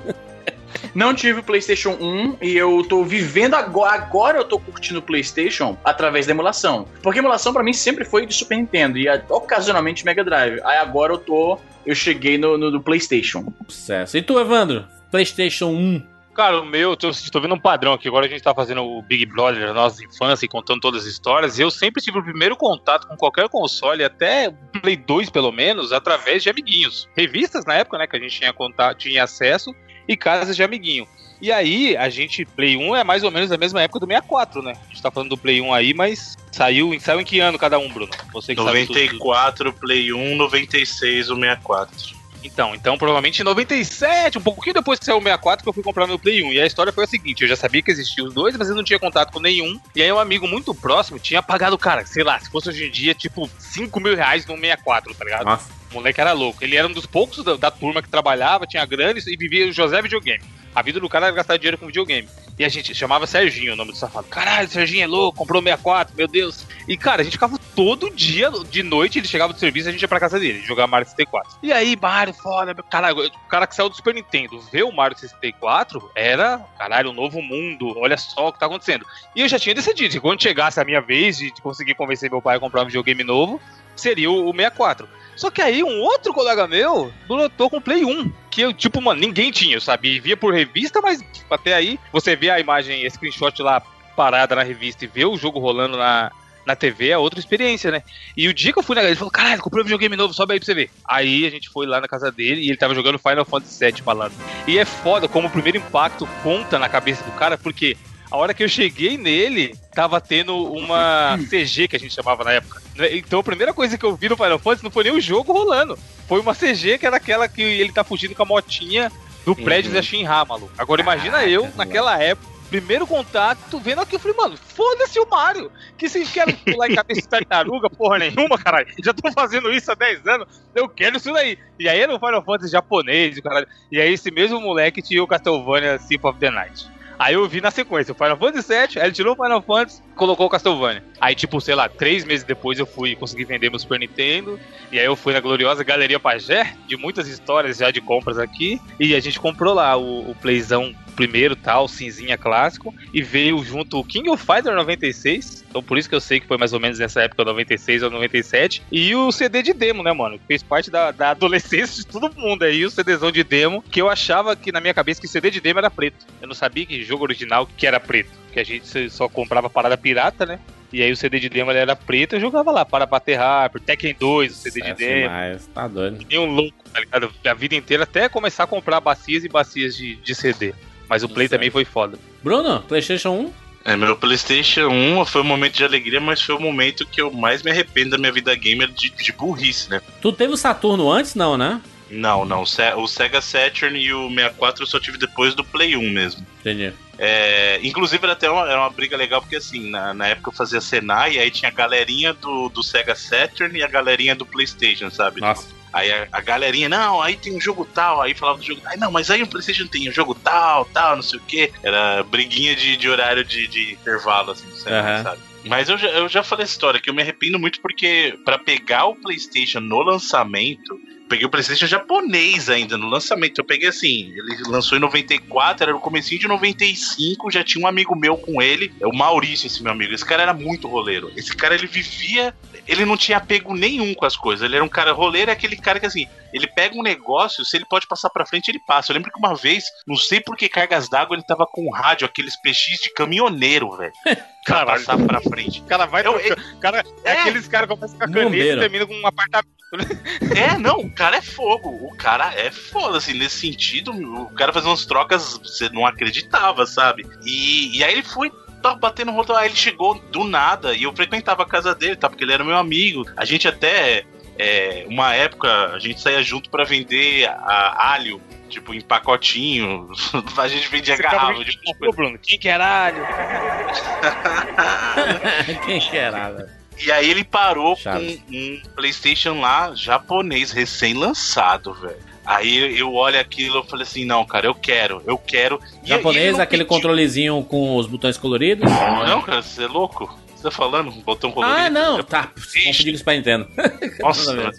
Não 0.96 1.14
tive 1.14 1.42
o 1.42 1.44
PlayStation 1.44 1.90
1 2.00 2.38
e 2.42 2.56
eu 2.56 2.82
tô 2.88 3.04
vivendo 3.04 3.54
agora. 3.54 3.94
Agora 3.96 4.38
eu 4.38 4.46
tô 4.46 4.58
curtindo 4.58 5.00
o 5.00 5.02
PlayStation 5.02 5.78
através 5.84 6.26
da 6.26 6.32
emulação. 6.32 6.88
Porque 7.04 7.20
emulação 7.20 7.52
pra 7.52 7.62
mim 7.62 7.74
sempre 7.74 8.06
foi 8.06 8.26
de 8.26 8.34
Super 8.34 8.56
Nintendo 8.56 8.98
e 8.98 9.06
ocasionalmente 9.30 10.06
Mega 10.06 10.24
Drive. 10.24 10.62
Aí 10.64 10.78
agora 10.78 11.12
eu 11.12 11.18
tô. 11.18 11.60
Eu 11.86 11.94
cheguei 11.94 12.38
no, 12.38 12.58
no, 12.58 12.72
no 12.72 12.82
PlayStation. 12.82 13.54
Sucesso. 13.68 14.18
E 14.18 14.22
tu, 14.22 14.40
Evandro? 14.40 14.86
PlayStation 15.12 15.68
1. 15.68 16.16
Cara, 16.34 16.62
o 16.62 16.66
meu, 16.66 16.92
eu 16.92 16.98
tô, 16.98 17.12
tô 17.32 17.40
vendo 17.40 17.56
um 17.56 17.60
padrão 17.60 17.94
aqui. 17.94 18.08
Agora 18.08 18.26
a 18.26 18.30
gente 18.30 18.42
tá 18.44 18.54
fazendo 18.54 18.82
o 18.84 19.02
Big 19.02 19.26
Brother 19.26 19.68
da 19.68 19.74
nossa 19.74 20.04
infância 20.04 20.46
e 20.46 20.50
contando 20.50 20.82
todas 20.82 21.04
as 21.04 21.08
histórias. 21.08 21.60
Eu 21.60 21.72
sempre 21.72 22.02
tive 22.02 22.20
o 22.20 22.24
primeiro 22.24 22.58
contato 22.58 23.08
com 23.08 23.16
qualquer 23.16 23.48
console, 23.50 24.04
até 24.04 24.54
Play 24.82 24.98
2 24.98 25.30
pelo 25.30 25.52
menos, 25.52 25.94
através 25.94 26.44
de 26.44 26.50
amiguinhos. 26.50 27.10
Revistas 27.16 27.66
na 27.66 27.76
época, 27.76 27.98
né? 27.98 28.08
Que 28.08 28.18
a 28.18 28.20
gente 28.20 28.38
tinha, 28.38 28.52
contato, 28.52 28.98
tinha 28.98 29.24
acesso 29.24 29.74
e 30.08 30.16
casas 30.16 30.56
de 30.56 30.64
amiguinho. 30.64 31.08
E 31.42 31.52
aí, 31.52 31.98
a 31.98 32.10
gente, 32.10 32.46
Play 32.46 32.78
1 32.78 32.96
é 32.96 33.04
mais 33.04 33.24
ou 33.24 33.32
menos 33.32 33.50
da 33.50 33.58
mesma 33.58 33.82
época 33.82 34.00
do 34.00 34.08
64, 34.08 34.62
né? 34.62 34.74
A 34.86 34.88
gente 34.90 35.02
tá 35.02 35.12
falando 35.12 35.30
do 35.30 35.38
Play 35.38 35.62
1 35.62 35.74
aí, 35.74 35.94
mas 35.94 36.38
saiu, 36.52 36.98
saiu 37.00 37.20
em 37.20 37.26
que 37.26 37.40
ano 37.40 37.60
cada 37.60 37.78
um, 37.78 37.90
Bruno? 37.90 38.12
Você 38.32 38.56
que 38.56 38.64
sabe 38.64 38.86
tudo. 38.88 39.00
94, 39.00 39.74
Play 39.74 40.14
1, 40.14 40.36
96, 40.36 41.30
o 41.30 41.36
64. 41.36 42.16
Então, 42.46 42.76
então 42.76 42.96
provavelmente 42.96 43.42
em 43.42 43.44
97, 43.44 44.38
um 44.38 44.42
pouquinho 44.42 44.76
depois 44.76 45.00
que 45.00 45.06
saiu 45.06 45.18
o 45.18 45.22
64, 45.22 45.64
que 45.64 45.70
eu 45.70 45.74
fui 45.74 45.84
comprar 45.84 46.08
meu 46.08 46.20
Play 46.20 46.44
1. 46.44 46.54
E 46.54 46.62
a 46.62 46.66
história 46.66 46.94
foi 46.94 47.04
a 47.04 47.08
seguinte: 47.08 47.42
eu 47.42 47.48
já 47.48 47.56
sabia 47.56 47.82
que 47.82 47.92
existiam 47.92 48.28
os 48.28 48.34
dois, 48.34 48.56
mas 48.56 48.70
eu 48.70 48.76
não 48.76 48.84
tinha 48.84 49.00
contato 49.00 49.34
com 49.34 49.40
nenhum. 49.40 49.80
E 49.96 50.02
aí 50.02 50.12
um 50.12 50.20
amigo 50.20 50.48
muito 50.48 50.74
próximo 50.74 51.20
tinha 51.20 51.42
pagado, 51.42 51.78
cara, 51.78 52.06
sei 52.06 52.24
lá, 52.24 52.40
se 52.40 52.50
fosse 52.50 52.70
hoje 52.70 52.88
em 52.88 52.92
dia, 52.92 53.14
tipo, 53.14 53.50
5 53.58 54.00
mil 54.00 54.16
reais 54.16 54.46
no 54.46 54.56
64, 54.56 55.14
tá 55.16 55.26
ligado? 55.26 55.46
Nossa. 55.46 55.70
Moleque 55.96 56.22
era 56.22 56.34
louco. 56.34 56.64
Ele 56.64 56.76
era 56.76 56.88
um 56.88 56.92
dos 56.92 57.06
poucos 57.06 57.44
da, 57.44 57.56
da 57.56 57.72
turma 57.72 58.02
que 58.02 58.10
trabalhava, 58.10 58.68
tinha 58.68 58.86
grana 58.86 59.20
e 59.20 59.38
vivia 59.38 59.68
o 59.68 59.72
José 59.72 60.02
Videogame. 60.02 60.44
A 60.76 60.82
vida 60.82 61.00
do 61.00 61.08
cara 61.08 61.28
era 61.28 61.36
gastar 61.36 61.56
dinheiro 61.56 61.78
com 61.78 61.88
videogame. 61.88 62.28
E 62.60 62.64
a 62.64 62.70
gente 62.70 62.94
chamava 62.94 63.26
Serginho, 63.26 63.74
o 63.74 63.76
nome 63.76 63.92
do 63.92 63.98
safado. 63.98 64.28
Caralho, 64.28 64.68
Serginho 64.68 65.04
é 65.04 65.08
louco, 65.08 65.38
comprou 65.38 65.62
64, 65.62 66.16
meu 66.16 66.28
Deus. 66.28 66.66
E, 66.88 66.98
cara, 66.98 67.22
a 67.22 67.24
gente 67.24 67.34
ficava 67.34 67.58
todo 67.76 68.10
dia, 68.10 68.50
de 68.70 68.84
noite, 68.84 69.20
ele 69.20 69.28
chegava 69.28 69.54
do 69.54 69.60
serviço 69.60 69.88
a 69.88 69.92
gente 69.92 70.02
ia 70.02 70.08
pra 70.08 70.20
casa 70.20 70.40
dele, 70.40 70.62
jogar 70.62 70.88
Mario 70.88 71.08
64. 71.08 71.60
E 71.64 71.72
aí, 71.72 71.98
Mario, 72.02 72.34
foda, 72.34 72.74
caralho, 72.90 73.26
o 73.26 73.48
cara 73.48 73.68
que 73.68 73.76
saiu 73.76 73.90
do 73.90 73.96
Super 73.96 74.14
Nintendo, 74.14 74.60
ver 74.72 74.84
o 74.84 74.92
Mario 74.92 75.18
64 75.18 76.12
era, 76.16 76.60
caralho, 76.78 77.12
um 77.12 77.14
novo 77.14 77.42
mundo, 77.42 77.94
olha 77.98 78.18
só 78.18 78.50
o 78.50 78.54
que 78.54 78.60
tá 78.60 78.66
acontecendo. 78.66 79.06
E 79.36 79.42
eu 79.42 79.48
já 79.48 79.60
tinha 79.60 79.76
decidido 79.76 80.14
que 80.14 80.20
quando 80.20 80.42
chegasse 80.42 80.80
a 80.80 80.86
minha 80.86 81.02
vez 81.02 81.38
de 81.38 81.52
conseguir 81.62 81.96
convencer 81.96 82.30
meu 82.30 82.42
pai 82.42 82.58
a 82.58 82.60
comprar 82.60 82.84
um 82.84 82.86
videogame 82.86 83.24
novo, 83.24 83.62
seria 83.96 84.30
o 84.32 84.52
64. 84.52 85.08
Só 85.36 85.52
que 85.52 85.62
aí 85.62 85.84
um 85.84 86.02
outro 86.02 86.34
colega 86.34 86.68
meu 86.68 87.12
brotou 87.28 87.70
com 87.70 87.82
Play 87.82 88.06
1. 88.06 88.32
Que 88.50 88.62
eu, 88.62 88.74
tipo, 88.74 89.02
mano, 89.02 89.20
ninguém 89.20 89.52
tinha, 89.52 89.80
sabe? 89.80 90.20
Via 90.20 90.38
por 90.38 90.54
revista, 90.54 91.02
mas 91.02 91.22
até 91.50 91.74
aí 91.74 92.00
você 92.12 92.36
vê 92.36 92.50
a 92.50 92.60
imagem, 92.60 93.04
esse 93.04 93.16
screenshot 93.16 93.62
lá 93.62 93.82
parada 94.16 94.56
na 94.56 94.64
revista 94.64 95.04
e 95.04 95.08
vê 95.08 95.26
o 95.26 95.36
jogo 95.36 95.60
rolando 95.60 95.98
na, 95.98 96.32
na 96.66 96.76
TV 96.76 97.10
é 97.10 97.18
outra 97.18 97.40
experiência, 97.40 97.92
né? 97.92 98.02
E 98.36 98.48
o 98.48 98.54
dia 98.54 98.74
que 98.74 98.80
eu 98.80 98.84
fui 98.84 98.96
na 98.96 99.02
casa, 99.02 99.12
ele 99.12 99.18
falou: 99.18 99.32
caralho, 99.32 99.62
comprei 99.62 99.82
um 99.82 99.86
videogame 99.86 100.16
novo, 100.16 100.34
sobe 100.34 100.54
aí 100.54 100.60
pra 100.60 100.66
você 100.66 100.74
ver. 100.74 100.90
Aí 101.08 101.46
a 101.46 101.50
gente 101.50 101.70
foi 101.70 101.86
lá 101.86 102.02
na 102.02 102.08
casa 102.08 102.32
dele 102.32 102.62
e 102.62 102.70
ele 102.70 102.78
tava 102.78 102.96
jogando 102.96 103.20
Final 103.20 103.46
Fantasy 103.46 103.86
VII 103.86 104.02
falando. 104.04 104.34
E 104.68 104.80
é 104.80 104.86
foda 104.86 105.28
como 105.28 105.48
o 105.48 105.52
primeiro 105.52 105.78
impacto 105.78 106.28
conta 106.42 106.80
na 106.80 106.90
cabeça 106.90 107.24
do 107.24 107.32
cara, 107.32 107.58
porque 107.58 107.96
a 108.36 108.38
hora 108.38 108.54
que 108.54 108.64
eu 108.64 108.68
cheguei 108.70 109.18
nele, 109.18 109.76
tava 109.94 110.20
tendo 110.20 110.56
uma 110.74 111.40
CG 111.50 111.88
que 111.88 111.96
a 111.96 112.00
gente 112.00 112.14
chamava 112.14 112.44
na 112.44 112.52
época. 112.52 112.82
né? 112.96 113.16
Então 113.16 113.40
a 113.40 113.44
primeira 113.44 113.74
coisa 113.74 113.98
que 113.98 114.06
eu 114.06 114.16
vi 114.16 114.28
no 114.28 114.36
Final 114.36 114.60
Fantasy 114.60 114.84
não 114.84 114.92
foi 114.92 115.06
nem 115.06 115.14
o 115.14 115.22
jogo 115.22 115.54
rolando. 115.54 115.98
Foi 116.28 116.40
uma 116.42 116.54
CG 116.54 116.98
que 116.98 117.06
era 117.06 117.16
aquela 117.16 117.48
que 117.48 117.62
ele 117.62 117.94
tá 117.94 118.04
fugindo 118.04 118.36
com 118.36 118.44
a 118.44 118.46
motinha 118.46 119.12
do 119.46 119.56
prédio 119.56 119.92
da 119.94 120.02
Shinra, 120.02 120.44
maluco. 120.44 120.72
Agora 120.78 121.02
imagina 121.02 121.46
eu, 121.46 121.70
naquela 121.78 122.22
época, 122.22 122.54
primeiro 122.70 123.06
contato, 123.08 123.80
vendo 123.80 124.02
aqui, 124.02 124.16
eu 124.16 124.20
falei, 124.20 124.36
mano, 124.36 124.58
foda-se 124.58 125.20
o 125.20 125.28
Mario. 125.30 125.72
Que 125.98 126.10
vocês 126.10 126.30
querem 126.30 126.56
pular 126.56 126.90
em 126.90 126.96
cabeça 126.96 127.22
de 127.22 127.28
tartaruga, 127.28 127.90
porra 127.90 128.18
nenhuma, 128.18 128.58
caralho. 128.58 128.88
Já 129.04 129.14
tô 129.14 129.32
fazendo 129.32 129.72
isso 129.72 129.92
há 129.92 129.96
10 129.96 130.28
anos, 130.28 130.48
eu 130.74 130.90
quero 130.90 131.18
isso 131.18 131.32
daí. 131.32 131.58
E 131.80 131.88
aí 131.88 132.00
era 132.00 132.14
o 132.14 132.20
Final 132.20 132.44
Fantasy 132.44 132.72
japonês, 132.72 133.40
caralho. 133.40 133.68
E 133.92 134.02
aí 134.02 134.12
esse 134.12 134.30
mesmo 134.30 134.60
moleque 134.60 135.02
tinha 135.02 135.24
o 135.24 135.28
Castlevania 135.28 136.00
Symphony 136.00 136.32
of 136.34 136.40
the 136.40 136.50
Night. 136.52 136.95
Aí 137.18 137.34
eu 137.34 137.48
vi 137.48 137.62
na 137.62 137.72
sequência 137.72 138.12
o 138.12 138.16
Final 138.16 138.38
Fantasy 138.38 138.68
VII, 138.68 139.00
aí 139.00 139.08
ele 139.08 139.14
tirou 139.14 139.34
o 139.34 139.36
Final 139.36 139.62
Fantasy, 139.62 140.02
colocou 140.16 140.48
o 140.48 140.50
Castlevania. 140.50 141.04
Aí, 141.20 141.36
tipo, 141.36 141.62
sei 141.62 141.76
lá, 141.76 141.88
três 141.88 142.26
meses 142.26 142.46
depois 142.46 142.80
eu 142.80 142.86
fui 142.86 143.16
conseguir 143.16 143.46
vender 143.46 143.70
meu 143.70 143.80
Super 143.80 144.00
Nintendo. 144.00 144.60
E 144.92 145.00
aí 145.00 145.06
eu 145.06 145.16
fui 145.16 145.34
na 145.34 145.40
gloriosa 145.40 145.84
Galeria 145.84 146.20
Pajé, 146.20 146.76
de 146.88 146.98
muitas 146.98 147.28
histórias 147.28 147.78
já 147.78 147.92
de 147.92 148.02
compras 148.02 148.38
aqui. 148.38 148.80
E 149.00 149.16
a 149.16 149.20
gente 149.20 149.40
comprou 149.40 149.74
lá 149.74 149.96
o, 149.96 150.30
o 150.30 150.36
Playzão 150.36 150.94
primeiro, 151.16 151.56
tal, 151.56 151.88
cinzinha 151.88 152.38
clássico. 152.38 152.94
E 153.14 153.22
veio 153.22 153.64
junto 153.64 154.00
o 154.00 154.04
King 154.04 154.30
of 154.30 154.44
Fighter 154.44 154.76
96. 154.76 155.66
Então 155.70 155.82
por 155.82 155.98
isso 155.98 156.10
que 156.10 156.16
eu 156.16 156.22
sei 156.22 156.40
que 156.40 156.48
foi 156.48 156.58
mais 156.58 156.74
ou 156.74 156.80
menos 156.80 157.00
nessa 157.00 157.22
época, 157.22 157.44
96 157.44 158.04
ou 158.04 158.12
97. 158.12 158.84
E 158.92 159.16
o 159.16 159.32
CD 159.32 159.62
de 159.62 159.74
demo, 159.74 160.04
né, 160.04 160.14
mano? 160.14 160.40
Fez 160.48 160.62
parte 160.62 160.92
da, 160.92 161.12
da 161.12 161.32
adolescência 161.32 161.96
de 161.96 162.08
todo 162.08 162.34
mundo 162.36 162.64
aí, 162.64 162.86
o 162.86 162.92
CDzão 162.92 163.32
de 163.32 163.44
demo. 163.44 163.84
Que 163.90 164.02
eu 164.02 164.10
achava 164.10 164.56
que 164.56 164.72
na 164.72 164.82
minha 164.82 164.94
cabeça 164.94 165.22
que 165.22 165.28
CD 165.28 165.50
de 165.50 165.62
demo 165.62 165.80
era 165.80 165.90
preto. 165.90 166.26
Eu 166.42 166.48
não 166.48 166.56
sabia 166.56 166.86
que 166.86 167.04
jogo 167.04 167.24
original 167.24 167.68
que 167.78 167.88
era 167.88 168.00
preto. 168.00 168.45
Que 168.56 168.62
a 168.62 168.64
gente 168.64 169.10
só 169.10 169.28
comprava 169.28 169.70
parada 169.70 169.98
pirata, 169.98 170.46
né? 170.46 170.60
E 170.94 171.04
aí 171.04 171.12
o 171.12 171.18
CD 171.18 171.42
de 171.42 171.50
demo 171.50 171.72
era 171.72 171.94
preto, 171.94 172.38
eu 172.38 172.40
jogava 172.40 172.72
lá, 172.72 172.86
para 172.86 173.06
bater 173.06 173.36
rápido, 173.36 173.84
Tekken 173.84 174.16
2, 174.18 174.50
o 174.50 174.56
CD 174.56 174.80
de 174.80 174.88
Sucesso 174.88 174.98
demo. 174.98 175.22
demais, 175.24 175.70
tá 175.74 175.88
doido. 175.90 176.26
Nem 176.30 176.40
um 176.40 176.46
louco, 176.46 176.74
tá 176.94 177.02
ligado? 177.02 177.34
A 177.46 177.54
vida 177.54 177.76
inteira 177.76 178.04
até 178.04 178.30
começar 178.30 178.64
a 178.64 178.68
comprar 178.68 179.02
bacias 179.02 179.44
e 179.44 179.50
bacias 179.50 179.98
de, 179.98 180.16
de 180.16 180.34
CD. 180.34 180.74
Mas 181.10 181.22
o 181.22 181.28
Play 181.28 181.50
Certo. 181.50 181.60
também 181.60 181.70
foi 181.70 181.84
foda. 181.84 182.18
Bruno, 182.42 182.82
PlayStation 182.88 183.32
1? 183.32 183.54
É, 183.92 183.98
meu 183.98 184.16
PlayStation 184.16 184.88
1 184.88 185.26
foi 185.26 185.42
um 185.42 185.44
momento 185.46 185.74
de 185.74 185.84
alegria, 185.84 186.22
mas 186.22 186.42
foi 186.42 186.56
o 186.56 186.60
momento 186.62 187.06
que 187.06 187.20
eu 187.20 187.30
mais 187.34 187.62
me 187.62 187.72
arrependo 187.72 188.12
da 188.12 188.18
minha 188.18 188.32
vida 188.32 188.56
gamer 188.56 188.88
de, 188.90 189.10
de 189.10 189.34
burrice, 189.34 189.90
né? 189.90 190.02
Tu 190.22 190.32
teve 190.32 190.54
o 190.54 190.58
Saturno 190.58 191.12
antes, 191.12 191.36
não, 191.36 191.58
né? 191.58 191.82
Não, 192.10 192.46
não. 192.46 192.62
o 192.62 192.66
Se- 192.66 192.94
O 192.96 193.08
Sega 193.08 193.42
Saturn 193.42 193.98
e 194.00 194.14
o 194.14 194.30
64 194.30 194.84
eu 194.84 194.88
só 194.88 195.00
tive 195.00 195.18
depois 195.18 195.54
do 195.56 195.64
Play 195.64 195.96
1 195.96 196.10
mesmo. 196.12 196.46
Entendi. 196.60 196.94
É, 197.18 197.80
inclusive 197.82 198.22
era 198.24 198.34
até 198.34 198.50
uma, 198.50 198.70
era 198.70 198.80
uma 198.80 198.90
briga 198.90 199.16
legal, 199.16 199.42
porque 199.42 199.56
assim, 199.56 199.90
na, 199.90 200.14
na 200.14 200.28
época 200.28 200.50
eu 200.50 200.54
fazia 200.56 200.82
Senai, 200.82 201.34
e 201.36 201.40
aí 201.40 201.50
tinha 201.50 201.70
a 201.72 201.74
galerinha 201.74 202.34
do, 202.34 202.68
do 202.70 202.84
Sega 202.84 203.16
Saturn 203.16 203.78
e 203.78 203.84
a 203.84 203.88
galerinha 203.88 204.36
do 204.36 204.46
Playstation, 204.46 205.10
sabe? 205.10 205.40
Nossa. 205.40 205.74
Aí 205.94 206.12
a, 206.12 206.28
a 206.30 206.42
galerinha, 206.42 206.90
não, 206.90 207.22
aí 207.22 207.38
tem 207.38 207.56
um 207.56 207.62
jogo 207.62 207.86
tal, 207.86 208.22
aí 208.22 208.34
falava 208.34 208.58
do 208.60 208.66
jogo, 208.66 208.82
aí 208.86 208.98
não, 209.00 209.10
mas 209.14 209.32
aí 209.32 209.42
o 209.42 209.48
Playstation 209.48 209.88
tem 209.88 210.10
um 210.10 210.12
jogo 210.12 210.36
tal, 210.36 210.84
tal, 210.86 211.16
não 211.16 211.24
sei 211.24 211.40
o 211.40 211.44
que. 211.44 211.72
Era 211.82 212.22
briguinha 212.24 212.76
de, 212.76 212.98
de 212.98 213.10
horário 213.10 213.46
de, 213.46 213.66
de 213.68 213.94
intervalo, 213.94 214.52
assim, 214.52 214.68
do 214.68 214.76
Senai, 214.76 215.00
Aham. 215.14 215.24
sabe? 215.24 215.42
Mas 215.64 215.88
eu 215.90 215.98
já, 215.98 216.08
eu 216.10 216.28
já 216.28 216.44
falei 216.44 216.64
essa 216.66 216.74
história, 216.74 217.00
que 217.00 217.10
eu 217.10 217.14
me 217.14 217.22
arrependo 217.22 217.58
muito 217.58 217.80
porque 217.80 218.38
pra 218.44 218.58
pegar 218.58 219.06
o 219.06 219.16
Playstation 219.16 219.80
no 219.80 220.02
lançamento, 220.02 221.00
peguei 221.28 221.46
o 221.46 221.50
PlayStation 221.50 221.88
japonês 221.88 222.70
ainda 222.70 222.98
no 222.98 223.08
lançamento. 223.08 223.60
Eu 223.60 223.66
peguei 223.66 223.90
assim, 223.90 224.32
ele 224.32 224.64
lançou 224.68 224.98
em 224.98 225.02
94, 225.02 225.84
era 225.84 225.94
no 225.94 226.00
comecinho 226.00 226.40
de 226.40 226.48
95, 226.48 227.52
já 227.52 227.64
tinha 227.64 227.84
um 227.84 227.88
amigo 227.88 228.16
meu 228.16 228.38
com 228.38 228.62
ele, 228.62 228.94
é 229.00 229.08
o 229.08 229.16
Maurício, 229.16 229.68
esse 229.68 229.82
meu 229.82 229.92
amigo. 229.92 230.14
Esse 230.14 230.26
cara 230.26 230.44
era 230.44 230.54
muito 230.54 230.88
roleiro. 230.88 231.32
Esse 231.36 231.56
cara 231.56 231.76
ele 231.76 231.88
vivia, 231.88 232.54
ele 232.88 233.06
não 233.06 233.18
tinha 233.18 233.38
apego 233.38 233.76
nenhum 233.76 234.14
com 234.14 234.26
as 234.26 234.36
coisas. 234.36 234.66
Ele 234.66 234.76
era 234.76 234.86
um 234.86 234.90
cara 234.90 235.12
roleiro, 235.12 235.52
é 235.52 235.54
aquele 235.54 235.76
cara 235.76 236.00
que 236.00 236.06
assim, 236.06 236.28
ele 236.54 236.68
pega 236.68 236.96
um 236.96 237.04
negócio, 237.04 237.66
se 237.66 237.76
ele 237.76 237.86
pode 237.86 238.08
passar 238.08 238.30
pra 238.30 238.46
frente, 238.46 238.70
ele 238.70 238.80
passa. 238.88 239.12
Eu 239.12 239.16
lembro 239.16 239.32
que 239.32 239.40
uma 239.40 239.56
vez, 239.56 239.86
não 240.08 240.16
sei 240.16 240.40
por 240.40 240.56
que 240.56 240.70
cargas 240.70 241.10
d'água, 241.10 241.36
ele 241.36 241.46
tava 241.46 241.66
com 241.66 241.88
um 241.88 241.92
rádio, 241.92 242.26
aqueles 242.26 242.56
PX 242.62 243.02
de 243.02 243.14
caminhoneiro, 243.14 243.96
velho. 243.98 244.14
Caralho. 244.66 245.06
passar 245.06 245.18
pra 245.26 245.40
frente. 245.42 245.80
O 245.80 245.84
cara 245.84 246.06
vai 246.06 246.26
Eu- 246.26 246.34
trocando- 246.40 246.80
cara, 246.80 247.04
é, 247.24 247.30
É. 247.32 247.40
aqueles 247.42 247.68
caras 247.68 247.88
que 247.88 247.96
começam 247.96 248.18
com 248.18 248.24
a 248.24 248.28
caneta 248.28 248.44
Bombeiro. 248.46 248.78
e 248.78 248.80
terminam 248.82 249.08
com 249.08 249.14
um 249.16 249.28
apartamento. 249.28 249.76
É, 250.58 250.78
não, 250.78 251.00
o 251.02 251.12
cara 251.12 251.38
é 251.38 251.42
fogo. 251.42 251.90
O 251.90 252.16
cara 252.18 252.54
é 252.56 252.70
foda, 252.72 253.18
assim, 253.18 253.34
nesse 253.34 253.60
sentido, 253.60 254.12
o 254.12 254.50
cara 254.54 254.74
fazia 254.74 254.90
umas 254.90 255.06
trocas, 255.06 255.58
você 255.64 255.88
não 255.90 256.06
acreditava, 256.06 256.86
sabe? 256.86 257.26
E, 257.46 257.98
e 257.98 258.04
aí 258.04 258.12
ele 258.12 258.24
foi. 258.24 258.52
Tava 258.82 258.96
batendo 258.96 259.32
rodo, 259.32 259.56
aí 259.56 259.68
ele 259.70 259.76
chegou 259.76 260.16
do 260.32 260.44
nada 260.44 260.94
e 260.94 261.04
eu 261.04 261.16
frequentava 261.16 261.64
a 261.64 261.66
casa 261.66 261.96
dele, 261.96 262.16
tá? 262.16 262.30
Porque 262.30 262.44
ele 262.44 262.54
era 262.54 262.64
meu 262.64 262.76
amigo. 262.78 263.26
A 263.38 263.44
gente 263.46 263.68
até. 263.68 264.26
É, 264.58 265.06
uma 265.10 265.34
época 265.36 265.70
a 265.94 266.00
gente 266.00 266.20
saía 266.22 266.42
junto 266.42 266.70
pra 266.70 266.84
vender 266.86 267.46
a- 267.48 268.14
alho, 268.14 268.42
tipo, 268.70 268.94
em 268.94 269.02
pacotinho. 269.02 270.10
a 270.58 270.68
gente 270.68 270.88
vendia 270.90 271.16
Você 271.16 271.24
garrafa 271.24 271.64
de 271.64 271.78
Pô, 272.00 272.12
Bruno, 272.12 272.40
quem 272.40 272.58
que 272.58 272.68
caralho? 272.70 273.26
Quem 275.86 276.00
que 276.00 276.18
era, 276.18 276.52
velho? 276.52 276.70
E 276.98 277.12
aí 277.12 277.30
ele 277.30 277.44
parou 277.44 277.96
Chaves. 277.98 278.40
com 278.48 278.56
um 278.56 278.82
PlayStation 278.96 279.60
lá 279.60 279.94
japonês 279.96 280.72
recém-lançado, 280.72 281.94
velho. 281.94 282.16
Aí 282.46 282.98
eu 282.98 283.14
olho 283.14 283.40
aquilo 283.40 283.84
e 283.86 283.90
falei 283.90 284.04
assim, 284.04 284.24
não, 284.24 284.46
cara, 284.46 284.68
eu 284.68 284.76
quero, 284.76 285.22
eu 285.26 285.38
quero. 285.38 285.80
E- 286.04 286.06
e 286.06 286.10
Japonês, 286.10 286.60
aquele 286.60 286.84
pediu. 286.84 286.96
controlezinho 286.96 287.62
com 287.64 287.98
os 287.98 288.06
botões 288.08 288.38
coloridos? 288.38 288.90
Não, 288.90 289.42
cara, 289.42 289.62
você 289.62 289.84
é 289.84 289.88
louco? 289.88 290.40
Tá 290.66 290.72
falando? 290.72 291.12
Botão 291.12 291.52
colorido? 291.52 291.78
Ah, 291.80 291.90
não, 291.90 292.20
É 292.20 292.24
tá. 292.24 292.48
Confundi 292.48 293.12
com 293.12 293.16
o 293.16 293.18
Super 293.20 293.38
Nintendo. 293.38 293.68
Nossa. 294.20 294.72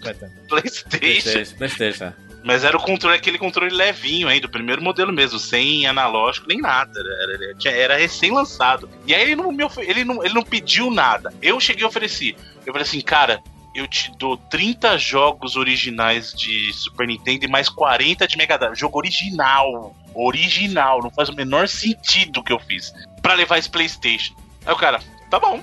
PlayStation. 0.49 1.55
PlayStation. 1.57 2.13
Mas 2.43 2.63
era 2.63 2.77
o 2.77 2.81
controle, 2.81 3.15
aquele 3.15 3.37
controle 3.37 3.73
levinho 3.73 4.27
ainda, 4.27 4.47
do 4.47 4.51
primeiro 4.51 4.81
modelo 4.81 5.11
mesmo, 5.11 5.39
sem 5.39 5.85
analógico 5.87 6.47
nem 6.47 6.59
nada. 6.59 6.91
Era, 7.65 7.71
era- 7.71 7.97
recém-lançado. 7.97 8.89
E 9.05 9.13
aí 9.15 9.21
ele 9.21 9.35
não, 9.35 9.51
me 9.51 9.63
ele, 9.79 10.03
não, 10.03 10.23
ele 10.23 10.33
não 10.33 10.43
pediu 10.43 10.91
nada. 10.91 11.33
Eu 11.41 11.59
cheguei 11.59 11.83
e 11.83 11.85
ofereci. 11.85 12.35
Eu 12.65 12.73
falei 12.73 12.83
assim, 12.87 13.01
cara, 13.01 13.41
eu 13.75 13.87
te 13.87 14.11
dou 14.17 14.37
30 14.37 14.97
jogos 14.97 15.55
originais 15.55 16.33
de 16.33 16.71
Super 16.73 17.07
Nintendo 17.07 17.45
e 17.45 17.47
mais 17.49 17.69
40 17.69 18.27
de 18.27 18.37
Mega 18.37 18.57
Drive. 18.57 18.75
Jogo 18.77 18.97
original. 18.97 19.95
Original. 20.13 21.01
Não 21.01 21.09
faz 21.11 21.29
o 21.29 21.33
menor 21.35 21.67
sentido 21.67 22.43
que 22.43 22.51
eu 22.53 22.59
fiz. 22.59 22.93
Pra 23.21 23.33
levar 23.33 23.57
esse 23.57 23.69
PlayStation. 23.69 24.33
Aí 24.65 24.73
o 24.73 24.77
cara, 24.77 24.99
tá 25.29 25.39
bom. 25.39 25.61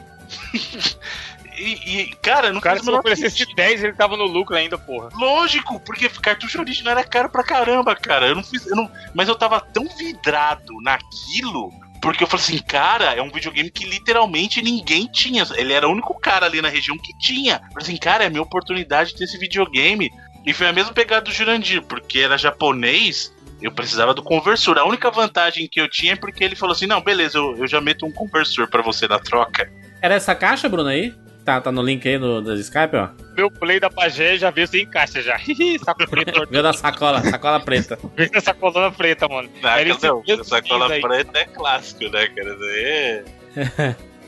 E, 1.57 2.01
e, 2.01 2.07
cara, 2.17 2.53
não 2.53 2.59
O 2.59 2.63
cara 2.63 2.77
se 2.77 2.83
o 2.83 2.87
menor 2.87 3.01
oferecesse 3.01 3.39
sentido. 3.39 3.55
10, 3.55 3.85
ele 3.85 3.93
tava 3.95 4.17
no 4.17 4.25
lucro 4.25 4.57
ainda, 4.57 4.77
porra. 4.77 5.09
Lógico, 5.15 5.81
porque 5.81 6.09
cartucho 6.09 6.61
original 6.61 6.93
era 6.93 7.05
caro 7.05 7.29
pra 7.29 7.45
caramba, 7.45 7.95
cara. 7.95 8.27
Eu 8.27 8.35
não 8.35 8.45
fiz. 8.45 8.67
Eu 8.67 8.77
não, 8.77 8.91
mas 9.15 9.29
eu 9.29 9.35
tava 9.35 9.61
tão 9.61 9.87
vidrado 9.97 10.73
naquilo. 10.83 11.73
Porque 12.01 12.23
eu 12.23 12.29
falei 12.29 12.45
assim, 12.45 12.59
cara, 12.59 13.15
é 13.15 13.23
um 13.23 13.31
videogame 13.31 13.71
que 13.71 13.87
literalmente 13.87 14.61
ninguém 14.61 15.07
tinha. 15.07 15.43
Ele 15.55 15.73
era 15.73 15.89
o 15.89 15.93
único 15.93 16.19
cara 16.21 16.45
ali 16.45 16.61
na 16.61 16.69
região 16.69 16.99
que 16.99 17.17
tinha. 17.19 17.55
Eu 17.55 17.73
falei 17.73 17.83
assim, 17.83 17.97
cara, 17.97 18.25
é 18.25 18.27
a 18.27 18.31
minha 18.31 18.43
oportunidade 18.43 19.13
de 19.13 19.17
ter 19.17 19.25
esse 19.25 19.39
videogame. 19.39 20.11
E 20.45 20.53
foi 20.53 20.67
a 20.67 20.73
mesma 20.73 20.93
pegada 20.93 21.23
do 21.25 21.33
Jurandir, 21.33 21.83
porque 21.83 22.19
era 22.19 22.37
japonês, 22.37 23.35
eu 23.63 23.73
precisava 23.73 24.13
do 24.13 24.23
conversor. 24.23 24.79
A 24.79 24.85
única 24.85 25.11
vantagem 25.11 25.67
que 25.67 25.81
eu 25.81 25.89
tinha 25.89 26.13
é 26.13 26.17
porque 26.17 26.45
ele 26.45 26.55
falou 26.55 26.75
assim: 26.75 26.87
não, 26.87 27.01
beleza, 27.01 27.39
eu, 27.39 27.57
eu 27.57 27.67
já 27.67 27.81
meto 27.81 28.05
um 28.05 28.13
conversor 28.13 28.69
pra 28.69 28.83
você 28.83 29.09
na 29.09 29.19
troca. 29.19 29.73
Era 30.05 30.17
essa 30.17 30.35
caixa, 30.35 30.69
Bruno, 30.69 30.91
aí? 30.91 31.15
Tá, 31.47 31.59
tá 31.63 31.73
no 31.73 31.81
link 31.83 32.07
aí 32.07 32.19
do, 32.19 32.43
do 32.43 32.55
Skype, 32.57 32.95
ó. 32.95 33.09
Meu 33.35 33.51
play 33.51 33.81
da 33.81 33.89
Pagé 33.89 34.37
já 34.37 34.51
veio 34.51 34.69
sem 34.69 34.85
caixa 34.85 35.23
já. 35.23 35.39
Saco 35.83 36.07
preto, 36.11 36.47
Veio 36.51 36.63
da 36.63 36.75
sacola, 36.75 37.23
sacola 37.23 37.59
preta. 37.59 37.99
veio 38.15 38.31
nessa 38.31 38.53
coluna 38.53 38.91
preta, 38.91 39.27
mano. 39.27 39.49
Ah, 39.63 39.81
Era 39.81 39.89
não, 39.89 40.21
esse 40.21 40.29
mesmo 40.29 40.43
essa 40.43 40.61
cola 40.61 40.93
aí. 40.93 41.01
preta 41.01 41.39
é 41.39 41.47
clássico, 41.47 42.05
né, 42.11 42.27
cara? 42.27 42.53
Aí 42.53 42.85
é... 42.85 43.25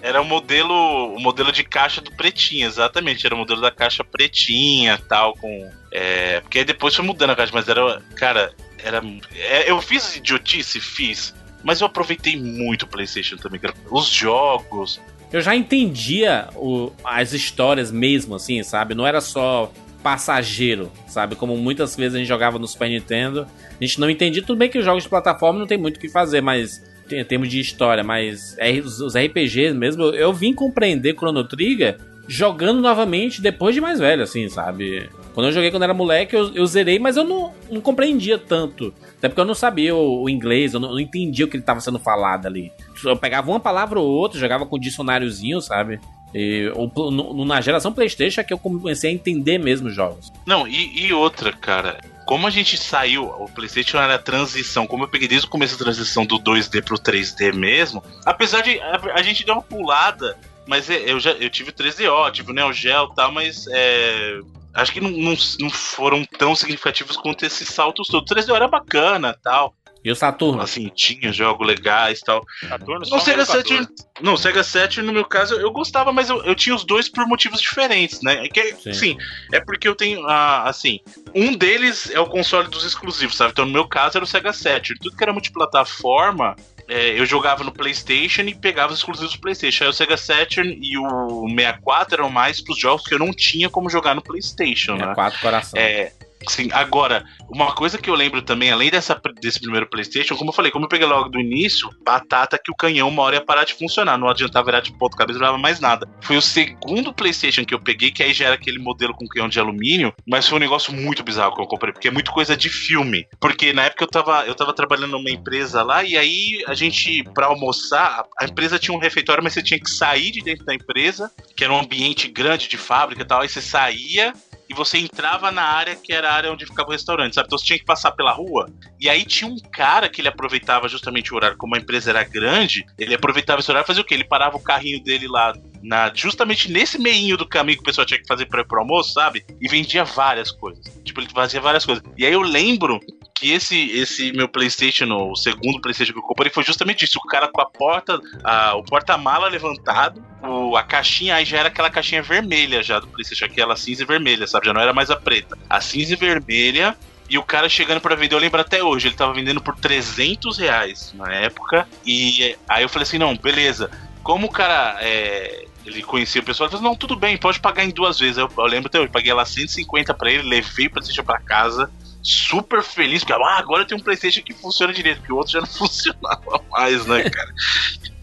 era 0.00 0.22
o 0.22 0.24
modelo, 0.24 1.14
o 1.14 1.20
modelo 1.20 1.52
de 1.52 1.62
caixa 1.62 2.00
do 2.00 2.10
pretinho, 2.10 2.66
exatamente. 2.66 3.26
Era 3.26 3.34
o 3.34 3.38
modelo 3.38 3.60
da 3.60 3.70
caixa 3.70 4.02
pretinha, 4.02 4.98
tal, 5.06 5.34
com 5.34 5.70
é, 5.92 6.40
porque 6.40 6.60
aí 6.60 6.64
depois 6.64 6.94
foi 6.94 7.04
mudando 7.04 7.30
a 7.30 7.36
caixa, 7.36 7.52
mas 7.54 7.68
era, 7.68 8.00
cara, 8.16 8.50
era 8.82 9.02
é, 9.34 9.70
eu 9.70 9.78
fiz 9.82 10.16
idiotice, 10.16 10.80
fiz, 10.80 11.34
mas 11.62 11.82
eu 11.82 11.86
aproveitei 11.86 12.34
muito 12.34 12.84
o 12.84 12.86
PlayStation 12.86 13.36
também, 13.36 13.60
cara. 13.60 13.74
Os 13.90 14.06
jogos, 14.08 15.00
Eu 15.32 15.40
já 15.40 15.54
entendia 15.56 16.48
o- 16.54 16.90
as 17.04 17.32
histórias 17.32 17.90
mesmo, 17.90 18.34
assim, 18.36 18.62
sabe? 18.62 18.94
Não 18.94 19.06
era 19.06 19.20
só 19.20 19.72
passageiro, 20.02 20.90
sabe? 21.08 21.34
Como 21.34 21.56
muitas 21.56 21.96
vezes 21.96 22.14
a 22.14 22.18
gente 22.18 22.28
jogava 22.28 22.58
no 22.58 22.66
Super 22.68 22.88
Nintendo. 22.88 23.46
A 23.80 23.84
gente 23.84 24.00
não 24.00 24.08
entendia. 24.08 24.40
Tudo 24.42 24.56
bem 24.56 24.68
que 24.68 24.78
os 24.78 24.84
jogos 24.84 25.02
de 25.02 25.08
plataforma 25.08 25.58
não 25.58 25.66
tem 25.66 25.76
muito 25.76 25.96
o 25.96 26.00
que 26.00 26.08
fazer, 26.08 26.40
mas 26.40 26.80
em 27.10 27.24
termos 27.24 27.48
de 27.48 27.58
história, 27.60 28.02
mas 28.04 28.56
é, 28.58 28.70
os, 28.72 29.14
RPGs 29.14 29.74
mesmo, 29.74 30.04
eu 30.04 30.32
vim 30.32 30.52
compreender 30.52 31.14
Chrono 31.14 31.44
Trigger 31.44 31.98
jogando 32.28 32.80
novamente 32.80 33.40
depois 33.40 33.74
de 33.74 33.80
mais 33.80 33.98
velho, 34.00 34.22
assim, 34.22 34.48
sabe? 34.48 35.08
Quando 35.36 35.48
eu 35.48 35.52
joguei 35.52 35.70
quando 35.70 35.82
era 35.82 35.92
moleque, 35.92 36.34
eu, 36.34 36.50
eu 36.54 36.64
zerei, 36.66 36.98
mas 36.98 37.14
eu 37.18 37.22
não, 37.22 37.52
não 37.70 37.78
compreendia 37.78 38.38
tanto. 38.38 38.92
Até 39.18 39.28
porque 39.28 39.40
eu 39.40 39.44
não 39.44 39.54
sabia 39.54 39.94
o, 39.94 40.22
o 40.22 40.30
inglês, 40.30 40.72
eu 40.72 40.80
não, 40.80 40.92
não 40.92 40.98
entendia 40.98 41.44
o 41.44 41.48
que 41.48 41.56
ele 41.56 41.62
estava 41.62 41.78
sendo 41.78 41.98
falado 41.98 42.46
ali. 42.46 42.72
Eu 43.04 43.14
pegava 43.18 43.50
uma 43.50 43.60
palavra 43.60 44.00
ou 44.00 44.08
outra, 44.08 44.40
jogava 44.40 44.64
com 44.64 44.78
dicionáriozinho, 44.78 45.60
sabe? 45.60 46.00
E, 46.34 46.72
o- 46.74 47.10
no- 47.10 47.44
na 47.44 47.60
geração 47.60 47.92
PlayStation 47.92 48.40
é 48.40 48.44
que 48.44 48.52
eu 48.54 48.58
comecei 48.58 49.10
a 49.10 49.12
entender 49.12 49.58
mesmo 49.58 49.88
os 49.88 49.94
jogos. 49.94 50.32
Não, 50.46 50.66
e, 50.66 51.06
e 51.06 51.12
outra, 51.12 51.52
cara. 51.52 51.98
Como 52.24 52.46
a 52.46 52.50
gente 52.50 52.78
saiu, 52.78 53.24
o 53.24 53.46
PlayStation 53.48 53.98
era 53.98 54.14
a 54.14 54.18
transição, 54.18 54.86
como 54.86 55.04
eu 55.04 55.08
peguei 55.08 55.28
desde 55.28 55.46
o 55.46 55.50
começo 55.50 55.78
da 55.78 55.84
transição 55.84 56.24
do 56.26 56.38
2D 56.40 56.82
pro 56.82 56.98
3D 56.98 57.54
mesmo, 57.54 58.02
apesar 58.24 58.62
de 58.62 58.80
a, 58.80 59.00
a 59.14 59.22
gente 59.22 59.44
deu 59.44 59.54
uma 59.54 59.62
pulada, 59.62 60.36
mas 60.66 60.90
é- 60.90 61.04
eu 61.12 61.20
já 61.20 61.30
eu 61.32 61.48
tive 61.50 61.70
o 61.70 61.72
3DO, 61.74 62.32
tive 62.32 62.50
o 62.50 62.54
Neo 62.54 62.72
Geo 62.72 63.10
e 63.12 63.14
tal, 63.14 63.30
mas 63.30 63.66
é, 63.70 64.40
acho 64.76 64.92
que 64.92 65.00
não, 65.00 65.10
não, 65.10 65.34
não 65.60 65.70
foram 65.70 66.24
tão 66.24 66.54
significativos 66.54 67.16
quanto 67.16 67.44
esses 67.44 67.68
saltos 67.68 68.08
todos. 68.08 68.30
O 68.30 68.34
3DO 68.34 68.54
era 68.54 68.68
bacana 68.68 69.36
tal, 69.42 69.74
E 70.04 70.10
o 70.10 70.14
Saturno? 70.14 70.62
assim, 70.62 70.88
tinha 70.94 71.32
jogos 71.32 71.66
legais 71.66 72.20
tal. 72.20 72.44
Saturno 72.68 73.00
No 73.10 73.20
Sega 73.20 73.38
no 73.38 73.46
Saturno. 73.46 73.82
Saturn, 73.82 73.88
não, 74.20 74.34
o 74.34 74.36
Sega 74.38 74.62
Saturn, 74.62 75.06
no 75.06 75.12
meu 75.12 75.24
caso, 75.24 75.54
eu 75.54 75.70
gostava, 75.72 76.12
mas 76.12 76.30
eu, 76.30 76.42
eu 76.44 76.54
tinha 76.54 76.74
os 76.76 76.84
dois 76.84 77.08
por 77.08 77.26
motivos 77.26 77.60
diferentes, 77.60 78.20
né? 78.22 78.44
É 78.44 78.48
Que, 78.48 78.74
Sim. 78.76 78.92
sim. 78.92 79.16
é 79.52 79.58
porque 79.60 79.88
eu 79.88 79.94
tenho, 79.96 80.24
ah, 80.26 80.62
assim, 80.68 81.00
um 81.34 81.54
deles 81.56 82.08
é 82.10 82.20
o 82.20 82.26
console 82.26 82.68
dos 82.68 82.84
exclusivos, 82.84 83.36
sabe? 83.36 83.50
Então, 83.50 83.66
no 83.66 83.72
meu 83.72 83.88
caso, 83.88 84.16
era 84.18 84.24
o 84.24 84.28
Sega 84.28 84.52
Saturn. 84.52 84.98
Tudo 85.00 85.16
que 85.16 85.22
era 85.24 85.32
multiplataforma, 85.32 86.54
é, 86.88 87.18
eu 87.18 87.26
jogava 87.26 87.64
no 87.64 87.72
PlayStation 87.72 88.42
e 88.42 88.54
pegava 88.54 88.92
os 88.92 88.98
exclusivos 88.98 89.32
do 89.32 89.40
PlayStation. 89.40 89.84
Aí 89.84 89.90
o 89.90 89.92
Sega 89.92 90.16
Saturn 90.16 90.78
e 90.80 90.96
o 90.96 91.48
64 91.48 92.14
eram 92.14 92.30
mais 92.30 92.60
pros 92.60 92.78
jogos 92.78 93.06
que 93.06 93.14
eu 93.14 93.18
não 93.18 93.32
tinha 93.32 93.68
como 93.68 93.90
jogar 93.90 94.14
no 94.14 94.22
PlayStation, 94.22 94.94
né? 94.96 95.10
É 95.10 95.14
quatro 95.14 95.40
corações. 95.40 95.82
É, 95.82 96.12
sim, 96.48 96.68
agora, 96.72 97.24
uma 97.48 97.72
coisa 97.74 97.98
que 97.98 98.10
eu 98.10 98.14
lembro 98.14 98.42
também, 98.42 98.70
além 98.70 98.90
dessa, 98.90 99.20
desse 99.40 99.60
primeiro 99.60 99.88
PlayStation, 99.88 100.36
como 100.36 100.50
eu 100.50 100.54
falei, 100.54 100.70
como 100.70 100.84
eu 100.84 100.88
peguei 100.88 101.06
logo 101.06 101.28
do 101.28 101.40
início, 101.40 101.88
batata 102.04 102.58
que 102.62 102.70
o 102.70 102.74
canhão 102.74 103.08
uma 103.08 103.22
hora 103.22 103.36
ia 103.36 103.44
parar 103.44 103.64
de 103.64 103.74
funcionar, 103.74 104.18
não 104.18 104.28
adiantava 104.28 104.66
virar 104.66 104.80
de 104.80 104.92
ponta 104.92 105.16
cabeça, 105.16 105.38
não 105.38 105.46
dava 105.46 105.58
mais 105.58 105.80
nada. 105.80 106.08
Foi 106.20 106.36
o 106.36 106.42
segundo 106.42 107.12
PlayStation 107.12 107.64
que 107.64 107.74
eu 107.74 107.80
peguei, 107.80 108.10
que 108.10 108.22
aí 108.22 108.32
já 108.32 108.46
era 108.46 108.54
aquele 108.54 108.78
modelo 108.78 109.14
com 109.14 109.26
canhão 109.26 109.48
de 109.48 109.58
alumínio, 109.58 110.12
mas 110.26 110.48
foi 110.48 110.56
um 110.56 110.60
negócio 110.60 110.92
muito 110.92 111.22
bizarro 111.22 111.54
que 111.54 111.62
eu 111.62 111.66
comprei, 111.66 111.92
porque 111.92 112.08
é 112.08 112.10
muito 112.10 112.32
coisa 112.32 112.56
de 112.56 112.68
filme. 112.68 113.26
Porque 113.40 113.72
na 113.72 113.84
época 113.84 114.04
eu 114.04 114.08
tava, 114.08 114.44
eu 114.46 114.54
tava 114.54 114.74
trabalhando 114.74 115.12
numa 115.12 115.30
empresa 115.30 115.82
lá, 115.82 116.02
e 116.02 116.16
aí 116.16 116.64
a 116.66 116.74
gente, 116.74 117.22
pra 117.34 117.46
almoçar, 117.46 118.24
a 118.38 118.44
empresa 118.44 118.78
tinha 118.78 118.96
um 118.96 119.00
refeitório, 119.00 119.42
mas 119.42 119.52
você 119.52 119.62
tinha 119.62 119.80
que 119.80 119.90
sair 119.90 120.30
de 120.30 120.42
dentro 120.42 120.64
da 120.64 120.74
empresa, 120.74 121.30
que 121.56 121.64
era 121.64 121.72
um 121.72 121.80
ambiente 121.80 122.28
grande 122.28 122.68
de 122.68 122.76
fábrica 122.76 123.22
e 123.22 123.24
tal, 123.24 123.40
aí 123.40 123.48
você 123.48 123.60
saía 123.60 124.32
e 124.68 124.74
você 124.74 124.98
entrava 124.98 125.50
na 125.50 125.62
área 125.62 125.96
que 125.96 126.12
era 126.12 126.30
a 126.30 126.34
área 126.34 126.52
onde 126.52 126.66
ficava 126.66 126.88
o 126.88 126.92
restaurante, 126.92 127.34
sabe? 127.34 127.46
Então 127.46 127.58
você 127.58 127.64
tinha 127.64 127.78
que 127.78 127.84
passar 127.84 128.12
pela 128.12 128.32
rua. 128.32 128.68
E 129.00 129.08
aí 129.08 129.24
tinha 129.24 129.50
um 129.50 129.58
cara 129.72 130.08
que 130.08 130.20
ele 130.20 130.28
aproveitava 130.28 130.88
justamente 130.88 131.32
o 131.32 131.36
horário, 131.36 131.56
como 131.56 131.74
a 131.74 131.78
empresa 131.78 132.10
era 132.10 132.24
grande, 132.24 132.84
ele 132.98 133.14
aproveitava 133.14 133.60
esse 133.60 133.70
horário 133.70 133.84
e 133.84 133.86
fazia 133.86 134.02
o 134.02 134.04
quê? 134.04 134.14
Ele 134.14 134.24
parava 134.24 134.56
o 134.56 134.62
carrinho 134.62 135.02
dele 135.02 135.28
lá 135.28 135.52
na, 135.82 136.10
justamente 136.12 136.70
nesse 136.70 136.98
meinho 136.98 137.36
do 137.36 137.46
caminho 137.46 137.78
que 137.78 137.82
o 137.82 137.86
pessoal 137.86 138.06
tinha 138.06 138.20
que 138.20 138.26
fazer 138.26 138.46
para 138.46 138.62
ir 138.62 138.66
pro 138.66 138.80
almoço, 138.80 139.12
sabe? 139.12 139.44
E 139.60 139.68
vendia 139.68 140.04
várias 140.04 140.50
coisas. 140.50 140.84
Tipo, 141.04 141.20
ele 141.20 141.28
fazia 141.30 141.60
várias 141.60 141.84
coisas. 141.84 142.02
E 142.16 142.26
aí 142.26 142.32
eu 142.32 142.42
lembro 142.42 142.98
que 143.38 143.52
esse, 143.52 143.90
esse 143.90 144.32
meu 144.32 144.48
PlayStation, 144.48 145.06
o 145.12 145.36
segundo 145.36 145.80
PlayStation 145.80 146.12
que 146.12 146.18
eu 146.18 146.22
comprei, 146.22 146.50
foi 146.50 146.64
justamente 146.64 147.04
isso. 147.04 147.18
O 147.18 147.28
cara 147.28 147.48
com 147.52 147.60
a 147.60 147.66
porta, 147.70 148.18
a- 148.44 148.74
o 148.76 148.82
porta-mala 148.84 149.48
levantado, 149.48 150.20
o- 150.42 150.76
a 150.76 150.82
caixinha, 150.82 151.34
aí 151.36 151.44
já 151.44 151.58
era 151.58 151.68
aquela 151.68 151.90
caixinha 151.90 152.22
vermelha 152.22 152.82
já 152.82 152.98
do 152.98 153.08
PlayStation, 153.08 153.44
aquela 153.44 153.76
cinza 153.76 154.02
e 154.02 154.06
vermelha, 154.06 154.46
sabe? 154.46 154.66
Já 154.66 154.72
não 154.72 154.80
era 154.80 154.92
mais 154.92 155.10
a 155.10 155.16
preta. 155.16 155.56
A 155.68 155.80
cinza 155.80 156.14
e 156.14 156.16
vermelha. 156.16 156.96
E 157.28 157.36
o 157.36 157.42
cara 157.42 157.68
chegando 157.68 158.00
pra 158.00 158.14
vender, 158.14 158.36
eu 158.36 158.38
lembro 158.38 158.60
até 158.60 158.82
hoje, 158.84 159.08
ele 159.08 159.16
tava 159.16 159.34
vendendo 159.34 159.60
por 159.60 159.74
300 159.80 160.58
reais 160.58 161.10
na 161.14 161.32
época. 161.34 161.86
E 162.04 162.56
aí 162.70 162.82
eu 162.84 162.88
falei 162.88 163.02
assim: 163.02 163.18
não, 163.18 163.36
beleza. 163.36 163.90
Como 164.22 164.46
o 164.46 164.50
cara 164.50 164.96
é, 165.00 165.50
ele 165.84 166.02
conhecia 166.02 166.40
o 166.40 166.44
pessoal, 166.44 166.68
ele 166.68 166.76
falou: 166.76 166.90
não, 166.92 166.96
tudo 166.96 167.16
bem, 167.18 167.36
pode 167.36 167.58
pagar 167.60 167.84
em 167.84 167.90
duas 167.90 168.18
vezes. 168.18 168.38
Eu, 168.38 168.48
eu 168.56 168.64
lembro 168.66 168.86
até 168.86 169.00
hoje, 169.00 169.10
paguei 169.10 169.32
lá 169.32 169.44
150 169.44 170.14
pra 170.14 170.30
ele, 170.30 170.48
levei 170.48 170.86
o 170.86 170.90
PlayStation 170.92 171.24
pra 171.24 171.40
casa 171.44 171.90
super 172.26 172.82
feliz, 172.82 173.22
porque 173.22 173.40
ah, 173.40 173.58
agora 173.58 173.82
eu 173.82 173.86
tenho 173.86 174.00
um 174.00 174.04
Playstation 174.04 174.42
que 174.42 174.52
funciona 174.52 174.92
direito, 174.92 175.18
porque 175.18 175.32
o 175.32 175.36
outro 175.36 175.52
já 175.52 175.60
não 175.60 175.66
funcionava 175.70 176.60
mais, 176.72 177.06
né, 177.06 177.30
cara? 177.30 177.48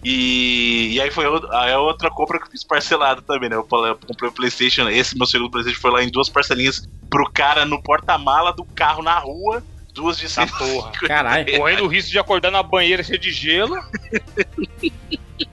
E, 0.04 0.90
e 0.92 1.02
aí 1.02 1.10
foi 1.10 1.26
a 1.26 1.80
outra 1.80 2.10
compra 2.10 2.38
que 2.38 2.46
eu 2.46 2.52
fiz 2.52 2.66
parcelada 2.66 3.22
também, 3.22 3.50
né? 3.50 3.56
Eu, 3.56 3.66
falei, 3.66 3.92
eu 3.92 3.96
comprei 3.96 4.30
o 4.30 4.34
Playstation, 4.34 4.90
esse 4.90 5.18
meu 5.18 5.26
segundo 5.26 5.50
Playstation 5.50 5.80
foi 5.80 5.92
lá 5.92 6.04
em 6.04 6.12
duas 6.12 6.28
parcelinhas 6.28 6.86
pro 7.10 7.32
cara 7.32 7.66
no 7.66 7.82
porta-mala 7.82 8.52
do 8.52 8.66
carro 8.66 9.02
na 9.02 9.18
rua, 9.18 9.64
duas 9.94 10.18
de 10.18 10.26
Essa 10.26 10.46
100 10.46 10.58
porra. 10.58 10.92
Caralho, 11.08 11.58
Correndo 11.58 11.86
o 11.86 11.88
risco 11.88 12.12
de 12.12 12.20
acordar 12.20 12.52
na 12.52 12.62
banheira 12.62 13.04
cheia 13.04 13.18
de 13.18 13.32
gelo. 13.32 13.78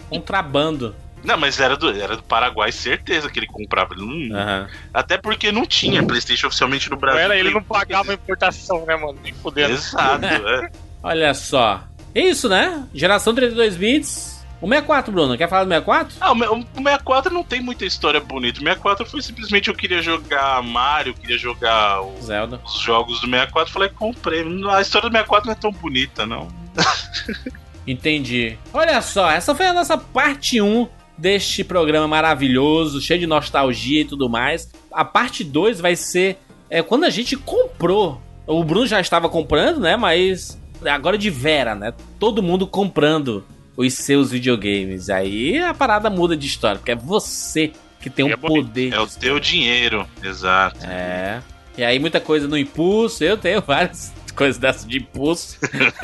contrabando. 0.09 0.97
Não, 1.24 1.36
mas 1.36 1.60
era 1.60 1.76
do, 1.76 1.90
era 1.90 2.16
do 2.16 2.22
Paraguai, 2.22 2.72
certeza 2.72 3.28
que 3.30 3.38
ele 3.38 3.47
comprava. 3.47 3.94
Ele 3.94 4.28
não- 4.28 4.36
Aham. 4.38 4.68
Até 4.94 5.18
porque 5.18 5.52
não 5.52 5.66
tinha 5.66 6.02
Playstation 6.02 6.47
oficialmente 6.47 6.88
no 6.90 6.97
Brasil. 6.97 7.20
era, 7.20 7.38
ele 7.38 7.51
não 7.51 7.62
pagava 7.62 8.14
importação, 8.14 8.84
né, 8.86 8.97
mano? 8.97 9.18
Nem 9.22 9.32
fudendo. 9.34 9.72
Exato, 9.72 10.24
é. 10.24 10.70
Olha 11.02 11.32
só. 11.34 11.82
É 12.14 12.20
isso, 12.20 12.48
né? 12.48 12.84
Geração 12.94 13.34
32 13.34 13.76
bits. 13.76 14.30
O 14.62 14.66
64, 14.68 15.10
Bruno, 15.10 15.38
quer 15.38 15.48
falar 15.48 15.64
do 15.64 15.68
64? 15.68 16.16
Ah, 16.20 16.32
o 16.32 16.34
me- 16.34 16.47
o 16.47 16.62
64 16.76 17.32
não 17.32 17.42
tem 17.42 17.62
muita 17.62 17.86
história 17.86 18.20
bonita. 18.20 18.59
O 18.59 18.62
64 18.62 19.06
foi 19.06 19.22
simplesmente 19.22 19.68
eu 19.68 19.74
queria 19.74 20.02
jogar 20.02 20.62
Mario, 20.62 21.12
eu 21.12 21.14
queria 21.14 21.38
jogar 21.38 22.02
o- 22.02 22.20
Zelda. 22.20 22.60
os 22.66 22.78
jogos 22.80 23.20
do 23.20 23.26
64, 23.26 23.72
falei, 23.72 23.88
comprei. 23.88 24.40
A 24.70 24.80
história 24.82 25.09
do 25.09 25.12
64 25.12 25.47
não 25.47 25.52
é 25.52 25.56
tão 25.56 25.72
bonita, 25.72 26.26
não. 26.26 26.48
Entendi. 27.86 28.59
Olha 28.72 29.01
só, 29.01 29.30
essa 29.30 29.55
foi 29.55 29.66
a 29.66 29.72
nossa 29.72 29.97
parte 29.97 30.60
1 30.60 30.88
deste 31.20 31.62
programa 31.62 32.09
maravilhoso, 32.09 33.01
cheio 33.01 33.20
de 33.20 33.26
nostalgia 33.26 34.01
e 34.01 34.05
tudo 34.05 34.28
mais. 34.28 34.72
A 34.90 35.05
parte 35.05 35.44
2 35.44 35.80
vai 35.80 35.94
ser 35.94 36.38
é, 36.68 36.82
quando 36.82 37.05
a 37.05 37.10
gente 37.10 37.36
comprou. 37.36 38.20
O 38.47 38.64
Bruno 38.64 38.86
já 38.86 39.01
estava 39.01 39.28
comprando, 39.28 39.80
né? 39.80 39.97
Mas 39.97 40.59
agora 40.84 41.18
de 41.18 41.28
vera, 41.28 41.74
né? 41.74 41.92
Todo 42.18 42.42
mundo 42.42 42.66
comprando 42.66 43.44
os 43.76 43.94
seus 43.94 44.30
videogames. 44.30 45.10
Aí 45.10 45.59
a 45.59 45.74
parada 45.74 46.09
muda 46.09 46.36
de 46.36 46.47
história, 46.47 46.78
porque 46.78 46.92
é 46.92 46.97
você 46.97 47.72
que 48.01 48.09
tem 48.09 48.26
E 48.26 48.30
um 48.30 48.32
é 48.32 48.36
poder. 48.36 48.92
É 48.92 49.01
o 49.01 49.06
teu 49.06 49.38
dinheiro, 49.38 50.09
exato. 50.22 50.84
É. 50.86 51.42
E 51.76 51.84
aí 51.84 51.98
muita 51.98 52.18
coisa 52.18 52.48
no 52.48 52.56
impulso. 52.56 53.22
Eu 53.22 53.36
tenho 53.36 53.60
várias 53.60 54.12
coisas 54.34 54.59
dessas 54.59 54.86
de 54.86 54.98
impulso. 54.98 55.59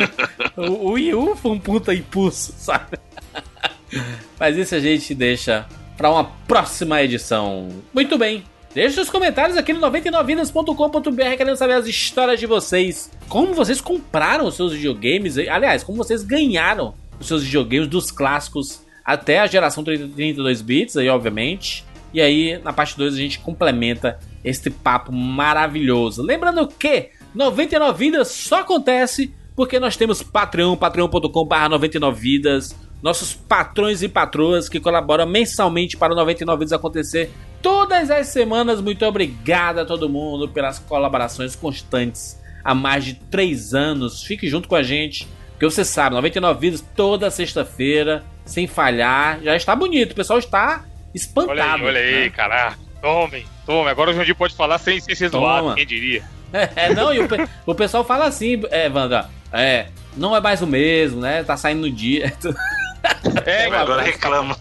o, 0.57 0.89
o 0.89 0.91
Wii 0.93 1.15
U 1.15 1.35
foi 1.35 1.51
um 1.53 1.59
puta 1.59 1.95
impulso, 1.95 2.53
sabe? 2.57 2.99
Mas 4.39 4.57
isso 4.57 4.75
a 4.75 4.81
gente 4.81 5.15
deixa 5.15 5.67
pra 5.97 6.11
uma 6.11 6.25
próxima 6.25 7.03
edição. 7.03 7.69
Muito 7.93 8.19
bem. 8.19 8.45
Deixe 8.75 9.01
os 9.01 9.09
comentários 9.09 9.57
aqui 9.57 9.73
no 9.73 9.81
99vidas.com.br 9.81 11.37
querendo 11.37 11.57
saber 11.57 11.75
as 11.75 11.87
histórias 11.87 12.39
de 12.39 12.47
vocês. 12.47 13.11
Como 13.27 13.55
vocês 13.55 13.81
compraram 13.81 14.47
os 14.47 14.55
seus 14.55 14.75
videogames. 14.75 15.39
Aliás, 15.39 15.83
como 15.83 15.97
vocês 15.97 16.23
ganharam 16.23 16.95
os 17.19 17.27
seus 17.27 17.43
videogames 17.43 17.89
dos 17.89 18.11
clássicos 18.11 18.83
até 19.03 19.39
a 19.39 19.47
geração 19.47 19.83
30 19.83 20.09
32 20.15 20.61
bits, 20.61 20.97
aí 20.97 21.09
obviamente. 21.09 21.87
E 22.13 22.21
aí, 22.21 22.59
na 22.63 22.73
parte 22.73 22.97
2, 22.97 23.15
a 23.15 23.17
gente 23.17 23.39
complementa 23.39 24.19
este 24.45 24.71
papo 24.71 25.13
maravilhoso. 25.13 26.23
Lembrando 26.23 26.67
que 26.69 27.11
99 27.35 27.99
Vidas 27.99 28.29
só 28.29 28.61
acontece 28.61 29.35
porque 29.55 29.81
nós 29.81 29.97
temos 29.97 30.23
Patreon, 30.23 30.77
patreon.com.br 30.77 31.69
99 31.71 32.21
Vidas. 32.21 32.77
Nossos 33.03 33.35
patrões 33.35 34.03
e 34.03 34.09
patroas 34.09 34.69
que 34.69 34.81
colaboram 34.81 35.27
mensalmente 35.27 35.97
para 35.97 36.13
o 36.13 36.17
99 36.17 36.59
Vidas 36.61 36.73
acontecer 36.73 37.31
todas 37.63 38.11
as 38.11 38.29
semanas. 38.29 38.81
Muito 38.81 39.05
obrigado 39.05 39.79
a 39.81 39.85
todo 39.85 40.09
mundo 40.09 40.49
pelas 40.49 40.79
colaborações 40.79 41.55
constantes 41.55 42.41
há 42.65 42.75
mais 42.75 43.05
de 43.05 43.15
3 43.15 43.75
anos. 43.75 44.23
Fique 44.23 44.49
junto 44.49 44.67
com 44.69 44.75
a 44.75 44.83
gente 44.83 45.27
Porque 45.53 45.65
você 45.67 45.85
sabe, 45.85 46.15
99 46.17 46.61
vidas 46.61 46.85
toda 46.95 47.31
sexta-feira, 47.31 48.23
sem 48.45 48.67
falhar, 48.67 49.41
já 49.43 49.57
está 49.57 49.75
bonito. 49.77 50.13
O 50.13 50.15
pessoal 50.17 50.39
está 50.39 50.85
espantado. 51.15 51.53
Olha 51.53 51.65
aí, 51.75 51.83
olha 51.83 52.01
aí, 52.01 52.25
né? 52.25 52.31
caraca. 52.31 52.79
Tome, 53.01 53.47
tome. 53.65 53.89
Agora 53.91 54.11
o 54.11 54.15
Jandir 54.15 54.35
pode 54.35 54.55
falar 54.55 54.79
sem, 54.79 55.01
sem 55.01 55.15
ser 55.15 55.29
zoado, 55.31 55.75
quem 55.75 55.87
diria? 55.87 56.23
É, 56.77 56.95
não, 56.95 57.13
e 57.13 57.19
o, 57.19 57.29
pe- 57.29 57.47
o 57.67 57.75
pessoal 57.75 58.05
fala 58.05 58.27
assim, 58.27 58.63
é, 58.71 58.89
Wanda, 58.89 59.29
é, 59.53 59.89
não 60.17 60.35
é 60.35 60.41
mais 60.41 60.63
o 60.63 60.67
mesmo, 60.67 61.21
né? 61.21 61.43
Tá 61.43 61.57
saindo 61.57 61.81
no 61.83 61.91
dia. 61.91 62.33
É, 63.45 63.67
Agora 63.67 64.03
reclama. 64.03 64.57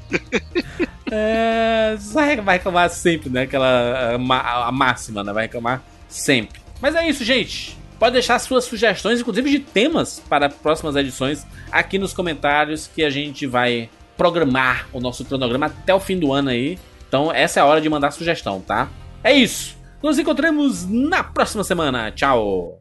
É, 1.10 1.96
vai 2.12 2.36
reclamar 2.58 2.90
sempre, 2.90 3.30
né? 3.30 3.44
Aquela 3.44 4.18
a, 4.18 4.68
a 4.68 4.72
máxima, 4.72 5.24
né? 5.24 5.34
Vai 5.34 5.44
reclamar 5.44 5.82
sempre. 6.08 6.60
Mas 6.82 6.94
é 6.96 7.08
isso, 7.08 7.24
gente. 7.24 7.78
Pode 7.98 8.14
deixar 8.14 8.38
suas 8.40 8.66
sugestões, 8.66 9.22
inclusive 9.22 9.50
de 9.50 9.60
temas 9.60 10.22
para 10.30 10.50
próximas 10.50 10.96
edições, 10.96 11.46
aqui 11.72 11.98
nos 11.98 12.14
comentários 12.14 12.88
que 12.94 13.04
a 13.04 13.10
gente 13.10 13.48
vai 13.48 13.90
programar 14.18 14.88
o 14.92 15.00
nosso 15.00 15.24
cronograma 15.24 15.68
até 15.68 15.94
o 15.94 16.00
fim 16.00 16.20
do 16.20 16.34
ano 16.34 16.50
aí. 16.50 16.78
Então, 17.08 17.32
essa 17.32 17.60
é 17.60 17.64
a 17.64 17.66
hora 17.66 17.80
de 17.80 17.90
mandar 17.90 18.12
sugestão, 18.12 18.62
tá? 18.62 18.90
É 19.24 19.34
isso. 19.34 19.78
Nos 20.04 20.20
encontramos 20.20 20.88
na 20.88 21.24
próxima 21.24 21.64
semana. 21.64 22.12
Tchau. 22.12 22.80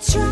try. 0.00 0.29